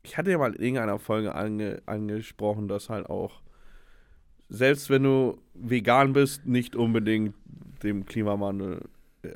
ich 0.04 0.16
hatte 0.16 0.30
ja 0.30 0.38
mal 0.38 0.54
in 0.54 0.62
irgendeiner 0.62 1.00
Folge 1.00 1.34
ange, 1.34 1.82
angesprochen, 1.88 2.68
dass 2.68 2.88
halt 2.92 3.08
auch. 3.10 3.42
Selbst 4.48 4.92
wenn 4.92 5.02
du 5.02 5.40
vegan 5.56 6.14
bist, 6.14 6.46
nicht 6.46 6.76
unbedingt 6.76 7.34
dem 7.82 8.06
Klimawandel, 8.06 8.82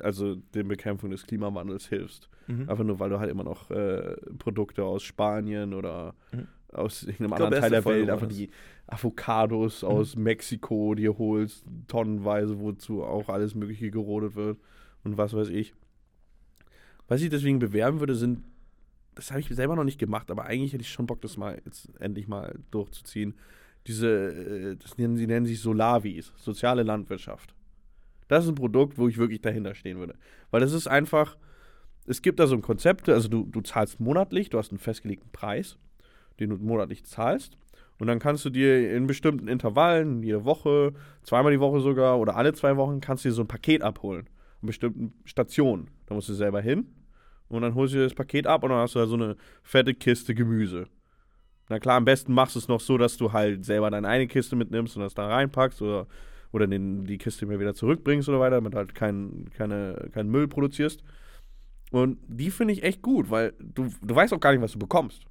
also 0.00 0.36
der 0.54 0.62
Bekämpfung 0.62 1.10
des 1.10 1.26
Klimawandels 1.26 1.88
hilfst. 1.88 2.28
Mhm. 2.46 2.68
Einfach 2.70 2.84
nur, 2.84 3.00
weil 3.00 3.10
du 3.10 3.18
halt 3.18 3.28
immer 3.30 3.42
noch 3.42 3.68
äh, 3.72 4.14
Produkte 4.38 4.84
aus 4.84 5.02
Spanien 5.02 5.74
oder 5.74 6.14
Mhm. 6.30 6.46
aus 6.72 7.02
irgendeinem 7.02 7.28
glaub, 7.30 7.40
anderen 7.46 7.60
Teil 7.60 7.70
der 7.70 7.82
Folge 7.82 8.00
Welt 8.02 8.10
einfach 8.10 8.28
die 8.28 8.50
Avocados 8.86 9.82
Mhm. 9.82 9.88
aus 9.88 10.14
Mexiko 10.14 10.94
dir 10.94 11.18
holst, 11.18 11.64
tonnenweise, 11.88 12.60
wozu 12.60 13.02
auch 13.02 13.28
alles 13.30 13.56
Mögliche 13.56 13.90
gerodet 13.90 14.36
wird 14.36 14.58
und 15.02 15.16
was 15.18 15.34
weiß 15.34 15.48
ich. 15.48 15.74
Was 17.08 17.22
ich 17.22 17.30
deswegen 17.30 17.58
bewerben 17.58 18.00
würde, 18.00 18.14
sind, 18.14 18.42
das 19.14 19.30
habe 19.30 19.40
ich 19.40 19.48
selber 19.48 19.76
noch 19.76 19.84
nicht 19.84 19.98
gemacht, 19.98 20.30
aber 20.30 20.44
eigentlich 20.44 20.72
hätte 20.72 20.82
ich 20.82 20.90
schon 20.90 21.06
Bock, 21.06 21.20
das 21.20 21.36
mal 21.36 21.60
jetzt 21.64 21.88
endlich 22.00 22.28
mal 22.28 22.58
durchzuziehen. 22.70 23.34
Diese, 23.86 24.08
äh, 24.08 24.76
das 24.76 24.98
nennen, 24.98 25.16
sie 25.16 25.26
nennen 25.26 25.46
sich 25.46 25.60
Solavis, 25.60 26.32
soziale 26.36 26.82
Landwirtschaft. 26.82 27.54
Das 28.28 28.44
ist 28.44 28.50
ein 28.50 28.56
Produkt, 28.56 28.98
wo 28.98 29.08
ich 29.08 29.18
wirklich 29.18 29.40
dahinter 29.40 29.74
stehen 29.74 29.98
würde. 29.98 30.16
Weil 30.50 30.60
das 30.60 30.72
ist 30.72 30.88
einfach, 30.88 31.36
es 32.06 32.22
gibt 32.22 32.40
da 32.40 32.46
so 32.46 32.56
ein 32.56 32.62
Konzept, 32.62 33.08
also 33.08 33.28
du, 33.28 33.44
du 33.44 33.60
zahlst 33.60 34.00
monatlich, 34.00 34.50
du 34.50 34.58
hast 34.58 34.70
einen 34.70 34.78
festgelegten 34.78 35.30
Preis, 35.30 35.76
den 36.40 36.50
du 36.50 36.56
monatlich 36.56 37.04
zahlst. 37.04 37.56
Und 37.98 38.08
dann 38.08 38.18
kannst 38.18 38.44
du 38.44 38.50
dir 38.50 38.92
in 38.92 39.06
bestimmten 39.06 39.48
Intervallen, 39.48 40.22
jede 40.22 40.44
Woche, 40.44 40.92
zweimal 41.22 41.52
die 41.52 41.60
Woche 41.60 41.80
sogar 41.80 42.18
oder 42.18 42.36
alle 42.36 42.52
zwei 42.52 42.76
Wochen, 42.76 43.00
kannst 43.00 43.24
du 43.24 43.28
dir 43.28 43.34
so 43.34 43.42
ein 43.42 43.48
Paket 43.48 43.82
abholen. 43.82 44.28
Bestimmten 44.66 45.12
Stationen. 45.24 45.88
Da 46.06 46.14
musst 46.14 46.28
du 46.28 46.34
selber 46.34 46.60
hin 46.60 46.86
und 47.48 47.62
dann 47.62 47.74
holst 47.74 47.94
du 47.94 47.98
dir 47.98 48.04
das 48.04 48.14
Paket 48.14 48.46
ab 48.46 48.64
und 48.64 48.70
dann 48.70 48.80
hast 48.80 48.94
du 48.94 48.98
da 48.98 49.06
so 49.06 49.14
eine 49.14 49.36
fette 49.62 49.94
Kiste 49.94 50.34
Gemüse. 50.34 50.86
Na 51.68 51.78
klar, 51.78 51.96
am 51.96 52.04
besten 52.04 52.32
machst 52.32 52.54
du 52.54 52.60
es 52.60 52.68
noch 52.68 52.80
so, 52.80 52.96
dass 52.96 53.16
du 53.16 53.32
halt 53.32 53.64
selber 53.64 53.90
deine 53.90 54.06
eine 54.08 54.26
Kiste 54.26 54.54
mitnimmst 54.56 54.96
und 54.96 55.02
das 55.02 55.14
da 55.14 55.26
reinpackst 55.26 55.82
oder, 55.82 56.06
oder 56.52 56.66
den, 56.66 57.04
die 57.04 57.18
Kiste 57.18 57.46
mir 57.46 57.58
wieder 57.58 57.74
zurückbringst 57.74 58.28
oder 58.28 58.40
weiter, 58.40 58.56
damit 58.56 58.74
halt 58.74 58.94
keinen 58.94 59.50
keine, 59.50 60.08
keinen 60.12 60.30
Müll 60.30 60.48
produzierst. 60.48 61.02
Und 61.90 62.18
die 62.26 62.50
finde 62.50 62.72
ich 62.74 62.82
echt 62.82 63.02
gut, 63.02 63.30
weil 63.30 63.54
du, 63.58 63.88
du 64.02 64.14
weißt 64.14 64.32
auch 64.32 64.40
gar 64.40 64.52
nicht, 64.52 64.62
was 64.62 64.72
du 64.72 64.78
bekommst. 64.78 65.24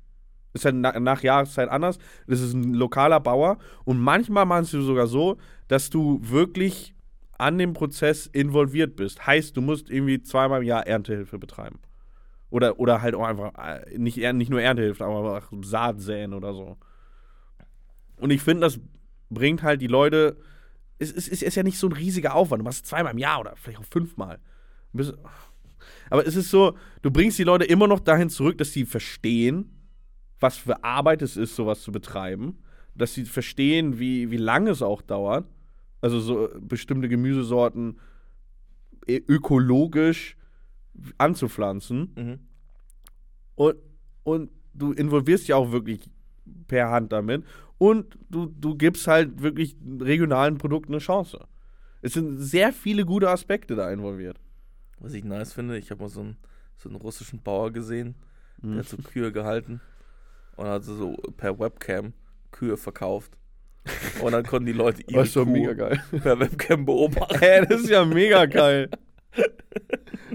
Ist 0.54 0.64
ja 0.64 0.72
na, 0.72 0.98
nach 1.00 1.22
Jahreszeit 1.22 1.70
anders. 1.70 2.00
Das 2.28 2.40
ist 2.40 2.54
ein 2.54 2.74
lokaler 2.74 3.20
Bauer. 3.20 3.58
Und 3.84 4.00
manchmal 4.00 4.46
machst 4.46 4.74
du 4.74 4.82
sogar 4.82 5.08
so, 5.08 5.38
dass 5.68 5.90
du 5.90 6.20
wirklich 6.24 6.95
an 7.38 7.58
dem 7.58 7.74
Prozess 7.74 8.28
involviert 8.28 8.96
bist. 8.96 9.26
Heißt, 9.26 9.56
du 9.58 9.62
musst 9.62 9.90
irgendwie 9.90 10.22
zweimal 10.22 10.62
im 10.62 10.68
Jahr 10.68 10.88
Erntehilfe 10.88 11.38
betreiben. 11.38 11.80
Oder, 12.50 12.80
oder 12.80 13.02
halt 13.02 13.16
auch 13.16 13.26
einfach, 13.26 13.52
äh, 13.58 13.98
nicht, 13.98 14.18
nicht 14.34 14.50
nur 14.50 14.62
Erntehilfe, 14.62 15.04
aber 15.04 15.38
auch 15.38 15.64
Saat 15.64 16.00
säen 16.00 16.34
oder 16.34 16.54
so. 16.54 16.78
Und 18.18 18.30
ich 18.30 18.42
finde, 18.42 18.62
das 18.62 18.80
bringt 19.30 19.64
halt 19.64 19.82
die 19.82 19.88
Leute. 19.88 20.38
Es, 21.00 21.12
es, 21.12 21.28
es 21.28 21.42
ist 21.42 21.56
ja 21.56 21.64
nicht 21.64 21.78
so 21.78 21.88
ein 21.88 21.94
riesiger 21.94 22.36
Aufwand. 22.36 22.62
Du 22.62 22.64
machst 22.64 22.84
es 22.86 22.90
zweimal 22.90 23.12
im 23.12 23.18
Jahr 23.18 23.42
oder 23.42 23.56
vielleicht 23.58 23.80
auch 23.80 23.86
fünfmal. 23.86 24.40
Aber 26.10 26.26
es 26.26 26.36
ist 26.36 26.50
so, 26.50 26.78
du 27.02 27.12
bringst 27.12 27.38
die 27.38 27.44
Leute 27.44 27.66
immer 27.66 27.88
noch 27.88 28.00
dahin 28.00 28.30
zurück, 28.30 28.58
dass 28.58 28.72
sie 28.72 28.86
verstehen, 28.86 29.72
was 30.40 30.58
für 30.58 30.84
Arbeit 30.84 31.22
es 31.22 31.36
ist, 31.36 31.56
sowas 31.56 31.82
zu 31.82 31.92
betreiben. 31.92 32.60
Dass 32.94 33.14
sie 33.14 33.26
verstehen, 33.26 34.00
wie, 34.00 34.32
wie 34.32 34.38
lange 34.38 34.70
es 34.70 34.82
auch 34.82 35.02
dauert. 35.02 35.46
Also 36.06 36.20
so 36.20 36.50
bestimmte 36.60 37.10
Gemüsesorten 37.10 37.98
ö- 39.10 39.22
ökologisch 39.28 40.38
anzupflanzen. 41.18 42.12
Mhm. 42.16 42.40
Und, 43.56 43.76
und 44.24 44.52
du 44.74 44.92
involvierst 44.92 45.48
ja 45.48 45.56
auch 45.56 45.72
wirklich 45.72 46.08
per 46.68 46.92
Hand 46.92 47.12
damit. 47.12 47.44
Und 47.80 48.20
du, 48.30 48.46
du 48.46 48.76
gibst 48.76 49.08
halt 49.08 49.42
wirklich 49.42 49.76
regionalen 50.00 50.58
Produkten 50.60 50.94
eine 50.94 51.00
Chance. 51.00 51.40
Es 52.04 52.14
sind 52.14 52.38
sehr 52.38 52.72
viele 52.72 53.04
gute 53.04 53.30
Aspekte 53.30 53.76
da 53.76 53.92
involviert. 53.92 54.40
Was 55.00 55.14
ich 55.14 55.24
nice 55.24 55.54
finde, 55.54 55.78
ich 55.78 55.90
habe 55.90 56.04
mal 56.04 56.10
so 56.10 56.22
einen, 56.22 56.38
so 56.78 56.88
einen 56.88 56.98
russischen 56.98 57.42
Bauer 57.42 57.72
gesehen, 57.72 58.16
Mhm. 58.62 58.72
der 58.74 58.80
hat 58.80 58.88
so 58.90 58.98
Kühe 58.98 59.32
gehalten 59.32 59.82
und 60.56 60.68
hat 60.68 60.84
so 60.84 61.14
per 61.36 61.58
Webcam 61.60 62.14
Kühe 62.52 62.78
verkauft. 62.78 63.38
Und 64.22 64.32
dann 64.32 64.44
konnten 64.46 64.66
die 64.66 64.72
Leute 64.74 65.02
ihre 65.08 65.20
Das 65.20 65.28
ist 65.30 65.36
doch 65.36 65.44
Kuh 65.46 65.52
mega 65.52 65.74
geil. 65.74 66.02
per 66.24 66.40
Webcam 66.40 66.86
beobachten. 66.86 67.38
Ey, 67.42 67.66
das 67.68 67.82
ist 67.82 67.90
ja 67.90 68.04
mega 68.06 68.46
geil. 68.46 68.90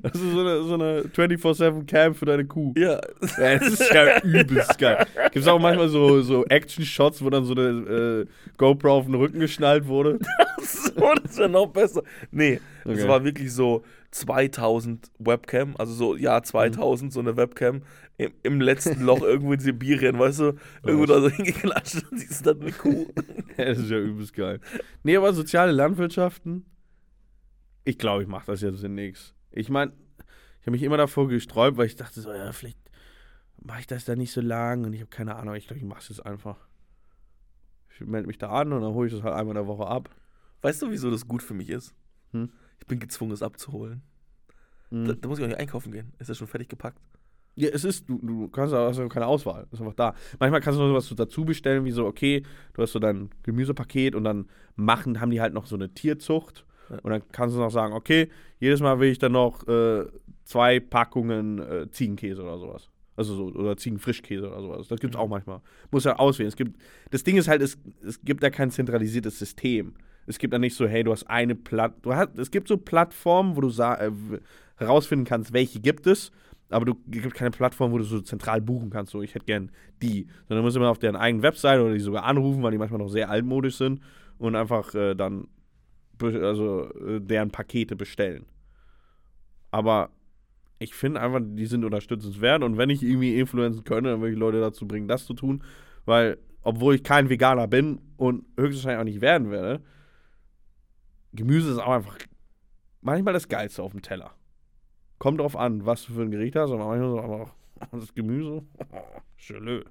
Das 0.02 0.12
ist 0.14 0.32
so 0.32 0.40
eine, 0.40 0.62
so 0.62 0.74
eine 0.74 1.00
24-7 1.02 1.86
Cam 1.86 2.14
für 2.14 2.26
deine 2.26 2.44
Kuh. 2.44 2.72
Ja, 2.76 3.00
Ja, 3.38 3.58
das 3.58 3.68
ist 3.80 3.92
ja 3.92 4.20
übelst 4.22 4.78
geil. 4.78 5.06
Gibt 5.24 5.36
es 5.36 5.48
auch 5.48 5.58
manchmal 5.58 5.88
so, 5.88 6.20
so 6.22 6.44
Action-Shots, 6.46 7.22
wo 7.24 7.30
dann 7.30 7.44
so 7.44 7.54
eine 7.54 8.26
äh, 8.26 8.26
GoPro 8.56 8.92
auf 8.98 9.06
den 9.06 9.14
Rücken 9.14 9.40
geschnallt 9.40 9.86
wurde? 9.86 10.18
so, 10.62 10.90
das 11.24 11.38
wäre 11.38 11.48
noch 11.48 11.66
besser. 11.68 12.02
Nee, 12.30 12.60
Okay. 12.84 13.06
war 13.08 13.22
wirklich 13.24 13.52
so 13.52 13.82
2000 14.10 15.10
Webcam, 15.18 15.76
also 15.78 15.92
so 15.92 16.16
Jahr 16.16 16.42
2000, 16.42 17.12
so 17.12 17.20
eine 17.20 17.36
Webcam 17.36 17.82
im, 18.18 18.32
im 18.42 18.60
letzten 18.60 19.02
Loch 19.02 19.22
irgendwo 19.22 19.52
in 19.52 19.60
Sibirien, 19.60 20.18
weißt 20.18 20.40
du, 20.40 20.54
irgendwo 20.82 21.06
da 21.06 21.20
so 21.20 21.28
hingeklatscht 21.28 22.10
und 22.10 22.18
siehst 22.18 22.46
dann 22.46 22.60
eine 22.60 22.72
Kuh. 22.72 23.06
Ja, 23.56 23.66
das 23.66 23.78
ist 23.78 23.90
ja 23.90 23.98
übelst 23.98 24.32
geil. 24.32 24.60
Nee, 25.02 25.16
aber 25.16 25.32
soziale 25.34 25.72
Landwirtschaften, 25.72 26.64
ich 27.84 27.98
glaube, 27.98 28.22
ich 28.22 28.28
mache 28.28 28.46
das 28.46 28.62
jetzt 28.62 28.82
demnächst. 28.82 29.34
Ich 29.50 29.68
meine, 29.68 29.92
ich 30.60 30.66
habe 30.66 30.72
mich 30.72 30.82
immer 30.82 30.96
davor 30.96 31.28
gesträubt, 31.28 31.76
weil 31.76 31.86
ich 31.86 31.96
dachte 31.96 32.20
so, 32.20 32.32
ja, 32.32 32.52
vielleicht 32.52 32.78
mache 33.62 33.80
ich 33.80 33.86
das 33.86 34.04
da 34.04 34.16
nicht 34.16 34.32
so 34.32 34.40
lang 34.40 34.84
und 34.84 34.92
ich 34.92 35.00
habe 35.00 35.10
keine 35.10 35.36
Ahnung. 35.36 35.54
Ich 35.54 35.66
glaube, 35.66 35.78
ich 35.78 35.84
mache 35.84 36.00
es 36.00 36.08
jetzt 36.08 36.24
einfach. 36.24 36.56
Ich 37.90 38.06
melde 38.06 38.26
mich 38.26 38.38
da 38.38 38.48
an 38.48 38.72
und 38.72 38.80
dann 38.82 38.94
hole 38.94 39.08
ich 39.08 39.14
das 39.14 39.22
halt 39.22 39.34
einmal 39.34 39.56
in 39.56 39.62
der 39.62 39.66
Woche 39.66 39.86
ab. 39.86 40.08
Weißt 40.62 40.80
du, 40.82 40.90
wieso 40.90 41.10
das 41.10 41.28
gut 41.28 41.42
für 41.42 41.54
mich 41.54 41.68
ist? 41.68 41.94
Hm? 42.32 42.50
Ich 42.80 42.86
bin 42.86 42.98
gezwungen, 42.98 43.32
es 43.32 43.42
abzuholen. 43.42 44.02
Mhm. 44.90 45.06
Da, 45.06 45.14
da 45.14 45.28
muss 45.28 45.38
ich 45.38 45.44
auch 45.44 45.48
nicht 45.48 45.60
einkaufen 45.60 45.92
gehen. 45.92 46.12
Ist 46.18 46.28
ja 46.28 46.34
schon 46.34 46.46
fertig 46.48 46.68
gepackt. 46.68 47.00
Ja, 47.56 47.68
es 47.68 47.84
ist, 47.84 48.08
du, 48.08 48.18
du 48.22 48.48
kannst 48.48 48.72
aber 48.72 48.90
ja 48.92 49.08
keine 49.08 49.26
Auswahl. 49.26 49.66
Ist 49.70 49.80
einfach 49.80 49.94
da. 49.94 50.14
Manchmal 50.38 50.60
kannst 50.60 50.78
du 50.78 50.82
noch 50.82 51.00
sowas 51.00 51.12
dazu 51.16 51.44
bestellen, 51.44 51.84
wie 51.84 51.90
so, 51.90 52.06
okay, 52.06 52.44
du 52.74 52.82
hast 52.82 52.92
so 52.92 52.98
dein 52.98 53.30
Gemüsepaket 53.42 54.14
und 54.14 54.24
dann 54.24 54.48
machen, 54.76 55.20
haben 55.20 55.30
die 55.30 55.40
halt 55.40 55.52
noch 55.52 55.66
so 55.66 55.76
eine 55.76 55.92
Tierzucht. 55.92 56.64
Ja. 56.88 56.98
Und 57.02 57.10
dann 57.10 57.22
kannst 57.32 57.54
du 57.54 57.60
noch 57.60 57.70
sagen, 57.70 57.92
okay, 57.92 58.30
jedes 58.58 58.80
Mal 58.80 58.98
will 59.00 59.10
ich 59.10 59.18
dann 59.18 59.32
noch 59.32 59.66
äh, 59.68 60.06
zwei 60.44 60.80
Packungen 60.80 61.58
äh, 61.58 61.90
Ziegenkäse 61.90 62.42
oder 62.42 62.58
sowas. 62.58 62.88
Also 63.16 63.34
so, 63.34 63.44
oder 63.58 63.76
Ziegenfrischkäse 63.76 64.48
oder 64.48 64.62
sowas. 64.62 64.88
Das 64.88 64.98
gibt 64.98 65.14
es 65.14 65.20
auch 65.20 65.28
manchmal. 65.28 65.60
Muss 65.90 66.04
ja 66.04 66.16
auswählen. 66.16 66.48
Es 66.48 66.56
gibt, 66.56 66.80
das 67.10 67.22
Ding 67.24 67.36
ist 67.36 67.48
halt, 67.48 67.60
es, 67.60 67.76
es 68.02 68.22
gibt 68.22 68.42
ja 68.42 68.50
kein 68.50 68.70
zentralisiertes 68.70 69.38
System. 69.38 69.94
Es 70.26 70.38
gibt 70.38 70.52
ja 70.52 70.58
nicht 70.58 70.76
so, 70.76 70.86
hey, 70.86 71.02
du 71.02 71.12
hast 71.12 71.24
eine 71.24 71.54
Platt, 71.54 71.94
du 72.02 72.14
hast, 72.14 72.38
es 72.38 72.50
gibt 72.50 72.68
so 72.68 72.76
Plattformen, 72.76 73.56
wo 73.56 73.60
du 73.60 73.68
äh, 73.68 74.10
herausfinden 74.76 75.24
kannst, 75.24 75.52
welche 75.52 75.80
gibt 75.80 76.06
es, 76.06 76.30
aber 76.70 76.84
du 76.84 76.94
gibt 77.08 77.34
keine 77.34 77.50
Plattform, 77.50 77.92
wo 77.92 77.98
du 77.98 78.04
so 78.04 78.20
zentral 78.20 78.60
buchen 78.60 78.90
kannst, 78.90 79.12
so 79.12 79.22
ich 79.22 79.34
hätte 79.34 79.46
gern 79.46 79.70
die. 80.02 80.28
Sondern 80.48 80.64
musst 80.64 80.76
du 80.76 80.80
immer 80.80 80.90
auf 80.90 80.98
deren 80.98 81.16
eigenen 81.16 81.42
Website 81.42 81.80
oder 81.80 81.92
die 81.92 82.00
sogar 82.00 82.24
anrufen, 82.24 82.62
weil 82.62 82.70
die 82.70 82.78
manchmal 82.78 83.00
noch 83.00 83.08
sehr 83.08 83.28
altmodisch 83.28 83.76
sind 83.76 84.00
und 84.38 84.54
einfach 84.54 84.94
äh, 84.94 85.14
dann 85.14 85.48
also 86.22 86.88
äh, 87.06 87.20
deren 87.20 87.50
Pakete 87.50 87.96
bestellen. 87.96 88.46
Aber 89.70 90.10
ich 90.78 90.94
finde 90.94 91.20
einfach, 91.20 91.40
die 91.42 91.66
sind 91.66 91.84
unterstützenswert 91.84 92.62
und 92.62 92.78
wenn 92.78 92.90
ich 92.90 93.02
irgendwie 93.02 93.38
influenzen 93.38 93.84
könnte, 93.84 94.10
dann 94.10 94.20
würde 94.20 94.32
ich 94.32 94.38
Leute 94.38 94.60
dazu 94.60 94.86
bringen, 94.86 95.08
das 95.08 95.26
zu 95.26 95.34
tun, 95.34 95.62
weil 96.04 96.38
obwohl 96.62 96.94
ich 96.94 97.02
kein 97.02 97.28
Veganer 97.30 97.68
bin 97.68 98.00
und 98.16 98.44
höchstwahrscheinlich 98.58 99.00
auch 99.00 99.04
nicht 99.04 99.20
werden 99.20 99.50
werde, 99.50 99.82
Gemüse 101.32 101.70
ist 101.70 101.78
auch 101.78 101.92
einfach 101.92 102.18
manchmal 103.00 103.34
das 103.34 103.48
Geilste 103.48 103.82
auf 103.82 103.92
dem 103.92 104.02
Teller. 104.02 104.34
Kommt 105.18 105.40
drauf 105.40 105.56
an, 105.56 105.84
was 105.86 106.04
du 106.06 106.14
für 106.14 106.22
ein 106.22 106.30
Gericht 106.30 106.56
hast, 106.56 106.70
aber 106.70 106.86
manchmal 106.86 107.10
so 107.10 107.20
einfach 107.20 107.54
das 107.92 108.14
Gemüse. 108.14 108.64
Gelö. 109.46 109.84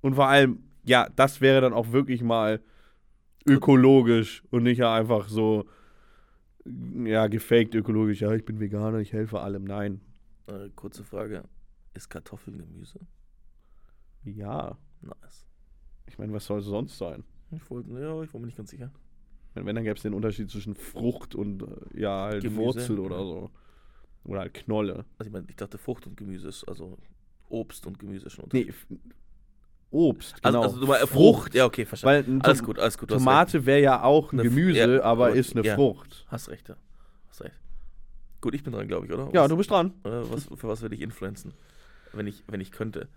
Und 0.00 0.14
vor 0.14 0.26
allem, 0.28 0.64
ja, 0.84 1.08
das 1.14 1.40
wäre 1.40 1.60
dann 1.60 1.72
auch 1.72 1.92
wirklich 1.92 2.22
mal 2.22 2.60
ökologisch 3.46 4.42
und 4.50 4.64
nicht 4.64 4.78
ja 4.78 4.94
einfach 4.94 5.28
so, 5.28 5.66
ja, 6.64 7.26
gefaked 7.26 7.74
ökologisch. 7.74 8.20
Ja, 8.20 8.32
ich 8.32 8.44
bin 8.44 8.60
Veganer, 8.60 8.98
ich 8.98 9.12
helfe 9.12 9.40
allem. 9.40 9.64
Nein. 9.64 10.00
Äh, 10.46 10.70
kurze 10.74 11.04
Frage. 11.04 11.44
Ist 11.94 12.08
Kartoffeln 12.08 12.58
Gemüse? 12.58 13.00
Ja, 14.24 14.76
Nice. 15.00 15.46
ich 16.06 16.16
meine, 16.18 16.32
was 16.32 16.46
soll 16.46 16.60
es 16.60 16.66
sonst 16.66 16.96
sein? 16.96 17.24
Ich 17.54 17.70
wollte, 17.70 17.90
ja, 17.90 18.22
ich 18.22 18.32
war 18.32 18.40
mir 18.40 18.46
nicht 18.46 18.56
ganz 18.56 18.70
sicher. 18.70 18.90
Wenn, 19.54 19.66
wenn 19.66 19.74
dann 19.74 19.84
gäbe 19.84 19.96
es 19.96 20.02
den 20.02 20.14
Unterschied 20.14 20.50
zwischen 20.50 20.74
Frucht 20.74 21.34
und 21.34 21.62
äh, 21.62 22.00
ja, 22.00 22.22
halt 22.24 22.42
Gemüse, 22.42 22.60
Wurzel 22.60 22.98
oder 22.98 23.18
ja. 23.18 23.24
so. 23.24 23.50
Oder 24.24 24.40
halt 24.40 24.54
Knolle. 24.54 25.04
Also 25.18 25.28
ich 25.28 25.32
meine, 25.32 25.46
ich 25.48 25.56
dachte 25.56 25.78
Frucht 25.78 26.06
und 26.06 26.16
Gemüse 26.16 26.48
ist, 26.48 26.64
also 26.68 26.96
Obst 27.48 27.86
und 27.86 27.98
Gemüse 27.98 28.30
schon 28.30 28.46
Nee, 28.52 28.72
Obst, 29.90 30.36
also, 30.42 30.58
genau. 30.58 30.68
also 30.70 30.80
du 30.80 30.86
meinst 30.86 31.08
Frucht. 31.08 31.54
Ja, 31.54 31.66
okay, 31.66 31.84
verstanden. 31.84 32.40
Weil 32.40 32.42
alles 32.42 32.62
gut, 32.62 32.78
alles 32.78 32.96
gut. 32.96 33.10
Tomate 33.10 33.66
wäre 33.66 33.80
ja 33.82 34.02
auch 34.02 34.32
ein 34.32 34.40
Eine 34.40 34.48
Gemüse, 34.48 34.96
ja, 34.96 35.02
aber 35.02 35.32
ist 35.32 35.54
eine 35.54 35.66
ja. 35.66 35.74
Frucht. 35.74 36.24
Hast 36.28 36.48
recht, 36.48 36.70
ja. 36.70 36.76
Hast 37.28 37.42
recht. 37.42 37.60
Gut, 38.40 38.54
ich 38.54 38.62
bin 38.62 38.72
dran, 38.72 38.88
glaube 38.88 39.06
ich, 39.06 39.12
oder? 39.12 39.28
Ja, 39.34 39.42
Was- 39.42 39.48
du 39.50 39.56
bist 39.58 39.70
dran. 39.70 39.92
Oder 40.04 40.30
was, 40.30 40.44
für 40.44 40.66
was 40.66 40.80
würde 40.80 40.94
ich 40.94 41.02
influenzen? 41.02 41.52
Wenn 42.14 42.26
ich, 42.26 42.42
wenn 42.46 42.60
ich 42.62 42.72
könnte. 42.72 43.08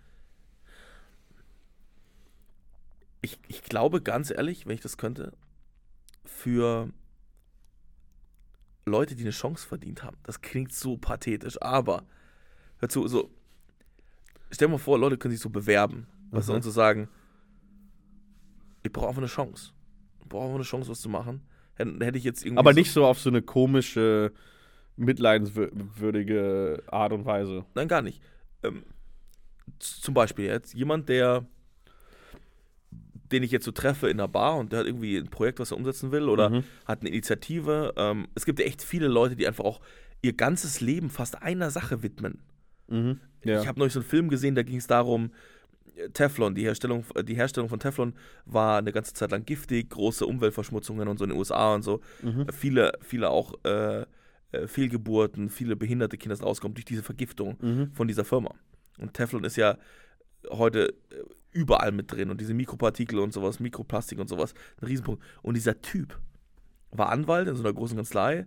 Ich, 3.25 3.39
ich 3.47 3.63
glaube 3.63 4.01
ganz 4.01 4.29
ehrlich, 4.29 4.65
wenn 4.67 4.75
ich 4.75 4.81
das 4.81 4.97
könnte, 4.97 5.33
für 6.25 6.89
Leute, 8.85 9.15
die 9.15 9.23
eine 9.23 9.31
Chance 9.31 9.67
verdient 9.67 10.03
haben. 10.03 10.17
Das 10.23 10.41
klingt 10.41 10.71
so 10.73 10.95
pathetisch, 10.97 11.59
aber 11.61 12.03
hör 12.77 12.87
zu, 12.89 13.07
so, 13.07 13.31
stell 14.51 14.67
dir 14.67 14.73
mal 14.73 14.77
vor, 14.77 14.99
Leute 14.99 15.17
können 15.17 15.31
sich 15.31 15.41
so 15.41 15.49
bewerben, 15.49 16.05
du, 16.31 16.37
Mhm. 16.37 16.49
und 16.55 16.61
so 16.63 16.69
sagen, 16.69 17.09
ich 18.83 18.91
brauche 18.91 19.07
einfach 19.07 19.21
eine 19.21 19.27
Chance. 19.27 19.71
Ich 20.21 20.29
brauche 20.29 20.43
einfach 20.43 20.55
eine 20.55 20.63
Chance, 20.63 20.89
was 20.91 21.01
zu 21.01 21.09
machen. 21.09 21.41
Hätte 21.77 22.17
ich 22.19 22.23
jetzt 22.23 22.45
irgendwie. 22.45 22.59
Aber 22.59 22.73
nicht 22.73 22.91
so 22.91 23.05
auf 23.05 23.19
so 23.19 23.29
eine 23.29 23.41
komische, 23.41 24.31
mitleidenswürdige 24.97 26.83
Art 26.87 27.11
und 27.11 27.25
Weise. 27.25 27.65
Nein, 27.73 27.87
gar 27.87 28.03
nicht. 28.03 28.21
Ähm, 28.63 28.83
zum 29.79 30.13
Beispiel 30.13 30.45
jetzt 30.45 30.75
jemand, 30.75 31.09
der, 31.09 31.45
den 33.31 33.43
ich 33.43 33.51
jetzt 33.51 33.65
so 33.65 33.71
treffe 33.71 34.07
in 34.09 34.19
einer 34.19 34.27
Bar 34.27 34.57
und 34.57 34.71
der 34.71 34.79
hat 34.79 34.85
irgendwie 34.87 35.17
ein 35.17 35.29
Projekt, 35.29 35.59
was 35.59 35.71
er 35.71 35.77
umsetzen 35.77 36.11
will 36.11 36.29
oder 36.29 36.49
Mhm. 36.49 36.63
hat 36.85 37.01
eine 37.01 37.09
Initiative. 37.09 37.93
Ähm, 37.97 38.27
es 38.35 38.45
gibt 38.45 38.59
ja 38.59 38.65
echt 38.65 38.81
viele 38.83 39.07
Leute, 39.07 39.35
die 39.35 39.47
einfach 39.47 39.63
auch 39.65 39.81
ihr 40.21 40.33
ganzes 40.33 40.81
Leben 40.81 41.09
fast 41.09 41.41
einer 41.41 41.69
Sache 41.71 42.03
widmen. 42.03 42.39
Mhm. 42.87 43.19
Ja. 43.43 43.61
Ich 43.61 43.67
habe 43.67 43.79
neulich 43.79 43.93
so 43.93 43.99
einen 43.99 44.09
Film 44.09 44.29
gesehen, 44.29 44.55
da 44.55 44.63
ging 44.63 44.77
es 44.77 44.87
darum, 44.87 45.31
äh, 45.95 46.09
Teflon, 46.09 46.55
die 46.55 46.63
Herstellung, 46.63 47.03
äh, 47.15 47.23
die 47.23 47.35
Herstellung 47.35 47.69
von 47.69 47.79
Teflon 47.79 48.13
war 48.45 48.77
eine 48.79 48.91
ganze 48.91 49.13
Zeit 49.13 49.31
lang 49.31 49.45
giftig, 49.45 49.89
große 49.89 50.25
Umweltverschmutzungen 50.25 51.07
und 51.07 51.17
so 51.17 51.23
in 51.25 51.31
den 51.31 51.37
USA 51.39 51.73
und 51.75 51.81
so. 51.83 52.01
mhm. 52.21 52.47
Viele, 52.53 52.93
viele 53.01 53.29
auch 53.29 53.53
äh, 53.63 54.05
äh, 54.51 54.67
Fehlgeburten, 54.67 55.49
viele 55.49 55.75
behinderte 55.75 56.17
Kinder 56.17 56.35
sind 56.35 56.45
rausgekommen 56.45 56.75
durch 56.75 56.85
diese 56.85 57.01
Vergiftung 57.03 57.57
Mhm. 57.61 57.91
von 57.93 58.07
dieser 58.07 58.23
Firma. 58.25 58.53
Und 58.99 59.13
Teflon 59.13 59.43
ist 59.43 59.57
ja 59.57 59.77
heute 60.51 60.89
äh, 61.11 61.23
überall 61.55 61.91
mit 61.91 62.11
drin 62.11 62.29
und 62.29 62.41
diese 62.41 62.53
Mikropartikel 62.53 63.17
und 63.19 63.33
sowas, 63.33 63.59
Mikroplastik 63.59 64.19
und 64.19 64.27
sowas, 64.27 64.53
ein 64.81 64.85
Riesenpunkt. 64.87 65.23
Und 65.41 65.55
dieser 65.55 65.81
Typ 65.81 66.19
war 66.91 67.09
Anwalt 67.09 67.47
in 67.47 67.55
so 67.55 67.63
einer 67.63 67.73
großen 67.73 67.95
Kanzlei 67.95 68.45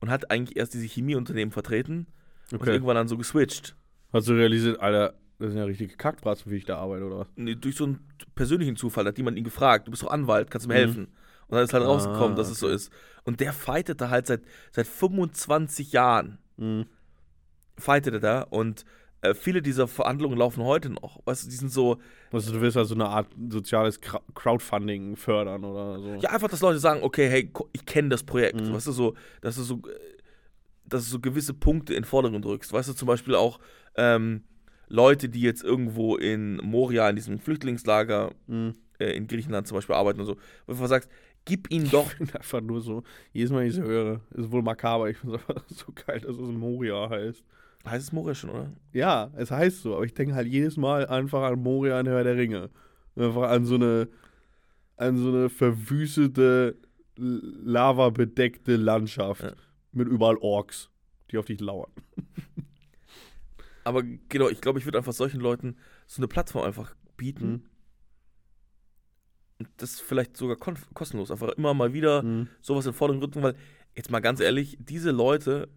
und 0.00 0.10
hat 0.10 0.30
eigentlich 0.30 0.56
erst 0.56 0.74
diese 0.74 0.86
Chemieunternehmen 0.86 1.52
vertreten 1.52 2.06
und 2.52 2.62
Okay. 2.62 2.72
irgendwann 2.72 2.96
dann 2.96 3.08
so 3.08 3.16
geswitcht. 3.18 3.76
Hast 4.12 4.28
du 4.28 4.32
realisiert, 4.34 4.80
Alter, 4.80 5.14
das 5.38 5.50
sind 5.50 5.58
ja 5.58 5.64
richtige 5.64 5.96
Kackbratzen, 5.96 6.50
wie 6.50 6.56
ich 6.56 6.64
da 6.64 6.78
arbeite, 6.78 7.04
oder 7.04 7.18
was? 7.18 7.28
Nee, 7.36 7.56
durch 7.56 7.76
so 7.76 7.84
einen 7.84 8.00
persönlichen 8.34 8.76
Zufall 8.76 9.04
hat 9.06 9.18
jemand 9.18 9.36
ihn 9.36 9.44
gefragt, 9.44 9.86
du 9.86 9.90
bist 9.90 10.02
doch 10.02 10.10
Anwalt, 10.10 10.50
kannst 10.50 10.64
du 10.66 10.68
mir 10.68 10.74
Mhm. 10.74 10.78
helfen? 10.78 11.04
Und 11.48 11.54
dann 11.56 11.64
ist 11.64 11.72
halt 11.74 11.84
Ah, 11.84 11.86
rausgekommen, 11.88 12.36
dass 12.36 12.48
es 12.50 12.58
so 12.60 12.66
okay. 12.66 12.74
ist. 12.76 12.90
Und 13.24 13.40
der 13.40 13.52
fightet 13.52 14.00
da 14.00 14.10
halt 14.10 14.26
seit, 14.26 14.42
seit 14.72 14.86
25 14.86 15.92
Jahren. 15.92 16.38
Mhm. 16.56 16.86
fightet 17.78 18.14
er 18.14 18.20
da 18.20 18.40
und 18.40 18.84
äh, 19.22 19.34
viele 19.34 19.62
dieser 19.62 19.88
Verhandlungen 19.88 20.36
laufen 20.38 20.62
heute 20.64 20.90
noch. 20.90 21.20
Weißt 21.24 21.44
du, 21.44 21.48
die 21.50 21.56
sind 21.56 21.70
so, 21.72 21.98
Also 22.32 22.52
du 22.52 22.60
willst 22.60 22.76
also 22.76 22.94
eine 22.94 23.06
Art 23.08 23.28
soziales 23.50 24.00
Crowdfunding 24.34 25.16
fördern 25.16 25.64
oder 25.64 25.98
so. 26.00 26.14
ja, 26.20 26.30
einfach, 26.30 26.48
dass 26.48 26.60
Leute 26.60 26.78
sagen, 26.78 27.02
okay, 27.02 27.28
hey, 27.28 27.50
ich 27.72 27.86
kenne 27.86 28.08
das 28.10 28.22
Projekt. 28.22 28.60
Mhm. 28.60 28.72
Weißt 28.72 28.86
du, 28.86 28.92
so, 28.92 29.14
dass 29.40 29.56
du 29.56 29.62
so, 29.62 29.74
äh, 29.76 29.80
dass 30.84 31.04
du 31.04 31.10
so 31.10 31.20
gewisse 31.20 31.54
Punkte 31.54 31.94
in 31.94 32.02
den 32.02 32.04
Vordergrund 32.06 32.44
rückst. 32.46 32.72
Weißt 32.72 32.88
du, 32.88 32.92
zum 32.92 33.08
Beispiel 33.08 33.34
auch 33.34 33.58
ähm, 33.96 34.44
Leute, 34.88 35.28
die 35.28 35.40
jetzt 35.40 35.64
irgendwo 35.64 36.16
in 36.16 36.56
Moria, 36.58 37.08
in 37.10 37.16
diesem 37.16 37.38
Flüchtlingslager 37.40 38.30
Mhm. 38.46 38.74
äh, 38.98 39.16
in 39.16 39.26
Griechenland 39.26 39.66
zum 39.66 39.76
Beispiel 39.78 39.96
arbeiten 39.96 40.20
und 40.20 40.26
so, 40.26 40.36
wo 40.66 40.74
du 40.74 40.86
sagst, 40.86 41.10
gib 41.44 41.70
ihnen 41.72 41.90
doch, 41.90 42.12
Ich 42.12 42.18
bin 42.18 42.30
einfach 42.32 42.60
nur 42.60 42.80
so, 42.80 43.02
jedes 43.32 43.50
Mal, 43.50 43.60
wenn 43.60 43.68
ich 43.68 43.76
es 43.76 43.80
höre, 43.82 44.20
ist 44.34 44.52
wohl 44.52 44.62
makaber. 44.62 45.08
Ich 45.10 45.16
finde 45.18 45.36
es 45.36 45.48
einfach 45.48 45.64
so 45.68 45.86
geil, 46.06 46.20
dass 46.20 46.36
es 46.36 46.50
Moria 46.52 47.08
heißt. 47.10 47.42
Heißt 47.90 48.04
es 48.08 48.12
Moria 48.12 48.34
schon, 48.34 48.50
oder? 48.50 48.72
Ja, 48.92 49.30
es 49.36 49.50
heißt 49.50 49.82
so, 49.82 49.94
aber 49.96 50.04
ich 50.04 50.14
denke 50.14 50.34
halt 50.34 50.48
jedes 50.48 50.76
Mal 50.76 51.06
einfach 51.06 51.42
an 51.42 51.60
Moria 51.62 51.98
in 52.00 52.06
Herr 52.06 52.24
der 52.24 52.36
Ringe. 52.36 52.70
Einfach 53.16 53.50
an 53.50 53.64
so 53.64 53.76
eine, 53.76 54.08
an 54.96 55.16
so 55.18 55.28
eine 55.28 55.48
verwüstete, 55.48 56.76
lavabedeckte 57.16 58.76
Landschaft 58.76 59.42
Ja. 59.42 59.52
mit 59.92 60.08
überall 60.08 60.36
Orks, 60.40 60.90
die 61.30 61.38
auf 61.38 61.46
dich 61.46 61.60
lauern. 61.60 61.90
Aber 63.84 64.02
genau, 64.02 64.48
ich 64.48 64.60
glaube, 64.60 64.78
ich 64.78 64.84
würde 64.84 64.98
einfach 64.98 65.12
solchen 65.12 65.40
Leuten 65.40 65.76
so 66.06 66.20
eine 66.20 66.28
Plattform 66.28 66.64
einfach 66.64 66.94
bieten. 67.16 67.48
Mhm. 67.50 67.62
Und 69.58 69.68
das 69.78 70.00
vielleicht 70.00 70.36
sogar 70.36 70.56
kostenlos. 70.56 71.30
Einfach 71.30 71.48
immer 71.50 71.72
mal 71.72 71.92
wieder 71.92 72.22
Mhm. 72.22 72.48
sowas 72.60 72.84
in 72.86 72.92
Vordergrund 72.92 73.24
rücken, 73.36 73.42
weil, 73.42 73.54
jetzt 73.94 74.10
mal 74.10 74.20
ganz 74.20 74.40
ehrlich, 74.40 74.76
diese 74.80 75.10
Leute, 75.12 75.68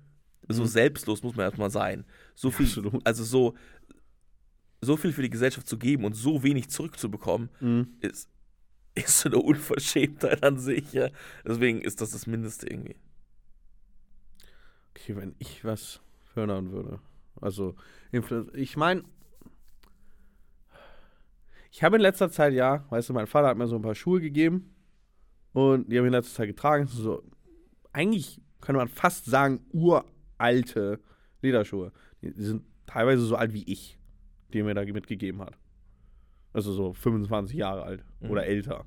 so 0.55 0.63
Mhm. 0.63 0.67
selbstlos 0.67 1.23
muss 1.23 1.35
man 1.35 1.45
erstmal 1.45 1.69
sein. 1.69 2.05
So 2.35 2.51
viel, 2.51 2.65
Absolut. 2.65 3.05
also 3.05 3.23
so, 3.23 3.55
so 4.81 4.97
viel 4.97 5.11
für 5.13 5.21
die 5.21 5.29
Gesellschaft 5.29 5.67
zu 5.67 5.77
geben 5.77 6.05
und 6.05 6.13
so 6.15 6.41
wenig 6.43 6.69
zurückzubekommen, 6.69 7.49
Mhm. 7.59 7.87
ist, 8.01 8.29
ist 8.95 9.19
so 9.19 9.29
eine 9.29 9.37
Unverschämtheit 9.39 10.43
an 10.43 10.57
sich. 10.59 10.91
Ja. 10.93 11.09
Deswegen 11.45 11.81
ist 11.81 12.01
das 12.01 12.11
das 12.11 12.27
Mindeste 12.27 12.67
irgendwie. 12.67 12.95
Okay, 14.95 15.15
wenn 15.15 15.35
ich 15.39 15.63
was 15.63 16.01
fördern 16.33 16.71
würde. 16.71 16.99
Also, 17.41 17.75
ich 18.53 18.75
meine, 18.75 19.03
ich 21.71 21.83
habe 21.83 21.95
in 21.97 22.01
letzter 22.01 22.29
Zeit, 22.31 22.53
ja, 22.53 22.85
weißt 22.89 23.09
du, 23.09 23.13
mein 23.13 23.27
Vater 23.27 23.47
hat 23.47 23.57
mir 23.57 23.67
so 23.67 23.75
ein 23.75 23.81
paar 23.81 23.95
Schuhe 23.95 24.19
gegeben 24.19 24.73
und 25.53 25.89
die 25.91 25.97
habe 25.97 26.07
ich 26.07 26.09
in 26.11 26.13
letzter 26.13 26.35
Zeit 26.37 26.47
getragen. 26.47 26.87
So, 26.87 27.23
eigentlich 27.93 28.41
könnte 28.59 28.77
man 28.79 28.87
fast 28.87 29.25
sagen, 29.25 29.61
uralte 30.39 30.99
Lederschuhe. 31.41 31.91
Die, 32.21 32.31
sind 32.31 32.63
teilweise 32.85 33.23
so 33.23 33.35
alt 33.35 33.53
wie 33.53 33.63
ich, 33.63 33.97
die 34.53 34.59
er 34.59 34.65
mir 34.65 34.73
da 34.73 34.83
mitgegeben 34.83 35.41
hat. 35.41 35.57
Also 36.53 36.73
so 36.73 36.93
25 36.93 37.57
Jahre 37.57 37.83
alt 37.83 38.03
Mhm. 38.21 38.29
oder 38.31 38.45
älter. 38.45 38.85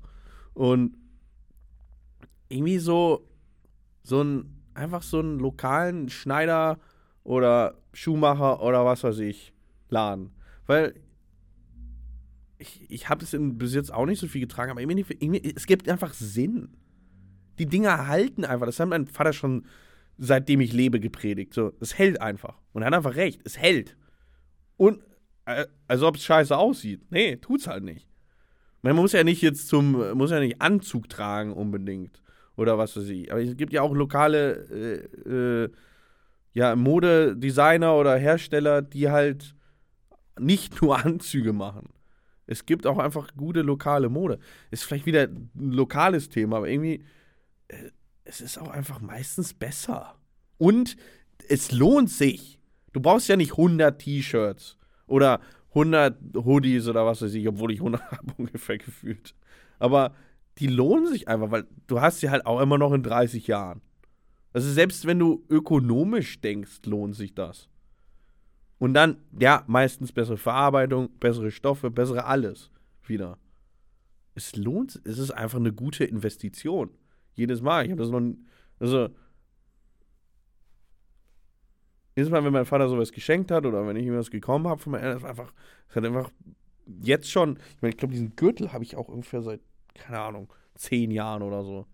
Und 0.53 0.97
irgendwie 2.49 2.77
so, 2.77 3.27
so 4.03 4.21
ein, 4.21 4.61
einfach 4.73 5.01
so 5.01 5.19
einen 5.19 5.39
lokalen 5.39 6.09
Schneider 6.09 6.79
oder 7.23 7.77
Schuhmacher 7.93 8.61
oder 8.61 8.85
was 8.85 9.03
weiß 9.03 9.19
ich, 9.19 9.53
Laden. 9.89 10.31
Weil 10.65 10.95
ich, 12.57 12.89
ich 12.89 13.09
habe 13.09 13.23
es 13.23 13.35
bis 13.39 13.73
jetzt 13.73 13.93
auch 13.93 14.05
nicht 14.05 14.19
so 14.19 14.27
viel 14.27 14.41
getragen, 14.41 14.71
aber 14.71 14.81
irgendwie, 14.81 15.05
irgendwie, 15.19 15.53
es 15.55 15.65
gibt 15.65 15.87
einfach 15.89 16.13
Sinn. 16.13 16.69
Die 17.59 17.65
Dinger 17.65 18.07
halten 18.07 18.45
einfach. 18.45 18.65
Das 18.65 18.79
hat 18.79 18.89
mein 18.89 19.07
Vater 19.07 19.33
schon 19.33 19.65
seitdem 20.17 20.61
ich 20.61 20.73
lebe 20.73 20.99
gepredigt. 20.99 21.53
So, 21.53 21.73
es 21.79 21.97
hält 21.97 22.21
einfach. 22.21 22.59
Und 22.71 22.83
er 22.83 22.87
hat 22.87 22.93
einfach 22.93 23.15
recht. 23.15 23.41
Es 23.45 23.57
hält. 23.57 23.97
Und 24.77 25.01
äh, 25.45 25.65
als 25.87 26.01
ob 26.01 26.15
es 26.15 26.23
scheiße 26.23 26.57
aussieht. 26.57 27.11
Nee, 27.11 27.37
tut's 27.37 27.67
halt 27.67 27.83
nicht. 27.83 28.07
Man 28.81 28.95
muss 28.95 29.13
ja 29.13 29.23
nicht 29.23 29.41
jetzt 29.41 29.67
zum, 29.67 30.17
muss 30.17 30.31
ja 30.31 30.39
nicht 30.39 30.61
Anzug 30.61 31.09
tragen 31.09 31.53
unbedingt. 31.53 32.21
Oder 32.55 32.77
was 32.77 32.95
weiß 32.95 33.07
ich. 33.09 33.31
Aber 33.31 33.41
es 33.41 33.55
gibt 33.57 33.73
ja 33.73 33.81
auch 33.81 33.93
lokale 33.93 35.05
äh, 35.25 35.63
äh, 35.63 35.69
ja, 36.53 36.75
Modedesigner 36.75 37.95
oder 37.95 38.15
Hersteller, 38.15 38.81
die 38.81 39.09
halt 39.09 39.55
nicht 40.39 40.81
nur 40.81 41.03
Anzüge 41.03 41.53
machen. 41.53 41.89
Es 42.45 42.65
gibt 42.65 42.85
auch 42.85 42.99
einfach 42.99 43.29
gute 43.35 43.61
lokale 43.61 44.09
Mode. 44.09 44.39
Ist 44.69 44.83
vielleicht 44.83 45.05
wieder 45.05 45.23
ein 45.23 45.49
lokales 45.55 46.29
Thema, 46.29 46.57
aber 46.57 46.69
irgendwie, 46.69 47.05
äh, 47.69 47.89
es 48.25 48.41
ist 48.41 48.57
auch 48.57 48.69
einfach 48.69 49.01
meistens 49.01 49.53
besser. 49.53 50.15
Und 50.57 50.97
es 51.49 51.71
lohnt 51.71 52.09
sich. 52.09 52.59
Du 52.93 53.01
brauchst 53.01 53.27
ja 53.27 53.35
nicht 53.35 53.51
100 53.51 53.99
T-Shirts 53.99 54.77
oder 55.07 55.41
100 55.69 56.17
Hoodies 56.35 56.87
oder 56.87 57.05
was 57.05 57.21
weiß 57.21 57.33
ich, 57.33 57.47
obwohl 57.47 57.71
ich 57.71 57.79
100 57.79 58.01
habe 58.11 58.33
ungefähr 58.37 58.77
gefühlt. 58.77 59.35
Aber 59.79 60.13
die 60.59 60.67
lohnen 60.67 61.07
sich 61.07 61.27
einfach, 61.27 61.51
weil 61.51 61.65
du 61.87 61.99
hast 61.99 62.19
sie 62.19 62.29
halt 62.29 62.45
auch 62.45 62.61
immer 62.61 62.77
noch 62.77 62.93
in 62.93 63.03
30 63.03 63.47
Jahren. 63.47 63.81
Also 64.53 64.71
selbst 64.71 65.05
wenn 65.07 65.17
du 65.17 65.43
ökonomisch 65.49 66.39
denkst, 66.41 66.81
lohnt 66.85 67.15
sich 67.15 67.33
das. 67.33 67.69
Und 68.77 68.93
dann, 68.93 69.17
ja, 69.39 69.63
meistens 69.67 70.11
bessere 70.11 70.37
Verarbeitung, 70.37 71.09
bessere 71.19 71.51
Stoffe, 71.51 71.89
bessere 71.89 72.25
alles 72.25 72.69
wieder. 73.03 73.39
Es 74.35 74.55
lohnt, 74.55 75.01
es 75.05 75.17
ist 75.17 75.31
einfach 75.31 75.59
eine 75.59 75.73
gute 75.73 76.05
Investition. 76.05 76.91
Jedes 77.35 77.61
Mal. 77.61 77.85
Ich 77.85 77.91
habe 77.91 78.01
das 78.01 78.09
noch, 78.09 78.21
also 78.79 79.09
jedes 82.15 82.29
Mal, 82.29 82.43
wenn 82.43 82.53
mein 82.53 82.65
Vater 82.65 82.89
sowas 82.89 83.11
geschenkt 83.11 83.51
hat 83.51 83.65
oder 83.65 83.87
wenn 83.87 83.95
ich 83.95 84.05
ihm 84.05 84.15
was 84.15 84.29
gekommen 84.29 84.67
habe 84.67 84.81
von 84.81 84.91
meinen 84.91 85.03
Eltern, 85.03 85.15
das 85.15 85.23
war 85.23 85.29
einfach, 85.29 85.53
es 85.89 85.95
hat 85.95 86.05
einfach 86.05 86.31
jetzt 87.01 87.31
schon, 87.31 87.57
ich 87.75 87.81
meine, 87.81 87.91
ich 87.91 87.97
glaube, 87.97 88.13
diesen 88.13 88.35
Gürtel 88.35 88.71
habe 88.71 88.83
ich 88.83 88.95
auch 88.95 89.07
ungefähr 89.07 89.41
seit, 89.41 89.61
keine 89.95 90.19
Ahnung, 90.19 90.53
zehn 90.75 91.11
Jahren 91.11 91.41
oder 91.41 91.63
so. 91.63 91.87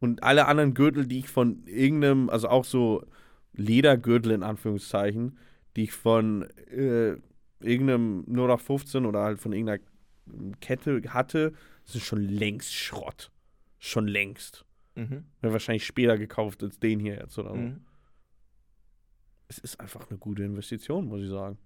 Und 0.00 0.22
alle 0.22 0.46
anderen 0.46 0.74
Gürtel, 0.74 1.06
die 1.06 1.20
ich 1.20 1.28
von 1.28 1.64
irgendeinem, 1.66 2.30
also 2.30 2.48
auch 2.48 2.64
so 2.64 3.04
Ledergürtel 3.52 4.32
in 4.32 4.42
Anführungszeichen, 4.42 5.38
die 5.76 5.84
ich 5.84 5.92
von 5.92 6.42
äh, 6.70 7.16
irgendeinem 7.60 8.24
0815 8.28 9.06
oder 9.06 9.20
halt 9.20 9.40
von 9.40 9.52
irgendeiner 9.52 9.82
Kette 10.60 11.02
hatte, 11.08 11.52
sind 11.84 12.04
schon 12.04 12.22
längst 12.22 12.72
Schrott. 12.72 13.30
Schon 13.78 14.08
längst. 14.08 14.64
Mhm. 14.94 15.24
Wäre 15.40 15.52
wahrscheinlich 15.52 15.86
später 15.86 16.18
gekauft 16.18 16.62
als 16.62 16.78
den 16.78 16.98
hier 17.00 17.14
jetzt 17.14 17.38
oder 17.38 17.50
so. 17.50 17.56
Mhm. 17.56 17.84
Es 19.48 19.58
ist 19.58 19.80
einfach 19.80 20.08
eine 20.10 20.18
gute 20.18 20.42
Investition, 20.42 21.06
muss 21.06 21.22
ich 21.22 21.30
sagen. 21.30 21.58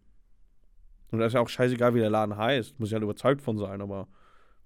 Und 1.10 1.18
da 1.18 1.26
ist 1.26 1.32
ja 1.32 1.40
auch 1.40 1.48
scheißegal, 1.48 1.94
wie 1.94 2.00
der 2.00 2.10
Laden 2.10 2.36
heißt. 2.36 2.78
Muss 2.78 2.90
ich 2.90 2.94
halt 2.94 3.02
überzeugt 3.02 3.42
von 3.42 3.58
sein, 3.58 3.80
aber. 3.80 4.08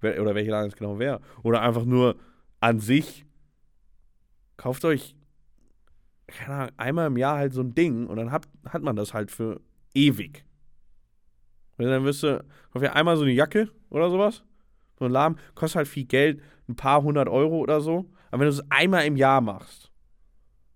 Wer, 0.01 0.21
oder 0.21 0.35
welcher 0.35 0.51
Laden 0.51 0.69
es 0.69 0.77
genau 0.77 0.99
wäre. 0.99 1.21
Oder 1.43 1.63
einfach 1.63 1.85
nur 1.85 2.17
an 2.61 2.81
sich. 2.81 3.25
Kauft 4.57 4.85
euch, 4.85 5.17
keine 6.27 6.55
Ahnung, 6.55 6.75
einmal 6.77 7.07
im 7.07 7.17
Jahr 7.17 7.39
halt 7.39 7.53
so 7.53 7.63
ein 7.63 7.75
Ding 7.75 8.07
und 8.07 8.17
dann 8.17 8.31
hat, 8.31 8.49
hat 8.67 8.83
man 8.83 8.97
das 8.97 9.15
halt 9.15 9.31
für 9.31 9.61
ewig. 9.95 10.45
Und 11.79 11.87
dann 11.87 12.05
wirst 12.05 12.23
du, 12.23 12.45
kauf 12.73 12.83
dir 12.83 12.95
einmal 12.95 13.17
so 13.17 13.23
eine 13.23 13.33
Jacke 13.33 13.71
oder 13.91 14.11
sowas. 14.11 14.45
So 14.99 15.05
ein 15.05 15.13
Laden, 15.13 15.39
kostet 15.55 15.77
halt 15.77 15.89
viel 15.89 16.07
Geld, 16.07 16.43
ein 16.69 16.77
paar 16.77 17.03
hundert 17.03 17.29
Euro 17.29 17.59
oder 17.59 17.81
so. 17.81 18.11
Aber 18.31 18.41
wenn 18.41 18.49
du 18.49 18.55
es 18.55 18.71
einmal 18.71 19.07
im 19.07 19.17
Jahr 19.17 19.41
machst 19.41 19.91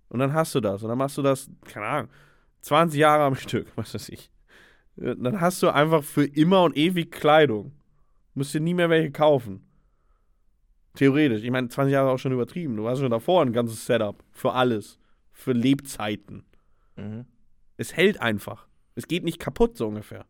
und 0.08 0.18
dann 0.20 0.32
hast 0.32 0.54
du 0.54 0.60
das 0.60 0.82
und 0.82 0.88
dann 0.88 0.98
machst 0.98 1.18
du 1.18 1.22
das, 1.22 1.50
keine 1.64 1.86
Ahnung, 1.86 2.10
20 2.62 2.98
Jahre 2.98 3.24
am 3.24 3.34
Stück, 3.34 3.66
was 3.76 3.94
weiß 3.94 4.08
ich. 4.10 4.30
Dann 4.96 5.40
hast 5.40 5.62
du 5.62 5.70
einfach 5.70 6.02
für 6.02 6.24
immer 6.24 6.64
und 6.64 6.76
ewig 6.76 7.10
Kleidung. 7.10 7.72
Musst 8.34 8.54
dir 8.54 8.60
nie 8.60 8.74
mehr 8.74 8.90
welche 8.90 9.10
kaufen. 9.10 9.66
Theoretisch. 10.94 11.42
Ich 11.42 11.50
meine, 11.50 11.68
20 11.68 11.92
Jahre 11.92 12.08
ist 12.08 12.14
auch 12.14 12.18
schon 12.18 12.32
übertrieben. 12.32 12.76
Du 12.76 12.88
hast 12.88 12.98
schon 12.98 13.10
davor 13.10 13.42
ein 13.42 13.52
ganzes 13.52 13.86
Setup. 13.86 14.22
Für 14.30 14.52
alles. 14.52 14.98
Für 15.32 15.52
Lebzeiten. 15.52 16.44
Mhm. 16.96 17.24
Es 17.76 17.96
hält 17.96 18.20
einfach. 18.20 18.66
Es 18.94 19.08
geht 19.08 19.24
nicht 19.24 19.38
kaputt, 19.38 19.76
so 19.76 19.88
ungefähr. 19.88 20.26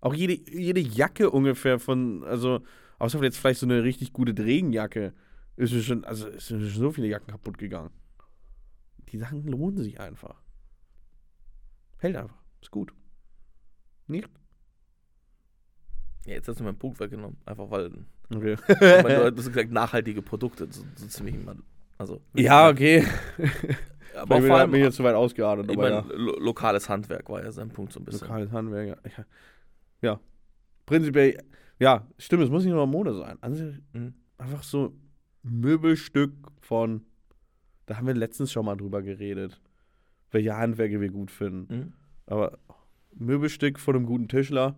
Auch 0.00 0.14
jede, 0.14 0.34
jede 0.50 0.80
Jacke 0.80 1.30
ungefähr 1.30 1.78
von, 1.78 2.24
also, 2.24 2.60
außer 3.04 3.22
jetzt 3.22 3.38
vielleicht 3.38 3.60
so 3.60 3.66
eine 3.66 3.82
richtig 3.84 4.12
gute 4.12 4.36
Regenjacke, 4.42 5.12
ist 5.56 5.72
mir 5.72 5.82
schon, 5.82 6.04
also, 6.04 6.28
es 6.28 6.48
sind 6.48 6.60
schon 6.62 6.80
so 6.80 6.90
viele 6.90 7.06
Jacken 7.08 7.28
kaputt 7.30 7.58
gegangen. 7.58 7.90
Die 9.10 9.18
Sachen 9.18 9.46
lohnen 9.46 9.76
sich 9.78 10.00
einfach. 10.00 10.40
Hält 11.98 12.16
einfach. 12.16 12.36
Ist 12.60 12.70
gut. 12.70 12.92
Nicht? 14.06 14.28
Ja, 16.26 16.32
jetzt 16.34 16.48
hast 16.48 16.58
du 16.60 16.64
meinen 16.64 16.78
Punkt 16.78 16.98
weggenommen. 17.00 17.36
Einfach 17.44 17.70
weil. 17.70 17.90
Okay. 18.34 18.56
Meine, 18.80 19.30
du 19.32 19.36
hast 19.38 19.48
gesagt, 19.52 19.70
nachhaltige 19.70 20.22
Produkte. 20.22 20.66
So, 20.70 20.82
so 20.96 21.06
ziemlich. 21.06 21.34
immer- 21.34 21.56
Also. 21.98 22.20
ja, 22.34 22.68
okay. 22.70 23.04
Aber 24.16 24.40
vor 24.40 24.56
allem. 24.56 24.70
mich 24.70 24.80
jetzt 24.82 24.96
zu 24.96 25.04
weit 25.04 25.14
ausgeadert, 25.14 25.68
Ich 25.70 25.76
meine, 25.76 25.96
ja. 25.96 26.04
lo 26.14 26.38
lokales 26.38 26.88
Handwerk 26.88 27.28
war 27.28 27.42
ja 27.42 27.50
sein 27.52 27.68
Punkt 27.70 27.92
so 27.92 28.00
ein 28.00 28.04
bisschen. 28.04 28.26
Lokales 28.28 28.50
Handwerk, 28.52 28.98
ja. 29.18 29.24
Ja. 30.02 30.20
Prinzipiell, 30.86 31.42
ja, 31.78 32.06
stimmt, 32.18 32.42
es 32.44 32.50
muss 32.50 32.64
nicht 32.64 32.72
nur 32.72 32.86
Mode 32.86 33.14
sein. 33.14 33.38
Also, 33.40 33.72
einfach 34.38 34.62
so 34.62 34.94
Möbelstück 35.42 36.32
von, 36.60 37.04
da 37.86 37.96
haben 37.96 38.06
wir 38.06 38.14
letztens 38.14 38.52
schon 38.52 38.66
mal 38.66 38.76
drüber 38.76 39.02
geredet, 39.02 39.60
welche 40.30 40.56
Handwerke 40.56 41.00
wir 41.00 41.10
gut 41.10 41.30
finden. 41.30 41.74
Mhm. 41.74 41.92
Aber 42.26 42.58
Möbelstück 43.14 43.78
von 43.78 43.96
einem 43.96 44.06
guten 44.06 44.28
Tischler 44.28 44.76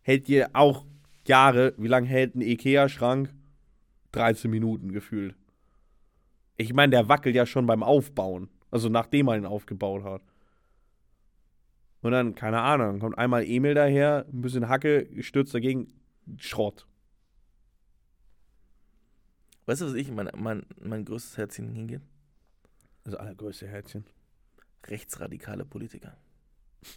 hält 0.00 0.28
dir 0.28 0.50
auch 0.52 0.86
Jahre. 1.26 1.74
Wie 1.76 1.88
lange 1.88 2.06
hält 2.06 2.34
ein 2.34 2.40
Ikea-Schrank? 2.40 3.32
13 4.12 4.50
Minuten 4.50 4.92
gefühlt. 4.92 5.34
Ich 6.56 6.72
meine, 6.72 6.90
der 6.90 7.08
wackelt 7.08 7.34
ja 7.34 7.46
schon 7.46 7.66
beim 7.66 7.82
Aufbauen. 7.82 8.48
Also 8.70 8.88
nachdem 8.88 9.26
man 9.26 9.40
ihn 9.40 9.46
aufgebaut 9.46 10.04
hat. 10.04 10.22
Und 12.04 12.12
dann, 12.12 12.34
keine 12.34 12.60
Ahnung, 12.60 12.98
kommt 12.98 13.16
einmal 13.16 13.44
Emil 13.44 13.72
daher, 13.72 14.26
ein 14.30 14.42
bisschen 14.42 14.68
Hacke, 14.68 15.08
stürzt 15.22 15.54
dagegen, 15.54 15.88
Schrott. 16.36 16.86
Weißt 19.64 19.80
du, 19.80 19.86
was 19.86 19.94
ich 19.94 20.10
mein, 20.10 20.28
mein, 20.36 20.66
mein 20.82 21.06
größtes 21.06 21.38
Herzchen 21.38 21.72
hingeht? 21.72 22.02
Das 23.04 23.14
allergrößte 23.14 23.66
Herzchen. 23.66 24.04
Rechtsradikale 24.86 25.64
Politiker. 25.64 26.14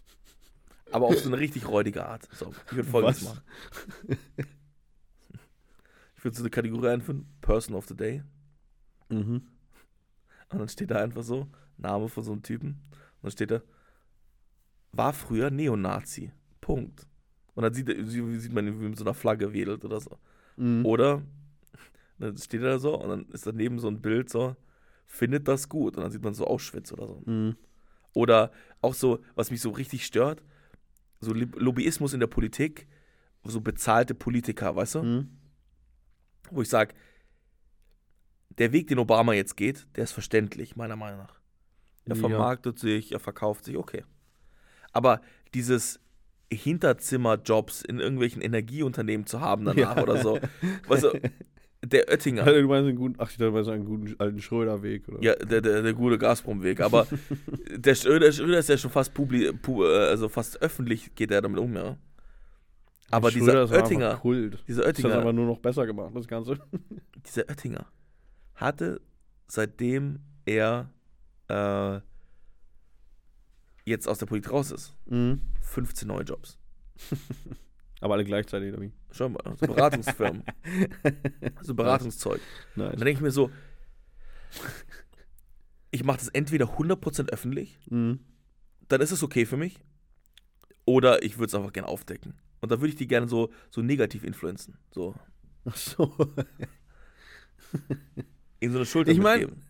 Aber 0.91 1.05
auf 1.05 1.19
so 1.19 1.29
eine 1.29 1.39
richtig 1.39 1.69
räudige 1.69 2.05
Art. 2.05 2.27
So, 2.33 2.53
ich 2.65 2.75
würde 2.75 2.89
folgendes 2.89 3.23
Was? 3.23 3.29
machen. 3.29 3.43
Ich 6.17 6.23
würde 6.25 6.35
so 6.35 6.43
eine 6.43 6.49
Kategorie 6.49 6.89
einführen: 6.89 7.27
Person 7.39 7.75
of 7.75 7.87
the 7.87 7.95
Day. 7.95 8.23
Mhm. 9.07 9.47
Und 10.49 10.59
dann 10.59 10.67
steht 10.67 10.91
da 10.91 11.01
einfach 11.01 11.23
so: 11.23 11.47
Name 11.77 12.09
von 12.09 12.25
so 12.25 12.33
einem 12.33 12.43
Typen. 12.43 12.81
Und 12.91 13.23
dann 13.23 13.31
steht 13.31 13.51
da: 13.51 13.61
War 14.97 15.13
früher 15.13 15.49
Neonazi. 15.51 16.31
Punkt. 16.61 17.07
Und 17.53 17.63
dann 17.63 17.73
sieht, 17.73 17.87
sie- 17.87 18.39
sieht 18.39 18.53
man 18.53 18.67
ihn, 18.67 18.79
wie 18.81 18.89
mit 18.89 18.97
so 18.97 19.03
einer 19.05 19.13
Flagge 19.13 19.53
wedelt 19.53 19.85
oder 19.85 19.99
so. 19.99 20.17
Mhm. 20.57 20.85
Oder 20.85 21.21
dann 22.19 22.35
steht 22.37 22.61
er 22.61 22.71
da 22.71 22.79
so 22.79 22.99
und 22.99 23.09
dann 23.09 23.25
ist 23.29 23.45
daneben 23.45 23.79
so 23.79 23.87
ein 23.87 24.01
Bild 24.01 24.29
so, 24.29 24.55
findet 25.05 25.47
das 25.47 25.69
gut. 25.69 25.95
Und 25.97 26.03
dann 26.03 26.11
sieht 26.11 26.23
man 26.23 26.33
so 26.33 26.45
Auschwitz 26.47 26.91
oder 26.91 27.07
so. 27.07 27.21
Mhm. 27.25 27.55
Oder 28.13 28.51
auch 28.81 28.93
so, 28.95 29.19
was 29.35 29.51
mich 29.51 29.61
so 29.61 29.69
richtig 29.69 30.05
stört, 30.05 30.43
so 31.19 31.33
Lobbyismus 31.33 32.13
in 32.13 32.19
der 32.19 32.27
Politik, 32.27 32.87
so 33.43 33.61
bezahlte 33.61 34.13
Politiker, 34.15 34.75
weißt 34.75 34.95
du? 34.95 35.03
Mhm. 35.03 35.37
Wo 36.51 36.61
ich 36.61 36.69
sage, 36.69 36.93
der 38.57 38.71
Weg, 38.71 38.87
den 38.87 38.99
Obama 38.99 39.33
jetzt 39.33 39.55
geht, 39.55 39.87
der 39.95 40.03
ist 40.05 40.11
verständlich, 40.11 40.75
meiner 40.75 40.95
Meinung 40.95 41.19
nach. 41.19 41.39
Er 42.05 42.15
Ja. 42.15 42.21
vermarktet 42.21 42.79
sich, 42.79 43.11
er 43.11 43.19
verkauft 43.19 43.63
sich, 43.65 43.77
okay. 43.77 44.03
Aber 44.97 45.21
dieses 45.53 45.99
Hinterzimmerjobs 46.51 47.83
in 47.83 47.99
irgendwelchen 47.99 48.41
Energieunternehmen 48.41 49.27
zu 49.27 49.41
haben 49.41 49.65
danach 49.65 49.95
Ja. 49.97 50.01
oder 50.03 50.17
so, 50.17 50.39
weißt 50.87 51.03
du, 51.03 51.21
der 51.85 52.09
Oettinger, 52.09 52.45
Ja. 52.51 52.59
Du 52.61 52.67
meinst 52.67 52.87
einen 52.87 52.95
guten, 52.97 53.15
ach, 53.19 53.29
ich 53.29 53.37
dachte, 53.37 53.45
du 53.45 53.51
meinst 53.51 53.69
einen 53.69 53.85
guten 53.85 54.15
alten 54.17 54.41
Schröder-Weg, 54.41 55.07
oder? 55.07 55.21
Ja, 55.23 55.35
der, 55.35 55.61
der, 55.61 55.81
der 55.83 55.93
gute 55.93 56.17
Gazprom-Weg. 56.17 56.81
Aber 56.81 57.05
der 57.75 57.93
Schröder, 57.95 58.31
Schröder 58.31 58.57
ist 58.59 58.69
ja 58.69 58.77
schon 58.77 58.89
fast 58.91 59.13
publi, 59.13 59.53
pu, 59.53 59.83
äh, 59.83 60.07
also 60.07 60.27
fast 60.29 60.61
öffentlich 60.61 61.13
geht 61.15 61.29
er 61.31 61.41
damit 61.41 61.59
um, 61.59 61.75
ja. 61.75 61.95
Aber 63.11 63.29
Schröder 63.31 63.65
dieser 63.65 63.77
Oettinger, 63.83 64.15
Kult. 64.17 64.63
dieser 64.67 64.81
Das 64.83 64.97
hat 64.97 65.05
aber 65.05 65.15
Oettinger, 65.17 65.33
nur 65.33 65.45
noch 65.45 65.59
besser 65.59 65.85
gemacht, 65.85 66.11
das 66.15 66.27
Ganze. 66.27 66.57
dieser 67.25 67.43
Oettinger 67.47 67.85
hatte, 68.55 68.99
seitdem 69.47 70.19
er 70.45 70.89
äh, 71.47 71.99
jetzt 73.87 74.07
aus 74.07 74.17
der 74.19 74.25
Politik 74.27 74.51
raus 74.51 74.71
ist, 74.71 74.93
Mhm. 75.05 75.41
15 75.61 76.07
neue 76.07 76.23
Jobs. 76.23 76.57
Aber 78.01 78.13
alle 78.13 78.25
gleichzeitig, 78.25 78.71
oder 78.73 78.81
wie? 78.81 78.91
Schon 79.11 79.33
mal, 79.33 79.41
so 79.59 79.65
Beratungsfirmen, 79.67 80.43
so 81.61 81.73
Beratungszeug. 81.73 82.39
Und 82.75 82.83
Nice. 82.83 82.91
dann 82.91 82.99
denke 83.05 83.11
ich 83.13 83.21
mir 83.21 83.31
so, 83.31 83.49
ich 85.91 86.03
mache 86.03 86.17
das 86.19 86.27
entweder 86.29 86.65
100% 86.77 87.29
öffentlich 87.29 87.79
Mhm. 87.89 88.19
dann 88.87 89.01
ist 89.01 89.11
es 89.11 89.23
okay 89.23 89.45
für 89.45 89.57
mich. 89.57 89.79
Oder 90.85 91.23
ich 91.23 91.37
würde 91.37 91.47
es 91.47 91.55
einfach 91.55 91.73
gerne 91.73 91.87
aufdecken. 91.87 92.33
Und 92.61 92.71
dann 92.71 92.79
würde 92.79 92.89
ich 92.89 92.95
die 92.95 93.07
gerne 93.07 93.27
so, 93.27 93.51
so 93.69 93.81
negativ 93.81 94.23
influenzen. 94.23 94.77
So 94.91 95.15
Ach 95.65 95.75
so. 95.75 96.15
in 98.59 98.71
so 98.71 98.77
eine 98.77 98.85
Schulter 98.85 99.11
Ich 99.11 99.17
mein- 99.19 99.39
mitgeben. 99.41 99.63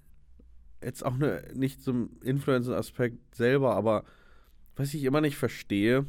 Jetzt 0.84 1.04
auch 1.04 1.18
ne, 1.18 1.44
nicht 1.54 1.82
zum 1.82 2.12
Influencer-Aspekt 2.24 3.36
selber, 3.36 3.76
aber 3.76 4.04
was 4.76 4.94
ich 4.94 5.04
immer 5.04 5.22
nicht 5.22 5.38
verstehe, 5.38 6.06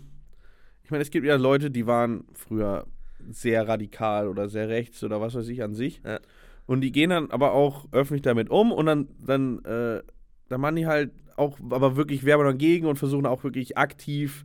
ich 0.84 0.90
meine, 0.90 1.02
es 1.02 1.10
gibt 1.10 1.26
ja 1.26 1.36
Leute, 1.36 1.70
die 1.70 1.86
waren 1.86 2.24
früher 2.32 2.86
sehr 3.30 3.68
radikal 3.68 4.28
oder 4.28 4.48
sehr 4.48 4.68
rechts 4.68 5.02
oder 5.04 5.20
was 5.20 5.34
weiß 5.34 5.48
ich 5.48 5.62
an 5.62 5.74
sich. 5.74 6.00
Ja. 6.04 6.20
Und 6.66 6.82
die 6.82 6.92
gehen 6.92 7.10
dann 7.10 7.30
aber 7.30 7.52
auch 7.52 7.86
öffentlich 7.92 8.22
damit 8.22 8.50
um 8.50 8.72
und 8.72 8.86
dann, 8.86 9.08
dann, 9.18 9.64
äh, 9.64 10.02
dann 10.48 10.60
machen 10.60 10.76
die 10.76 10.86
halt 10.86 11.12
auch 11.36 11.58
aber 11.70 11.96
wirklich 11.96 12.24
Werbung 12.24 12.46
dagegen 12.46 12.86
und 12.86 12.96
versuchen 12.96 13.26
auch 13.26 13.44
wirklich 13.44 13.78
aktiv, 13.78 14.44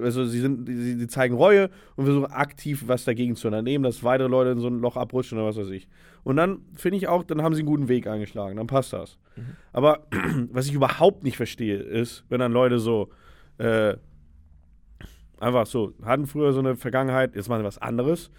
also 0.00 0.24
sie 0.24 0.40
sind, 0.40 0.66
sie, 0.66 0.98
sie 0.98 1.06
zeigen 1.06 1.34
Reue 1.34 1.70
und 1.96 2.04
versuchen 2.04 2.30
aktiv 2.32 2.84
was 2.86 3.04
dagegen 3.04 3.36
zu 3.36 3.48
unternehmen, 3.48 3.84
dass 3.84 4.04
weitere 4.04 4.28
Leute 4.28 4.50
in 4.50 4.58
so 4.58 4.68
ein 4.68 4.80
Loch 4.80 4.96
abrutschen 4.96 5.38
oder 5.38 5.48
was 5.48 5.56
weiß 5.56 5.70
ich. 5.70 5.88
Und 6.24 6.36
dann 6.36 6.60
finde 6.74 6.98
ich 6.98 7.08
auch, 7.08 7.24
dann 7.24 7.42
haben 7.42 7.54
sie 7.54 7.60
einen 7.60 7.68
guten 7.68 7.88
Weg 7.88 8.06
eingeschlagen, 8.06 8.56
dann 8.56 8.66
passt 8.66 8.92
das. 8.92 9.18
Mhm. 9.36 9.56
Aber 9.72 10.06
was 10.50 10.66
ich 10.66 10.74
überhaupt 10.74 11.24
nicht 11.24 11.36
verstehe, 11.36 11.76
ist, 11.76 12.24
wenn 12.28 12.40
dann 12.40 12.52
Leute 12.52 12.78
so, 12.78 13.10
äh, 13.58 13.96
einfach 15.40 15.66
so, 15.66 15.94
hatten 16.04 16.26
früher 16.26 16.52
so 16.52 16.60
eine 16.60 16.76
Vergangenheit, 16.76 17.34
jetzt 17.34 17.48
machen 17.48 17.60
sie 17.60 17.66
was 17.66 17.78
anderes. 17.78 18.30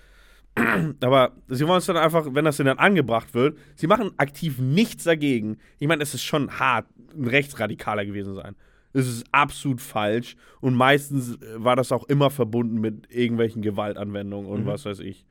Aber 1.01 1.31
sie 1.47 1.67
wollen 1.67 1.79
es 1.79 1.85
dann 1.87 1.97
einfach, 1.97 2.27
wenn 2.31 2.45
das 2.45 2.57
denn 2.57 2.67
dann 2.67 2.79
angebracht 2.79 3.33
wird, 3.33 3.57
sie 3.75 3.87
machen 3.87 4.11
aktiv 4.17 4.59
nichts 4.59 5.03
dagegen. 5.03 5.57
Ich 5.79 5.87
meine, 5.87 6.03
es 6.03 6.13
ist 6.13 6.23
schon 6.23 6.59
hart, 6.59 6.85
ein 7.15 7.27
Rechtsradikaler 7.27 8.05
gewesen 8.05 8.35
sein. 8.35 8.55
Es 8.93 9.07
ist 9.07 9.25
absolut 9.31 9.81
falsch 9.81 10.35
und 10.61 10.75
meistens 10.75 11.35
äh, 11.35 11.37
war 11.57 11.75
das 11.75 11.91
auch 11.91 12.03
immer 12.05 12.29
verbunden 12.29 12.79
mit 12.79 13.09
irgendwelchen 13.09 13.61
Gewaltanwendungen 13.61 14.49
und 14.49 14.61
Mhm. 14.63 14.67
was 14.67 14.85
weiß 14.85 14.99
ich. 14.99 15.25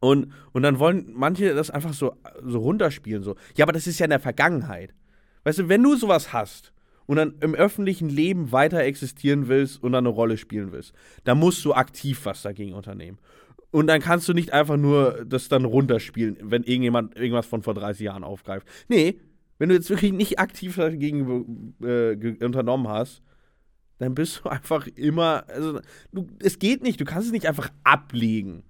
Und, 0.00 0.32
und 0.52 0.62
dann 0.62 0.78
wollen 0.78 1.10
manche 1.14 1.54
das 1.54 1.70
einfach 1.70 1.94
so, 1.94 2.14
so 2.44 2.58
runterspielen. 2.58 3.22
So. 3.22 3.34
Ja, 3.56 3.64
aber 3.64 3.72
das 3.72 3.86
ist 3.86 3.98
ja 3.98 4.04
in 4.04 4.10
der 4.10 4.20
Vergangenheit. 4.20 4.94
Weißt 5.44 5.58
du, 5.60 5.68
wenn 5.68 5.82
du 5.82 5.96
sowas 5.96 6.32
hast 6.32 6.72
und 7.06 7.16
dann 7.16 7.34
im 7.40 7.54
öffentlichen 7.54 8.08
Leben 8.08 8.52
weiter 8.52 8.80
existieren 8.80 9.48
willst 9.48 9.82
und 9.82 9.92
dann 9.92 10.06
eine 10.06 10.14
Rolle 10.14 10.36
spielen 10.36 10.72
willst, 10.72 10.92
dann 11.24 11.38
musst 11.38 11.64
du 11.64 11.72
aktiv 11.72 12.20
was 12.24 12.42
dagegen 12.42 12.74
unternehmen. 12.74 13.18
Und 13.70 13.88
dann 13.88 14.00
kannst 14.00 14.28
du 14.28 14.32
nicht 14.32 14.52
einfach 14.52 14.76
nur 14.76 15.24
das 15.26 15.48
dann 15.48 15.64
runterspielen, 15.64 16.38
wenn 16.42 16.62
irgendjemand 16.62 17.16
irgendwas 17.16 17.46
von 17.46 17.62
vor 17.62 17.74
30 17.74 18.04
Jahren 18.04 18.24
aufgreift. 18.24 18.66
Nee, 18.88 19.18
wenn 19.58 19.68
du 19.68 19.74
jetzt 19.74 19.90
wirklich 19.90 20.12
nicht 20.12 20.38
aktiv 20.38 20.76
dagegen 20.76 21.74
äh, 21.82 22.44
unternommen 22.44 22.88
hast, 22.88 23.22
dann 23.98 24.14
bist 24.14 24.42
du 24.44 24.48
einfach 24.48 24.86
immer, 24.88 25.44
also 25.48 25.80
du, 26.12 26.26
es 26.40 26.58
geht 26.58 26.82
nicht, 26.82 27.00
du 27.00 27.04
kannst 27.04 27.26
es 27.26 27.32
nicht 27.32 27.46
einfach 27.46 27.70
ablegen. 27.84 28.64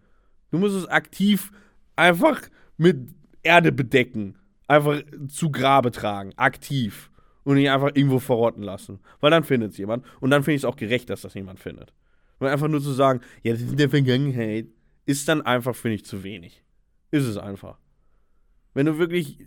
Du 0.51 0.59
musst 0.59 0.77
es 0.77 0.87
aktiv 0.87 1.51
einfach 1.97 2.41
mit 2.77 3.09
Erde 3.43 3.73
bedecken, 3.73 4.37
einfach 4.69 5.03
zu 5.29 5.51
Grabe 5.51 5.91
tragen, 5.91 6.33
aktiv 6.37 7.11
und 7.45 7.57
nicht 7.57 7.71
einfach 7.71 7.91
irgendwo 7.95 8.19
verrotten 8.19 8.63
lassen, 8.63 9.01
weil 9.21 9.31
dann 9.31 9.45
findet 9.45 9.73
es 9.73 9.79
jemand 9.79 10.05
und 10.21 10.31
dann 10.31 10.43
finde 10.43 10.57
ich 10.57 10.63
es 10.63 10.65
auch 10.65 10.77
gerecht, 10.77 11.11
dass 11.11 11.23
das 11.23 11.35
jemand 11.35 11.61
findet. 11.61 11.93
Weil 12.39 12.53
einfach 12.53 12.69
nur 12.69 12.83
zu 12.83 12.93
sagen, 12.93 13.21
ja, 13.43 13.53
das 13.53 13.63
ist 13.63 13.71
in 13.71 13.77
der 13.79 13.91
Vergangenheit, 13.91 14.67
ist 15.07 15.29
dann 15.29 15.43
einfach, 15.43 15.75
finde 15.75 15.95
ich, 15.95 16.05
zu 16.05 16.23
wenig. 16.23 16.63
Ist 17.11 17.25
es 17.25 17.39
einfach. 17.39 17.79
Wenn 18.75 18.87
du 18.87 18.99
wirklich, 18.99 19.39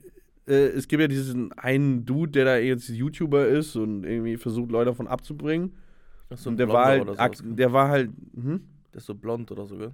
äh, 0.49 0.67
es 0.69 0.87
gibt 0.87 1.01
ja 1.01 1.07
diesen 1.07 1.51
einen 1.53 2.05
Dude, 2.05 2.31
der 2.31 2.45
da 2.45 2.57
jetzt 2.57 2.89
YouTuber 2.89 3.47
ist 3.47 3.75
und 3.75 4.03
irgendwie 4.03 4.37
versucht, 4.37 4.71
Leute 4.71 4.91
davon 4.91 5.07
abzubringen. 5.07 5.75
Ach, 6.29 6.37
so 6.37 6.49
Und 6.49 6.55
ein 6.55 6.57
der 6.57 6.69
war 6.69 6.85
halt, 6.85 7.01
oder 7.03 7.13
sowas. 7.15 7.43
der 7.45 7.73
war 7.73 7.89
halt, 7.89 8.11
hm? 8.35 8.61
Der 8.93 8.97
ist 8.97 9.05
so 9.05 9.15
blond 9.15 9.51
oder 9.51 9.65
so, 9.65 9.77
gell? 9.77 9.91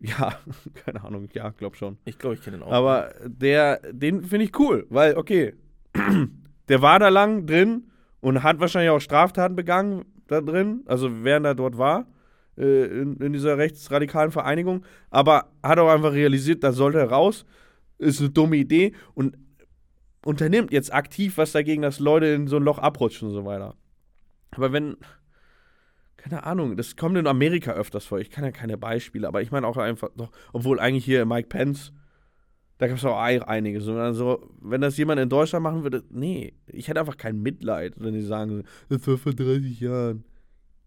Ja, 0.00 0.34
keine 0.84 1.02
Ahnung, 1.04 1.28
ja, 1.32 1.50
glaub 1.50 1.76
schon. 1.76 1.98
Ich 2.04 2.18
glaube, 2.18 2.34
ich 2.34 2.42
kenne 2.42 2.58
den 2.58 2.64
auch. 2.64 2.72
Aber 2.72 3.14
der, 3.24 3.80
den 3.92 4.22
finde 4.22 4.44
ich 4.46 4.58
cool, 4.58 4.86
weil, 4.90 5.16
okay, 5.16 5.54
der 6.68 6.82
war 6.82 6.98
da 6.98 7.08
lang 7.08 7.46
drin 7.46 7.90
und 8.20 8.42
hat 8.42 8.60
wahrscheinlich 8.60 8.90
auch 8.90 9.00
Straftaten 9.00 9.56
begangen 9.56 10.04
da 10.26 10.40
drin, 10.40 10.82
also 10.86 11.24
während 11.24 11.46
er 11.46 11.54
dort 11.54 11.76
war, 11.78 12.06
äh, 12.56 12.86
in, 12.86 13.16
in 13.16 13.32
dieser 13.32 13.58
rechtsradikalen 13.58 14.30
Vereinigung, 14.30 14.84
aber 15.10 15.50
hat 15.62 15.78
auch 15.78 15.88
einfach 15.90 16.12
realisiert, 16.12 16.64
da 16.64 16.72
sollte 16.72 16.98
er 16.98 17.10
raus, 17.10 17.44
ist 17.98 18.20
eine 18.20 18.30
dumme 18.30 18.56
Idee 18.56 18.92
und 19.14 19.36
unternimmt 20.24 20.72
jetzt 20.72 20.92
aktiv 20.92 21.36
was 21.38 21.52
dagegen, 21.52 21.82
dass 21.82 21.98
Leute 21.98 22.26
in 22.26 22.46
so 22.46 22.56
ein 22.56 22.62
Loch 22.62 22.78
abrutschen 22.78 23.28
und 23.28 23.34
so 23.34 23.44
weiter. 23.44 23.74
Aber 24.52 24.72
wenn, 24.72 24.96
keine 26.16 26.44
Ahnung, 26.44 26.76
das 26.76 26.96
kommt 26.96 27.16
in 27.16 27.26
Amerika 27.26 27.72
öfters 27.72 28.04
vor. 28.04 28.20
Ich 28.20 28.30
kann 28.30 28.44
ja 28.44 28.52
keine 28.52 28.78
Beispiele, 28.78 29.26
aber 29.26 29.42
ich 29.42 29.50
meine 29.50 29.66
auch 29.66 29.76
einfach, 29.76 30.10
doch, 30.16 30.30
obwohl 30.52 30.78
eigentlich 30.78 31.04
hier 31.04 31.24
Mike 31.26 31.48
Pence, 31.48 31.92
da 32.78 32.86
gab 32.88 32.96
es 32.98 33.04
auch 33.04 33.18
ei- 33.18 33.46
einige. 33.46 33.80
So, 33.80 33.94
also, 33.94 34.48
wenn 34.60 34.80
das 34.80 34.96
jemand 34.96 35.20
in 35.20 35.28
Deutschland 35.28 35.62
machen 35.62 35.82
würde, 35.82 36.04
nee, 36.10 36.54
ich 36.66 36.88
hätte 36.88 37.00
einfach 37.00 37.16
kein 37.16 37.40
Mitleid, 37.40 37.94
wenn 37.96 38.14
die 38.14 38.22
sagen, 38.22 38.64
das 38.88 39.06
war 39.06 39.18
vor 39.18 39.32
30 39.32 39.80
Jahren. 39.80 40.24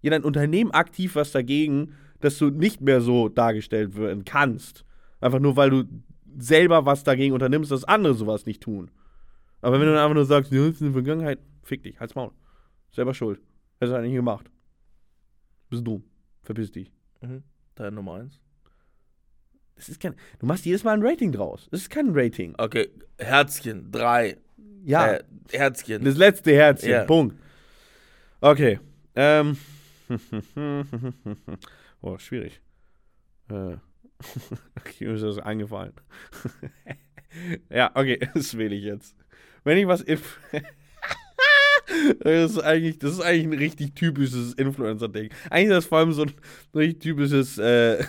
Ja, 0.01 0.11
dann 0.11 0.23
unternehmen 0.23 0.71
aktiv 0.71 1.15
was 1.15 1.31
dagegen, 1.31 1.93
dass 2.19 2.37
du 2.37 2.49
nicht 2.49 2.81
mehr 2.81 3.01
so 3.01 3.29
dargestellt 3.29 3.97
werden 3.97 4.23
kannst. 4.25 4.85
Einfach 5.19 5.39
nur, 5.39 5.55
weil 5.55 5.69
du 5.69 5.83
selber 6.37 6.85
was 6.85 7.03
dagegen 7.03 7.33
unternimmst, 7.33 7.71
dass 7.71 7.85
andere 7.85 8.13
sowas 8.13 8.45
nicht 8.45 8.61
tun. 8.61 8.91
Aber 9.61 9.79
wenn 9.79 9.87
du 9.87 9.93
dann 9.93 10.03
einfach 10.03 10.15
nur 10.15 10.25
sagst, 10.25 10.51
ja, 10.51 10.59
das 10.59 10.75
ist 10.75 10.81
eine 10.81 10.91
Vergangenheit, 10.91 11.39
fick 11.63 11.83
dich, 11.83 11.99
halt's 11.99 12.15
Maul. 12.15 12.31
Selber 12.91 13.13
schuld. 13.13 13.41
Hättest 13.79 13.93
du 13.93 13.97
eigentlich 13.97 14.11
nicht 14.11 14.19
gemacht. 14.19 14.49
Bist 15.69 15.85
dumm. 15.85 16.03
Verpiss 16.43 16.71
dich. 16.71 16.91
Mhm. 17.21 17.43
Dein 17.75 17.93
Nummer 17.93 18.15
eins. 18.15 18.39
Das 19.75 19.89
ist 19.89 19.99
kein. 19.99 20.15
Du 20.39 20.45
machst 20.45 20.65
jedes 20.65 20.83
Mal 20.83 20.93
ein 20.93 21.03
Rating 21.03 21.31
draus. 21.31 21.67
Das 21.71 21.81
ist 21.81 21.89
kein 21.89 22.11
Rating. 22.13 22.55
Okay, 22.57 22.89
Herzchen, 23.17 23.91
drei. 23.91 24.37
Ja. 24.83 25.15
Äh, 25.15 25.23
Herzchen. 25.51 26.03
das 26.03 26.15
letzte 26.15 26.53
Herzchen. 26.53 26.89
Ja. 26.89 27.03
Punkt. 27.03 27.35
Okay. 28.39 28.79
Ähm. 29.15 29.57
oh, 32.01 32.17
schwierig. 32.17 32.61
Äh. 33.49 33.77
okay, 34.79 35.05
mir 35.05 35.15
ist 35.15 35.23
das 35.23 35.39
eingefallen. 35.39 35.93
ja, 37.69 37.91
okay, 37.93 38.19
das 38.33 38.57
wähle 38.57 38.75
ich 38.75 38.83
jetzt. 38.83 39.15
Wenn 39.63 39.77
ich 39.77 39.87
was. 39.87 40.01
Inf 40.01 40.39
das, 42.23 42.51
ist 42.51 42.59
eigentlich, 42.63 42.99
das 42.99 43.11
ist 43.13 43.21
eigentlich 43.21 43.45
ein 43.45 43.53
richtig 43.59 43.95
typisches 43.95 44.53
Influencer-Ding. 44.53 45.29
Eigentlich 45.49 45.69
ist 45.69 45.75
das 45.77 45.85
vor 45.85 45.99
allem 45.99 46.13
so 46.13 46.23
ein 46.23 46.31
richtig 46.75 46.99
typisches 47.01 47.57
äh, 47.57 48.03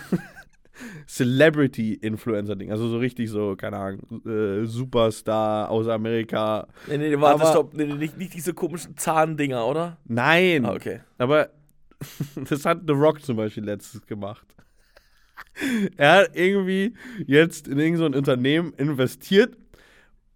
Celebrity-Influencer-Ding. 1.07 2.71
Also 2.71 2.87
so 2.89 2.97
richtig 2.97 3.29
so, 3.29 3.55
keine 3.55 3.77
Ahnung, 3.77 3.99
äh, 4.25 4.65
Superstar 4.65 5.69
aus 5.69 5.87
Amerika. 5.87 6.67
nee, 6.87 6.97
nee, 6.97 7.19
warte, 7.19 7.41
Aber- 7.41 7.51
stopp. 7.51 7.73
Nee, 7.73 7.85
nee, 7.85 7.93
nicht, 7.95 8.17
nicht 8.17 8.33
diese 8.33 8.53
komischen 8.53 8.97
Zahndinger, 8.97 9.65
oder? 9.65 9.97
Nein! 10.05 10.65
Ah, 10.65 10.73
okay. 10.73 11.01
Aber 11.17 11.49
das 12.49 12.65
hat 12.65 12.81
The 12.85 12.93
Rock 12.93 13.21
zum 13.23 13.37
Beispiel 13.37 13.63
letztens 13.63 14.05
gemacht. 14.05 14.45
Er 15.97 16.13
hat 16.13 16.35
irgendwie 16.35 16.93
jetzt 17.25 17.67
in 17.67 17.79
irgendein 17.79 18.13
so 18.13 18.17
Unternehmen 18.17 18.73
investiert. 18.73 19.57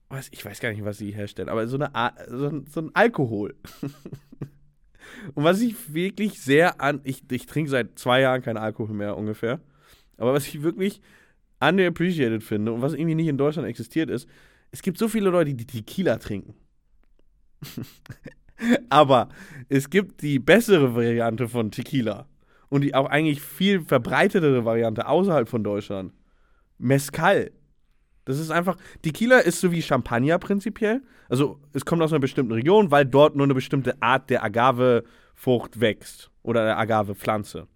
Was, 0.09 0.27
ich 0.31 0.43
weiß 0.43 0.59
gar 0.59 0.71
nicht, 0.71 0.83
was 0.83 0.97
sie 0.97 1.11
herstellen, 1.11 1.49
aber 1.49 1.67
so, 1.67 1.77
eine 1.77 1.91
so, 2.27 2.47
ein, 2.47 2.65
so 2.65 2.81
ein 2.81 2.91
Alkohol. 2.93 3.55
Und 5.35 5.43
was 5.43 5.61
ich 5.61 5.93
wirklich 5.93 6.41
sehr 6.41 6.81
an. 6.81 7.01
Ich, 7.03 7.23
ich 7.31 7.45
trinke 7.45 7.69
seit 7.69 7.99
zwei 7.99 8.21
Jahren 8.21 8.41
keinen 8.41 8.57
Alkohol 8.57 8.95
mehr 8.95 9.17
ungefähr. 9.17 9.59
Aber 10.17 10.33
was 10.33 10.47
ich 10.47 10.63
wirklich 10.63 11.01
underappreciated 11.59 12.43
finde 12.43 12.71
und 12.71 12.81
was 12.81 12.93
irgendwie 12.93 13.15
nicht 13.15 13.27
in 13.27 13.37
Deutschland 13.37 13.67
existiert 13.67 14.09
ist, 14.09 14.27
es 14.71 14.81
gibt 14.81 14.97
so 14.97 15.07
viele 15.07 15.29
Leute, 15.29 15.53
die 15.53 15.65
Tequila 15.65 16.17
trinken. 16.17 16.55
Aber 18.89 19.29
es 19.69 19.89
gibt 19.89 20.21
die 20.21 20.39
bessere 20.39 20.95
Variante 20.95 21.47
von 21.47 21.71
Tequila 21.71 22.27
und 22.71 22.81
die 22.81 22.95
auch 22.95 23.07
eigentlich 23.07 23.41
viel 23.41 23.81
verbreitetere 23.81 24.63
Variante 24.63 25.05
außerhalb 25.05 25.49
von 25.49 25.61
Deutschland. 25.61 26.13
Mezcal. 26.77 27.51
Das 28.23 28.39
ist 28.39 28.49
einfach, 28.49 28.77
Tequila 29.01 29.39
ist 29.39 29.59
so 29.59 29.73
wie 29.73 29.81
Champagner 29.81 30.39
prinzipiell. 30.39 31.01
Also 31.27 31.59
es 31.73 31.83
kommt 31.83 32.01
aus 32.01 32.13
einer 32.13 32.21
bestimmten 32.21 32.53
Region, 32.53 32.89
weil 32.89 33.05
dort 33.05 33.35
nur 33.35 33.45
eine 33.45 33.53
bestimmte 33.53 34.01
Art 34.01 34.29
der 34.29 34.41
Agavefrucht 34.43 35.81
wächst 35.81 36.31
oder 36.43 36.63
der 36.63 36.77
Agavepflanze. 36.77 37.67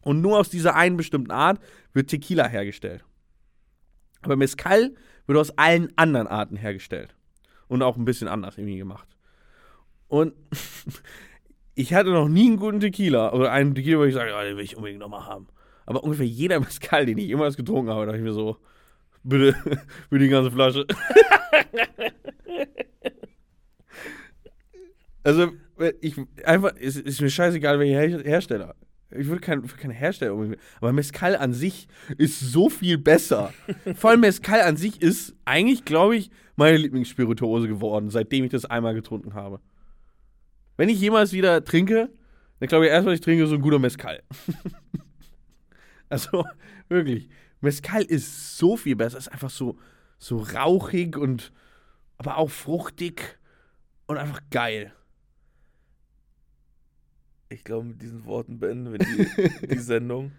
Und 0.00 0.22
nur 0.22 0.40
aus 0.40 0.50
dieser 0.50 0.74
einen 0.74 0.96
bestimmten 0.96 1.30
Art 1.30 1.60
wird 1.92 2.10
Tequila 2.10 2.48
hergestellt. 2.48 3.04
Aber 4.22 4.34
Mezcal 4.34 4.92
wird 5.26 5.38
aus 5.38 5.56
allen 5.56 5.96
anderen 5.96 6.26
Arten 6.26 6.56
hergestellt. 6.56 7.14
Und 7.68 7.82
auch 7.82 7.96
ein 7.96 8.04
bisschen 8.04 8.26
anders 8.26 8.58
irgendwie 8.58 8.78
gemacht. 8.78 9.06
Und 10.08 10.34
ich 11.74 11.94
hatte 11.94 12.10
noch 12.10 12.28
nie 12.28 12.48
einen 12.48 12.58
guten 12.58 12.80
Tequila. 12.80 13.32
Oder 13.32 13.52
einen 13.52 13.74
Tequila, 13.74 13.98
wo 13.98 14.04
ich 14.04 14.14
sage, 14.14 14.32
oh, 14.36 14.42
den 14.42 14.56
will 14.56 14.64
ich 14.64 14.76
unbedingt 14.76 15.00
nochmal 15.00 15.26
haben. 15.26 15.48
Aber 15.86 16.04
ungefähr 16.04 16.26
jeder 16.26 16.60
Mezcal, 16.64 17.06
den 17.06 17.18
ich 17.18 17.26
jemals 17.26 17.56
getrunken 17.56 17.90
habe, 17.90 18.06
dachte 18.06 18.18
ich 18.18 18.24
mir 18.24 18.32
so, 18.32 18.58
bitte, 19.22 19.54
bitte 20.10 20.24
die 20.24 20.30
ganze 20.30 20.50
Flasche. 20.50 20.86
also, 25.24 25.52
ich 26.00 26.16
einfach, 26.44 26.72
es 26.78 26.96
ist 26.96 27.20
mir 27.20 27.30
scheißegal, 27.30 27.78
welcher 27.78 28.00
Her 28.00 28.22
Hersteller. 28.24 28.74
Ich 29.14 29.26
würde 29.26 29.42
kein, 29.42 29.66
keinen 29.66 29.90
Hersteller 29.90 30.32
unbedingt. 30.32 30.58
Aber 30.80 30.92
Mezcal 30.92 31.36
an 31.36 31.52
sich 31.52 31.86
ist 32.16 32.40
so 32.40 32.70
viel 32.70 32.96
besser. 32.96 33.52
Vor 33.94 34.10
allem 34.10 34.20
Mezcal 34.20 34.62
an 34.62 34.78
sich 34.78 35.02
ist 35.02 35.34
eigentlich, 35.44 35.84
glaube 35.84 36.16
ich, 36.16 36.30
meine 36.56 36.78
Lieblingsspirituose 36.78 37.68
geworden, 37.68 38.08
seitdem 38.08 38.44
ich 38.44 38.50
das 38.50 38.64
einmal 38.64 38.94
getrunken 38.94 39.34
habe. 39.34 39.60
Wenn 40.76 40.88
ich 40.88 41.00
jemals 41.00 41.32
wieder 41.32 41.64
trinke, 41.64 42.10
dann 42.60 42.68
glaube 42.68 42.86
ich 42.86 42.92
erst, 42.92 43.06
was 43.06 43.14
ich 43.14 43.20
trinke, 43.20 43.46
so 43.46 43.54
ein 43.54 43.60
guter 43.60 43.78
Mezcal. 43.78 44.22
also, 46.08 46.44
wirklich. 46.88 47.28
Mezcal 47.60 48.02
ist 48.02 48.56
so 48.58 48.76
viel 48.76 48.96
besser. 48.96 49.18
Es 49.18 49.26
ist 49.26 49.32
einfach 49.32 49.50
so, 49.50 49.78
so 50.18 50.38
rauchig 50.38 51.16
und 51.16 51.52
aber 52.18 52.36
auch 52.36 52.50
fruchtig 52.50 53.38
und 54.06 54.16
einfach 54.16 54.40
geil. 54.50 54.92
Ich 57.48 57.64
glaube, 57.64 57.88
mit 57.88 58.00
diesen 58.00 58.24
Worten 58.24 58.58
beenden 58.58 58.92
wir 58.92 58.98
die, 58.98 59.66
die 59.66 59.78
Sendung. 59.78 60.32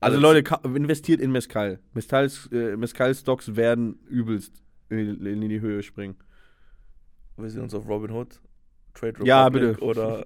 Also 0.00 0.18
Alles- 0.18 0.44
Leute, 0.44 0.68
investiert 0.76 1.20
in 1.20 1.32
Mezcal. 1.32 1.80
Äh, 1.94 2.76
Mezcal-Stocks 2.76 3.56
werden 3.56 3.98
übelst 4.06 4.62
in, 4.90 5.26
in 5.26 5.48
die 5.48 5.60
Höhe 5.60 5.82
springen. 5.82 6.16
Wir 7.36 7.50
sehen 7.50 7.62
uns 7.62 7.74
auf 7.74 7.88
Robinhood. 7.88 8.40
Trade 8.98 9.12
Republic 9.12 9.28
Ja, 9.28 9.48
bitte. 9.48 9.78
Oder 9.80 10.22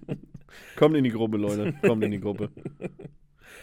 Kommt 0.76 0.96
in 0.96 1.04
die 1.04 1.10
Gruppe, 1.10 1.36
Leute. 1.36 1.74
Kommt 1.86 2.02
in 2.04 2.10
die 2.10 2.20
Gruppe. 2.20 2.50
Okay, 2.54 2.90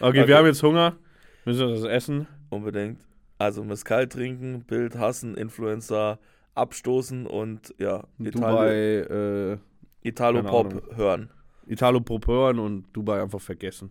Okay. 0.00 0.28
wir 0.28 0.36
haben 0.36 0.46
jetzt 0.46 0.62
Hunger. 0.62 0.96
Müssen 1.44 1.68
wir 1.68 1.74
das 1.74 1.84
essen? 1.84 2.26
unbedingt. 2.50 3.00
Also 3.38 3.62
Mezcal 3.64 4.08
trinken, 4.08 4.64
Bild 4.64 4.96
hassen, 4.96 5.34
Influencer 5.36 6.18
abstoßen 6.54 7.26
und 7.26 7.74
ja, 7.78 8.04
Italo, 8.18 8.30
Dubai, 8.30 8.74
äh, 8.74 9.58
Italo 10.02 10.42
Pop 10.42 10.96
hören. 10.96 11.30
Italo 11.66 12.00
Pop 12.00 12.26
hören 12.26 12.58
und 12.58 12.84
Dubai 12.92 13.22
einfach 13.22 13.40
vergessen. 13.40 13.90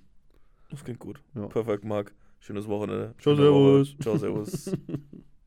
Das 0.70 0.84
klingt 0.84 1.00
gut. 1.00 1.22
Ja. 1.36 1.48
Perfekt, 1.48 1.86
Marc. 1.86 2.14
Schönes 2.40 2.68
Wochenende. 2.68 3.14
Ciao, 3.20 3.36
servus. 3.36 3.96
Ciao, 4.00 4.18
servus. 4.18 4.72